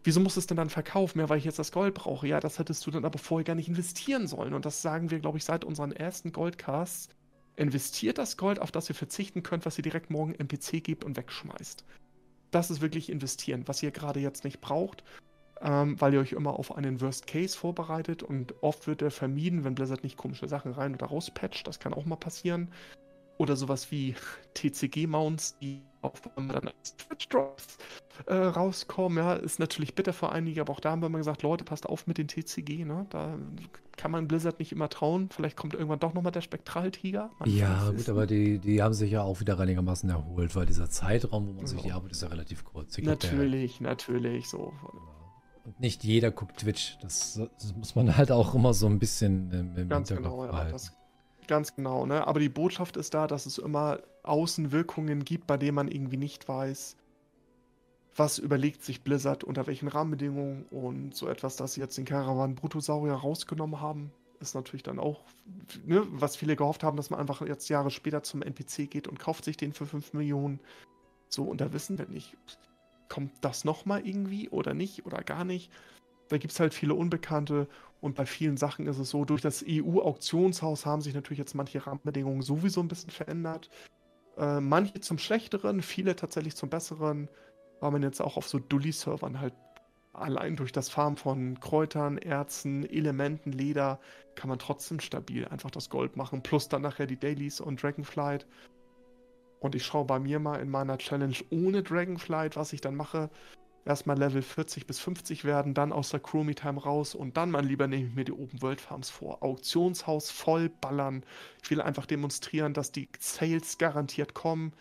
wieso 0.04 0.20
muss 0.20 0.38
es 0.38 0.48
denn 0.48 0.58
dann 0.58 0.70
verkaufen? 0.70 1.20
Ja, 1.20 1.30
weil 1.30 1.38
ich 1.38 1.46
jetzt 1.46 1.60
das 1.60 1.72
Gold 1.72 1.94
brauche. 1.94 2.28
Ja, 2.28 2.40
das 2.40 2.60
hättest 2.60 2.86
du 2.86 2.92
dann 2.92 3.06
aber 3.06 3.18
vorher 3.18 3.46
gar 3.46 3.56
nicht 3.56 3.70
investieren 3.70 4.28
sollen. 4.28 4.54
Und 4.54 4.66
das 4.66 4.82
sagen 4.82 5.10
wir, 5.12 5.20
glaube 5.20 5.38
ich, 5.38 5.46
seit 5.46 5.64
unseren 5.64 5.92
ersten 5.92 6.32
Goldcasts. 6.32 7.10
Investiert 7.56 8.18
das 8.18 8.38
Gold, 8.38 8.60
auf 8.60 8.72
das 8.72 8.90
ihr 8.90 8.96
verzichten 8.96 9.44
könnt, 9.44 9.66
was 9.66 9.78
ihr 9.78 9.84
direkt 9.84 10.10
morgen 10.10 10.34
im 10.36 10.48
PC 10.48 10.84
gebt 10.84 11.04
und 11.04 11.18
wegschmeißt. 11.18 11.84
Das 12.52 12.70
ist 12.70 12.82
wirklich 12.82 13.10
investieren, 13.10 13.64
was 13.66 13.82
ihr 13.82 13.92
gerade 13.92 14.20
jetzt 14.20 14.44
nicht 14.44 14.62
braucht, 14.62 15.04
ähm, 15.62 16.00
weil 16.00 16.14
ihr 16.14 16.20
euch 16.20 16.34
immer 16.34 16.60
auf 16.60 16.76
einen 16.76 17.02
Worst 17.02 17.28
Case 17.28 17.58
vorbereitet 17.58 18.24
und 18.24 18.54
oft 18.62 18.88
wird 18.88 19.02
er 19.02 19.12
vermieden, 19.12 19.64
wenn 19.64 19.76
Blizzard 19.76 20.04
nicht 20.04 20.18
komische 20.18 20.48
Sachen 20.48 20.74
rein 20.74 20.94
oder 20.94 21.08
raus 21.08 21.32
patcht. 21.32 21.68
Das 21.68 21.80
kann 21.80 21.94
auch 21.94 22.06
mal 22.06 22.18
passieren. 22.18 22.72
Oder 23.38 23.56
sowas 23.56 23.90
wie 23.92 24.16
TCG-Mounts, 24.54 25.58
die 25.60 25.82
auf 26.02 26.22
einmal 26.38 26.56
dann 26.60 26.70
als 26.70 26.96
Twitch-Drops 26.98 27.78
äh, 28.28 28.34
rauskommen. 28.36 29.18
Ja, 29.18 29.34
ist 29.34 29.60
natürlich 29.60 29.96
bitter 29.96 30.14
für 30.14 30.32
einige, 30.32 30.62
aber 30.62 30.74
auch 30.74 30.80
da 30.80 30.92
haben 30.92 31.02
wir 31.02 31.10
mal 31.10 31.18
gesagt, 31.20 31.44
Leute, 31.44 31.64
passt 31.64 31.88
auf 31.88 32.08
mit 32.08 32.18
den 32.18 32.28
TCG. 32.28 32.86
Ne? 32.86 33.06
Da 33.10 33.38
kann 33.98 34.12
man 34.12 34.28
Blizzard 34.28 34.60
nicht 34.60 34.72
immer 34.72 34.90
trauen. 34.90 35.30
Vielleicht 35.32 35.56
kommt 35.58 35.74
irgendwann 35.74 36.00
doch 36.00 36.14
nochmal 36.14 36.32
der 36.32 36.42
Spektraltiger. 36.42 37.30
Ja, 37.46 37.92
gut, 37.92 38.10
aber 38.10 38.26
die, 38.26 38.60
die 38.60 38.82
haben 38.82 38.94
sich 38.94 39.12
ja 39.12 39.22
auch 39.22 39.40
wieder 39.40 39.60
einigermaßen 39.60 40.10
erholt, 40.10 40.56
weil 40.56 40.66
dieser 40.66 40.90
Zeitraum, 40.90 41.48
wo 41.48 41.54
man 41.54 41.68
sich 41.68 41.78
Ja. 41.80 41.84
die 41.86 41.92
arbeitet, 41.94 42.12
ist 42.14 42.22
ja 42.24 42.28
relativ 42.30 42.64
kurz. 42.64 42.98
Ich 42.98 43.04
glaub, 43.04 43.20
der- 43.20 43.32
Natürlich, 43.32 43.80
natürlich, 43.82 44.50
so. 44.50 44.74
Und 45.64 45.80
nicht 45.80 46.04
jeder 46.04 46.32
guckt 46.32 46.58
Twitch. 46.58 46.98
Das, 47.04 47.40
das 47.60 47.76
muss 47.76 47.94
man 47.96 48.18
halt 48.18 48.32
auch 48.32 48.56
immer 48.56 48.74
so 48.74 48.88
ein 48.88 48.98
bisschen 48.98 49.52
im, 49.52 49.78
im 49.78 49.90
Ganz 49.90 50.10
Hinterkopf 50.10 50.48
genau, 50.48 50.58
ja, 50.58 50.66
das, 50.72 50.92
ganz 51.48 51.76
genau, 51.76 52.08
ne? 52.08 52.26
Aber 52.26 52.40
die 52.40 52.50
Botschaft 52.50 52.98
ist 52.98 53.14
da, 53.14 53.28
dass 53.28 53.46
es 53.46 53.60
immer 53.60 54.00
Außenwirkungen 54.24 55.26
gibt, 55.26 55.48
bei 55.48 55.58
denen 55.58 55.76
man 55.76 55.88
irgendwie 55.88 56.18
nicht 56.18 56.48
weiß, 56.48 56.96
was 58.16 58.38
überlegt 58.38 58.84
sich 58.84 59.02
Blizzard, 59.02 59.44
unter 59.44 59.68
welchen 59.68 59.88
Rahmenbedingungen 59.88 60.66
und 60.70 61.16
so 61.16 61.28
etwas, 61.28 61.56
dass 61.56 61.74
sie 61.74 61.82
jetzt 61.82 61.98
den 61.98 62.06
Caravan 62.06 62.56
Brutosaurier 62.56 63.14
rausgenommen 63.14 63.80
haben, 63.80 64.12
ist 64.40 64.56
natürlich 64.56 64.84
dann 64.84 65.00
auch, 65.00 65.22
ne, 65.86 66.06
was 66.12 66.36
viele 66.36 66.56
gehofft 66.56 66.84
haben, 66.84 66.98
dass 66.98 67.10
man 67.10 67.20
einfach 67.20 67.42
jetzt 67.42 67.70
Jahre 67.70 67.92
später 67.92 68.24
zum 68.24 68.42
NPC 68.42 68.90
geht 68.90 69.08
und 69.08 69.20
kauft 69.20 69.46
sich 69.46 69.56
den 69.56 69.74
für 69.74 69.86
5 69.86 70.14
Millionen. 70.14 70.60
So, 71.30 71.44
und 71.44 71.62
da 71.62 71.72
wissen 71.72 71.98
wir 71.98 72.08
nicht, 72.08 72.36
kommt 73.08 73.32
das 73.42 73.64
nochmal 73.64 74.06
irgendwie 74.06 74.50
oder 74.50 74.74
nicht 74.74 75.06
oder 75.06 75.24
gar 75.24 75.46
nicht. 75.46 75.72
Da 76.28 76.38
gibt 76.38 76.54
es 76.54 76.60
halt 76.60 76.74
viele 76.74 76.96
Unbekannte 76.96 77.68
und 78.02 78.16
bei 78.16 78.26
vielen 78.26 78.58
Sachen 78.58 78.88
ist 78.88 78.98
es 78.98 79.10
so, 79.10 79.26
durch 79.26 79.42
das 79.42 79.64
EU-Auktionshaus 79.68 80.86
haben 80.86 81.02
sich 81.02 81.14
natürlich 81.14 81.40
jetzt 81.40 81.56
manche 81.56 81.86
Rahmenbedingungen 81.86 82.42
sowieso 82.42 82.82
ein 82.82 82.88
bisschen 82.88 83.12
verändert. 83.12 83.70
Äh, 84.38 84.60
manche 84.60 85.00
zum 85.00 85.18
Schlechteren, 85.18 85.82
viele 85.82 86.16
tatsächlich 86.16 86.56
zum 86.56 86.70
Besseren, 86.70 87.30
weil 87.80 87.92
man 87.92 88.04
jetzt 88.04 88.22
auch 88.22 88.38
auf 88.38 88.48
so 88.48 88.60
Dully-Servern 88.60 89.40
halt 89.40 89.54
allein 90.14 90.56
durch 90.56 90.72
das 90.72 90.90
Farmen 90.90 91.18
von 91.18 91.60
Kräutern, 91.60 92.18
Erzen, 92.18 92.86
Elementen, 92.90 93.52
Leder 93.52 94.00
kann 94.36 94.50
man 94.50 94.60
trotzdem 94.60 95.00
stabil 95.00 95.46
einfach 95.46 95.72
das 95.72 95.90
Gold 95.90 96.16
machen. 96.18 96.44
Plus 96.44 96.70
dann 96.70 96.82
nachher 96.82 97.08
die 97.08 97.20
Dailies 97.20 97.62
und 97.62 97.82
Dragonflight. 97.82 98.46
Und 99.60 99.76
ich 99.76 99.86
schaue 99.86 100.06
bei 100.06 100.20
mir 100.20 100.40
mal 100.40 100.60
in 100.60 100.70
meiner 100.70 100.98
Challenge 100.98 101.36
ohne 101.50 101.84
Dragonflight, 101.84 102.56
was 102.56 102.74
ich 102.74 102.82
dann 102.82 102.96
mache. 102.96 103.30
Erstmal 103.84 104.18
Level 104.18 104.44
40 104.44 104.86
bis 104.86 105.00
50 105.00 105.44
werden, 105.44 105.74
dann 105.74 105.92
aus 105.92 106.10
der 106.10 106.20
Chromie 106.20 106.54
Time 106.54 106.80
raus 106.80 107.16
und 107.16 107.36
dann, 107.36 107.50
mein 107.50 107.66
Lieber, 107.66 107.88
nehme 107.88 108.08
ich 108.08 108.16
mir 108.16 108.26
die 108.26 108.32
Open 108.32 108.62
World 108.62 108.80
Farms 108.80 109.10
vor. 109.10 109.42
Auktionshaus 109.42 110.30
voll 110.30 110.70
ballern. 110.70 111.24
Ich 111.64 111.72
will 111.72 111.82
einfach 111.82 112.06
demonstrieren, 112.06 112.74
dass 112.74 112.92
die 112.92 113.10
Sales 113.20 113.80
garantiert 113.80 114.36
kommen, 114.36 114.74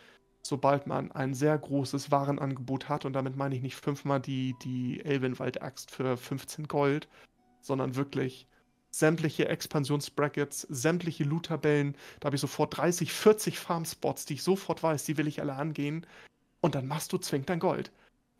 sobald 0.43 0.87
man 0.87 1.13
ein 1.13 1.33
sehr 1.33 1.57
großes 1.57 2.11
Warenangebot 2.11 2.91
hat. 2.91 3.07
Und 3.07 3.15
damit 3.15 3.37
meine 3.37 3.55
ich 3.55 3.63
nicht 3.63 3.77
fünfmal 3.77 4.21
die, 4.21 4.55
die 4.63 5.03
Elvenwald-Axt 5.03 5.91
für 5.91 6.19
15 6.19 6.69
Gold, 6.69 7.09
sondern 7.63 7.97
wirklich 7.97 8.47
sämtliche 8.91 9.49
Expansionsbrackets, 9.49 10.63
sämtliche 10.63 11.25
Loot-Tabellen. 11.25 11.97
Da 12.19 12.27
habe 12.27 12.37
ich 12.37 12.41
sofort 12.43 12.77
30, 12.77 13.13
40 13.13 13.59
Farmspots, 13.59 14.27
die 14.27 14.35
ich 14.35 14.43
sofort 14.43 14.83
weiß, 14.83 15.05
die 15.05 15.17
will 15.17 15.29
ich 15.29 15.41
alle 15.41 15.55
angehen. 15.55 16.07
Und 16.61 16.75
dann 16.75 16.87
machst 16.87 17.13
du 17.15 17.19
zwingend 17.19 17.49
dein 17.49 17.61
Gold. 17.61 17.91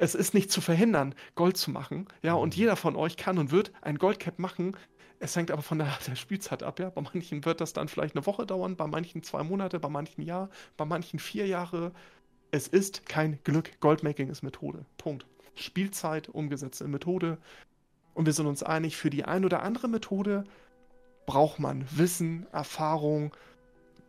Es 0.01 0.15
ist 0.15 0.33
nicht 0.33 0.51
zu 0.51 0.63
verhindern, 0.63 1.15
Gold 1.35 1.59
zu 1.59 1.71
machen. 1.71 2.09
Ja, 2.23 2.33
und 2.33 2.57
jeder 2.57 2.75
von 2.77 2.97
euch 2.97 3.19
kann 3.19 3.37
und 3.37 3.51
wird 3.51 3.71
ein 3.83 3.99
Goldcap 3.99 4.39
machen. 4.39 4.75
Es 5.19 5.37
hängt 5.37 5.51
aber 5.51 5.61
von 5.61 5.79
der, 5.79 5.95
der 6.07 6.17
Spielzeit 6.17 6.63
ab. 6.63 6.81
Ja, 6.81 6.89
bei 6.89 7.03
manchen 7.03 7.45
wird 7.45 7.61
das 7.61 7.75
dann 7.75 7.87
vielleicht 7.87 8.17
eine 8.17 8.25
Woche 8.25 8.47
dauern, 8.47 8.77
bei 8.77 8.87
manchen 8.87 9.23
zwei 9.23 9.43
Monate, 9.43 9.79
bei 9.79 9.91
manchen 9.91 10.23
Jahr, 10.23 10.49
bei 10.79 10.87
manchen 10.87 11.19
vier 11.19 11.47
Jahre. 11.47 11.93
Es 12.51 12.67
ist 12.67 13.05
kein 13.05 13.41
Glück. 13.45 13.79
Goldmaking 13.81 14.31
ist 14.31 14.43
Methode. 14.43 14.87
Punkt. 14.97 15.27
Spielzeit 15.55 16.31
umgesetzte 16.31 16.89
Methode. 16.89 17.37
Und 18.15 18.25
wir 18.25 18.33
sind 18.33 18.47
uns 18.47 18.63
einig, 18.63 18.97
für 18.97 19.11
die 19.11 19.25
ein 19.27 19.45
oder 19.45 19.63
andere 19.63 19.87
Methode 19.89 20.45
braucht 21.27 21.59
man 21.59 21.85
Wissen, 21.91 22.47
Erfahrung, 22.53 23.37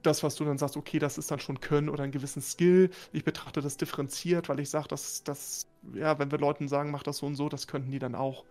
das, 0.04 0.24
was 0.24 0.36
du 0.36 0.46
dann 0.46 0.58
sagst, 0.58 0.78
okay, 0.78 1.00
das 1.00 1.18
ist 1.18 1.32
dann 1.32 1.42
schon 1.42 1.60
Können 1.60 1.90
oder 1.90 2.04
einen 2.04 2.14
gewissen 2.14 2.42
Skill. 2.42 2.90
Ich 3.12 3.26
betrachte 3.26 3.60
das 3.60 3.76
differenziert, 3.76 4.48
weil 4.48 4.62
ich 4.62 4.70
sage, 4.70 4.88
dass 4.88 5.24
das, 5.24 5.68
ja, 5.94 6.20
wenn 6.20 6.32
wir 6.32 6.40
Leuten 6.40 6.68
sagen, 6.68 6.92
mach 6.92 7.04
das 7.04 7.18
so 7.18 7.26
und 7.26 7.36
so, 7.36 7.50
das 7.50 7.68
könnten 7.68 7.92
die 7.92 8.00
dann 8.00 8.16
auch. 8.16 8.46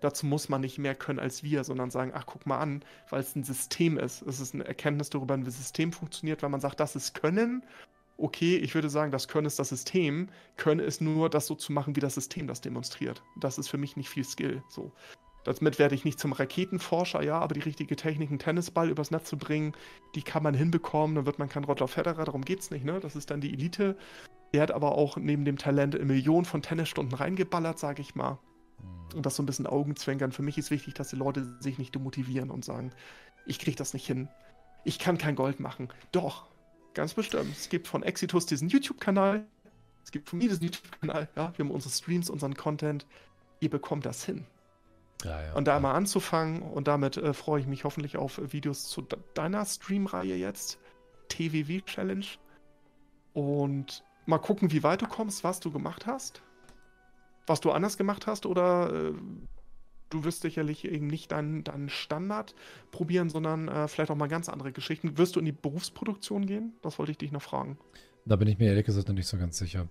Dazu 0.00 0.26
muss 0.26 0.48
man 0.48 0.60
nicht 0.60 0.78
mehr 0.78 0.94
können 0.94 1.18
als 1.18 1.42
wir, 1.42 1.64
sondern 1.64 1.90
sagen, 1.90 2.12
ach, 2.14 2.24
guck 2.24 2.46
mal 2.46 2.58
an, 2.58 2.84
weil 3.10 3.20
es 3.20 3.34
ein 3.34 3.42
System 3.42 3.98
ist. 3.98 4.22
Es 4.22 4.38
ist 4.38 4.54
eine 4.54 4.64
Erkenntnis 4.64 5.10
darüber, 5.10 5.36
wie 5.36 5.40
ein 5.40 5.50
System 5.50 5.92
funktioniert, 5.92 6.42
weil 6.42 6.50
man 6.50 6.60
sagt, 6.60 6.78
das 6.78 6.94
ist 6.94 7.14
Können 7.14 7.64
okay, 8.18 8.56
ich 8.56 8.74
würde 8.74 8.90
sagen, 8.90 9.12
das 9.12 9.28
Können 9.28 9.46
ist 9.46 9.58
das 9.58 9.70
System, 9.70 10.28
Können 10.56 10.80
ist 10.80 11.00
nur, 11.00 11.30
das 11.30 11.46
so 11.46 11.54
zu 11.54 11.72
machen, 11.72 11.96
wie 11.96 12.00
das 12.00 12.14
System 12.14 12.46
das 12.46 12.60
demonstriert. 12.60 13.22
Das 13.36 13.58
ist 13.58 13.68
für 13.68 13.78
mich 13.78 13.96
nicht 13.96 14.10
viel 14.10 14.24
Skill. 14.24 14.62
So. 14.68 14.92
Damit 15.44 15.78
werde 15.78 15.94
ich 15.94 16.04
nicht 16.04 16.18
zum 16.18 16.32
Raketenforscher, 16.32 17.22
ja, 17.22 17.38
aber 17.38 17.54
die 17.54 17.60
richtige 17.60 17.96
Technik, 17.96 18.28
einen 18.28 18.40
Tennisball 18.40 18.90
übers 18.90 19.10
Netz 19.10 19.28
zu 19.28 19.38
bringen, 19.38 19.72
die 20.14 20.22
kann 20.22 20.42
man 20.42 20.52
hinbekommen, 20.52 21.14
dann 21.14 21.26
wird 21.26 21.38
man 21.38 21.48
kein 21.48 21.64
Roger 21.64 21.88
Federer, 21.88 22.24
darum 22.24 22.44
geht 22.44 22.60
es 22.60 22.70
nicht, 22.70 22.84
ne? 22.84 23.00
Das 23.00 23.16
ist 23.16 23.30
dann 23.30 23.40
die 23.40 23.54
Elite. 23.54 23.96
Er 24.52 24.62
hat 24.62 24.70
aber 24.70 24.92
auch 24.92 25.16
neben 25.16 25.44
dem 25.44 25.58
Talent 25.58 26.02
Millionen 26.04 26.44
von 26.44 26.62
Tennisstunden 26.62 27.16
reingeballert, 27.16 27.78
sage 27.78 28.02
ich 28.02 28.14
mal. 28.14 28.38
Mhm. 28.78 29.16
Und 29.16 29.26
das 29.26 29.36
so 29.36 29.42
ein 29.42 29.46
bisschen 29.46 29.66
Augenzwinkern. 29.66 30.32
Für 30.32 30.42
mich 30.42 30.58
ist 30.58 30.70
wichtig, 30.70 30.94
dass 30.94 31.08
die 31.08 31.16
Leute 31.16 31.56
sich 31.60 31.78
nicht 31.78 31.94
demotivieren 31.94 32.50
und 32.50 32.64
sagen, 32.64 32.92
ich 33.46 33.58
kriege 33.58 33.76
das 33.76 33.94
nicht 33.94 34.06
hin. 34.06 34.28
Ich 34.84 34.98
kann 34.98 35.18
kein 35.18 35.34
Gold 35.34 35.60
machen. 35.60 35.88
Doch, 36.12 36.46
Ganz 36.98 37.14
bestimmt. 37.14 37.52
Es 37.52 37.68
gibt 37.68 37.86
von 37.86 38.02
Exitus 38.02 38.46
diesen 38.46 38.68
YouTube-Kanal. 38.68 39.46
Es 40.04 40.10
gibt 40.10 40.28
von 40.28 40.40
mir 40.40 40.48
diesen 40.48 40.64
YouTube-Kanal. 40.64 41.28
Ja, 41.36 41.52
wir 41.56 41.64
haben 41.64 41.70
unsere 41.70 41.94
Streams, 41.94 42.28
unseren 42.28 42.54
Content. 42.54 43.06
Ihr 43.60 43.70
bekommt 43.70 44.04
das 44.04 44.24
hin. 44.24 44.46
Ja, 45.22 45.42
ja, 45.42 45.54
und 45.54 45.68
da 45.68 45.74
ja. 45.74 45.80
mal 45.80 45.94
anzufangen 45.94 46.60
und 46.60 46.88
damit 46.88 47.16
äh, 47.16 47.34
freue 47.34 47.60
ich 47.60 47.68
mich 47.68 47.84
hoffentlich 47.84 48.16
auf 48.16 48.40
Videos 48.52 48.88
zu 48.88 49.06
deiner 49.34 49.64
Stream-Reihe 49.64 50.34
jetzt. 50.34 50.80
TWW 51.28 51.82
Challenge. 51.82 52.26
Und 53.32 54.02
mal 54.28 54.38
gucken, 54.38 54.70
wie 54.70 54.82
weit 54.82 55.02
du 55.02 55.06
kommst, 55.06 55.42
was 55.42 55.58
du 55.58 55.72
gemacht 55.72 56.06
hast. 56.06 56.42
Was 57.46 57.60
du 57.60 57.72
anders 57.72 57.96
gemacht 57.96 58.26
hast 58.26 58.44
oder 58.44 58.92
äh, 58.92 59.12
du 60.10 60.24
wirst 60.24 60.42
sicherlich 60.42 60.84
eben 60.84 61.06
nicht 61.06 61.32
deinen, 61.32 61.64
deinen 61.64 61.88
Standard 61.88 62.54
probieren, 62.90 63.30
sondern 63.30 63.68
äh, 63.68 63.88
vielleicht 63.88 64.10
auch 64.10 64.16
mal 64.16 64.28
ganz 64.28 64.50
andere 64.50 64.72
Geschichten. 64.72 65.16
Wirst 65.16 65.36
du 65.36 65.40
in 65.40 65.46
die 65.46 65.52
Berufsproduktion 65.52 66.46
gehen? 66.46 66.74
Das 66.82 66.98
wollte 66.98 67.12
ich 67.12 67.18
dich 67.18 67.32
noch 67.32 67.42
fragen. 67.42 67.78
Da 68.26 68.36
bin 68.36 68.48
ich 68.48 68.58
mir 68.58 68.66
ehrlich 68.66 68.84
gesagt 68.84 69.08
noch 69.08 69.14
nicht 69.14 69.26
so 69.26 69.38
ganz 69.38 69.56
sicher. 69.56 69.88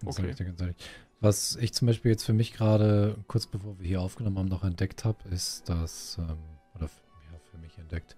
Das 0.00 0.18
okay. 0.18 0.30
Ich 0.30 0.74
Was 1.20 1.56
ich 1.56 1.72
zum 1.72 1.86
Beispiel 1.86 2.12
jetzt 2.12 2.24
für 2.24 2.32
mich 2.32 2.52
gerade, 2.52 3.18
kurz 3.26 3.46
bevor 3.46 3.78
wir 3.80 3.86
hier 3.86 4.00
aufgenommen 4.00 4.38
haben, 4.38 4.48
noch 4.48 4.62
entdeckt 4.62 5.04
habe, 5.04 5.28
ist, 5.30 5.68
dass, 5.68 6.18
ähm, 6.18 6.38
oder 6.76 6.84
ja, 6.84 7.38
für 7.50 7.58
mich 7.58 7.76
entdeckt, 7.78 8.16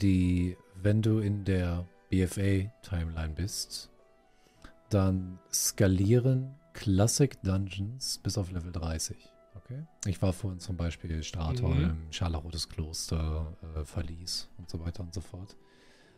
die, 0.00 0.56
wenn 0.82 1.02
du 1.02 1.18
in 1.18 1.44
der 1.44 1.86
BFA-Timeline 2.08 3.34
bist, 3.34 3.90
dann 4.94 5.38
skalieren 5.52 6.54
Classic 6.72 7.40
Dungeons 7.42 8.18
bis 8.18 8.38
auf 8.38 8.50
Level 8.50 8.72
30. 8.72 9.16
Okay. 9.56 9.82
Ich 10.06 10.20
war 10.22 10.32
vorhin 10.32 10.60
zum 10.60 10.76
Beispiel 10.76 11.22
Stratholm, 11.22 11.82
mhm. 11.82 12.12
Scharlachrotes 12.12 12.68
Kloster, 12.68 13.56
äh, 13.76 13.84
Verlies 13.84 14.48
und 14.58 14.70
so 14.70 14.80
weiter 14.80 15.02
und 15.02 15.14
so 15.14 15.20
fort. 15.20 15.56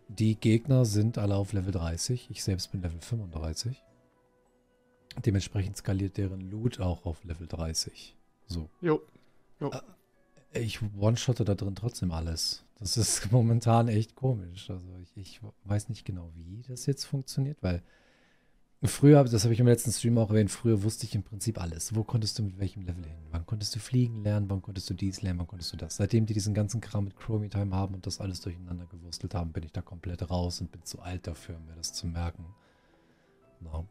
Die 0.08 0.36
Gegner 0.36 0.84
sind 0.84 1.18
alle 1.18 1.36
auf 1.36 1.52
Level 1.52 1.72
30. 1.72 2.30
Ich 2.30 2.42
selbst 2.42 2.70
bin 2.70 2.82
Level 2.82 3.00
35. 3.00 3.82
Dementsprechend 5.24 5.76
skaliert 5.76 6.16
deren 6.16 6.40
Loot 6.40 6.80
auch 6.80 7.06
auf 7.06 7.24
Level 7.24 7.46
30. 7.46 8.16
So. 8.46 8.68
Jo. 8.80 9.02
jo. 9.60 9.70
Äh, 10.52 10.60
ich 10.60 10.80
one-shotte 10.98 11.44
da 11.44 11.54
drin 11.54 11.74
trotzdem 11.74 12.12
alles. 12.12 12.64
Das 12.78 12.96
ist 12.96 13.30
momentan 13.32 13.88
echt 13.88 14.14
komisch. 14.14 14.70
Also 14.70 14.86
ich, 15.02 15.16
ich 15.16 15.40
weiß 15.64 15.88
nicht 15.88 16.04
genau, 16.04 16.30
wie 16.34 16.62
das 16.68 16.86
jetzt 16.86 17.04
funktioniert, 17.04 17.62
weil 17.62 17.82
Früher, 18.86 19.24
das 19.24 19.44
habe 19.44 19.54
ich 19.54 19.60
im 19.60 19.66
letzten 19.66 19.92
Stream 19.92 20.18
auch 20.18 20.30
erwähnt, 20.30 20.50
früher 20.50 20.82
wusste 20.82 21.06
ich 21.06 21.14
im 21.14 21.22
Prinzip 21.22 21.60
alles. 21.60 21.94
Wo 21.94 22.04
konntest 22.04 22.38
du 22.38 22.42
mit 22.42 22.58
welchem 22.58 22.82
Level 22.82 23.04
hin? 23.04 23.16
Wann 23.30 23.46
konntest 23.46 23.74
du 23.74 23.78
fliegen 23.78 24.22
lernen? 24.22 24.50
Wann 24.50 24.62
konntest 24.62 24.90
du 24.90 24.94
dies 24.94 25.22
lernen? 25.22 25.38
Wann 25.38 25.46
konntest 25.46 25.72
du 25.72 25.76
das? 25.76 25.96
Seitdem 25.96 26.26
die 26.26 26.34
diesen 26.34 26.54
ganzen 26.54 26.80
Kram 26.80 27.04
mit 27.04 27.16
Chromie 27.16 27.48
Time 27.48 27.74
haben 27.74 27.94
und 27.94 28.06
das 28.06 28.20
alles 28.20 28.40
durcheinander 28.40 28.86
gewurstelt 28.86 29.34
haben, 29.34 29.52
bin 29.52 29.62
ich 29.62 29.72
da 29.72 29.82
komplett 29.82 30.30
raus 30.30 30.60
und 30.60 30.72
bin 30.72 30.82
zu 30.82 31.00
alt 31.00 31.26
dafür, 31.26 31.58
mir 31.60 31.74
das 31.76 31.92
zu 31.92 32.06
merken. 32.06 32.44
No. 33.60 33.86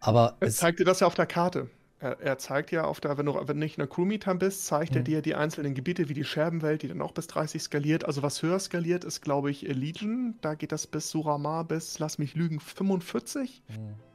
Aber 0.00 0.36
er 0.40 0.50
zeigt 0.50 0.80
dir 0.80 0.84
das 0.84 1.00
ja 1.00 1.06
auf 1.06 1.14
der 1.14 1.26
Karte. 1.26 1.68
Er, 2.00 2.18
er, 2.20 2.38
zeigt 2.38 2.72
ja 2.72 2.84
auf 2.84 3.00
der, 3.00 3.16
wenn 3.18 3.26
du, 3.26 3.34
wenn 3.46 3.58
nicht 3.58 3.76
in 3.76 3.82
der 3.82 3.86
Chromie 3.86 4.18
Time 4.18 4.36
bist, 4.36 4.66
zeigt 4.66 4.92
mhm. 4.92 4.98
er 4.98 5.02
dir 5.04 5.22
die 5.22 5.34
einzelnen 5.36 5.74
Gebiete 5.74 6.08
wie 6.08 6.14
die 6.14 6.24
Scherbenwelt, 6.24 6.82
die 6.82 6.88
dann 6.88 7.00
auch 7.00 7.12
bis 7.12 7.28
30 7.28 7.62
skaliert. 7.62 8.04
Also 8.04 8.22
was 8.22 8.42
höher 8.42 8.58
skaliert 8.58 9.04
ist, 9.04 9.20
glaube 9.20 9.50
ich, 9.50 9.62
Legion. 9.62 10.34
Da 10.40 10.54
geht 10.54 10.72
das 10.72 10.86
bis 10.86 11.10
Suramar 11.10 11.64
bis, 11.64 11.98
lass 11.98 12.18
mich 12.18 12.34
lügen, 12.34 12.58
45. 12.58 13.62
Mhm 13.68 14.11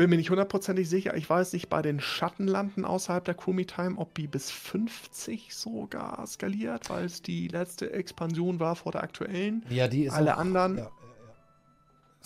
bin 0.00 0.08
mir 0.08 0.16
nicht 0.16 0.30
hundertprozentig 0.30 0.88
sicher. 0.88 1.14
Ich 1.14 1.28
weiß 1.28 1.52
nicht 1.52 1.68
bei 1.68 1.82
den 1.82 2.00
Schattenlanden 2.00 2.86
außerhalb 2.86 3.22
der 3.22 3.34
Kumi 3.34 3.66
Time, 3.66 3.98
ob 3.98 4.14
die 4.14 4.26
bis 4.26 4.50
50 4.50 5.54
sogar 5.54 6.26
skaliert, 6.26 6.88
weil 6.88 7.04
es 7.04 7.20
die 7.20 7.48
letzte 7.48 7.92
Expansion 7.92 8.60
war 8.60 8.76
vor 8.76 8.92
der 8.92 9.02
aktuellen. 9.02 9.62
Ja, 9.68 9.88
die 9.88 10.04
ist 10.04 10.14
Alle 10.14 10.36
auch, 10.36 10.40
anderen. 10.40 10.78
Ja, 10.78 10.84
ja, 10.84 10.90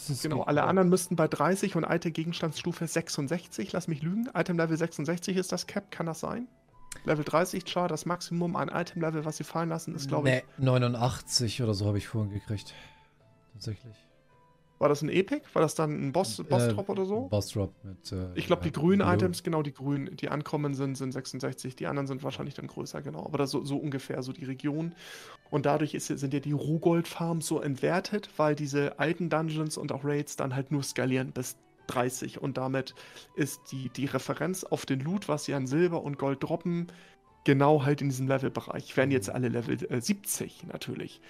ja. 0.09 0.15
Genau, 0.23 0.43
alle 0.43 0.61
ja. 0.61 0.67
anderen 0.67 0.89
müssten 0.89 1.17
bei 1.17 1.27
30 1.27 1.75
und 1.75 1.85
alte 1.85 2.13
Gegenstandsstufe 2.13 2.87
66, 2.87 3.73
lass 3.73 3.89
mich 3.89 4.03
lügen. 4.03 4.29
Item 4.35 4.57
Level 4.57 4.77
66 4.77 5.37
ist 5.37 5.51
das 5.51 5.67
Cap, 5.67 5.91
kann 5.91 6.07
das 6.07 6.21
sein? 6.21 6.47
Level 7.05 7.25
30 7.25 7.69
Char, 7.69 7.89
das 7.89 8.07
Maximum 8.07 8.55
an 8.55 8.69
Item 8.69 9.03
Level, 9.03 9.25
was 9.25 9.37
sie 9.37 9.45
fallen 9.45 9.69
lassen, 9.69 9.97
ist 9.97 10.07
glaube 10.07 10.29
nee, 10.29 10.45
ich. 10.59 10.65
89 10.65 11.61
oder 11.63 11.75
so 11.75 11.87
habe 11.87 11.99
ich 11.99 12.07
vorhin 12.07 12.33
gekriegt. 12.33 12.73
Tatsächlich. 13.53 13.97
War 14.85 14.91
das 14.91 15.01
ein 15.01 15.09
Epic? 15.09 15.47
War 15.55 15.63
das 15.63 15.75
dann 15.75 16.09
ein 16.09 16.13
Boss, 16.13 16.43
Boss 16.47 16.65
äh, 16.65 16.75
Drop 16.75 16.91
oder 16.91 17.07
so? 17.07 17.23
Boss 17.31 17.49
Drop 17.49 17.73
mit. 17.85 18.13
Äh, 18.13 18.27
ich 18.35 18.45
glaube, 18.45 18.65
die 18.65 18.71
grünen 18.71 18.99
Blue. 18.99 19.15
Items, 19.15 19.43
genau, 19.43 19.63
die 19.63 19.73
grünen, 19.73 20.15
die 20.15 20.29
ankommen 20.29 20.75
sind, 20.75 20.99
sind 20.99 21.11
66. 21.11 21.75
Die 21.75 21.87
anderen 21.87 22.07
sind 22.07 22.23
wahrscheinlich 22.23 22.53
dann 22.53 22.67
größer, 22.67 23.01
genau. 23.01 23.25
Aber 23.25 23.39
das 23.39 23.51
so, 23.51 23.65
so 23.65 23.79
ungefähr, 23.79 24.23
so 24.23 24.35
die 24.35 24.45
Region. 24.45 24.93
Und 25.49 25.65
dadurch 25.65 25.95
ist, 25.95 26.09
sind 26.09 26.35
ja 26.35 26.41
die 26.41 26.53
Rohgold-Farms 26.53 27.47
so 27.47 27.63
entwertet, 27.63 28.29
weil 28.37 28.55
diese 28.55 28.99
alten 28.99 29.31
Dungeons 29.31 29.79
und 29.79 29.91
auch 29.91 30.05
Raids 30.05 30.37
dann 30.37 30.55
halt 30.55 30.71
nur 30.71 30.83
skalieren 30.83 31.33
bis 31.33 31.57
30. 31.87 32.43
Und 32.43 32.59
damit 32.59 32.95
ist 33.37 33.63
die, 33.73 33.89
die 33.89 34.05
Referenz 34.05 34.65
auf 34.65 34.85
den 34.85 35.01
Loot, 35.01 35.29
was 35.29 35.47
sie 35.47 35.55
an 35.55 35.67
Silber 35.67 36.03
und 36.03 36.19
Gold 36.19 36.43
droppen, 36.43 36.89
genau 37.45 37.85
halt 37.87 38.03
in 38.03 38.11
diesem 38.11 38.29
Levelbereich. 38.29 38.95
Werden 38.99 39.13
jetzt 39.13 39.31
alle 39.31 39.49
Level 39.49 39.79
äh, 39.91 39.99
70 39.99 40.67
natürlich 40.67 41.23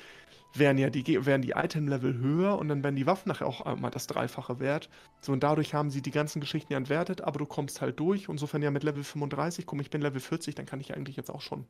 werden 0.54 0.78
ja 0.78 0.90
die, 0.90 1.26
werden 1.26 1.42
die 1.42 1.50
Item-Level 1.50 2.18
höher 2.18 2.58
und 2.58 2.68
dann 2.68 2.82
werden 2.84 2.96
die 2.96 3.06
Waffen 3.06 3.28
nachher 3.28 3.46
auch 3.46 3.62
einmal 3.62 3.90
das 3.90 4.06
Dreifache 4.06 4.60
wert. 4.60 4.88
So, 5.20 5.32
und 5.32 5.42
dadurch 5.42 5.74
haben 5.74 5.90
sie 5.90 6.02
die 6.02 6.10
ganzen 6.10 6.40
Geschichten 6.40 6.72
ja 6.72 6.78
entwertet, 6.78 7.22
aber 7.22 7.38
du 7.38 7.46
kommst 7.46 7.80
halt 7.80 7.98
durch. 7.98 8.28
Insofern 8.28 8.62
ja 8.62 8.70
mit 8.70 8.84
Level 8.84 9.02
35, 9.02 9.66
komm, 9.66 9.80
ich 9.80 9.90
bin 9.90 10.00
Level 10.00 10.20
40, 10.20 10.54
dann 10.54 10.66
kann 10.66 10.80
ich 10.80 10.94
eigentlich 10.94 11.16
jetzt 11.16 11.30
auch 11.30 11.40
schon 11.40 11.66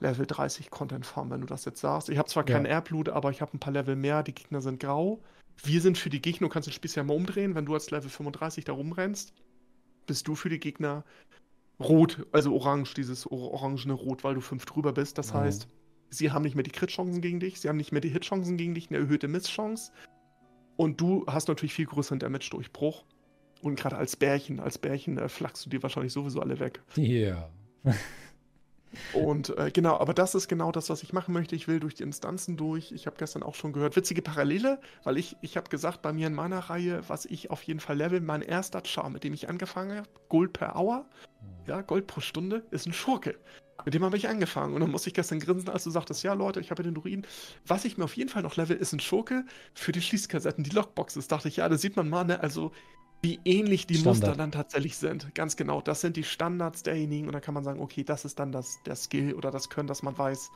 Level 0.00 0.26
30 0.26 0.70
Content 0.70 1.06
farmen, 1.06 1.32
wenn 1.32 1.40
du 1.40 1.46
das 1.46 1.64
jetzt 1.64 1.80
sagst. 1.80 2.08
Ich 2.08 2.18
habe 2.18 2.28
zwar 2.28 2.44
kein 2.44 2.64
ja. 2.64 2.72
Airblut, 2.72 3.08
aber 3.08 3.30
ich 3.30 3.40
habe 3.40 3.56
ein 3.56 3.60
paar 3.60 3.72
Level 3.72 3.96
mehr, 3.96 4.22
die 4.22 4.34
Gegner 4.34 4.60
sind 4.60 4.80
grau. 4.80 5.22
Wir 5.64 5.80
sind 5.80 5.96
für 5.96 6.10
die 6.10 6.20
Gegner, 6.20 6.48
du 6.48 6.52
kannst 6.52 6.66
den 6.68 6.74
Spieß 6.74 6.94
ja 6.94 7.02
mal 7.02 7.14
umdrehen, 7.14 7.54
wenn 7.54 7.66
du 7.66 7.74
als 7.74 7.90
Level 7.90 8.10
35 8.10 8.64
da 8.64 8.72
rumrennst, 8.72 9.32
bist 10.06 10.28
du 10.28 10.34
für 10.34 10.50
die 10.50 10.60
Gegner 10.60 11.04
rot, 11.80 12.26
also 12.32 12.54
orange, 12.54 12.94
dieses 12.94 13.26
orangene 13.26 13.94
Rot, 13.94 14.22
weil 14.22 14.34
du 14.34 14.40
fünf 14.40 14.66
drüber 14.66 14.92
bist. 14.92 15.18
Das 15.18 15.32
mhm. 15.32 15.38
heißt, 15.38 15.68
Sie 16.10 16.30
haben 16.30 16.42
nicht 16.42 16.54
mehr 16.54 16.62
die 16.62 16.70
Crit-Chancen 16.70 17.20
gegen 17.20 17.40
dich, 17.40 17.60
sie 17.60 17.68
haben 17.68 17.76
nicht 17.76 17.92
mehr 17.92 18.00
die 18.00 18.08
Hit-Chancen 18.08 18.56
gegen 18.56 18.74
dich, 18.74 18.90
eine 18.90 18.98
erhöhte 18.98 19.28
Miss-Chance. 19.28 19.92
Und 20.76 21.00
du 21.00 21.24
hast 21.26 21.48
natürlich 21.48 21.74
viel 21.74 21.86
größeren 21.86 22.18
Damage-Durchbruch. 22.18 23.04
Und 23.62 23.76
gerade 23.76 23.96
als 23.96 24.16
Bärchen, 24.16 24.60
als 24.60 24.78
Bärchen 24.78 25.18
äh, 25.18 25.28
flachst 25.28 25.64
du 25.64 25.70
dir 25.70 25.82
wahrscheinlich 25.82 26.12
sowieso 26.12 26.40
alle 26.40 26.60
weg. 26.60 26.82
Ja. 26.96 27.02
Yeah. 27.04 27.50
Und 29.12 29.56
äh, 29.58 29.70
genau, 29.70 29.98
aber 29.98 30.14
das 30.14 30.34
ist 30.34 30.48
genau 30.48 30.72
das, 30.72 30.88
was 30.88 31.02
ich 31.02 31.12
machen 31.12 31.34
möchte. 31.34 31.54
Ich 31.54 31.68
will 31.68 31.80
durch 31.80 31.94
die 31.94 32.02
Instanzen 32.02 32.56
durch. 32.56 32.92
Ich 32.92 33.06
habe 33.06 33.16
gestern 33.18 33.42
auch 33.42 33.54
schon 33.54 33.72
gehört, 33.72 33.96
witzige 33.96 34.22
Parallele, 34.22 34.80
weil 35.04 35.18
ich, 35.18 35.36
ich 35.42 35.56
habe 35.56 35.68
gesagt, 35.68 36.02
bei 36.02 36.12
mir 36.12 36.28
in 36.28 36.34
meiner 36.34 36.58
Reihe, 36.58 37.02
was 37.08 37.24
ich 37.26 37.50
auf 37.50 37.62
jeden 37.62 37.80
Fall 37.80 37.96
level, 37.96 38.20
mein 38.20 38.42
erster 38.42 38.82
Char, 38.84 39.10
mit 39.10 39.24
dem 39.24 39.34
ich 39.34 39.48
angefangen 39.48 39.98
habe, 39.98 40.08
Gold 40.28 40.52
per 40.52 40.76
Hour, 40.76 41.06
hm. 41.40 41.48
ja, 41.66 41.80
Gold 41.82 42.06
pro 42.06 42.20
Stunde, 42.20 42.64
ist 42.70 42.86
ein 42.86 42.92
Schurke. 42.92 43.36
Mit 43.84 43.94
dem 43.94 44.04
habe 44.04 44.16
ich 44.16 44.28
angefangen. 44.28 44.74
Und 44.74 44.80
dann 44.80 44.90
musste 44.90 45.10
ich 45.10 45.14
gestern 45.14 45.38
grinsen, 45.38 45.68
als 45.68 45.84
du 45.84 45.90
sagtest, 45.90 46.22
ja 46.22 46.32
Leute, 46.32 46.60
ich 46.60 46.70
habe 46.70 46.82
den 46.82 46.96
Ruin. 46.96 47.26
Was 47.66 47.84
ich 47.84 47.98
mir 47.98 48.04
auf 48.04 48.16
jeden 48.16 48.30
Fall 48.30 48.42
noch 48.42 48.56
level, 48.56 48.76
ist 48.76 48.92
ein 48.92 49.00
Schurke 49.00 49.44
für 49.74 49.92
die 49.92 50.00
Schließkassetten, 50.00 50.64
die 50.64 50.70
Lockboxes. 50.70 51.28
Dachte 51.28 51.48
ich, 51.48 51.58
ja, 51.58 51.68
da 51.68 51.76
sieht 51.76 51.96
man 51.96 52.08
mal, 52.08 52.24
ne, 52.24 52.40
also 52.40 52.72
wie 53.22 53.40
ähnlich 53.44 53.86
die 53.86 53.94
Standard. 53.94 54.22
Muster 54.22 54.36
dann 54.36 54.52
tatsächlich 54.52 54.96
sind. 54.96 55.34
Ganz 55.34 55.56
genau. 55.56 55.80
Das 55.80 56.00
sind 56.00 56.16
die 56.16 56.24
Standards 56.24 56.82
derjenigen. 56.82 57.26
Und 57.26 57.32
dann 57.32 57.42
kann 57.42 57.54
man 57.54 57.64
sagen, 57.64 57.80
okay, 57.80 58.04
das 58.04 58.24
ist 58.24 58.38
dann 58.38 58.52
das, 58.52 58.82
der 58.84 58.96
Skill 58.96 59.34
oder 59.34 59.50
das 59.50 59.68
Können, 59.68 59.88
dass 59.88 60.02
man 60.02 60.16
weiß, 60.16 60.50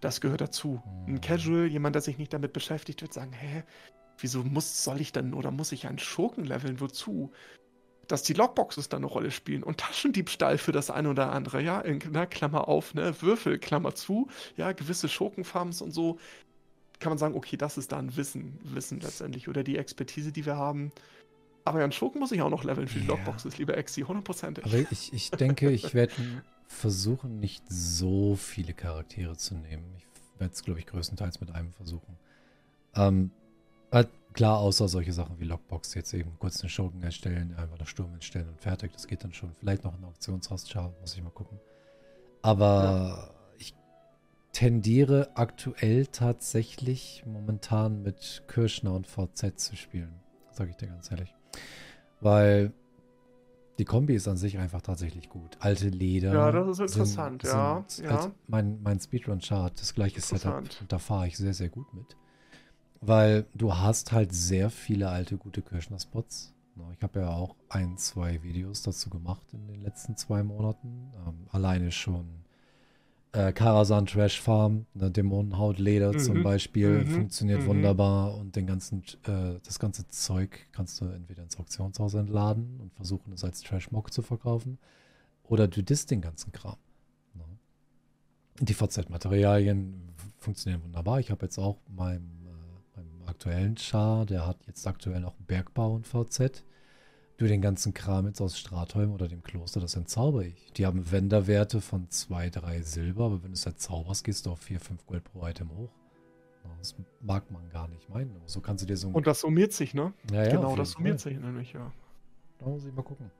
das 0.00 0.20
gehört 0.20 0.40
dazu. 0.40 0.82
Ein 1.06 1.14
mhm. 1.14 1.20
Casual, 1.20 1.66
jemand, 1.66 1.94
der 1.94 2.02
sich 2.02 2.18
nicht 2.18 2.32
damit 2.32 2.52
beschäftigt, 2.52 3.02
wird 3.02 3.12
sagen, 3.12 3.32
hä, 3.32 3.62
wieso 4.18 4.42
muss, 4.42 4.84
soll 4.84 5.00
ich 5.00 5.12
dann 5.12 5.34
oder 5.34 5.50
muss 5.50 5.72
ich 5.72 5.86
einen 5.86 5.98
Schurken 5.98 6.44
leveln? 6.44 6.80
Wozu? 6.80 7.32
Dass 8.08 8.22
die 8.22 8.32
Lockboxes 8.32 8.88
da 8.88 8.96
eine 8.96 9.06
Rolle 9.06 9.30
spielen 9.30 9.62
und 9.62 9.78
Taschendiebstahl 9.78 10.58
für 10.58 10.72
das 10.72 10.90
eine 10.90 11.10
oder 11.10 11.32
andere, 11.32 11.62
ja, 11.62 11.80
in 11.80 12.00
na, 12.10 12.26
Klammer 12.26 12.68
auf, 12.68 12.94
ne, 12.94 13.14
Würfel, 13.20 13.58
Klammer 13.58 13.94
zu, 13.94 14.28
ja, 14.56 14.72
gewisse 14.72 15.08
Schurkenfarms 15.08 15.82
und 15.82 15.92
so, 15.92 16.18
kann 17.00 17.10
man 17.10 17.18
sagen, 17.18 17.34
okay, 17.34 17.56
das 17.56 17.76
ist 17.76 17.92
da 17.92 17.98
ein 17.98 18.16
Wissen, 18.16 18.58
Wissen 18.62 19.00
letztendlich 19.00 19.48
oder 19.48 19.62
die 19.62 19.76
Expertise, 19.76 20.32
die 20.32 20.46
wir 20.46 20.56
haben. 20.56 20.92
Aber 21.64 21.78
ja, 21.78 21.84
einen 21.84 21.92
Schurken 21.92 22.20
muss 22.20 22.32
ich 22.32 22.42
auch 22.42 22.50
noch 22.50 22.64
leveln 22.64 22.88
für 22.88 22.98
die 22.98 23.06
ja. 23.06 23.14
Lockboxes, 23.14 23.58
lieber 23.58 23.76
Exi, 23.76 24.02
hundertprozentig. 24.02 24.64
Aber 24.64 24.78
ich, 24.90 25.12
ich 25.12 25.30
denke, 25.30 25.70
ich 25.70 25.94
werde 25.94 26.12
versuchen, 26.66 27.40
nicht 27.40 27.64
so 27.68 28.36
viele 28.36 28.74
Charaktere 28.74 29.36
zu 29.36 29.54
nehmen. 29.54 29.84
Ich 29.98 30.40
werde 30.40 30.52
es, 30.52 30.62
glaube 30.62 30.80
ich, 30.80 30.86
größtenteils 30.86 31.40
mit 31.40 31.54
einem 31.54 31.72
versuchen. 31.72 32.16
Ähm, 32.94 33.30
Klar, 34.34 34.58
außer 34.58 34.88
solche 34.88 35.12
Sachen 35.12 35.38
wie 35.38 35.44
Lockbox, 35.44 35.94
jetzt 35.94 36.12
eben 36.12 36.36
kurz 36.40 36.60
einen 36.60 36.68
Schurken 36.68 37.02
erstellen, 37.04 37.54
einfach 37.56 37.76
eine 37.76 37.86
Sturm 37.86 38.12
entstellen 38.14 38.48
und 38.48 38.60
fertig. 38.60 38.92
Das 38.92 39.06
geht 39.06 39.22
dann 39.22 39.32
schon. 39.32 39.54
Vielleicht 39.54 39.84
noch 39.84 39.94
eine 39.94 40.08
Auktionsrastschar, 40.08 40.92
muss 41.00 41.14
ich 41.14 41.22
mal 41.22 41.30
gucken. 41.30 41.60
Aber 42.42 43.30
ja. 43.30 43.54
ich 43.58 43.76
tendiere 44.50 45.30
aktuell 45.36 46.06
tatsächlich 46.06 47.22
momentan 47.24 48.02
mit 48.02 48.42
Kirschner 48.48 48.92
und 48.92 49.06
VZ 49.06 49.58
zu 49.58 49.76
spielen. 49.76 50.20
Sage 50.50 50.70
ich 50.70 50.76
dir 50.76 50.88
ganz 50.88 51.12
ehrlich. 51.12 51.32
Weil 52.20 52.72
die 53.78 53.84
Kombi 53.84 54.16
ist 54.16 54.26
an 54.26 54.36
sich 54.36 54.58
einfach 54.58 54.82
tatsächlich 54.82 55.28
gut. 55.28 55.56
Alte 55.60 55.88
Leder. 55.88 56.32
Ja, 56.32 56.50
das 56.50 56.80
ist 56.80 56.80
interessant, 56.80 57.42
sind, 57.42 57.52
ja. 57.52 57.84
Sind 57.86 58.04
ja. 58.06 58.20
Halt 58.22 58.32
mein, 58.48 58.82
mein 58.82 58.98
Speedrun-Chart, 58.98 59.80
das 59.80 59.94
gleiche 59.94 60.20
Setup. 60.20 60.58
Und 60.80 60.92
da 60.92 60.98
fahre 60.98 61.28
ich 61.28 61.36
sehr, 61.36 61.54
sehr 61.54 61.68
gut 61.68 61.94
mit. 61.94 62.16
Weil 63.06 63.46
du 63.54 63.74
hast 63.74 64.12
halt 64.12 64.32
sehr 64.32 64.70
viele 64.70 65.08
alte, 65.10 65.36
gute 65.36 65.62
Kirschner-Spots. 65.62 66.54
Ich 66.96 67.02
habe 67.02 67.20
ja 67.20 67.30
auch 67.30 67.54
ein, 67.68 67.96
zwei 67.98 68.42
Videos 68.42 68.82
dazu 68.82 69.10
gemacht 69.10 69.46
in 69.52 69.66
den 69.68 69.82
letzten 69.82 70.16
zwei 70.16 70.42
Monaten. 70.42 71.12
Ähm, 71.26 71.46
alleine 71.50 71.92
schon 71.92 72.44
äh, 73.34 73.52
Karasan 73.52 74.06
Trash 74.06 74.40
Farm, 74.40 74.86
ne, 74.94 75.10
Dämonenhaut 75.10 75.78
Leder 75.78 76.12
mhm. 76.12 76.18
zum 76.18 76.42
Beispiel, 76.42 77.04
mhm. 77.04 77.10
funktioniert 77.10 77.62
mhm. 77.62 77.66
wunderbar 77.66 78.34
und 78.36 78.56
den 78.56 78.66
ganzen, 78.66 79.02
äh, 79.24 79.60
das 79.64 79.78
ganze 79.78 80.08
Zeug 80.08 80.66
kannst 80.72 81.00
du 81.00 81.06
entweder 81.06 81.42
ins 81.42 81.58
Auktionshaus 81.58 82.14
entladen 82.14 82.78
und 82.80 82.92
versuchen 82.94 83.32
es 83.32 83.44
als 83.44 83.60
Trash-Mock 83.60 84.12
zu 84.12 84.22
verkaufen 84.22 84.78
oder 85.42 85.68
du 85.68 85.82
disst 85.82 86.10
den 86.10 86.20
ganzen 86.20 86.52
Kram. 86.52 86.76
Ne? 87.34 87.44
Die 88.60 88.74
VZ-Materialien 88.74 90.14
funktionieren 90.38 90.82
wunderbar. 90.84 91.18
Ich 91.20 91.30
habe 91.30 91.44
jetzt 91.44 91.58
auch 91.58 91.78
meinem 91.88 92.43
aktuellen 93.34 93.76
Char, 93.76 94.26
der 94.26 94.46
hat 94.46 94.58
jetzt 94.68 94.86
aktuell 94.86 95.20
noch 95.20 95.34
Bergbau 95.34 95.94
und 95.94 96.06
VZ. 96.06 96.62
Du 97.36 97.48
den 97.48 97.60
ganzen 97.60 97.92
Kram 97.92 98.28
jetzt 98.28 98.40
aus 98.40 98.56
Stratholm 98.56 99.12
oder 99.12 99.26
dem 99.26 99.42
Kloster, 99.42 99.80
das 99.80 99.96
entzauber 99.96 100.44
ich. 100.44 100.72
Die 100.74 100.86
haben 100.86 101.10
Wenderwerte 101.10 101.80
von 101.80 102.08
2, 102.08 102.50
3 102.50 102.82
Silber, 102.82 103.24
aber 103.24 103.42
wenn 103.42 103.50
du 103.50 103.54
es 103.54 103.66
erzauberst, 103.66 104.22
gehst 104.22 104.46
du 104.46 104.52
auf 104.52 104.60
4, 104.60 104.78
5 104.78 105.06
Gold 105.06 105.24
pro 105.24 105.44
Item 105.44 105.68
hoch. 105.76 105.90
Das 106.78 106.94
mag 107.20 107.50
man 107.50 107.68
gar 107.70 107.88
nicht 107.88 108.08
meinen. 108.08 108.40
So 108.46 108.60
kannst 108.60 108.84
du 108.84 108.86
dir 108.86 108.96
so. 108.96 109.08
Und 109.08 109.26
das 109.26 109.40
summiert 109.40 109.72
sich, 109.72 109.94
ne? 109.94 110.12
Ja, 110.30 110.44
ja, 110.44 110.50
genau, 110.50 110.76
das 110.76 110.92
summiert 110.92 111.20
Fall. 111.20 111.32
sich 111.32 111.42
nämlich, 111.42 111.72
ja. 111.72 111.92
Da 112.60 112.66
muss 112.66 112.84
ich 112.84 112.94
mal 112.94 113.02
gucken. 113.02 113.32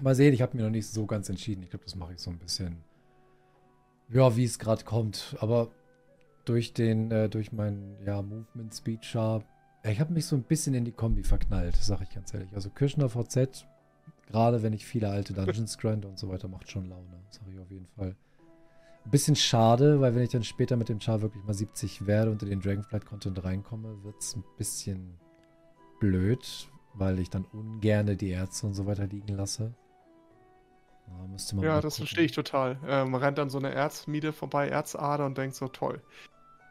Mal 0.00 0.16
sehen, 0.16 0.34
ich 0.34 0.42
habe 0.42 0.56
mir 0.56 0.64
noch 0.64 0.70
nicht 0.70 0.88
so 0.88 1.06
ganz 1.06 1.28
entschieden. 1.28 1.62
Ich 1.62 1.70
glaube, 1.70 1.84
das 1.84 1.94
mache 1.94 2.14
ich 2.14 2.18
so 2.18 2.30
ein 2.30 2.38
bisschen. 2.38 2.82
Ja, 4.08 4.34
wie 4.36 4.44
es 4.44 4.58
gerade 4.58 4.84
kommt. 4.84 5.36
Aber 5.38 5.70
durch 6.44 6.72
den, 6.72 7.10
äh, 7.10 7.28
durch 7.28 7.52
meinen, 7.52 7.96
ja, 8.04 8.20
Movement 8.20 8.74
Speed 8.74 9.04
Sharp. 9.04 9.44
Ich 9.84 10.00
habe 10.00 10.12
mich 10.12 10.26
so 10.26 10.36
ein 10.36 10.42
bisschen 10.42 10.74
in 10.74 10.84
die 10.84 10.92
Kombi 10.92 11.22
verknallt, 11.22 11.76
sage 11.76 12.04
ich 12.04 12.10
ganz 12.10 12.32
ehrlich. 12.34 12.52
Also 12.54 12.70
Kirschner 12.70 13.08
VZ, 13.08 13.66
gerade 14.26 14.62
wenn 14.62 14.72
ich 14.72 14.84
viele 14.84 15.08
alte 15.08 15.32
Dungeons 15.32 15.78
grinde 15.78 16.08
und 16.08 16.18
so 16.18 16.28
weiter, 16.28 16.48
macht 16.48 16.70
schon 16.70 16.88
Laune, 16.88 17.20
sage 17.30 17.50
ich 17.52 17.58
auf 17.58 17.70
jeden 17.70 17.88
Fall. 17.96 18.14
Ein 19.04 19.10
bisschen 19.10 19.34
schade, 19.34 20.00
weil 20.00 20.14
wenn 20.14 20.22
ich 20.22 20.30
dann 20.30 20.44
später 20.44 20.76
mit 20.76 20.88
dem 20.88 21.00
Char 21.00 21.22
wirklich 21.22 21.42
mal 21.44 21.54
70 21.54 22.06
werde 22.06 22.30
und 22.30 22.42
in 22.44 22.50
den 22.50 22.60
Dragonflight 22.60 23.04
Content 23.04 23.42
reinkomme, 23.42 24.04
wird 24.04 24.16
es 24.20 24.36
ein 24.36 24.44
bisschen 24.56 25.18
blöd, 25.98 26.70
weil 26.94 27.18
ich 27.18 27.28
dann 27.28 27.44
ungerne 27.52 28.16
die 28.16 28.30
Ärzte 28.30 28.66
und 28.66 28.74
so 28.74 28.86
weiter 28.86 29.06
liegen 29.08 29.36
lasse. 29.36 29.74
Ja, 31.56 31.62
ja 31.62 31.80
das 31.80 31.96
verstehe 31.96 32.24
ich 32.24 32.32
total. 32.32 32.78
Äh, 32.86 33.04
man 33.04 33.20
rennt 33.20 33.38
dann 33.38 33.50
so 33.50 33.58
eine 33.58 33.74
Erzmiede 33.74 34.32
vorbei, 34.32 34.68
Erzader 34.68 35.26
und 35.26 35.36
denkt 35.36 35.56
so, 35.56 35.66
toll 35.66 36.00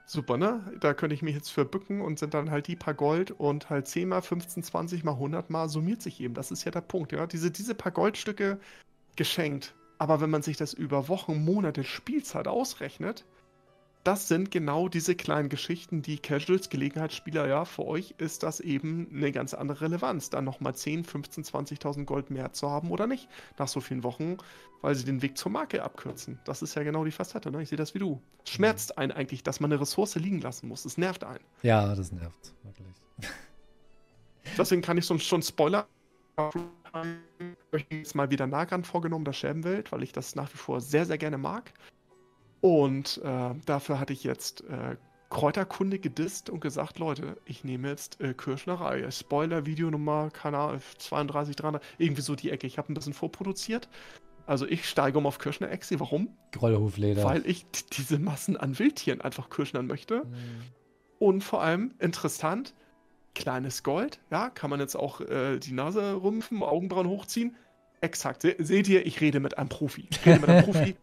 super, 0.06 0.38
ne? 0.38 0.62
Da 0.80 0.94
könnte 0.94 1.14
ich 1.14 1.22
mich 1.22 1.36
jetzt 1.36 1.50
für 1.50 1.66
bücken 1.66 2.02
und 2.02 2.20
sind 2.20 2.34
dann 2.34 2.52
halt 2.52 2.68
die 2.68 2.76
paar 2.76 2.94
Gold 2.94 3.32
und 3.32 3.70
halt 3.70 3.88
10 3.88 4.10
mal, 4.10 4.22
15, 4.22 4.64
20 4.64 5.04
mal, 5.04 5.14
100 5.14 5.50
mal 5.50 5.70
summiert 5.70 6.02
sich 6.02 6.20
eben. 6.20 6.34
Das 6.34 6.52
ist 6.52 6.64
ja 6.64 6.72
der 6.72 6.82
Punkt, 6.82 7.12
ja? 7.12 7.28
Diese, 7.28 7.52
diese 7.52 7.76
paar 7.76 7.92
Goldstücke 7.92 8.60
geschenkt. 9.16 9.74
Aber 9.98 10.20
wenn 10.22 10.30
man 10.30 10.42
sich 10.42 10.58
das 10.58 10.74
über 10.74 11.08
Wochen, 11.08 11.44
Monate 11.44 11.84
Spielzeit 11.84 12.48
ausrechnet, 12.48 13.26
das 14.04 14.28
sind 14.28 14.52
genau 14.52 14.88
diese 14.88 15.16
kleinen 15.16 15.50
Geschichten, 15.50 16.02
die 16.02 16.18
Casuals, 16.18 16.70
Gelegenheitsspieler, 16.70 17.48
ja, 17.48 17.66
für 17.66 17.86
euch 17.86 18.16
ist 18.18 18.44
das 18.44 18.60
eben 18.60 19.08
eine 19.14 19.32
ganz 19.32 19.54
andere 19.54 19.82
Relevanz, 19.82 20.30
dann 20.30 20.46
nochmal 20.46 20.76
10, 20.76 21.04
15, 21.04 21.44
20.000 21.44 22.06
Gold 22.06 22.32
mehr 22.32 22.54
zu 22.54 22.70
haben 22.70 22.92
oder 22.92 23.08
nicht, 23.08 23.30
nach 23.58 23.68
so 23.68 23.80
vielen 23.80 24.04
Wochen, 24.04 24.38
weil 24.82 24.96
sie 24.96 25.06
den 25.06 25.22
Weg 25.22 25.38
zur 25.38 25.52
Marke 25.52 25.84
abkürzen. 25.84 26.40
Das 26.46 26.62
ist 26.62 26.76
ja 26.76 26.84
genau 26.84 27.06
die 27.06 27.12
Facette, 27.12 27.52
ne? 27.52 27.62
Ich 27.62 27.70
sehe 27.70 27.78
das 27.78 27.94
wie 27.94 28.00
du. 28.00 28.22
Es 28.46 28.52
schmerzt 28.52 28.98
einen 28.98 29.12
eigentlich, 29.12 29.44
dass 29.44 29.60
man 29.60 29.72
eine 29.72 29.82
Ressource 29.82 30.16
liegen 30.16 30.42
lassen 30.42 30.68
muss. 30.68 30.86
Es 30.86 30.98
nervt 30.98 31.24
einen. 31.24 31.44
Ja, 31.62 31.94
das 31.94 32.12
nervt, 32.12 32.54
wirklich. 32.64 32.96
Deswegen 34.58 34.82
kann 34.82 34.98
ich 34.98 35.06
so 35.06 35.18
schon 35.20 35.44
Spoiler 35.44 35.88
ich 37.74 37.86
jetzt 37.90 38.16
mal 38.16 38.30
wieder 38.30 38.48
Nahgrand 38.48 38.88
vorgenommen, 38.88 39.26
der 39.26 39.34
Scherbenwelt, 39.34 39.92
weil 39.92 40.04
ich 40.04 40.12
das 40.12 40.36
nach 40.36 40.52
wie 40.54 40.58
vor 40.58 40.82
sehr, 40.82 41.06
sehr 41.06 41.18
gerne 41.18 41.38
mag. 41.38 41.74
Und 42.62 43.20
äh, 43.24 43.56
dafür 43.66 44.00
hatte 44.00 44.14
ich 44.14 44.24
jetzt 44.24 44.62
äh, 44.62 44.96
Kräuterkunde 45.30 45.98
gedisst 45.98 46.50
und 46.50 46.60
gesagt, 46.60 47.00
Leute, 47.00 47.38
ich 47.46 47.64
nehme 47.64 47.90
jetzt 47.90 48.22
äh, 48.22 48.34
Kirschnerei. 48.34 49.10
Spoiler-Video 49.10 49.90
Nummer, 49.90 50.30
keine 50.30 50.58
Ahnung, 50.58 50.82
32, 51.00 51.56
300, 51.56 51.84
irgendwie 51.98 52.22
so 52.22 52.36
die 52.36 52.52
Ecke. 52.52 52.68
Ich 52.68 52.78
habe 52.78 52.92
ein 52.92 52.94
bisschen 52.94 53.14
vorproduziert. 53.14 53.90
Also 54.46 54.68
ich 54.68 54.88
steige 54.88 55.18
um 55.18 55.26
auf 55.26 55.40
Kirschner-Exi. 55.40 56.00
Warum? 56.00 56.30
Grollhufleder. 56.52 57.24
Weil 57.24 57.46
ich 57.48 57.66
diese 57.94 58.20
Massen 58.20 58.58
an 58.58 58.78
Wildtieren 58.78 59.22
einfach 59.22 59.50
kirschnern 59.50 59.88
möchte. 59.88 60.26
Mhm. 60.26 60.62
Und 61.20 61.44
vor 61.44 61.62
allem 61.62 61.94
interessant, 62.00 62.74
kleines 63.34 63.84
Gold, 63.84 64.20
ja, 64.30 64.50
kann 64.50 64.70
man 64.70 64.80
jetzt 64.80 64.96
auch 64.96 65.22
äh, 65.22 65.60
die 65.60 65.72
Nase 65.72 66.22
rümpfen, 66.22 66.62
Augenbrauen 66.64 67.08
hochziehen. 67.08 67.56
Exakt. 68.02 68.42
Se 68.42 68.56
seht 68.60 68.90
ihr, 68.90 69.06
ich 69.06 69.22
rede 69.22 69.40
mit 69.40 69.58
einem 69.58 69.70
Profi. 69.70 70.08
Ich 70.10 70.26
rede 70.26 70.40
mit 70.40 70.50
einem 70.50 70.66
Profi. 70.72 70.96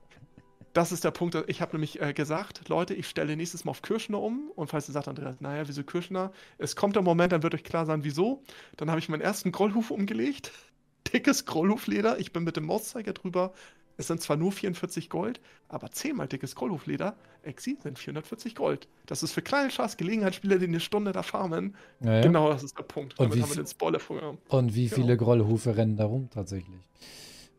Das 0.79 0.93
ist 0.93 1.03
der 1.03 1.11
Punkt. 1.11 1.37
Ich 1.49 1.61
habe 1.61 1.73
nämlich 1.73 2.01
äh, 2.01 2.13
gesagt, 2.13 2.69
Leute, 2.69 2.95
ich 2.95 3.09
stelle 3.09 3.37
nächstes 3.37 3.65
Mal 3.65 3.73
auf 3.73 3.83
Kirschner 3.83 4.21
um. 4.21 4.53
Und 4.55 4.69
falls 4.69 4.89
ihr 4.89 4.93
sagt, 4.93 5.09
Andreas, 5.09 5.41
naja, 5.41 5.67
wieso 5.67 5.83
Kirschner? 5.83 6.31
Es 6.57 6.77
kommt 6.77 6.95
der 6.95 7.03
Moment, 7.03 7.33
dann 7.33 7.43
wird 7.43 7.53
euch 7.57 7.65
klar 7.65 7.85
sein, 7.85 8.05
wieso. 8.05 8.45
Dann 8.77 8.89
habe 8.89 9.01
ich 9.01 9.09
meinen 9.09 9.21
ersten 9.21 9.51
Grollhuf 9.51 9.91
umgelegt. 9.91 10.53
Dickes 11.13 11.47
Grollhufleder. 11.47 12.21
Ich 12.21 12.33
bin 12.33 12.45
mit 12.45 12.57
dem 12.57 12.67
Mauszeiger 12.67 13.13
drüber. 13.13 13.55
Es 13.97 14.07
sind 14.07 14.21
zwar 14.21 14.37
nur 14.37 14.53
44 14.53 15.11
Gold, 15.11 15.41
aber 15.69 15.91
zehnmal 15.91 16.29
dickes 16.29 16.55
Grollhufleder. 16.55 17.17
Exi 17.43 17.77
sind 17.83 17.99
440 17.99 18.55
Gold. 18.55 18.87
Das 19.07 19.25
ist 19.25 19.33
für 19.33 19.43
kleine 19.43 19.73
Schatz 19.73 19.97
Gelegenheitsspieler, 19.97 20.61
die 20.61 20.67
eine 20.67 20.79
Stunde 20.79 21.11
da 21.11 21.25
farmen. 21.25 21.75
Ja, 21.99 22.21
Genau, 22.21 22.51
das 22.51 22.63
ist 22.63 22.79
der 22.79 22.85
Punkt. 22.85 23.19
Und 23.19 23.31
Damit 23.31 23.43
haben 23.43 23.51
wir 23.51 23.65
den 23.65 23.67
Spoiler 23.67 23.99
vorgenommen. 23.99 24.39
Und 24.49 24.77
wie 24.77 24.89
viele 24.89 25.17
genau. 25.17 25.25
Grollhufe 25.25 25.77
rennen 25.77 25.97
da 25.97 26.05
rum 26.05 26.31
tatsächlich? 26.31 26.79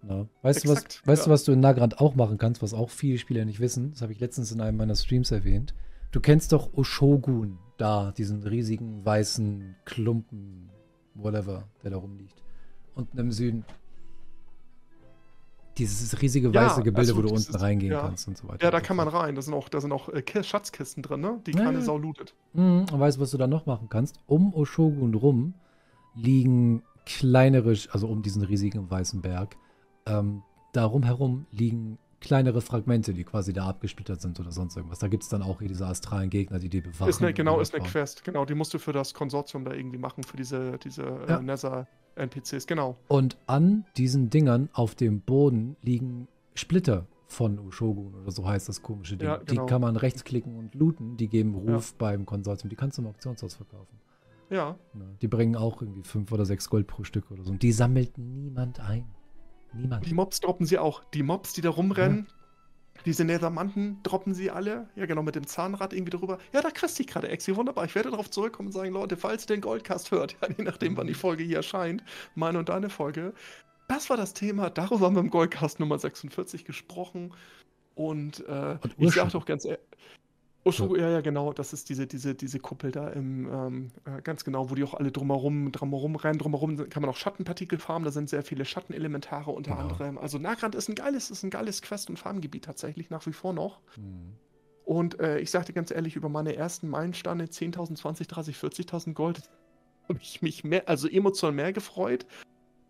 Na, 0.01 0.27
weißt, 0.41 0.65
du, 0.65 0.69
was, 0.69 0.83
weißt 1.05 1.23
ja. 1.23 1.25
du, 1.25 1.31
was 1.31 1.43
du 1.43 1.51
in 1.51 1.59
Nagrand 1.59 1.99
auch 1.99 2.15
machen 2.15 2.37
kannst, 2.37 2.61
was 2.61 2.73
auch 2.73 2.89
viele 2.89 3.17
Spieler 3.17 3.45
nicht 3.45 3.59
wissen? 3.59 3.91
Das 3.91 4.01
habe 4.01 4.13
ich 4.13 4.19
letztens 4.19 4.51
in 4.51 4.61
einem 4.61 4.77
meiner 4.77 4.95
Streams 4.95 5.31
erwähnt. 5.31 5.73
Du 6.11 6.21
kennst 6.21 6.53
doch 6.53 6.73
Oshogun, 6.73 7.59
da, 7.77 8.11
diesen 8.11 8.43
riesigen 8.43 9.05
weißen 9.05 9.75
Klumpen, 9.85 10.69
whatever, 11.15 11.67
der 11.83 11.91
da 11.91 11.97
rumliegt. 11.97 12.41
Unten 12.95 13.17
im 13.17 13.31
Süden. 13.31 13.65
Dieses 15.77 16.21
riesige 16.21 16.53
weiße 16.53 16.77
ja, 16.77 16.83
Gebilde, 16.83 16.99
also 16.99 17.17
wo 17.17 17.21
du 17.21 17.33
unten 17.33 17.55
reingehen 17.55 17.93
ja. 17.93 18.01
kannst 18.01 18.27
und 18.27 18.37
so 18.37 18.47
weiter. 18.47 18.65
Ja, 18.65 18.71
da 18.71 18.81
kann 18.81 18.97
man 18.97 19.07
rein. 19.07 19.35
Da 19.35 19.41
sind 19.41 19.53
auch, 19.53 19.69
da 19.69 19.79
sind 19.79 19.91
auch 19.93 20.09
äh, 20.09 20.43
Schatzkisten 20.43 21.03
drin, 21.03 21.21
ne? 21.21 21.39
die 21.45 21.51
keine 21.51 21.81
Sau 21.81 21.97
lootet. 21.97 22.35
Mhm. 22.53 22.85
Und 22.91 22.99
weißt 22.99 23.17
du, 23.17 23.21
was 23.21 23.31
du 23.31 23.37
da 23.37 23.47
noch 23.47 23.65
machen 23.65 23.87
kannst? 23.89 24.19
Um 24.25 24.53
Oshogun 24.53 25.13
rum 25.13 25.53
liegen 26.15 26.83
kleinere, 27.05 27.75
also 27.91 28.07
um 28.07 28.21
diesen 28.21 28.43
riesigen 28.43 28.89
weißen 28.89 29.21
Berg, 29.21 29.55
ähm, 30.09 30.43
darum 30.73 31.03
herum 31.03 31.45
liegen 31.51 31.97
kleinere 32.19 32.61
Fragmente, 32.61 33.13
die 33.13 33.23
quasi 33.23 33.53
da 33.53 33.67
abgesplittert 33.67 34.21
sind 34.21 34.39
oder 34.39 34.51
sonst 34.51 34.75
irgendwas. 34.75 34.99
Da 34.99 35.07
gibt 35.07 35.23
es 35.23 35.29
dann 35.29 35.41
auch 35.41 35.59
hier 35.59 35.67
diese 35.67 35.87
astralen 35.87 36.29
Gegner, 36.29 36.59
die 36.59 36.69
die 36.69 36.81
bewachen. 36.81 37.09
Ist 37.09 37.21
eine, 37.21 37.33
genau, 37.33 37.59
ist 37.59 37.73
eine 37.73 37.85
Quest. 37.85 38.23
Genau, 38.23 38.45
die 38.45 38.55
musst 38.55 38.73
du 38.73 38.79
für 38.79 38.93
das 38.93 39.13
Konsortium 39.13 39.63
da 39.63 39.73
irgendwie 39.73 39.97
machen, 39.97 40.23
für 40.23 40.37
diese, 40.37 40.77
diese 40.79 41.03
ja. 41.03 41.37
äh, 41.37 41.41
Nether-NPCs, 41.41 42.67
genau. 42.67 42.97
Und 43.07 43.37
an 43.47 43.85
diesen 43.97 44.29
Dingern 44.29 44.69
auf 44.73 44.95
dem 44.95 45.21
Boden 45.21 45.77
liegen 45.81 46.27
Splitter 46.55 47.07
von 47.27 47.59
Ushogun 47.59 48.15
oder 48.15 48.31
so 48.31 48.47
heißt 48.47 48.67
das 48.67 48.81
komische 48.81 49.15
Ding. 49.15 49.27
Ja, 49.27 49.37
genau. 49.37 49.65
Die 49.65 49.69
kann 49.69 49.81
man 49.81 49.95
rechtsklicken 49.95 50.55
und 50.57 50.75
looten, 50.75 51.15
die 51.15 51.27
geben 51.27 51.55
Ruf 51.55 51.91
ja. 51.91 51.95
beim 51.99 52.25
Konsortium. 52.25 52.69
Die 52.69 52.75
kannst 52.75 52.97
du 52.97 53.03
im 53.03 53.07
Auktionshaus 53.07 53.55
verkaufen. 53.55 53.99
Ja. 54.49 54.75
Die 55.21 55.27
bringen 55.27 55.55
auch 55.55 55.81
irgendwie 55.81 56.01
fünf 56.01 56.31
oder 56.31 56.43
sechs 56.43 56.69
Gold 56.69 56.87
pro 56.87 57.03
Stück 57.03 57.29
oder 57.29 57.43
so. 57.43 57.51
Und 57.51 57.61
die 57.61 57.71
sammelt 57.71 58.17
niemand 58.17 58.79
ein. 58.79 59.05
Niemand. 59.73 60.05
Die 60.05 60.13
Mobs 60.13 60.39
droppen 60.39 60.65
sie 60.65 60.77
auch. 60.77 61.03
Die 61.13 61.23
Mobs, 61.23 61.53
die 61.53 61.61
da 61.61 61.69
rumrennen, 61.69 62.27
ja. 62.27 63.01
diese 63.05 63.25
Nethermanten 63.25 64.01
droppen 64.03 64.33
sie 64.33 64.51
alle. 64.51 64.89
Ja, 64.95 65.05
genau, 65.05 65.21
mit 65.23 65.35
dem 65.35 65.47
Zahnrad 65.47 65.93
irgendwie 65.93 66.17
drüber. 66.17 66.39
Ja, 66.53 66.61
da 66.61 66.71
kriegst 66.71 66.99
du 66.99 67.05
gerade, 67.05 67.29
Exi. 67.29 67.55
Wunderbar. 67.55 67.85
Ich 67.85 67.95
werde 67.95 68.11
darauf 68.11 68.29
zurückkommen 68.29 68.67
und 68.67 68.73
sagen, 68.73 68.91
Leute, 68.91 69.17
falls 69.17 69.43
ihr 69.43 69.55
den 69.55 69.61
Goldcast 69.61 70.11
hört, 70.11 70.35
ja, 70.41 70.49
je 70.57 70.63
nachdem, 70.63 70.97
wann 70.97 71.07
die 71.07 71.13
Folge 71.13 71.43
hier 71.43 71.57
erscheint, 71.57 72.03
meine 72.35 72.59
und 72.59 72.69
deine 72.69 72.89
Folge. 72.89 73.33
Das 73.87 74.09
war 74.09 74.17
das 74.17 74.33
Thema. 74.33 74.69
Darüber 74.69 75.07
haben 75.07 75.15
wir 75.15 75.21
im 75.21 75.31
Goldcast 75.31 75.79
Nummer 75.79 75.97
46 75.97 76.65
gesprochen. 76.65 77.33
Und, 77.95 78.47
äh, 78.47 78.77
und 78.81 78.93
ich 78.97 79.13
sage 79.13 79.31
doch 79.31 79.45
ganz 79.45 79.65
ehrlich, 79.65 79.81
Osho, 80.69 80.95
ja, 80.95 81.09
ja, 81.09 81.21
genau. 81.21 81.53
Das 81.53 81.73
ist 81.73 81.89
diese, 81.89 82.07
diese, 82.07 82.35
diese 82.35 82.59
Kuppel 82.59 82.91
da 82.91 83.09
im, 83.09 83.51
ähm, 83.51 83.91
äh, 84.05 84.21
ganz 84.21 84.43
genau, 84.43 84.69
wo 84.69 84.75
die 84.75 84.83
auch 84.83 84.93
alle 84.93 85.11
drumherum, 85.11 85.71
drumherum 85.71 86.15
rein, 86.15 86.37
drumherum 86.37 86.89
kann 86.89 87.01
man 87.01 87.09
auch 87.09 87.17
Schattenpartikel 87.17 87.79
farmen. 87.79 88.05
Da 88.05 88.11
sind 88.11 88.29
sehr 88.29 88.43
viele 88.43 88.65
Schattenelementare 88.65 89.51
unter 89.51 89.71
ja. 89.71 89.77
anderem. 89.77 90.17
Also 90.17 90.37
Nagrand 90.37 90.75
ist 90.75 90.89
ein 90.89 90.95
geiles, 90.95 91.29
ist 91.29 91.43
ein 91.43 91.49
geiles 91.49 91.81
Quest- 91.81 92.09
und 92.09 92.17
Farmgebiet 92.17 92.65
tatsächlich 92.65 93.09
nach 93.09 93.25
wie 93.25 93.33
vor 93.33 93.53
noch. 93.53 93.81
Mhm. 93.97 94.33
Und 94.85 95.19
äh, 95.19 95.39
ich 95.39 95.51
sagte 95.51 95.71
ganz 95.71 95.91
ehrlich, 95.91 96.15
über 96.15 96.29
meine 96.29 96.55
ersten 96.55 96.89
Meilensteine 96.89 97.45
10.000, 97.45 97.95
20, 97.95 98.27
30, 98.27 98.55
40.000 98.55 99.13
Gold 99.13 99.41
habe 100.09 100.19
ich 100.21 100.41
mich 100.41 100.63
mehr, 100.63 100.89
also 100.89 101.07
emotional 101.07 101.53
mehr 101.53 101.73
gefreut, 101.73 102.25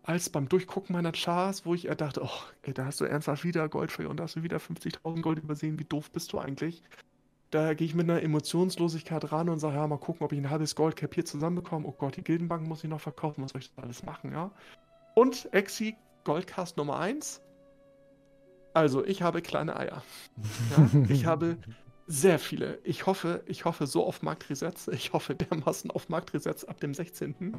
als 0.02 0.30
beim 0.30 0.48
Durchgucken 0.48 0.94
meiner 0.94 1.12
Chars, 1.12 1.66
wo 1.66 1.74
ich 1.74 1.82
dachte, 1.98 2.22
oh, 2.24 2.42
ey, 2.62 2.72
da 2.72 2.86
hast 2.86 3.00
du 3.00 3.04
ernsthaft 3.04 3.44
wieder 3.44 3.68
Gold 3.68 3.92
für 3.92 4.08
und 4.08 4.16
da 4.16 4.24
hast 4.24 4.36
du 4.36 4.42
wieder 4.42 4.56
50.000 4.56 5.20
Gold 5.20 5.38
übersehen. 5.40 5.78
Wie 5.78 5.84
doof 5.84 6.10
bist 6.10 6.32
du 6.32 6.38
eigentlich? 6.38 6.82
Da 7.50 7.74
gehe 7.74 7.86
ich 7.86 7.94
mit 7.94 8.08
einer 8.08 8.22
Emotionslosigkeit 8.22 9.32
ran 9.32 9.48
und 9.48 9.58
sage, 9.58 9.76
ja, 9.76 9.86
mal 9.86 9.98
gucken, 9.98 10.24
ob 10.24 10.32
ich 10.32 10.38
ein 10.38 10.50
halbes 10.50 10.76
Goldcap 10.76 11.14
hier 11.14 11.24
zusammenbekomme. 11.24 11.86
Oh 11.86 11.94
Gott, 11.98 12.16
die 12.16 12.22
Gildenbank 12.22 12.66
muss 12.66 12.84
ich 12.84 12.90
noch 12.90 13.00
verkaufen. 13.00 13.42
Was 13.42 13.52
soll 13.52 13.60
ich 13.60 13.74
da 13.74 13.82
alles 13.82 14.04
machen, 14.04 14.32
ja? 14.32 14.52
Und 15.14 15.52
Exi 15.52 15.96
Goldcast 16.22 16.76
Nummer 16.76 17.00
1. 17.00 17.42
Also, 18.72 19.04
ich 19.04 19.22
habe 19.22 19.42
kleine 19.42 19.74
Eier. 19.74 20.02
Ja? 20.76 21.00
ich 21.08 21.26
habe 21.26 21.56
sehr 22.06 22.38
viele. 22.38 22.78
Ich 22.84 23.06
hoffe, 23.06 23.42
ich 23.46 23.64
hoffe 23.64 23.86
so 23.86 24.04
auf 24.04 24.22
Marktresets. 24.22 24.88
Ich 24.88 25.12
hoffe 25.12 25.34
dermaßen 25.34 25.90
auf 25.90 26.08
Marktresets 26.08 26.64
ab 26.64 26.80
dem 26.80 26.94
16. 26.94 27.54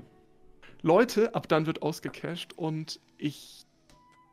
Leute, 0.82 1.36
ab 1.36 1.48
dann 1.48 1.66
wird 1.66 1.82
ausgecasht 1.82 2.54
und 2.54 3.00
ich 3.18 3.66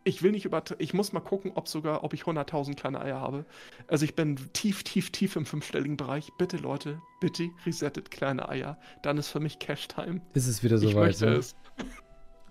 ich 0.09 0.23
will 0.23 0.33
nicht 0.33 0.47
über. 0.47 0.63
Ich 0.79 0.95
muss 0.95 1.13
mal 1.13 1.21
gucken, 1.21 1.53
ob 1.55 1.69
sogar, 1.69 2.03
ob 2.03 2.15
ich 2.15 2.23
100.000 2.23 2.75
kleine 2.75 3.01
Eier 3.01 3.21
habe. 3.21 3.45
Also 3.87 4.05
ich 4.05 4.15
bin 4.15 4.37
tief, 4.55 4.83
tief, 4.83 5.11
tief 5.11 5.37
im 5.37 5.45
fünfstelligen 5.45 5.97
Bereich. 5.97 6.31
Bitte, 6.39 6.57
Leute, 6.57 7.01
bitte 7.21 7.51
resettet 7.67 8.11
kleine 8.11 8.49
Eier. 8.49 8.79
Dann 9.03 9.19
ist 9.19 9.29
für 9.29 9.41
mich 9.41 9.59
Cash-Time. 9.59 10.23
Ist 10.33 10.47
es 10.47 10.63
wieder 10.63 10.79
soweit? 10.79 11.21
Ne? 11.21 11.35
Es. 11.35 11.55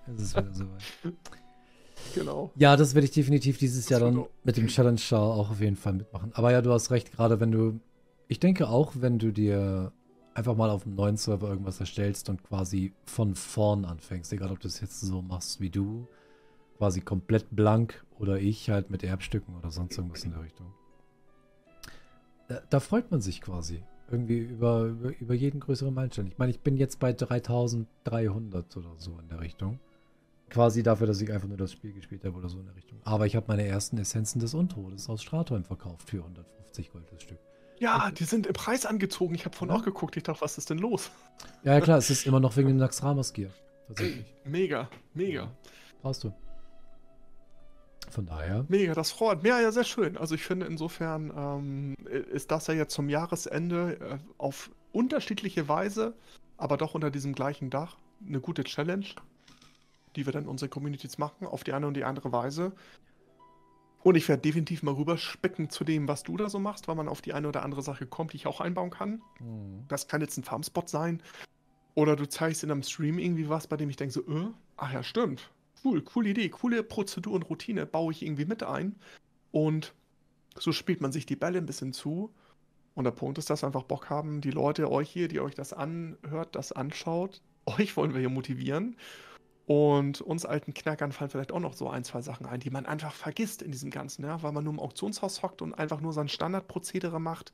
ist 0.08 0.22
es 0.22 0.36
wieder 0.36 0.54
soweit. 0.54 0.84
genau. 2.16 2.52
Ja, 2.56 2.78
das 2.78 2.94
werde 2.94 3.06
ich 3.06 3.12
definitiv 3.12 3.58
dieses 3.58 3.90
Jahr 3.90 4.02
dann 4.02 4.26
mit 4.44 4.56
dem 4.58 4.68
Challenge 4.68 5.00
Char 5.00 5.22
auch 5.22 5.50
auf 5.50 5.60
jeden 5.60 5.76
Fall 5.76 5.94
mitmachen. 5.94 6.32
Aber 6.36 6.52
ja, 6.52 6.62
du 6.62 6.72
hast 6.72 6.92
recht, 6.92 7.12
gerade 7.12 7.40
wenn 7.40 7.52
du. 7.52 7.80
Ich 8.28 8.40
denke 8.40 8.68
auch, 8.68 8.94
wenn 8.96 9.20
du 9.20 9.32
dir 9.32 9.94
einfach 10.36 10.56
mal 10.56 10.70
auf 10.70 10.86
einem 10.86 10.96
neuen 10.96 11.18
Server 11.18 11.50
irgendwas 11.50 11.80
erstellst 11.80 12.30
und 12.30 12.44
quasi 12.44 12.94
von 13.06 13.34
vorn 13.34 13.86
anfängst, 13.86 14.32
egal 14.34 14.52
ob 14.52 14.60
du 14.60 14.68
es 14.68 14.80
jetzt 14.82 15.02
so 15.02 15.22
machst 15.22 15.60
wie 15.60 15.72
du 15.72 16.08
quasi 16.78 17.02
komplett 17.02 17.48
blank 17.52 18.06
oder 18.20 18.40
ich 18.40 18.70
halt 18.70 18.90
mit 18.90 19.04
Erbstücken 19.04 19.56
oder 19.56 19.72
sonst 19.72 19.98
irgendwas 19.98 20.24
in 20.24 20.32
der 20.32 20.44
Richtung. 20.44 20.74
Da, 22.48 22.62
da 22.70 22.80
freut 22.80 23.12
man 23.12 23.22
sich 23.22 23.42
quasi 23.42 23.84
irgendwie 24.10 24.38
über, 24.38 24.86
über, 24.86 25.18
über, 25.20 25.34
jeden 25.34 25.60
größeren 25.60 25.94
Meilenstein. 25.94 26.28
Ich 26.28 26.38
meine, 26.38 26.52
ich 26.52 26.62
bin 26.62 26.78
jetzt 26.78 27.00
bei 27.00 27.12
3300 27.12 28.78
oder 28.78 28.94
so 28.98 29.20
in 29.20 29.28
der 29.28 29.42
Richtung. 29.42 29.80
Quasi 30.50 30.82
dafür, 30.82 31.08
dass 31.08 31.20
ich 31.20 31.32
einfach 31.32 31.50
nur 31.50 31.58
das 31.58 31.74
Spiel 31.74 31.92
gespielt 31.92 32.24
habe 32.24 32.38
oder 32.38 32.48
so 32.48 32.60
in 32.60 32.66
der 32.66 32.76
Richtung. 32.76 33.00
Aber 33.04 33.26
ich 33.26 33.36
habe 33.36 33.48
meine 33.50 33.66
ersten 33.66 33.98
Essenzen 33.98 34.40
des 34.40 34.54
Untodes 34.54 35.10
aus 35.10 35.22
Stratholm 35.22 35.66
verkauft 35.66 36.10
für 36.10 36.20
150 36.20 36.92
Gold 36.92 37.12
das 37.12 37.22
Stück. 37.22 37.40
Ja, 37.80 38.12
die 38.12 38.24
sind 38.24 38.48
im 38.48 38.54
Preis 38.54 38.86
angezogen. 38.86 39.36
Ich 39.36 39.46
habe 39.46 39.56
vorhin 39.56 39.76
ja. 39.76 39.82
auch 39.82 39.86
geguckt. 39.86 40.16
Ich 40.16 40.24
dachte, 40.24 40.42
was 40.42 40.58
ist 40.58 40.70
denn 40.70 40.78
los? 40.78 41.12
Ja, 41.64 41.74
ja 41.74 41.82
klar, 41.82 41.98
es 41.98 42.10
ist 42.10 42.26
immer 42.26 42.40
noch 42.40 42.56
wegen 42.56 42.70
dem 42.70 42.78
Naxxramas 42.78 43.34
Gear. 43.34 43.52
Tatsächlich. 43.88 44.26
Mega, 44.46 44.90
mega. 45.14 45.52
Brauchst 46.02 46.24
du. 46.24 46.34
Von 48.10 48.26
daher. 48.26 48.66
Mega, 48.70 48.94
das 48.94 49.12
freut 49.12 49.44
mich. 49.44 49.50
Ja, 49.50 49.60
ja, 49.60 49.72
sehr 49.72 49.84
schön. 49.84 50.18
Also 50.18 50.36
ich 50.36 50.44
finde 50.44 50.66
insofern 50.66 51.34
ähm, 51.36 51.96
ist 52.08 52.52
das 52.52 52.68
ja 52.68 52.74
jetzt 52.74 52.94
zum 52.94 53.10
Jahresende 53.10 53.98
äh, 54.00 54.18
auf 54.38 54.72
unterschiedliche 54.92 55.68
Weise, 55.68 56.14
aber 56.58 56.78
doch 56.78 56.96
unter 56.96 57.12
diesem 57.12 57.34
gleichen 57.34 57.70
Dach 57.70 57.98
eine 58.26 58.40
gute 58.40 58.64
Challenge, 58.64 59.06
die 60.16 60.26
wir 60.26 60.34
dann 60.34 60.48
unsere 60.48 60.70
Communities 60.70 61.18
machen, 61.18 61.46
auf 61.46 61.64
die 61.64 61.74
eine 61.74 61.88
und 61.88 61.96
die 61.96 62.06
andere 62.06 62.32
Weise. 62.32 62.72
Und 64.04 64.16
ich 64.16 64.30
werde 64.30 64.42
definitiv 64.42 64.84
mal 64.84 64.94
rüberspicken 64.94 65.70
zu 65.70 65.84
dem, 65.84 66.08
was 66.08 66.24
du 66.24 66.38
da 66.38 66.50
so 66.50 66.60
machst, 66.60 66.88
weil 66.88 66.96
man 66.96 67.10
auf 67.10 67.22
die 67.22 67.34
eine 67.34 67.48
oder 67.48 67.64
andere 67.64 67.82
Sache 67.82 68.06
kommt, 68.06 68.32
die 68.32 68.38
ich 68.38 68.48
auch 68.48 68.62
einbauen 68.62 68.90
kann. 68.90 69.22
Mhm. 69.40 69.84
Das 69.90 70.08
kann 70.08 70.22
jetzt 70.22 70.38
ein 70.38 70.44
Farmspot 70.44 70.88
sein. 70.88 71.22
Oder 71.94 72.16
du 72.16 72.28
zeigst 72.30 72.64
in 72.64 72.72
einem 72.72 72.84
Stream 72.84 73.20
irgendwie 73.20 73.50
was, 73.50 73.68
bei 73.68 73.76
dem 73.76 73.90
ich 73.90 73.98
denke 73.98 74.14
so, 74.14 74.22
äh, 74.22 74.48
ach 74.78 74.94
ja, 74.94 75.04
stimmt 75.04 75.52
cool, 75.84 76.02
coole 76.02 76.30
Idee, 76.30 76.50
coole 76.50 76.84
Prozedur 76.84 77.34
und 77.34 77.50
Routine 77.50 77.86
baue 77.86 78.12
ich 78.12 78.24
irgendwie 78.24 78.46
mit 78.46 78.64
ein. 78.64 78.96
Und 79.52 79.94
so 80.58 80.72
spielt 80.72 81.02
man 81.02 81.12
sich 81.12 81.26
die 81.26 81.36
Bälle 81.36 81.58
ein 81.58 81.66
bisschen 81.66 81.94
zu. 81.94 82.34
Und 82.96 83.04
der 83.04 83.12
Punkt 83.12 83.38
ist, 83.38 83.50
dass 83.50 83.62
wir 83.62 83.68
einfach 83.68 83.84
Bock 83.84 84.10
haben, 84.10 84.42
die 84.42 84.52
Leute, 84.52 84.92
euch 84.92 85.10
hier, 85.10 85.28
die 85.28 85.40
euch 85.40 85.54
das 85.54 85.74
anhört, 85.74 86.56
das 86.56 86.72
anschaut, 86.72 87.42
euch 87.66 87.96
wollen 87.98 88.14
wir 88.14 88.20
hier 88.20 88.30
motivieren. 88.30 88.98
Und 89.66 90.22
uns 90.22 90.46
alten 90.46 90.74
Knackern 90.74 91.12
fallen 91.12 91.30
vielleicht 91.30 91.52
auch 91.52 91.60
noch 91.60 91.74
so 91.74 91.90
ein, 91.90 92.06
zwei 92.06 92.22
Sachen 92.22 92.46
ein, 92.46 92.62
die 92.62 92.70
man 92.70 92.86
einfach 92.86 93.14
vergisst 93.14 93.62
in 93.62 93.72
diesem 93.72 93.90
Ganzen, 93.92 94.24
ja, 94.24 94.42
weil 94.42 94.54
man 94.54 94.64
nur 94.64 94.74
im 94.74 94.80
Auktionshaus 94.80 95.44
hockt 95.44 95.62
und 95.62 95.74
einfach 95.74 96.00
nur 96.00 96.14
sein 96.14 96.30
Standardprozedere 96.30 97.20
macht 97.20 97.52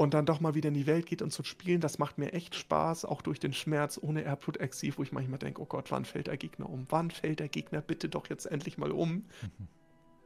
und 0.00 0.14
dann 0.14 0.24
doch 0.24 0.40
mal 0.40 0.54
wieder 0.54 0.68
in 0.68 0.74
die 0.74 0.86
Welt 0.86 1.04
geht 1.04 1.20
und 1.20 1.30
zu 1.30 1.44
spielen, 1.44 1.82
das 1.82 1.98
macht 1.98 2.16
mir 2.16 2.32
echt 2.32 2.54
Spaß, 2.54 3.04
auch 3.04 3.20
durch 3.20 3.38
den 3.38 3.52
Schmerz 3.52 4.00
ohne 4.00 4.22
Airport 4.22 4.56
Exif, 4.58 4.96
wo 4.96 5.02
ich 5.02 5.12
manchmal 5.12 5.38
denke, 5.38 5.60
oh 5.60 5.66
Gott, 5.66 5.90
wann 5.90 6.06
fällt 6.06 6.28
der 6.28 6.38
Gegner 6.38 6.70
um? 6.70 6.86
Wann 6.88 7.10
fällt 7.10 7.38
der 7.38 7.50
Gegner 7.50 7.82
bitte 7.82 8.08
doch 8.08 8.30
jetzt 8.30 8.46
endlich 8.46 8.78
mal 8.78 8.92
um? 8.92 9.10
Mhm. 9.12 9.68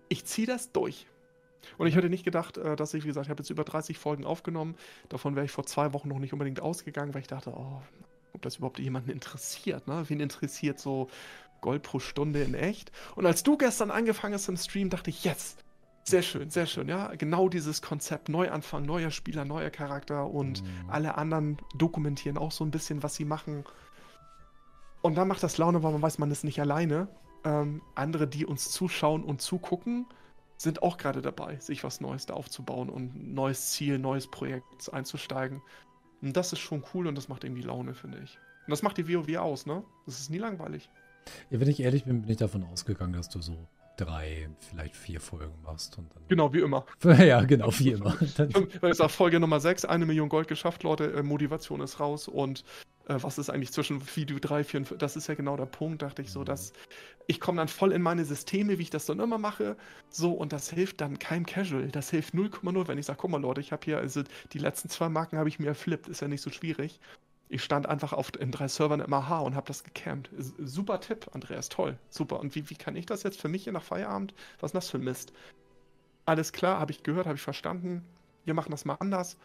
Ich 0.09 0.27
ziehe 0.27 0.47
das 0.47 0.71
durch. 0.71 1.09
Und 1.77 1.89
ich 1.89 1.97
hätte 1.97 2.09
nicht 2.09 2.25
gedacht, 2.25 2.57
äh, 2.57 2.77
dass 2.77 2.95
ich, 2.95 3.03
wie 3.03 3.09
gesagt, 3.09 3.27
ich 3.27 3.31
habe 3.31 3.43
jetzt 3.43 3.51
über 3.51 3.65
30 3.65 3.99
Folgen 3.99 4.25
aufgenommen. 4.25 4.77
Davon 5.09 5.35
wäre 5.35 5.45
ich 5.45 5.51
vor 5.51 5.67
zwei 5.67 5.93
Wochen 5.93 6.07
noch 6.07 6.21
nicht 6.21 6.33
unbedingt 6.33 6.61
ausgegangen, 6.61 7.13
weil 7.13 7.23
ich 7.23 7.27
dachte, 7.27 7.51
oh, 7.51 7.83
ob 8.33 8.43
das 8.43 8.59
überhaupt 8.59 8.79
jemanden 8.79 9.11
interessiert, 9.11 9.89
ne? 9.89 10.05
Wen 10.07 10.21
interessiert 10.21 10.79
so 10.79 11.09
Gold 11.63 11.83
pro 11.83 11.99
Stunde 11.99 12.45
in 12.45 12.55
echt? 12.55 12.93
Und 13.17 13.27
als 13.27 13.43
du 13.43 13.57
gestern 13.57 13.91
angefangen 13.91 14.35
hast 14.35 14.49
im 14.49 14.57
Stream, 14.57 14.89
dachte 14.89 15.11
ich, 15.11 15.25
yes, 15.25 15.57
sehr 16.05 16.23
schön, 16.23 16.51
sehr 16.51 16.67
schön, 16.67 16.89
ja. 16.89 17.15
Genau 17.15 17.49
dieses 17.49 17.81
Konzept, 17.81 18.29
Neuanfang, 18.29 18.85
neuer 18.85 19.11
Spieler, 19.11 19.45
neuer 19.45 19.71
Charakter 19.71 20.27
und 20.27 20.63
mhm. 20.63 20.91
alle 20.91 21.17
anderen 21.17 21.57
dokumentieren 21.75 22.37
auch 22.37 22.53
so 22.53 22.65
ein 22.65 22.71
bisschen, 22.71 23.03
was 23.03 23.15
sie 23.15 23.25
machen. 23.25 23.65
Und 25.01 25.17
dann 25.17 25.29
macht 25.29 25.43
das 25.43 25.59
Laune, 25.59 25.83
weil 25.83 25.93
man 25.93 26.03
weiß, 26.03 26.19
man 26.19 26.31
ist 26.31 26.45
nicht 26.45 26.61
alleine. 26.61 27.09
Ähm, 27.45 27.83
andere, 27.95 28.27
die 28.27 28.47
uns 28.47 28.71
zuschauen 28.71 29.23
und 29.23 29.41
zugucken, 29.43 30.07
sind 30.57 30.83
auch 30.83 30.99
gerade 30.99 31.23
dabei, 31.23 31.57
sich 31.57 31.85
was 31.85 32.01
Neues 32.01 32.27
da 32.27 32.35
aufzubauen 32.35 32.89
und 32.89 33.15
ein 33.15 33.35
neues 33.35 33.71
Ziel, 33.71 33.99
neues 33.99 34.31
Projekt 34.31 34.93
einzusteigen. 34.93 35.63
Und 36.23 36.37
das 36.37 36.53
ist 36.53 36.61
schon 36.61 36.85
cool 36.95 37.07
und 37.07 37.17
das 37.17 37.29
macht 37.29 37.45
irgendwie 37.45 37.63
Laune, 37.63 37.95
finde 37.95 38.19
ich. 38.23 38.39
Und 38.67 38.71
das 38.71 38.83
macht 38.83 38.97
die 38.97 39.09
WoW 39.09 39.37
aus, 39.37 39.67
ne? 39.67 39.85
Das 40.07 40.21
ist 40.21 40.31
nie 40.31 40.39
langweilig. 40.39 40.89
Ja, 41.51 41.61
wenn 41.61 41.69
ich 41.69 41.81
ehrlich 41.81 42.05
bin, 42.05 42.23
bin 42.23 42.31
ich 42.31 42.39
davon 42.39 42.65
ausgegangen, 42.65 43.13
dass 43.13 43.29
du 43.29 43.41
so 43.41 43.57
drei, 43.97 44.49
vielleicht 44.59 44.97
vier 44.97 45.21
Folgen 45.21 45.55
machst. 45.63 45.99
Und 45.99 46.15
dann 46.15 46.23
genau, 46.29 46.53
wie 46.53 46.61
immer. 46.61 46.85
ja, 47.03 47.43
genau, 47.43 47.71
wie 47.79 47.91
immer. 47.91 48.17
Weil 48.81 48.91
ich 48.93 48.97
sage, 48.97 49.11
Folge 49.11 49.41
Nummer 49.41 49.61
6, 49.61 49.85
eine 49.85 50.07
Million 50.07 50.29
Gold 50.29 50.49
geschafft, 50.49 50.83
Leute, 50.83 51.13
äh, 51.13 51.23
Motivation 51.23 51.81
ist 51.81 52.01
raus 52.01 52.29
und 52.29 52.65
äh, 53.09 53.17
was 53.21 53.39
ist 53.39 53.51
eigentlich 53.51 53.73
zwischen 53.73 54.03
Video 54.17 54.39
3, 54.39 54.65
4 54.65 54.81
und 54.81 55.03
das 55.03 55.17
ist 55.17 55.27
ja 55.27 55.35
genau 55.35 55.57
der 55.57 55.67
Punkt, 55.67 56.03
dachte 56.03 56.23
ich 56.23 56.31
so, 56.31 56.41
mhm. 56.41 56.47
dass 56.47 56.73
ich 57.27 57.41
komme 57.41 57.59
dann 57.59 57.69
voll 57.69 57.93
in 57.93 58.03
meine 58.03 58.25
Systeme, 58.25 58.79
wie 58.79 58.83
ich 58.83 58.91
das 58.91 59.07
dann 59.07 59.21
immer 59.21 59.39
mache, 59.39 59.77
so 60.11 60.33
und 60.33 60.53
das 60.53 60.71
hilft 60.71 61.01
dann 61.01 61.19
keinem 61.19 61.47
Casual, 61.47 61.89
das 61.89 62.11
hilft 62.11 62.35
0,0, 62.35 62.89
wenn 62.89 62.99
ich 62.99 63.07
sage, 63.07 63.19
guck 63.21 63.31
mal 63.31 63.41
Leute, 63.41 63.61
ich 63.61 63.73
habe 63.73 63.85
hier, 63.85 63.99
also 63.99 64.23
die 64.53 64.59
letzten 64.59 64.89
zwei 64.89 65.09
Marken 65.09 65.39
habe 65.39 65.49
ich 65.49 65.59
mir 65.59 65.69
erflippt, 65.69 66.09
ist 66.09 66.21
ja 66.21 66.29
nicht 66.29 66.43
so 66.43 66.51
schwierig 66.51 67.01
ich 67.49 67.63
stand 67.63 67.87
einfach 67.87 68.13
auf, 68.13 68.33
in 68.39 68.51
drei 68.51 68.69
Servern 68.69 69.01
im 69.01 69.13
AH 69.13 69.41
und 69.41 69.55
habe 69.55 69.67
das 69.67 69.85
gecampt. 69.85 70.31
Super 70.59 71.01
Tipp, 71.01 71.29
Andreas, 71.33 71.69
toll. 71.69 71.99
Super. 72.09 72.41
Und 72.41 72.55
wie, 72.55 72.69
wie 72.71 72.75
kann 72.75 72.97
ich 72.97 73.07
das 73.07 73.23
jetzt 73.23 73.41
für 73.41 73.49
mich 73.49 73.65
hier 73.65 73.73
nach 73.73 73.83
Feierabend? 73.83 74.35
Was 74.61 74.71
ist 74.71 74.75
das 74.75 74.91
für 74.91 74.99
ein 74.99 75.05
Mist? 75.05 75.33
alles 76.27 76.53
klar, 76.53 76.81
habe 76.81 76.93
ich 76.93 77.03
gehört, 77.03 77.27
habe 77.27 77.37
ich 77.37 77.43
verstanden. 77.43 78.05
Wir 78.45 78.55
machen 78.55 78.71
das 78.71 78.85
mal 78.85 78.97
anders. 79.01 79.37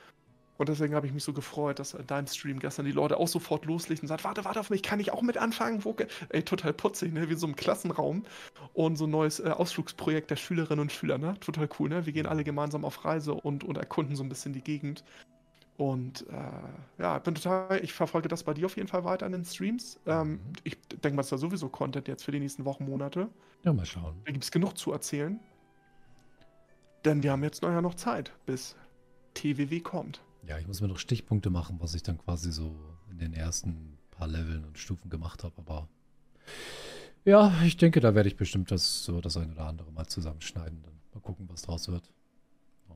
Und 0.58 0.68
deswegen 0.68 0.94
habe 0.94 1.08
ich 1.08 1.14
mich 1.14 1.24
so 1.24 1.32
gefreut, 1.32 1.80
dass 1.80 1.94
in 1.94 2.06
deinem 2.06 2.28
Stream 2.28 2.60
gestern 2.60 2.86
die 2.86 2.92
Leute 2.92 3.16
auch 3.16 3.30
sofort 3.30 3.64
loslegen 3.66 4.02
und 4.02 4.08
sagen, 4.10 4.26
warte, 4.26 4.44
warte 4.44 4.60
auf 4.60 4.70
mich, 4.70 4.84
kann 4.84 5.00
ich 5.00 5.14
auch 5.14 5.22
mit 5.22 5.38
anfangen? 5.38 5.86
Wo, 5.86 5.96
ey, 6.30 6.44
total 6.44 6.74
putzig, 6.74 7.14
ne? 7.14 7.30
Wie 7.30 7.36
so 7.36 7.48
ein 7.48 7.56
Klassenraum 7.56 8.26
und 8.74 8.98
so 8.98 9.06
ein 9.06 9.10
neues 9.10 9.40
äh, 9.40 9.50
Ausflugsprojekt 9.50 10.30
der 10.32 10.36
Schülerinnen 10.36 10.82
und 10.82 10.92
Schüler, 10.92 11.18
ne? 11.18 11.40
Total 11.40 11.70
cool, 11.80 11.88
ne? 11.88 12.06
Wir 12.06 12.12
gehen 12.12 12.26
alle 12.26 12.44
gemeinsam 12.44 12.84
auf 12.84 13.06
Reise 13.06 13.36
und, 13.36 13.64
und 13.64 13.78
erkunden 13.78 14.18
so 14.18 14.24
ein 14.24 14.30
bisschen 14.30 14.52
die 14.52 14.62
Gegend. 14.62 15.06
Und 15.80 16.26
äh, 16.28 17.02
ja, 17.02 17.20
bin 17.20 17.36
total, 17.36 17.80
ich 17.82 17.94
verfolge 17.94 18.28
das 18.28 18.44
bei 18.44 18.54
dir 18.54 18.66
auf 18.66 18.76
jeden 18.76 18.90
Fall 18.90 19.06
weiter 19.06 19.26
in 19.26 19.32
den 19.32 19.46
Streams. 19.46 19.98
Ähm, 20.06 20.32
mhm. 20.32 20.40
ich 20.66 20.78
denke 20.90 21.14
mal, 21.16 21.22
es 21.22 21.28
ist 21.28 21.32
da 21.32 21.38
sowieso 21.38 21.70
Content 21.70 22.10
jetzt 22.10 22.24
für 22.26 22.34
die 22.34 22.42
nächsten 22.42 22.66
Wochen, 22.66 22.84
Monate. 22.84 23.30
Ja, 23.64 23.72
mal 23.72 23.86
schauen. 23.86 24.22
Da 24.26 24.34
gibt 24.34 24.44
es 24.44 24.52
genug 24.52 24.78
zu 24.78 24.92
erzählen. 24.92 25.40
Denn 27.06 27.24
wir 27.24 27.32
haben 27.32 27.44
jetzt 27.44 27.62
noch 27.62 27.70
ja 27.70 27.82
noch 27.82 27.96
Zeit, 27.96 28.34
bis 28.46 28.76
TWW 29.36 29.80
kommt. 29.80 30.22
Ja, 30.46 30.60
ich 30.60 30.68
muss 30.68 30.82
mir 30.82 30.90
noch 30.90 31.00
Stichpunkte 31.00 31.50
machen, 31.50 31.78
was 31.80 31.96
ich 31.96 32.04
dann 32.04 32.18
quasi 32.18 32.52
so 32.52 32.76
in 33.10 33.18
den 33.18 33.34
ersten 33.34 33.98
paar 34.12 34.28
Leveln 34.28 34.66
und 34.66 34.78
Stufen 34.78 35.10
gemacht 35.10 35.46
habe. 35.46 35.54
Aber 35.60 35.88
ja, 37.24 37.54
ich 37.64 37.78
denke, 37.78 38.02
da 38.02 38.16
werde 38.16 38.28
ich 38.28 38.36
bestimmt 38.36 38.70
das 38.70 39.06
so 39.06 39.22
das 39.22 39.38
ein 39.38 39.54
oder 39.54 39.68
andere 39.68 39.94
mal 39.94 40.08
zusammenschneiden. 40.08 40.82
Dann 40.82 41.00
mal 41.14 41.22
gucken, 41.22 41.48
was 41.50 41.62
draus 41.62 41.88
wird. 41.88 42.12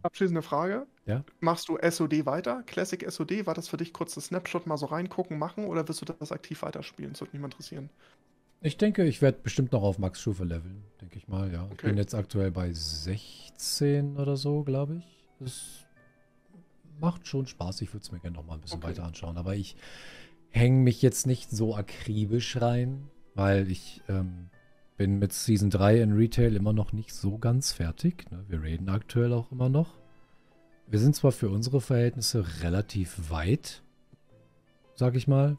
Abschließende 0.01 0.41
Frage. 0.41 0.87
Ja? 1.05 1.23
Machst 1.39 1.69
du 1.69 1.77
SOD 1.77 2.25
weiter? 2.25 2.63
Classic 2.63 3.09
SOD? 3.09 3.45
War 3.45 3.53
das 3.53 3.67
für 3.67 3.77
dich 3.77 3.93
kurz 3.93 4.15
das 4.15 4.25
Snapshot 4.25 4.67
mal 4.67 4.77
so 4.77 4.87
reingucken, 4.87 5.37
machen 5.37 5.65
oder 5.65 5.87
wirst 5.87 6.01
du 6.01 6.05
das 6.05 6.31
aktiv 6.31 6.61
weiterspielen? 6.61 7.13
Das 7.13 7.21
würde 7.21 7.31
mich 7.33 7.41
mal 7.41 7.47
interessieren. 7.47 7.89
Ich 8.61 8.77
denke, 8.77 9.03
ich 9.03 9.21
werde 9.21 9.39
bestimmt 9.43 9.73
noch 9.73 9.83
auf 9.83 9.99
Max-Stufe 9.99 10.45
leveln, 10.45 10.83
denke 11.01 11.17
ich 11.17 11.27
mal, 11.27 11.51
ja. 11.51 11.63
Okay. 11.63 11.73
Ich 11.73 11.81
bin 11.83 11.97
jetzt 11.97 12.15
aktuell 12.15 12.49
bei 12.49 12.71
16 12.71 14.17
oder 14.17 14.37
so, 14.37 14.63
glaube 14.63 14.95
ich. 14.95 15.27
Das 15.39 15.83
macht 17.01 17.27
schon 17.27 17.45
Spaß. 17.45 17.81
Ich 17.81 17.93
würde 17.93 18.03
es 18.03 18.11
mir 18.11 18.19
gerne 18.19 18.37
noch 18.37 18.45
mal 18.45 18.53
ein 18.53 18.61
bisschen 18.61 18.79
okay. 18.79 18.87
weiter 18.87 19.03
anschauen. 19.03 19.37
Aber 19.37 19.55
ich 19.55 19.75
hänge 20.49 20.81
mich 20.81 21.01
jetzt 21.01 21.27
nicht 21.27 21.49
so 21.49 21.75
akribisch 21.75 22.61
rein, 22.61 23.09
weil 23.35 23.69
ich 23.69 24.01
ähm, 24.07 24.49
bin 24.97 25.19
mit 25.19 25.33
Season 25.33 25.69
3 25.69 26.01
in 26.01 26.13
Retail 26.13 26.55
immer 26.55 26.73
noch 26.73 26.93
nicht 26.93 27.13
so 27.13 27.37
ganz 27.37 27.71
fertig. 27.71 28.29
Ne? 28.31 28.43
Wir 28.47 28.61
reden 28.61 28.89
aktuell 28.89 29.33
auch 29.33 29.51
immer 29.51 29.69
noch. 29.69 29.97
Wir 30.87 30.99
sind 30.99 31.15
zwar 31.15 31.31
für 31.31 31.49
unsere 31.49 31.81
Verhältnisse 31.81 32.45
relativ 32.61 33.29
weit, 33.29 33.83
sag 34.95 35.15
ich 35.15 35.27
mal. 35.27 35.57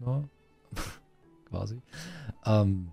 Ja. 0.00 0.24
Quasi. 1.48 1.80
Ähm, 2.44 2.92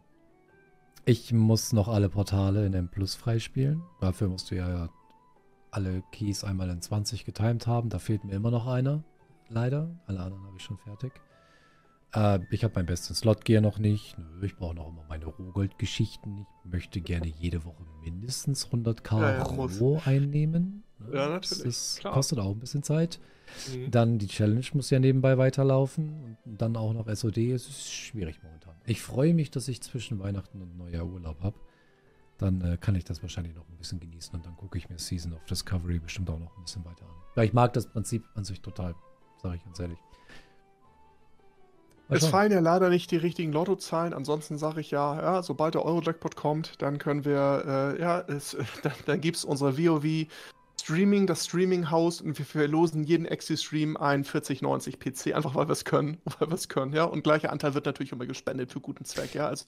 ich 1.06 1.32
muss 1.34 1.74
noch 1.74 1.88
alle 1.88 2.10
Portale 2.10 2.66
in 2.66 2.74
M 2.74 2.90
Plus 2.90 3.16
freispielen. 3.16 3.84
Dafür 4.02 4.30
musst 4.30 4.52
du 4.52 4.56
ja 4.56 4.90
alle 5.72 6.04
Keys 6.12 6.44
einmal 6.44 6.70
in 6.70 6.82
20 6.82 7.26
getimed 7.26 7.68
haben. 7.68 7.90
Da 7.90 8.00
fehlt 8.00 8.24
mir 8.24 8.34
immer 8.34 8.52
noch 8.52 8.68
einer. 8.68 9.04
Leider. 9.50 9.90
Alle 10.06 10.20
anderen 10.20 10.46
habe 10.46 10.58
ich 10.58 10.64
schon 10.64 10.78
fertig. 10.78 11.12
Äh, 12.14 12.40
ich 12.52 12.64
habe 12.64 12.74
mein 12.76 12.86
bestes 12.86 13.20
Slot-Gear 13.20 13.62
noch 13.62 13.80
nicht. 13.80 14.16
Ich 14.42 14.56
brauche 14.56 14.76
noch 14.76 14.88
immer 14.88 15.04
meine 15.10 15.26
Rohgold-Geschichten. 15.26 16.46
Ich 16.66 16.72
möchte 16.72 17.02
gerne 17.02 17.28
jede 17.28 17.66
Woche 17.66 17.84
mindestens 18.04 18.68
100k 18.68 19.22
ja, 19.22 19.38
ja, 19.38 19.44
Roh 19.44 20.02
einnehmen. 20.06 20.84
Ne? 21.00 21.16
Ja, 21.16 21.30
natürlich. 21.30 21.64
Das 21.64 21.98
Klar. 22.00 22.14
kostet 22.14 22.40
auch 22.40 22.52
ein 22.52 22.60
bisschen 22.60 22.84
Zeit. 22.84 23.20
Mhm. 23.74 23.92
Dann 23.92 24.20
die 24.20 24.28
Challenge 24.28 24.66
muss 24.74 24.90
ja 24.90 25.00
nebenbei 25.00 25.38
weiterlaufen. 25.38 26.38
Und 26.46 26.62
dann 26.62 26.76
auch 26.76 26.94
noch 26.94 27.14
SOD. 27.14 27.38
Es 27.52 27.68
ist 27.68 27.92
schwierig 27.92 28.42
momentan. 28.44 28.76
Ich 28.86 29.02
freue 29.02 29.34
mich, 29.34 29.52
dass 29.52 29.68
ich 29.68 29.82
zwischen 29.82 30.20
Weihnachten 30.20 30.62
und 30.62 30.78
Neujahr 30.78 31.06
Urlaub 31.06 31.42
habe. 31.42 31.58
Dann 32.38 32.62
äh, 32.62 32.78
kann 32.78 32.96
ich 32.96 33.04
das 33.04 33.22
wahrscheinlich 33.22 33.56
noch 33.56 33.68
ein 33.68 33.78
bisschen 33.78 34.00
genießen 34.00 34.36
und 34.36 34.46
dann 34.46 34.56
gucke 34.56 34.78
ich 34.78 34.90
mir 34.90 35.00
Season 35.00 35.34
of 35.34 35.44
Discovery 35.46 36.00
bestimmt 36.00 36.30
auch 36.30 36.40
noch 36.40 36.56
ein 36.56 36.64
bisschen 36.64 36.86
weiter 36.86 37.04
an. 37.04 37.16
Weil 37.36 37.48
ich 37.48 37.54
mag 37.54 37.74
das 37.74 37.88
Prinzip 37.88 38.24
an 38.36 38.44
sich 38.46 38.62
total, 38.62 38.96
sage 39.42 39.56
ich 39.56 39.64
ganz 39.64 39.80
ehrlich. 39.80 39.98
Es 42.10 42.28
fallen 42.28 42.52
ja 42.52 42.60
leider 42.60 42.90
nicht 42.90 43.12
die 43.12 43.18
richtigen 43.18 43.52
Lottozahlen. 43.52 44.14
Ansonsten 44.14 44.58
sage 44.58 44.82
ich 44.82 44.92
ja, 44.92 45.22
ja, 45.22 45.44
sobald 45.44 45.76
der 45.76 45.84
Euro-Jackpot 45.84 46.36
kommt, 46.36 46.82
dann 46.82 47.00
können 47.00 47.26
wir, 47.26 47.96
äh, 47.98 48.02
ja, 48.02 48.20
es, 48.22 48.56
dann, 48.84 48.94
dann 49.06 49.22
gibt 49.22 49.38
es 49.38 49.46
unsere 49.46 49.78
WoW 49.78 50.28
Streaming, 50.80 51.28
das 51.28 51.46
Streaming-Haus 51.46 52.22
und 52.22 52.38
wir 52.38 52.46
verlosen 52.46 53.04
jeden 53.04 53.26
Exi-Stream 53.26 53.98
ein 53.98 54.24
4090 54.24 55.00
PC, 55.00 55.36
einfach 55.36 55.56
weil 55.56 55.68
wir 55.68 55.74
es 55.74 55.84
können, 55.84 56.18
weil 56.40 56.50
wir 56.50 56.56
es 56.56 56.70
können, 56.70 56.94
ja. 56.94 57.04
Und 57.04 57.24
gleicher 57.24 57.52
Anteil 57.52 57.74
wird 57.74 57.86
natürlich 57.86 58.12
immer 58.12 58.26
gespendet 58.26 58.72
für 58.72 58.80
guten 58.80 59.04
Zweck, 59.04 59.34
ja. 59.36 59.48
Also 59.48 59.66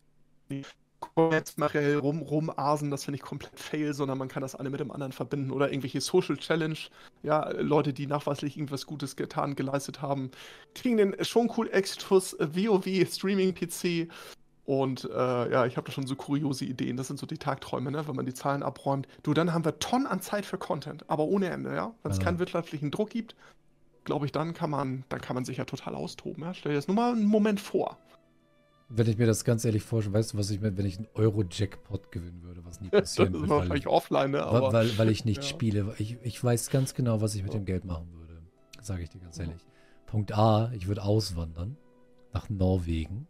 Kommerzmaterial 0.99 1.99
rum, 1.99 2.21
rumasen, 2.21 2.91
das 2.91 3.05
finde 3.05 3.17
ich 3.17 3.21
komplett 3.21 3.59
fail, 3.59 3.93
sondern 3.93 4.17
man 4.17 4.27
kann 4.27 4.41
das 4.41 4.55
eine 4.55 4.69
mit 4.69 4.79
dem 4.79 4.91
anderen 4.91 5.11
verbinden 5.11 5.51
oder 5.51 5.69
irgendwelche 5.69 6.01
Social 6.01 6.37
Challenge, 6.37 6.77
ja, 7.23 7.49
Leute, 7.51 7.93
die 7.93 8.07
nachweislich 8.07 8.57
irgendwas 8.57 8.85
Gutes 8.85 9.15
getan, 9.15 9.55
geleistet 9.55 10.01
haben, 10.01 10.31
kriegen 10.75 10.97
den 10.97 11.15
schon 11.23 11.51
cool 11.57 11.69
Extus 11.69 12.35
WoW 12.39 13.07
Streaming 13.09 13.53
PC 13.53 14.09
und 14.69 15.09
äh, 15.11 15.51
ja, 15.51 15.65
ich 15.65 15.77
habe 15.77 15.87
da 15.87 15.91
schon 15.91 16.05
so 16.05 16.15
kuriose 16.15 16.63
Ideen, 16.63 16.95
das 16.95 17.07
sind 17.07 17.17
so 17.17 17.25
die 17.25 17.39
Tagträume, 17.39 17.89
ne, 17.89 18.07
wenn 18.07 18.15
man 18.15 18.27
die 18.27 18.35
Zahlen 18.35 18.61
abräumt. 18.61 19.07
Du, 19.23 19.33
dann 19.33 19.51
haben 19.51 19.65
wir 19.65 19.79
Tonnen 19.79 20.05
an 20.05 20.21
Zeit 20.21 20.45
für 20.45 20.59
Content, 20.59 21.09
aber 21.09 21.23
ohne 21.23 21.49
Ende, 21.49 21.73
ja. 21.73 21.91
Wenn 22.03 22.11
es 22.11 22.19
ja. 22.19 22.25
keinen 22.25 22.37
wirtschaftlichen 22.37 22.91
Druck 22.91 23.09
gibt, 23.09 23.35
glaube 24.03 24.27
ich, 24.27 24.31
dann 24.31 24.53
kann 24.53 24.69
man, 24.69 25.05
dann 25.09 25.21
kann 25.21 25.33
man 25.33 25.43
sich 25.43 25.57
ja 25.57 25.65
total 25.65 25.95
austoben, 25.95 26.43
ja. 26.43 26.53
Stell 26.53 26.73
dir 26.73 26.77
das 26.77 26.87
nur 26.87 26.95
mal 26.95 27.13
einen 27.13 27.25
Moment 27.25 27.59
vor. 27.59 27.97
Wenn 28.91 29.07
ich 29.07 29.17
mir 29.17 29.27
das 29.27 29.45
ganz 29.45 29.65
ehrlich 29.65 29.83
vorstelle, 29.83 30.15
weißt 30.15 30.33
du, 30.33 30.37
was 30.37 30.49
ich 30.49 30.61
mir, 30.61 30.75
wenn 30.75 30.85
ich 30.85 30.97
einen 30.97 31.07
Euro-Jackpot 31.13 32.11
gewinnen 32.11 32.41
würde, 32.43 32.65
was 32.65 32.81
nie 32.81 32.89
passieren 32.89 33.33
würde. 33.33 33.47
Das 33.47 33.51
ist 33.51 33.57
wahrscheinlich 33.57 33.87
offline, 33.87 34.31
ne? 34.31 34.43
Aber, 34.43 34.73
weil, 34.73 34.97
weil 34.97 35.09
ich 35.09 35.25
nicht 35.25 35.37
ja. 35.43 35.49
spiele. 35.49 35.93
Ich, 35.99 36.17
ich 36.23 36.43
weiß 36.43 36.69
ganz 36.69 36.95
genau, 36.95 37.21
was 37.21 37.35
ich 37.35 37.43
mit 37.43 37.53
dem 37.53 37.65
Geld 37.65 37.85
machen 37.85 38.11
würde. 38.13 38.41
Sage 38.81 39.03
ich 39.03 39.09
dir 39.09 39.19
ganz 39.19 39.37
ehrlich. 39.37 39.61
Ja. 39.61 39.67
Punkt 40.07 40.31
A, 40.35 40.71
ich 40.73 40.87
würde 40.87 41.03
auswandern 41.03 41.77
nach 42.33 42.49
Norwegen. 42.49 43.27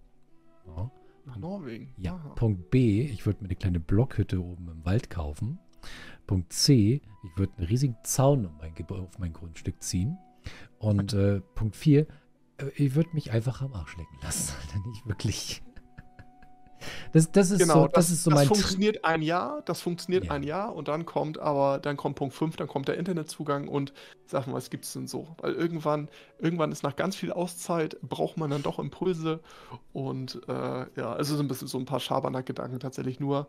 Ja. 0.65 0.91
Nach 1.25 1.37
Norwegen? 1.37 1.93
Ja. 1.97 2.15
Aha. 2.15 2.29
Punkt 2.29 2.71
B, 2.71 3.01
ich 3.01 3.25
würde 3.25 3.41
mir 3.41 3.49
eine 3.49 3.55
kleine 3.55 3.79
Blockhütte 3.79 4.41
oben 4.41 4.69
im 4.69 4.85
Wald 4.85 5.09
kaufen. 5.09 5.59
Punkt 6.25 6.53
C, 6.53 7.01
ich 7.23 7.37
würde 7.37 7.53
einen 7.57 7.67
riesigen 7.67 7.97
Zaun 8.03 8.45
um 8.45 8.57
mein, 8.57 8.73
auf 8.89 9.19
mein 9.19 9.33
Grundstück 9.33 9.81
ziehen. 9.81 10.17
Und 10.77 11.13
äh, 11.15 11.41
Punkt 11.55 11.75
4, 11.75 12.01
äh, 12.01 12.05
ich 12.75 12.95
würde 12.95 13.09
mich 13.13 13.31
einfach 13.31 13.61
am 13.61 13.73
Arsch 13.73 13.97
lecken 13.97 14.17
lassen, 14.21 14.53
Alter, 14.61 14.87
nicht 14.87 15.07
wirklich. 15.07 15.61
Das, 17.11 17.31
das 17.31 17.51
ist 17.51 17.59
genau, 17.59 17.73
so, 17.73 17.87
das, 17.87 17.93
das, 17.93 18.11
ist 18.11 18.23
so 18.23 18.29
das 18.29 18.39
mein 18.39 18.47
funktioniert 18.47 19.03
ein 19.03 19.21
Jahr, 19.21 19.61
das 19.65 19.81
funktioniert 19.81 20.25
ja. 20.25 20.31
ein 20.31 20.43
Jahr 20.43 20.75
und 20.75 20.87
dann 20.87 21.05
kommt 21.05 21.37
aber, 21.37 21.79
dann 21.79 21.97
kommt 21.97 22.15
Punkt 22.15 22.33
5, 22.35 22.55
dann 22.55 22.67
kommt 22.67 22.87
der 22.87 22.97
Internetzugang 22.97 23.67
und 23.67 23.93
sag 24.25 24.47
mal, 24.47 24.53
was 24.53 24.69
gibt 24.69 24.85
es 24.85 24.93
denn 24.93 25.07
so? 25.07 25.27
Weil 25.39 25.53
irgendwann, 25.53 26.07
irgendwann 26.39 26.71
ist 26.71 26.83
nach 26.83 26.95
ganz 26.95 27.15
viel 27.15 27.31
Auszeit, 27.31 27.99
braucht 28.01 28.37
man 28.37 28.49
dann 28.49 28.63
doch 28.63 28.79
Impulse 28.79 29.41
und 29.93 30.41
äh, 30.47 30.53
ja, 30.95 31.13
also 31.13 31.35
so 31.35 31.43
ein 31.43 31.47
bisschen 31.47 31.67
so 31.67 31.77
ein 31.77 31.85
paar 31.85 31.99
Schabernack-Gedanken 31.99 32.79
tatsächlich 32.79 33.19
nur, 33.19 33.47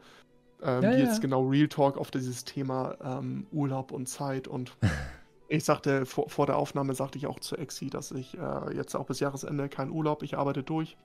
ähm, 0.62 0.82
ja, 0.82 0.90
die 0.90 1.02
ja. 1.02 1.05
jetzt 1.05 1.20
genau 1.20 1.47
Real 1.47 1.68
Talk 1.68 1.98
auf 1.98 2.10
dieses 2.10 2.44
Thema 2.44 2.97
ähm, 3.02 3.47
Urlaub 3.52 3.93
und 3.93 4.09
Zeit 4.09 4.48
und 4.48 4.72
Ich 5.52 5.64
sagte, 5.64 6.06
vor, 6.06 6.31
vor, 6.31 6.47
der 6.47 6.56
Aufnahme 6.56 6.94
sagte 6.94 7.18
ich 7.18 7.27
auch 7.27 7.40
zu 7.40 7.56
Exi, 7.56 7.90
dass 7.90 8.12
ich 8.12 8.39
äh, 8.39 8.72
jetzt 8.72 8.94
auch 8.94 9.06
bis 9.06 9.18
Jahresende 9.18 9.68
keinen 9.68 9.90
Urlaub, 9.90 10.22
ich 10.22 10.39
arbeite 10.39 10.62
durch. 10.62 10.97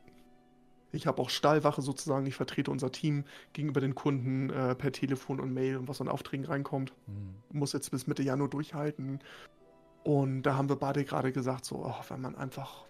Ich 0.91 1.07
habe 1.07 1.19
auch 1.19 1.31
Stallwache 1.31 1.81
sozusagen, 1.81 2.27
ich 2.27 2.35
vertrete 2.35 2.69
unser 2.69 2.91
Team 2.91 3.25
gegenüber 3.53 3.81
den 3.81 3.95
Kunden 3.95 4.51
äh, 4.51 4.75
per 4.75 4.91
Telefon 4.91 5.39
und 5.39 5.51
Mail 5.51 5.77
und 5.77 5.87
was 5.87 5.99
an 5.99 6.07
Aufträgen 6.07 6.45
reinkommt. 6.45 6.93
Mhm. 7.07 7.59
Muss 7.59 7.73
jetzt 7.73 7.89
bis 7.89 8.05
Mitte 8.05 8.21
Januar 8.21 8.47
durchhalten. 8.47 9.19
Und 10.03 10.43
da 10.43 10.55
haben 10.55 10.69
wir 10.69 10.75
beide 10.75 11.03
gerade 11.03 11.31
gesagt, 11.31 11.65
so, 11.65 11.83
oh, 11.83 12.03
wenn 12.09 12.21
man 12.21 12.35
einfach 12.35 12.85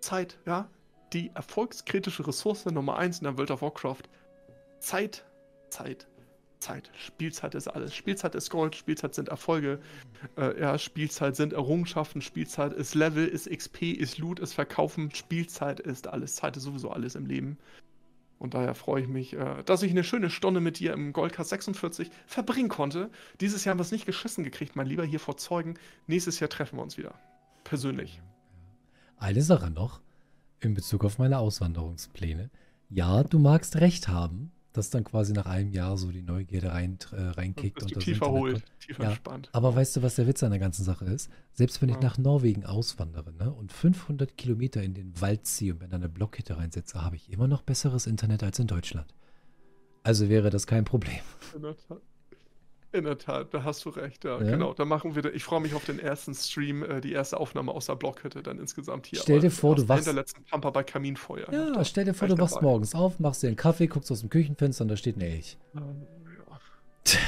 Zeit, 0.00 0.38
ja, 0.44 0.68
die 1.14 1.30
erfolgskritische 1.34 2.26
Ressource 2.26 2.66
Nummer 2.66 2.98
eins 2.98 3.18
in 3.20 3.24
der 3.24 3.38
World 3.38 3.50
of 3.50 3.62
Warcraft, 3.62 4.02
Zeit, 4.78 5.24
Zeit, 5.70 6.06
Zeit. 6.60 6.90
Spielzeit 6.96 7.54
ist 7.54 7.68
alles. 7.68 7.94
Spielzeit 7.94 8.34
ist 8.34 8.50
Gold, 8.50 8.76
Spielzeit 8.76 9.14
sind 9.14 9.28
Erfolge, 9.28 9.80
äh, 10.36 10.60
ja, 10.60 10.78
Spielzeit 10.78 11.36
sind 11.36 11.52
Errungenschaften, 11.52 12.22
Spielzeit 12.22 12.72
ist 12.72 12.94
Level, 12.94 13.26
ist 13.26 13.50
XP, 13.50 13.92
ist 13.92 14.18
Loot, 14.18 14.38
ist 14.38 14.52
Verkaufen, 14.52 15.12
Spielzeit 15.14 15.80
ist 15.80 16.06
alles. 16.06 16.36
Zeit 16.36 16.56
ist 16.56 16.64
sowieso 16.64 16.90
alles 16.90 17.14
im 17.14 17.26
Leben. 17.26 17.58
Und 18.38 18.54
daher 18.54 18.74
freue 18.74 19.02
ich 19.02 19.08
mich, 19.08 19.34
äh, 19.34 19.62
dass 19.64 19.82
ich 19.82 19.90
eine 19.90 20.04
schöne 20.04 20.30
Stunde 20.30 20.60
mit 20.60 20.78
dir 20.78 20.92
im 20.92 21.12
Goldcast 21.12 21.50
46 21.50 22.10
verbringen 22.26 22.68
konnte. 22.68 23.10
Dieses 23.40 23.64
Jahr 23.64 23.72
haben 23.72 23.78
wir 23.78 23.84
es 23.84 23.92
nicht 23.92 24.06
geschissen 24.06 24.44
gekriegt, 24.44 24.76
mein 24.76 24.86
Lieber, 24.86 25.04
hier 25.04 25.20
vor 25.20 25.36
Zeugen. 25.36 25.74
Nächstes 26.06 26.40
Jahr 26.40 26.48
treffen 26.48 26.78
wir 26.78 26.82
uns 26.82 26.96
wieder. 26.96 27.14
Persönlich. 27.64 28.22
Eine 29.16 29.42
Sache 29.42 29.70
noch 29.70 30.00
in 30.60 30.74
Bezug 30.74 31.04
auf 31.04 31.18
meine 31.18 31.38
Auswanderungspläne. 31.38 32.50
Ja, 32.88 33.22
du 33.22 33.38
magst 33.38 33.76
recht 33.76 34.08
haben 34.08 34.52
dass 34.72 34.90
dann 34.90 35.04
quasi 35.04 35.32
nach 35.32 35.46
einem 35.46 35.72
Jahr 35.72 35.96
so 35.98 36.12
die 36.12 36.22
Neugierde 36.22 36.72
rein, 36.72 36.98
äh, 37.12 37.20
reinkickt. 37.20 37.82
Und, 37.82 37.94
und 37.94 38.02
tiefer 38.02 38.30
holt, 38.30 38.62
tiefer 38.80 39.02
ja, 39.02 39.08
entspannt. 39.10 39.48
Aber 39.52 39.74
weißt 39.74 39.96
du, 39.96 40.02
was 40.02 40.14
der 40.14 40.26
Witz 40.26 40.42
an 40.42 40.50
der 40.50 40.60
ganzen 40.60 40.84
Sache 40.84 41.04
ist? 41.06 41.30
Selbst 41.52 41.82
wenn 41.82 41.88
ja. 41.88 41.96
ich 41.96 42.02
nach 42.02 42.18
Norwegen 42.18 42.64
auswandere 42.64 43.32
ne, 43.32 43.52
und 43.52 43.72
500 43.72 44.36
Kilometer 44.36 44.82
in 44.82 44.94
den 44.94 45.20
Wald 45.20 45.46
ziehe 45.46 45.72
und 45.72 45.80
mir 45.80 45.88
dann 45.88 46.02
eine 46.02 46.08
Blockkette 46.08 46.56
reinsetze, 46.56 47.02
habe 47.02 47.16
ich 47.16 47.32
immer 47.32 47.48
noch 47.48 47.62
besseres 47.62 48.06
Internet 48.06 48.42
als 48.42 48.58
in 48.58 48.66
Deutschland. 48.66 49.14
Also 50.02 50.28
wäre 50.28 50.50
das 50.50 50.66
kein 50.66 50.84
Problem. 50.84 51.20
In 51.54 51.62
der 51.62 51.76
Tat, 51.76 52.00
da 52.92 53.62
hast 53.64 53.84
du 53.84 53.90
recht, 53.90 54.24
ja, 54.24 54.38
Ja. 54.42 54.50
genau. 54.50 54.74
Da 54.74 54.84
machen 54.84 55.14
wir, 55.14 55.32
ich 55.34 55.44
freue 55.44 55.60
mich 55.60 55.74
auf 55.74 55.84
den 55.84 55.98
ersten 55.98 56.34
Stream, 56.34 56.82
äh, 56.82 57.00
die 57.00 57.12
erste 57.12 57.38
Aufnahme 57.38 57.72
aus 57.72 57.86
der 57.86 57.96
Blockhütte 57.96 58.42
dann 58.42 58.58
insgesamt 58.58 59.06
hier. 59.06 59.20
Stell 59.20 59.40
dir 59.40 59.50
vor, 59.50 59.76
du 59.76 59.82
der 59.82 59.88
wachst- 59.90 60.04
hinterletzten 60.06 60.44
Pampa 60.44 60.70
bei 60.70 60.82
Kaminfeuer. 60.82 61.52
Ja, 61.52 61.70
Da 61.72 61.84
stell 61.84 62.04
dir 62.04 62.14
vor, 62.14 62.28
du 62.28 62.38
wachst 62.38 62.60
morgens 62.62 62.94
auf, 62.94 63.18
machst 63.20 63.42
dir 63.42 63.48
einen 63.48 63.56
Kaffee, 63.56 63.86
guckst 63.86 64.10
aus 64.10 64.20
dem 64.20 64.30
Küchenfenster 64.30 64.82
und 64.82 64.88
da 64.88 64.96
steht 64.96 65.16
ein 65.16 65.20
Elch. 65.22 65.56
Ähm, 65.74 66.06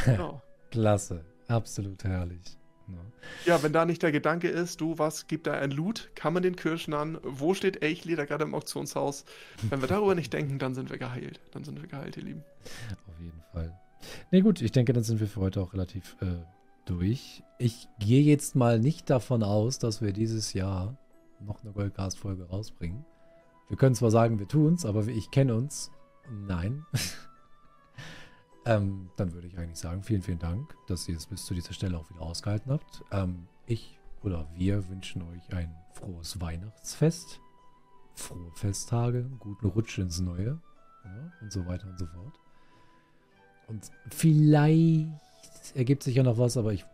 ja. 0.06 0.12
Ja. 0.12 0.43
Klasse. 0.70 1.24
Absolut 1.48 2.02
herrlich. 2.05 2.40
Ja. 2.89 3.55
ja, 3.55 3.62
wenn 3.62 3.72
da 3.72 3.84
nicht 3.84 4.02
der 4.02 4.10
Gedanke 4.12 4.48
ist, 4.48 4.80
du, 4.80 4.98
was, 4.98 5.28
gibt 5.28 5.47
da 5.47 5.52
ein 5.52 5.70
Loot? 5.70 6.10
Kann 6.16 6.32
man 6.32 6.43
den 6.43 6.56
Kirschen 6.56 6.93
an? 6.94 7.18
Wo 7.22 7.55
steht 7.55 7.82
Elchleder 7.82 8.26
gerade 8.26 8.44
im 8.44 8.55
Auktionshaus? 8.55 9.24
Wenn 9.70 9.80
wir 9.80 9.89
darüber 9.89 10.14
nicht 10.16 10.32
denken, 10.32 10.59
dann 10.59 10.74
sind 10.74 10.90
wir 10.90 10.98
geheilt. 10.98 11.40
Dann 11.52 11.62
sind 11.64 11.80
wir 11.80 11.89
geheilt, 11.89 12.16
ihr 12.16 12.24
Lieben. 12.24 12.43
Auf 13.06 13.20
jeden 13.20 13.40
Fall. 13.52 13.78
Nee, 14.30 14.40
gut, 14.40 14.60
ich 14.60 14.72
denke, 14.72 14.92
dann 14.92 15.04
sind 15.04 15.20
wir 15.20 15.28
für 15.28 15.40
heute 15.40 15.60
auch 15.60 15.72
relativ 15.72 16.16
äh, 16.20 16.44
durch. 16.84 17.42
Ich 17.58 17.88
gehe 17.98 18.22
jetzt 18.22 18.56
mal 18.56 18.78
nicht 18.78 19.10
davon 19.10 19.42
aus, 19.42 19.78
dass 19.78 20.02
wir 20.02 20.12
dieses 20.12 20.52
Jahr 20.52 20.96
noch 21.40 21.62
eine 21.62 21.72
Goldcast-Folge 21.72 22.44
rausbringen. 22.48 23.04
Wir 23.68 23.76
können 23.76 23.94
zwar 23.94 24.10
sagen, 24.10 24.38
wir 24.38 24.48
tun's, 24.48 24.84
aber 24.84 25.06
ich 25.08 25.30
kenne 25.30 25.54
uns. 25.54 25.90
Nein. 26.30 26.84
ähm, 28.66 29.10
dann 29.16 29.32
würde 29.32 29.46
ich 29.46 29.58
eigentlich 29.58 29.78
sagen, 29.78 30.02
vielen, 30.02 30.22
vielen 30.22 30.38
Dank, 30.38 30.74
dass 30.86 31.08
ihr 31.08 31.16
es 31.16 31.26
bis 31.26 31.44
zu 31.44 31.54
dieser 31.54 31.72
Stelle 31.72 31.98
auch 31.98 32.10
wieder 32.10 32.20
ausgehalten 32.20 32.72
habt. 32.72 33.02
Ähm, 33.10 33.46
ich 33.66 33.98
oder 34.22 34.46
wir 34.54 34.88
wünschen 34.88 35.22
euch 35.22 35.52
ein 35.52 35.74
frohes 35.94 36.40
Weihnachtsfest, 36.40 37.40
frohe 38.14 38.52
Festtage, 38.54 39.28
guten 39.38 39.66
Rutsch 39.66 39.98
ins 39.98 40.20
Neue 40.20 40.60
ja, 41.04 41.32
und 41.40 41.52
so 41.52 41.66
weiter 41.66 41.88
und 41.88 41.98
so 41.98 42.06
fort. 42.06 42.38
Und 43.72 43.90
vielleicht 44.10 45.08
ergibt 45.74 46.02
sich 46.02 46.16
ja 46.16 46.22
noch 46.22 46.38
was, 46.38 46.56
aber 46.56 46.72
ich. 46.72 46.84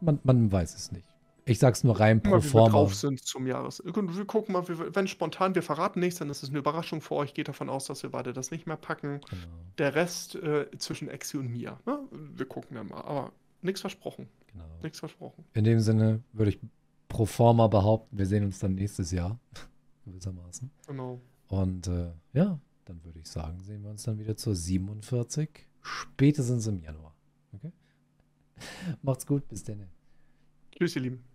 Man, 0.00 0.18
man 0.22 0.50
weiß 0.50 0.74
es 0.74 0.92
nicht. 0.92 1.06
Ich 1.44 1.58
sag's 1.58 1.84
nur 1.84 1.98
rein 1.98 2.22
pro 2.22 2.30
wie 2.30 2.34
wir 2.34 2.42
forma. 2.42 2.70
drauf 2.70 2.94
sind 2.94 3.20
zum 3.20 3.46
Jahres. 3.46 3.82
Wir 3.84 4.24
gucken 4.24 4.52
mal, 4.52 4.64
wenn 4.68 5.08
spontan, 5.08 5.54
wir 5.54 5.62
verraten 5.62 6.00
nichts, 6.00 6.18
dann 6.18 6.30
ist 6.30 6.42
es 6.42 6.50
eine 6.50 6.58
Überraschung 6.58 7.00
für 7.00 7.16
euch. 7.16 7.34
Geht 7.34 7.48
davon 7.48 7.68
aus, 7.68 7.86
dass 7.86 8.02
wir 8.02 8.10
beide 8.10 8.32
das 8.32 8.50
nicht 8.50 8.66
mehr 8.66 8.76
packen. 8.76 9.20
Genau, 9.28 9.42
Der 9.78 9.94
Rest 9.94 10.36
äh, 10.36 10.70
zwischen 10.78 11.08
Exi 11.08 11.36
und 11.38 11.48
mir. 11.50 11.78
Ne? 11.86 11.98
Wir 12.34 12.46
gucken 12.46 12.76
dann 12.76 12.88
mal. 12.88 13.02
Aber 13.02 13.32
nichts 13.62 13.80
versprochen. 13.80 14.28
genau. 14.52 14.64
Nichts 14.82 15.00
versprochen. 15.00 15.44
In 15.52 15.64
dem 15.64 15.80
Sinne 15.80 16.22
würde 16.32 16.50
ich 16.52 16.58
pro 17.08 17.26
forma 17.26 17.66
behaupten, 17.66 18.16
wir 18.16 18.26
sehen 18.26 18.44
uns 18.44 18.58
dann 18.60 18.74
nächstes 18.74 19.10
Jahr. 19.10 19.38
Gewissermaßen. 20.06 20.70
Genau. 20.86 21.20
Und 21.48 21.88
äh, 21.88 22.12
ja, 22.32 22.58
dann 22.84 23.04
würde 23.04 23.18
ich 23.18 23.26
sagen, 23.28 23.60
sehen 23.60 23.82
wir 23.82 23.90
uns 23.90 24.04
dann 24.04 24.18
wieder 24.18 24.36
zur 24.36 24.54
47. 24.54 25.66
Spätestens 25.82 26.66
im 26.66 26.80
Januar. 26.80 27.14
Okay? 27.52 27.72
Macht's 29.02 29.26
gut, 29.26 29.48
bis 29.48 29.64
dann. 29.64 29.88
Tschüss, 30.72 30.96
ihr 30.96 31.02
Lieben. 31.02 31.29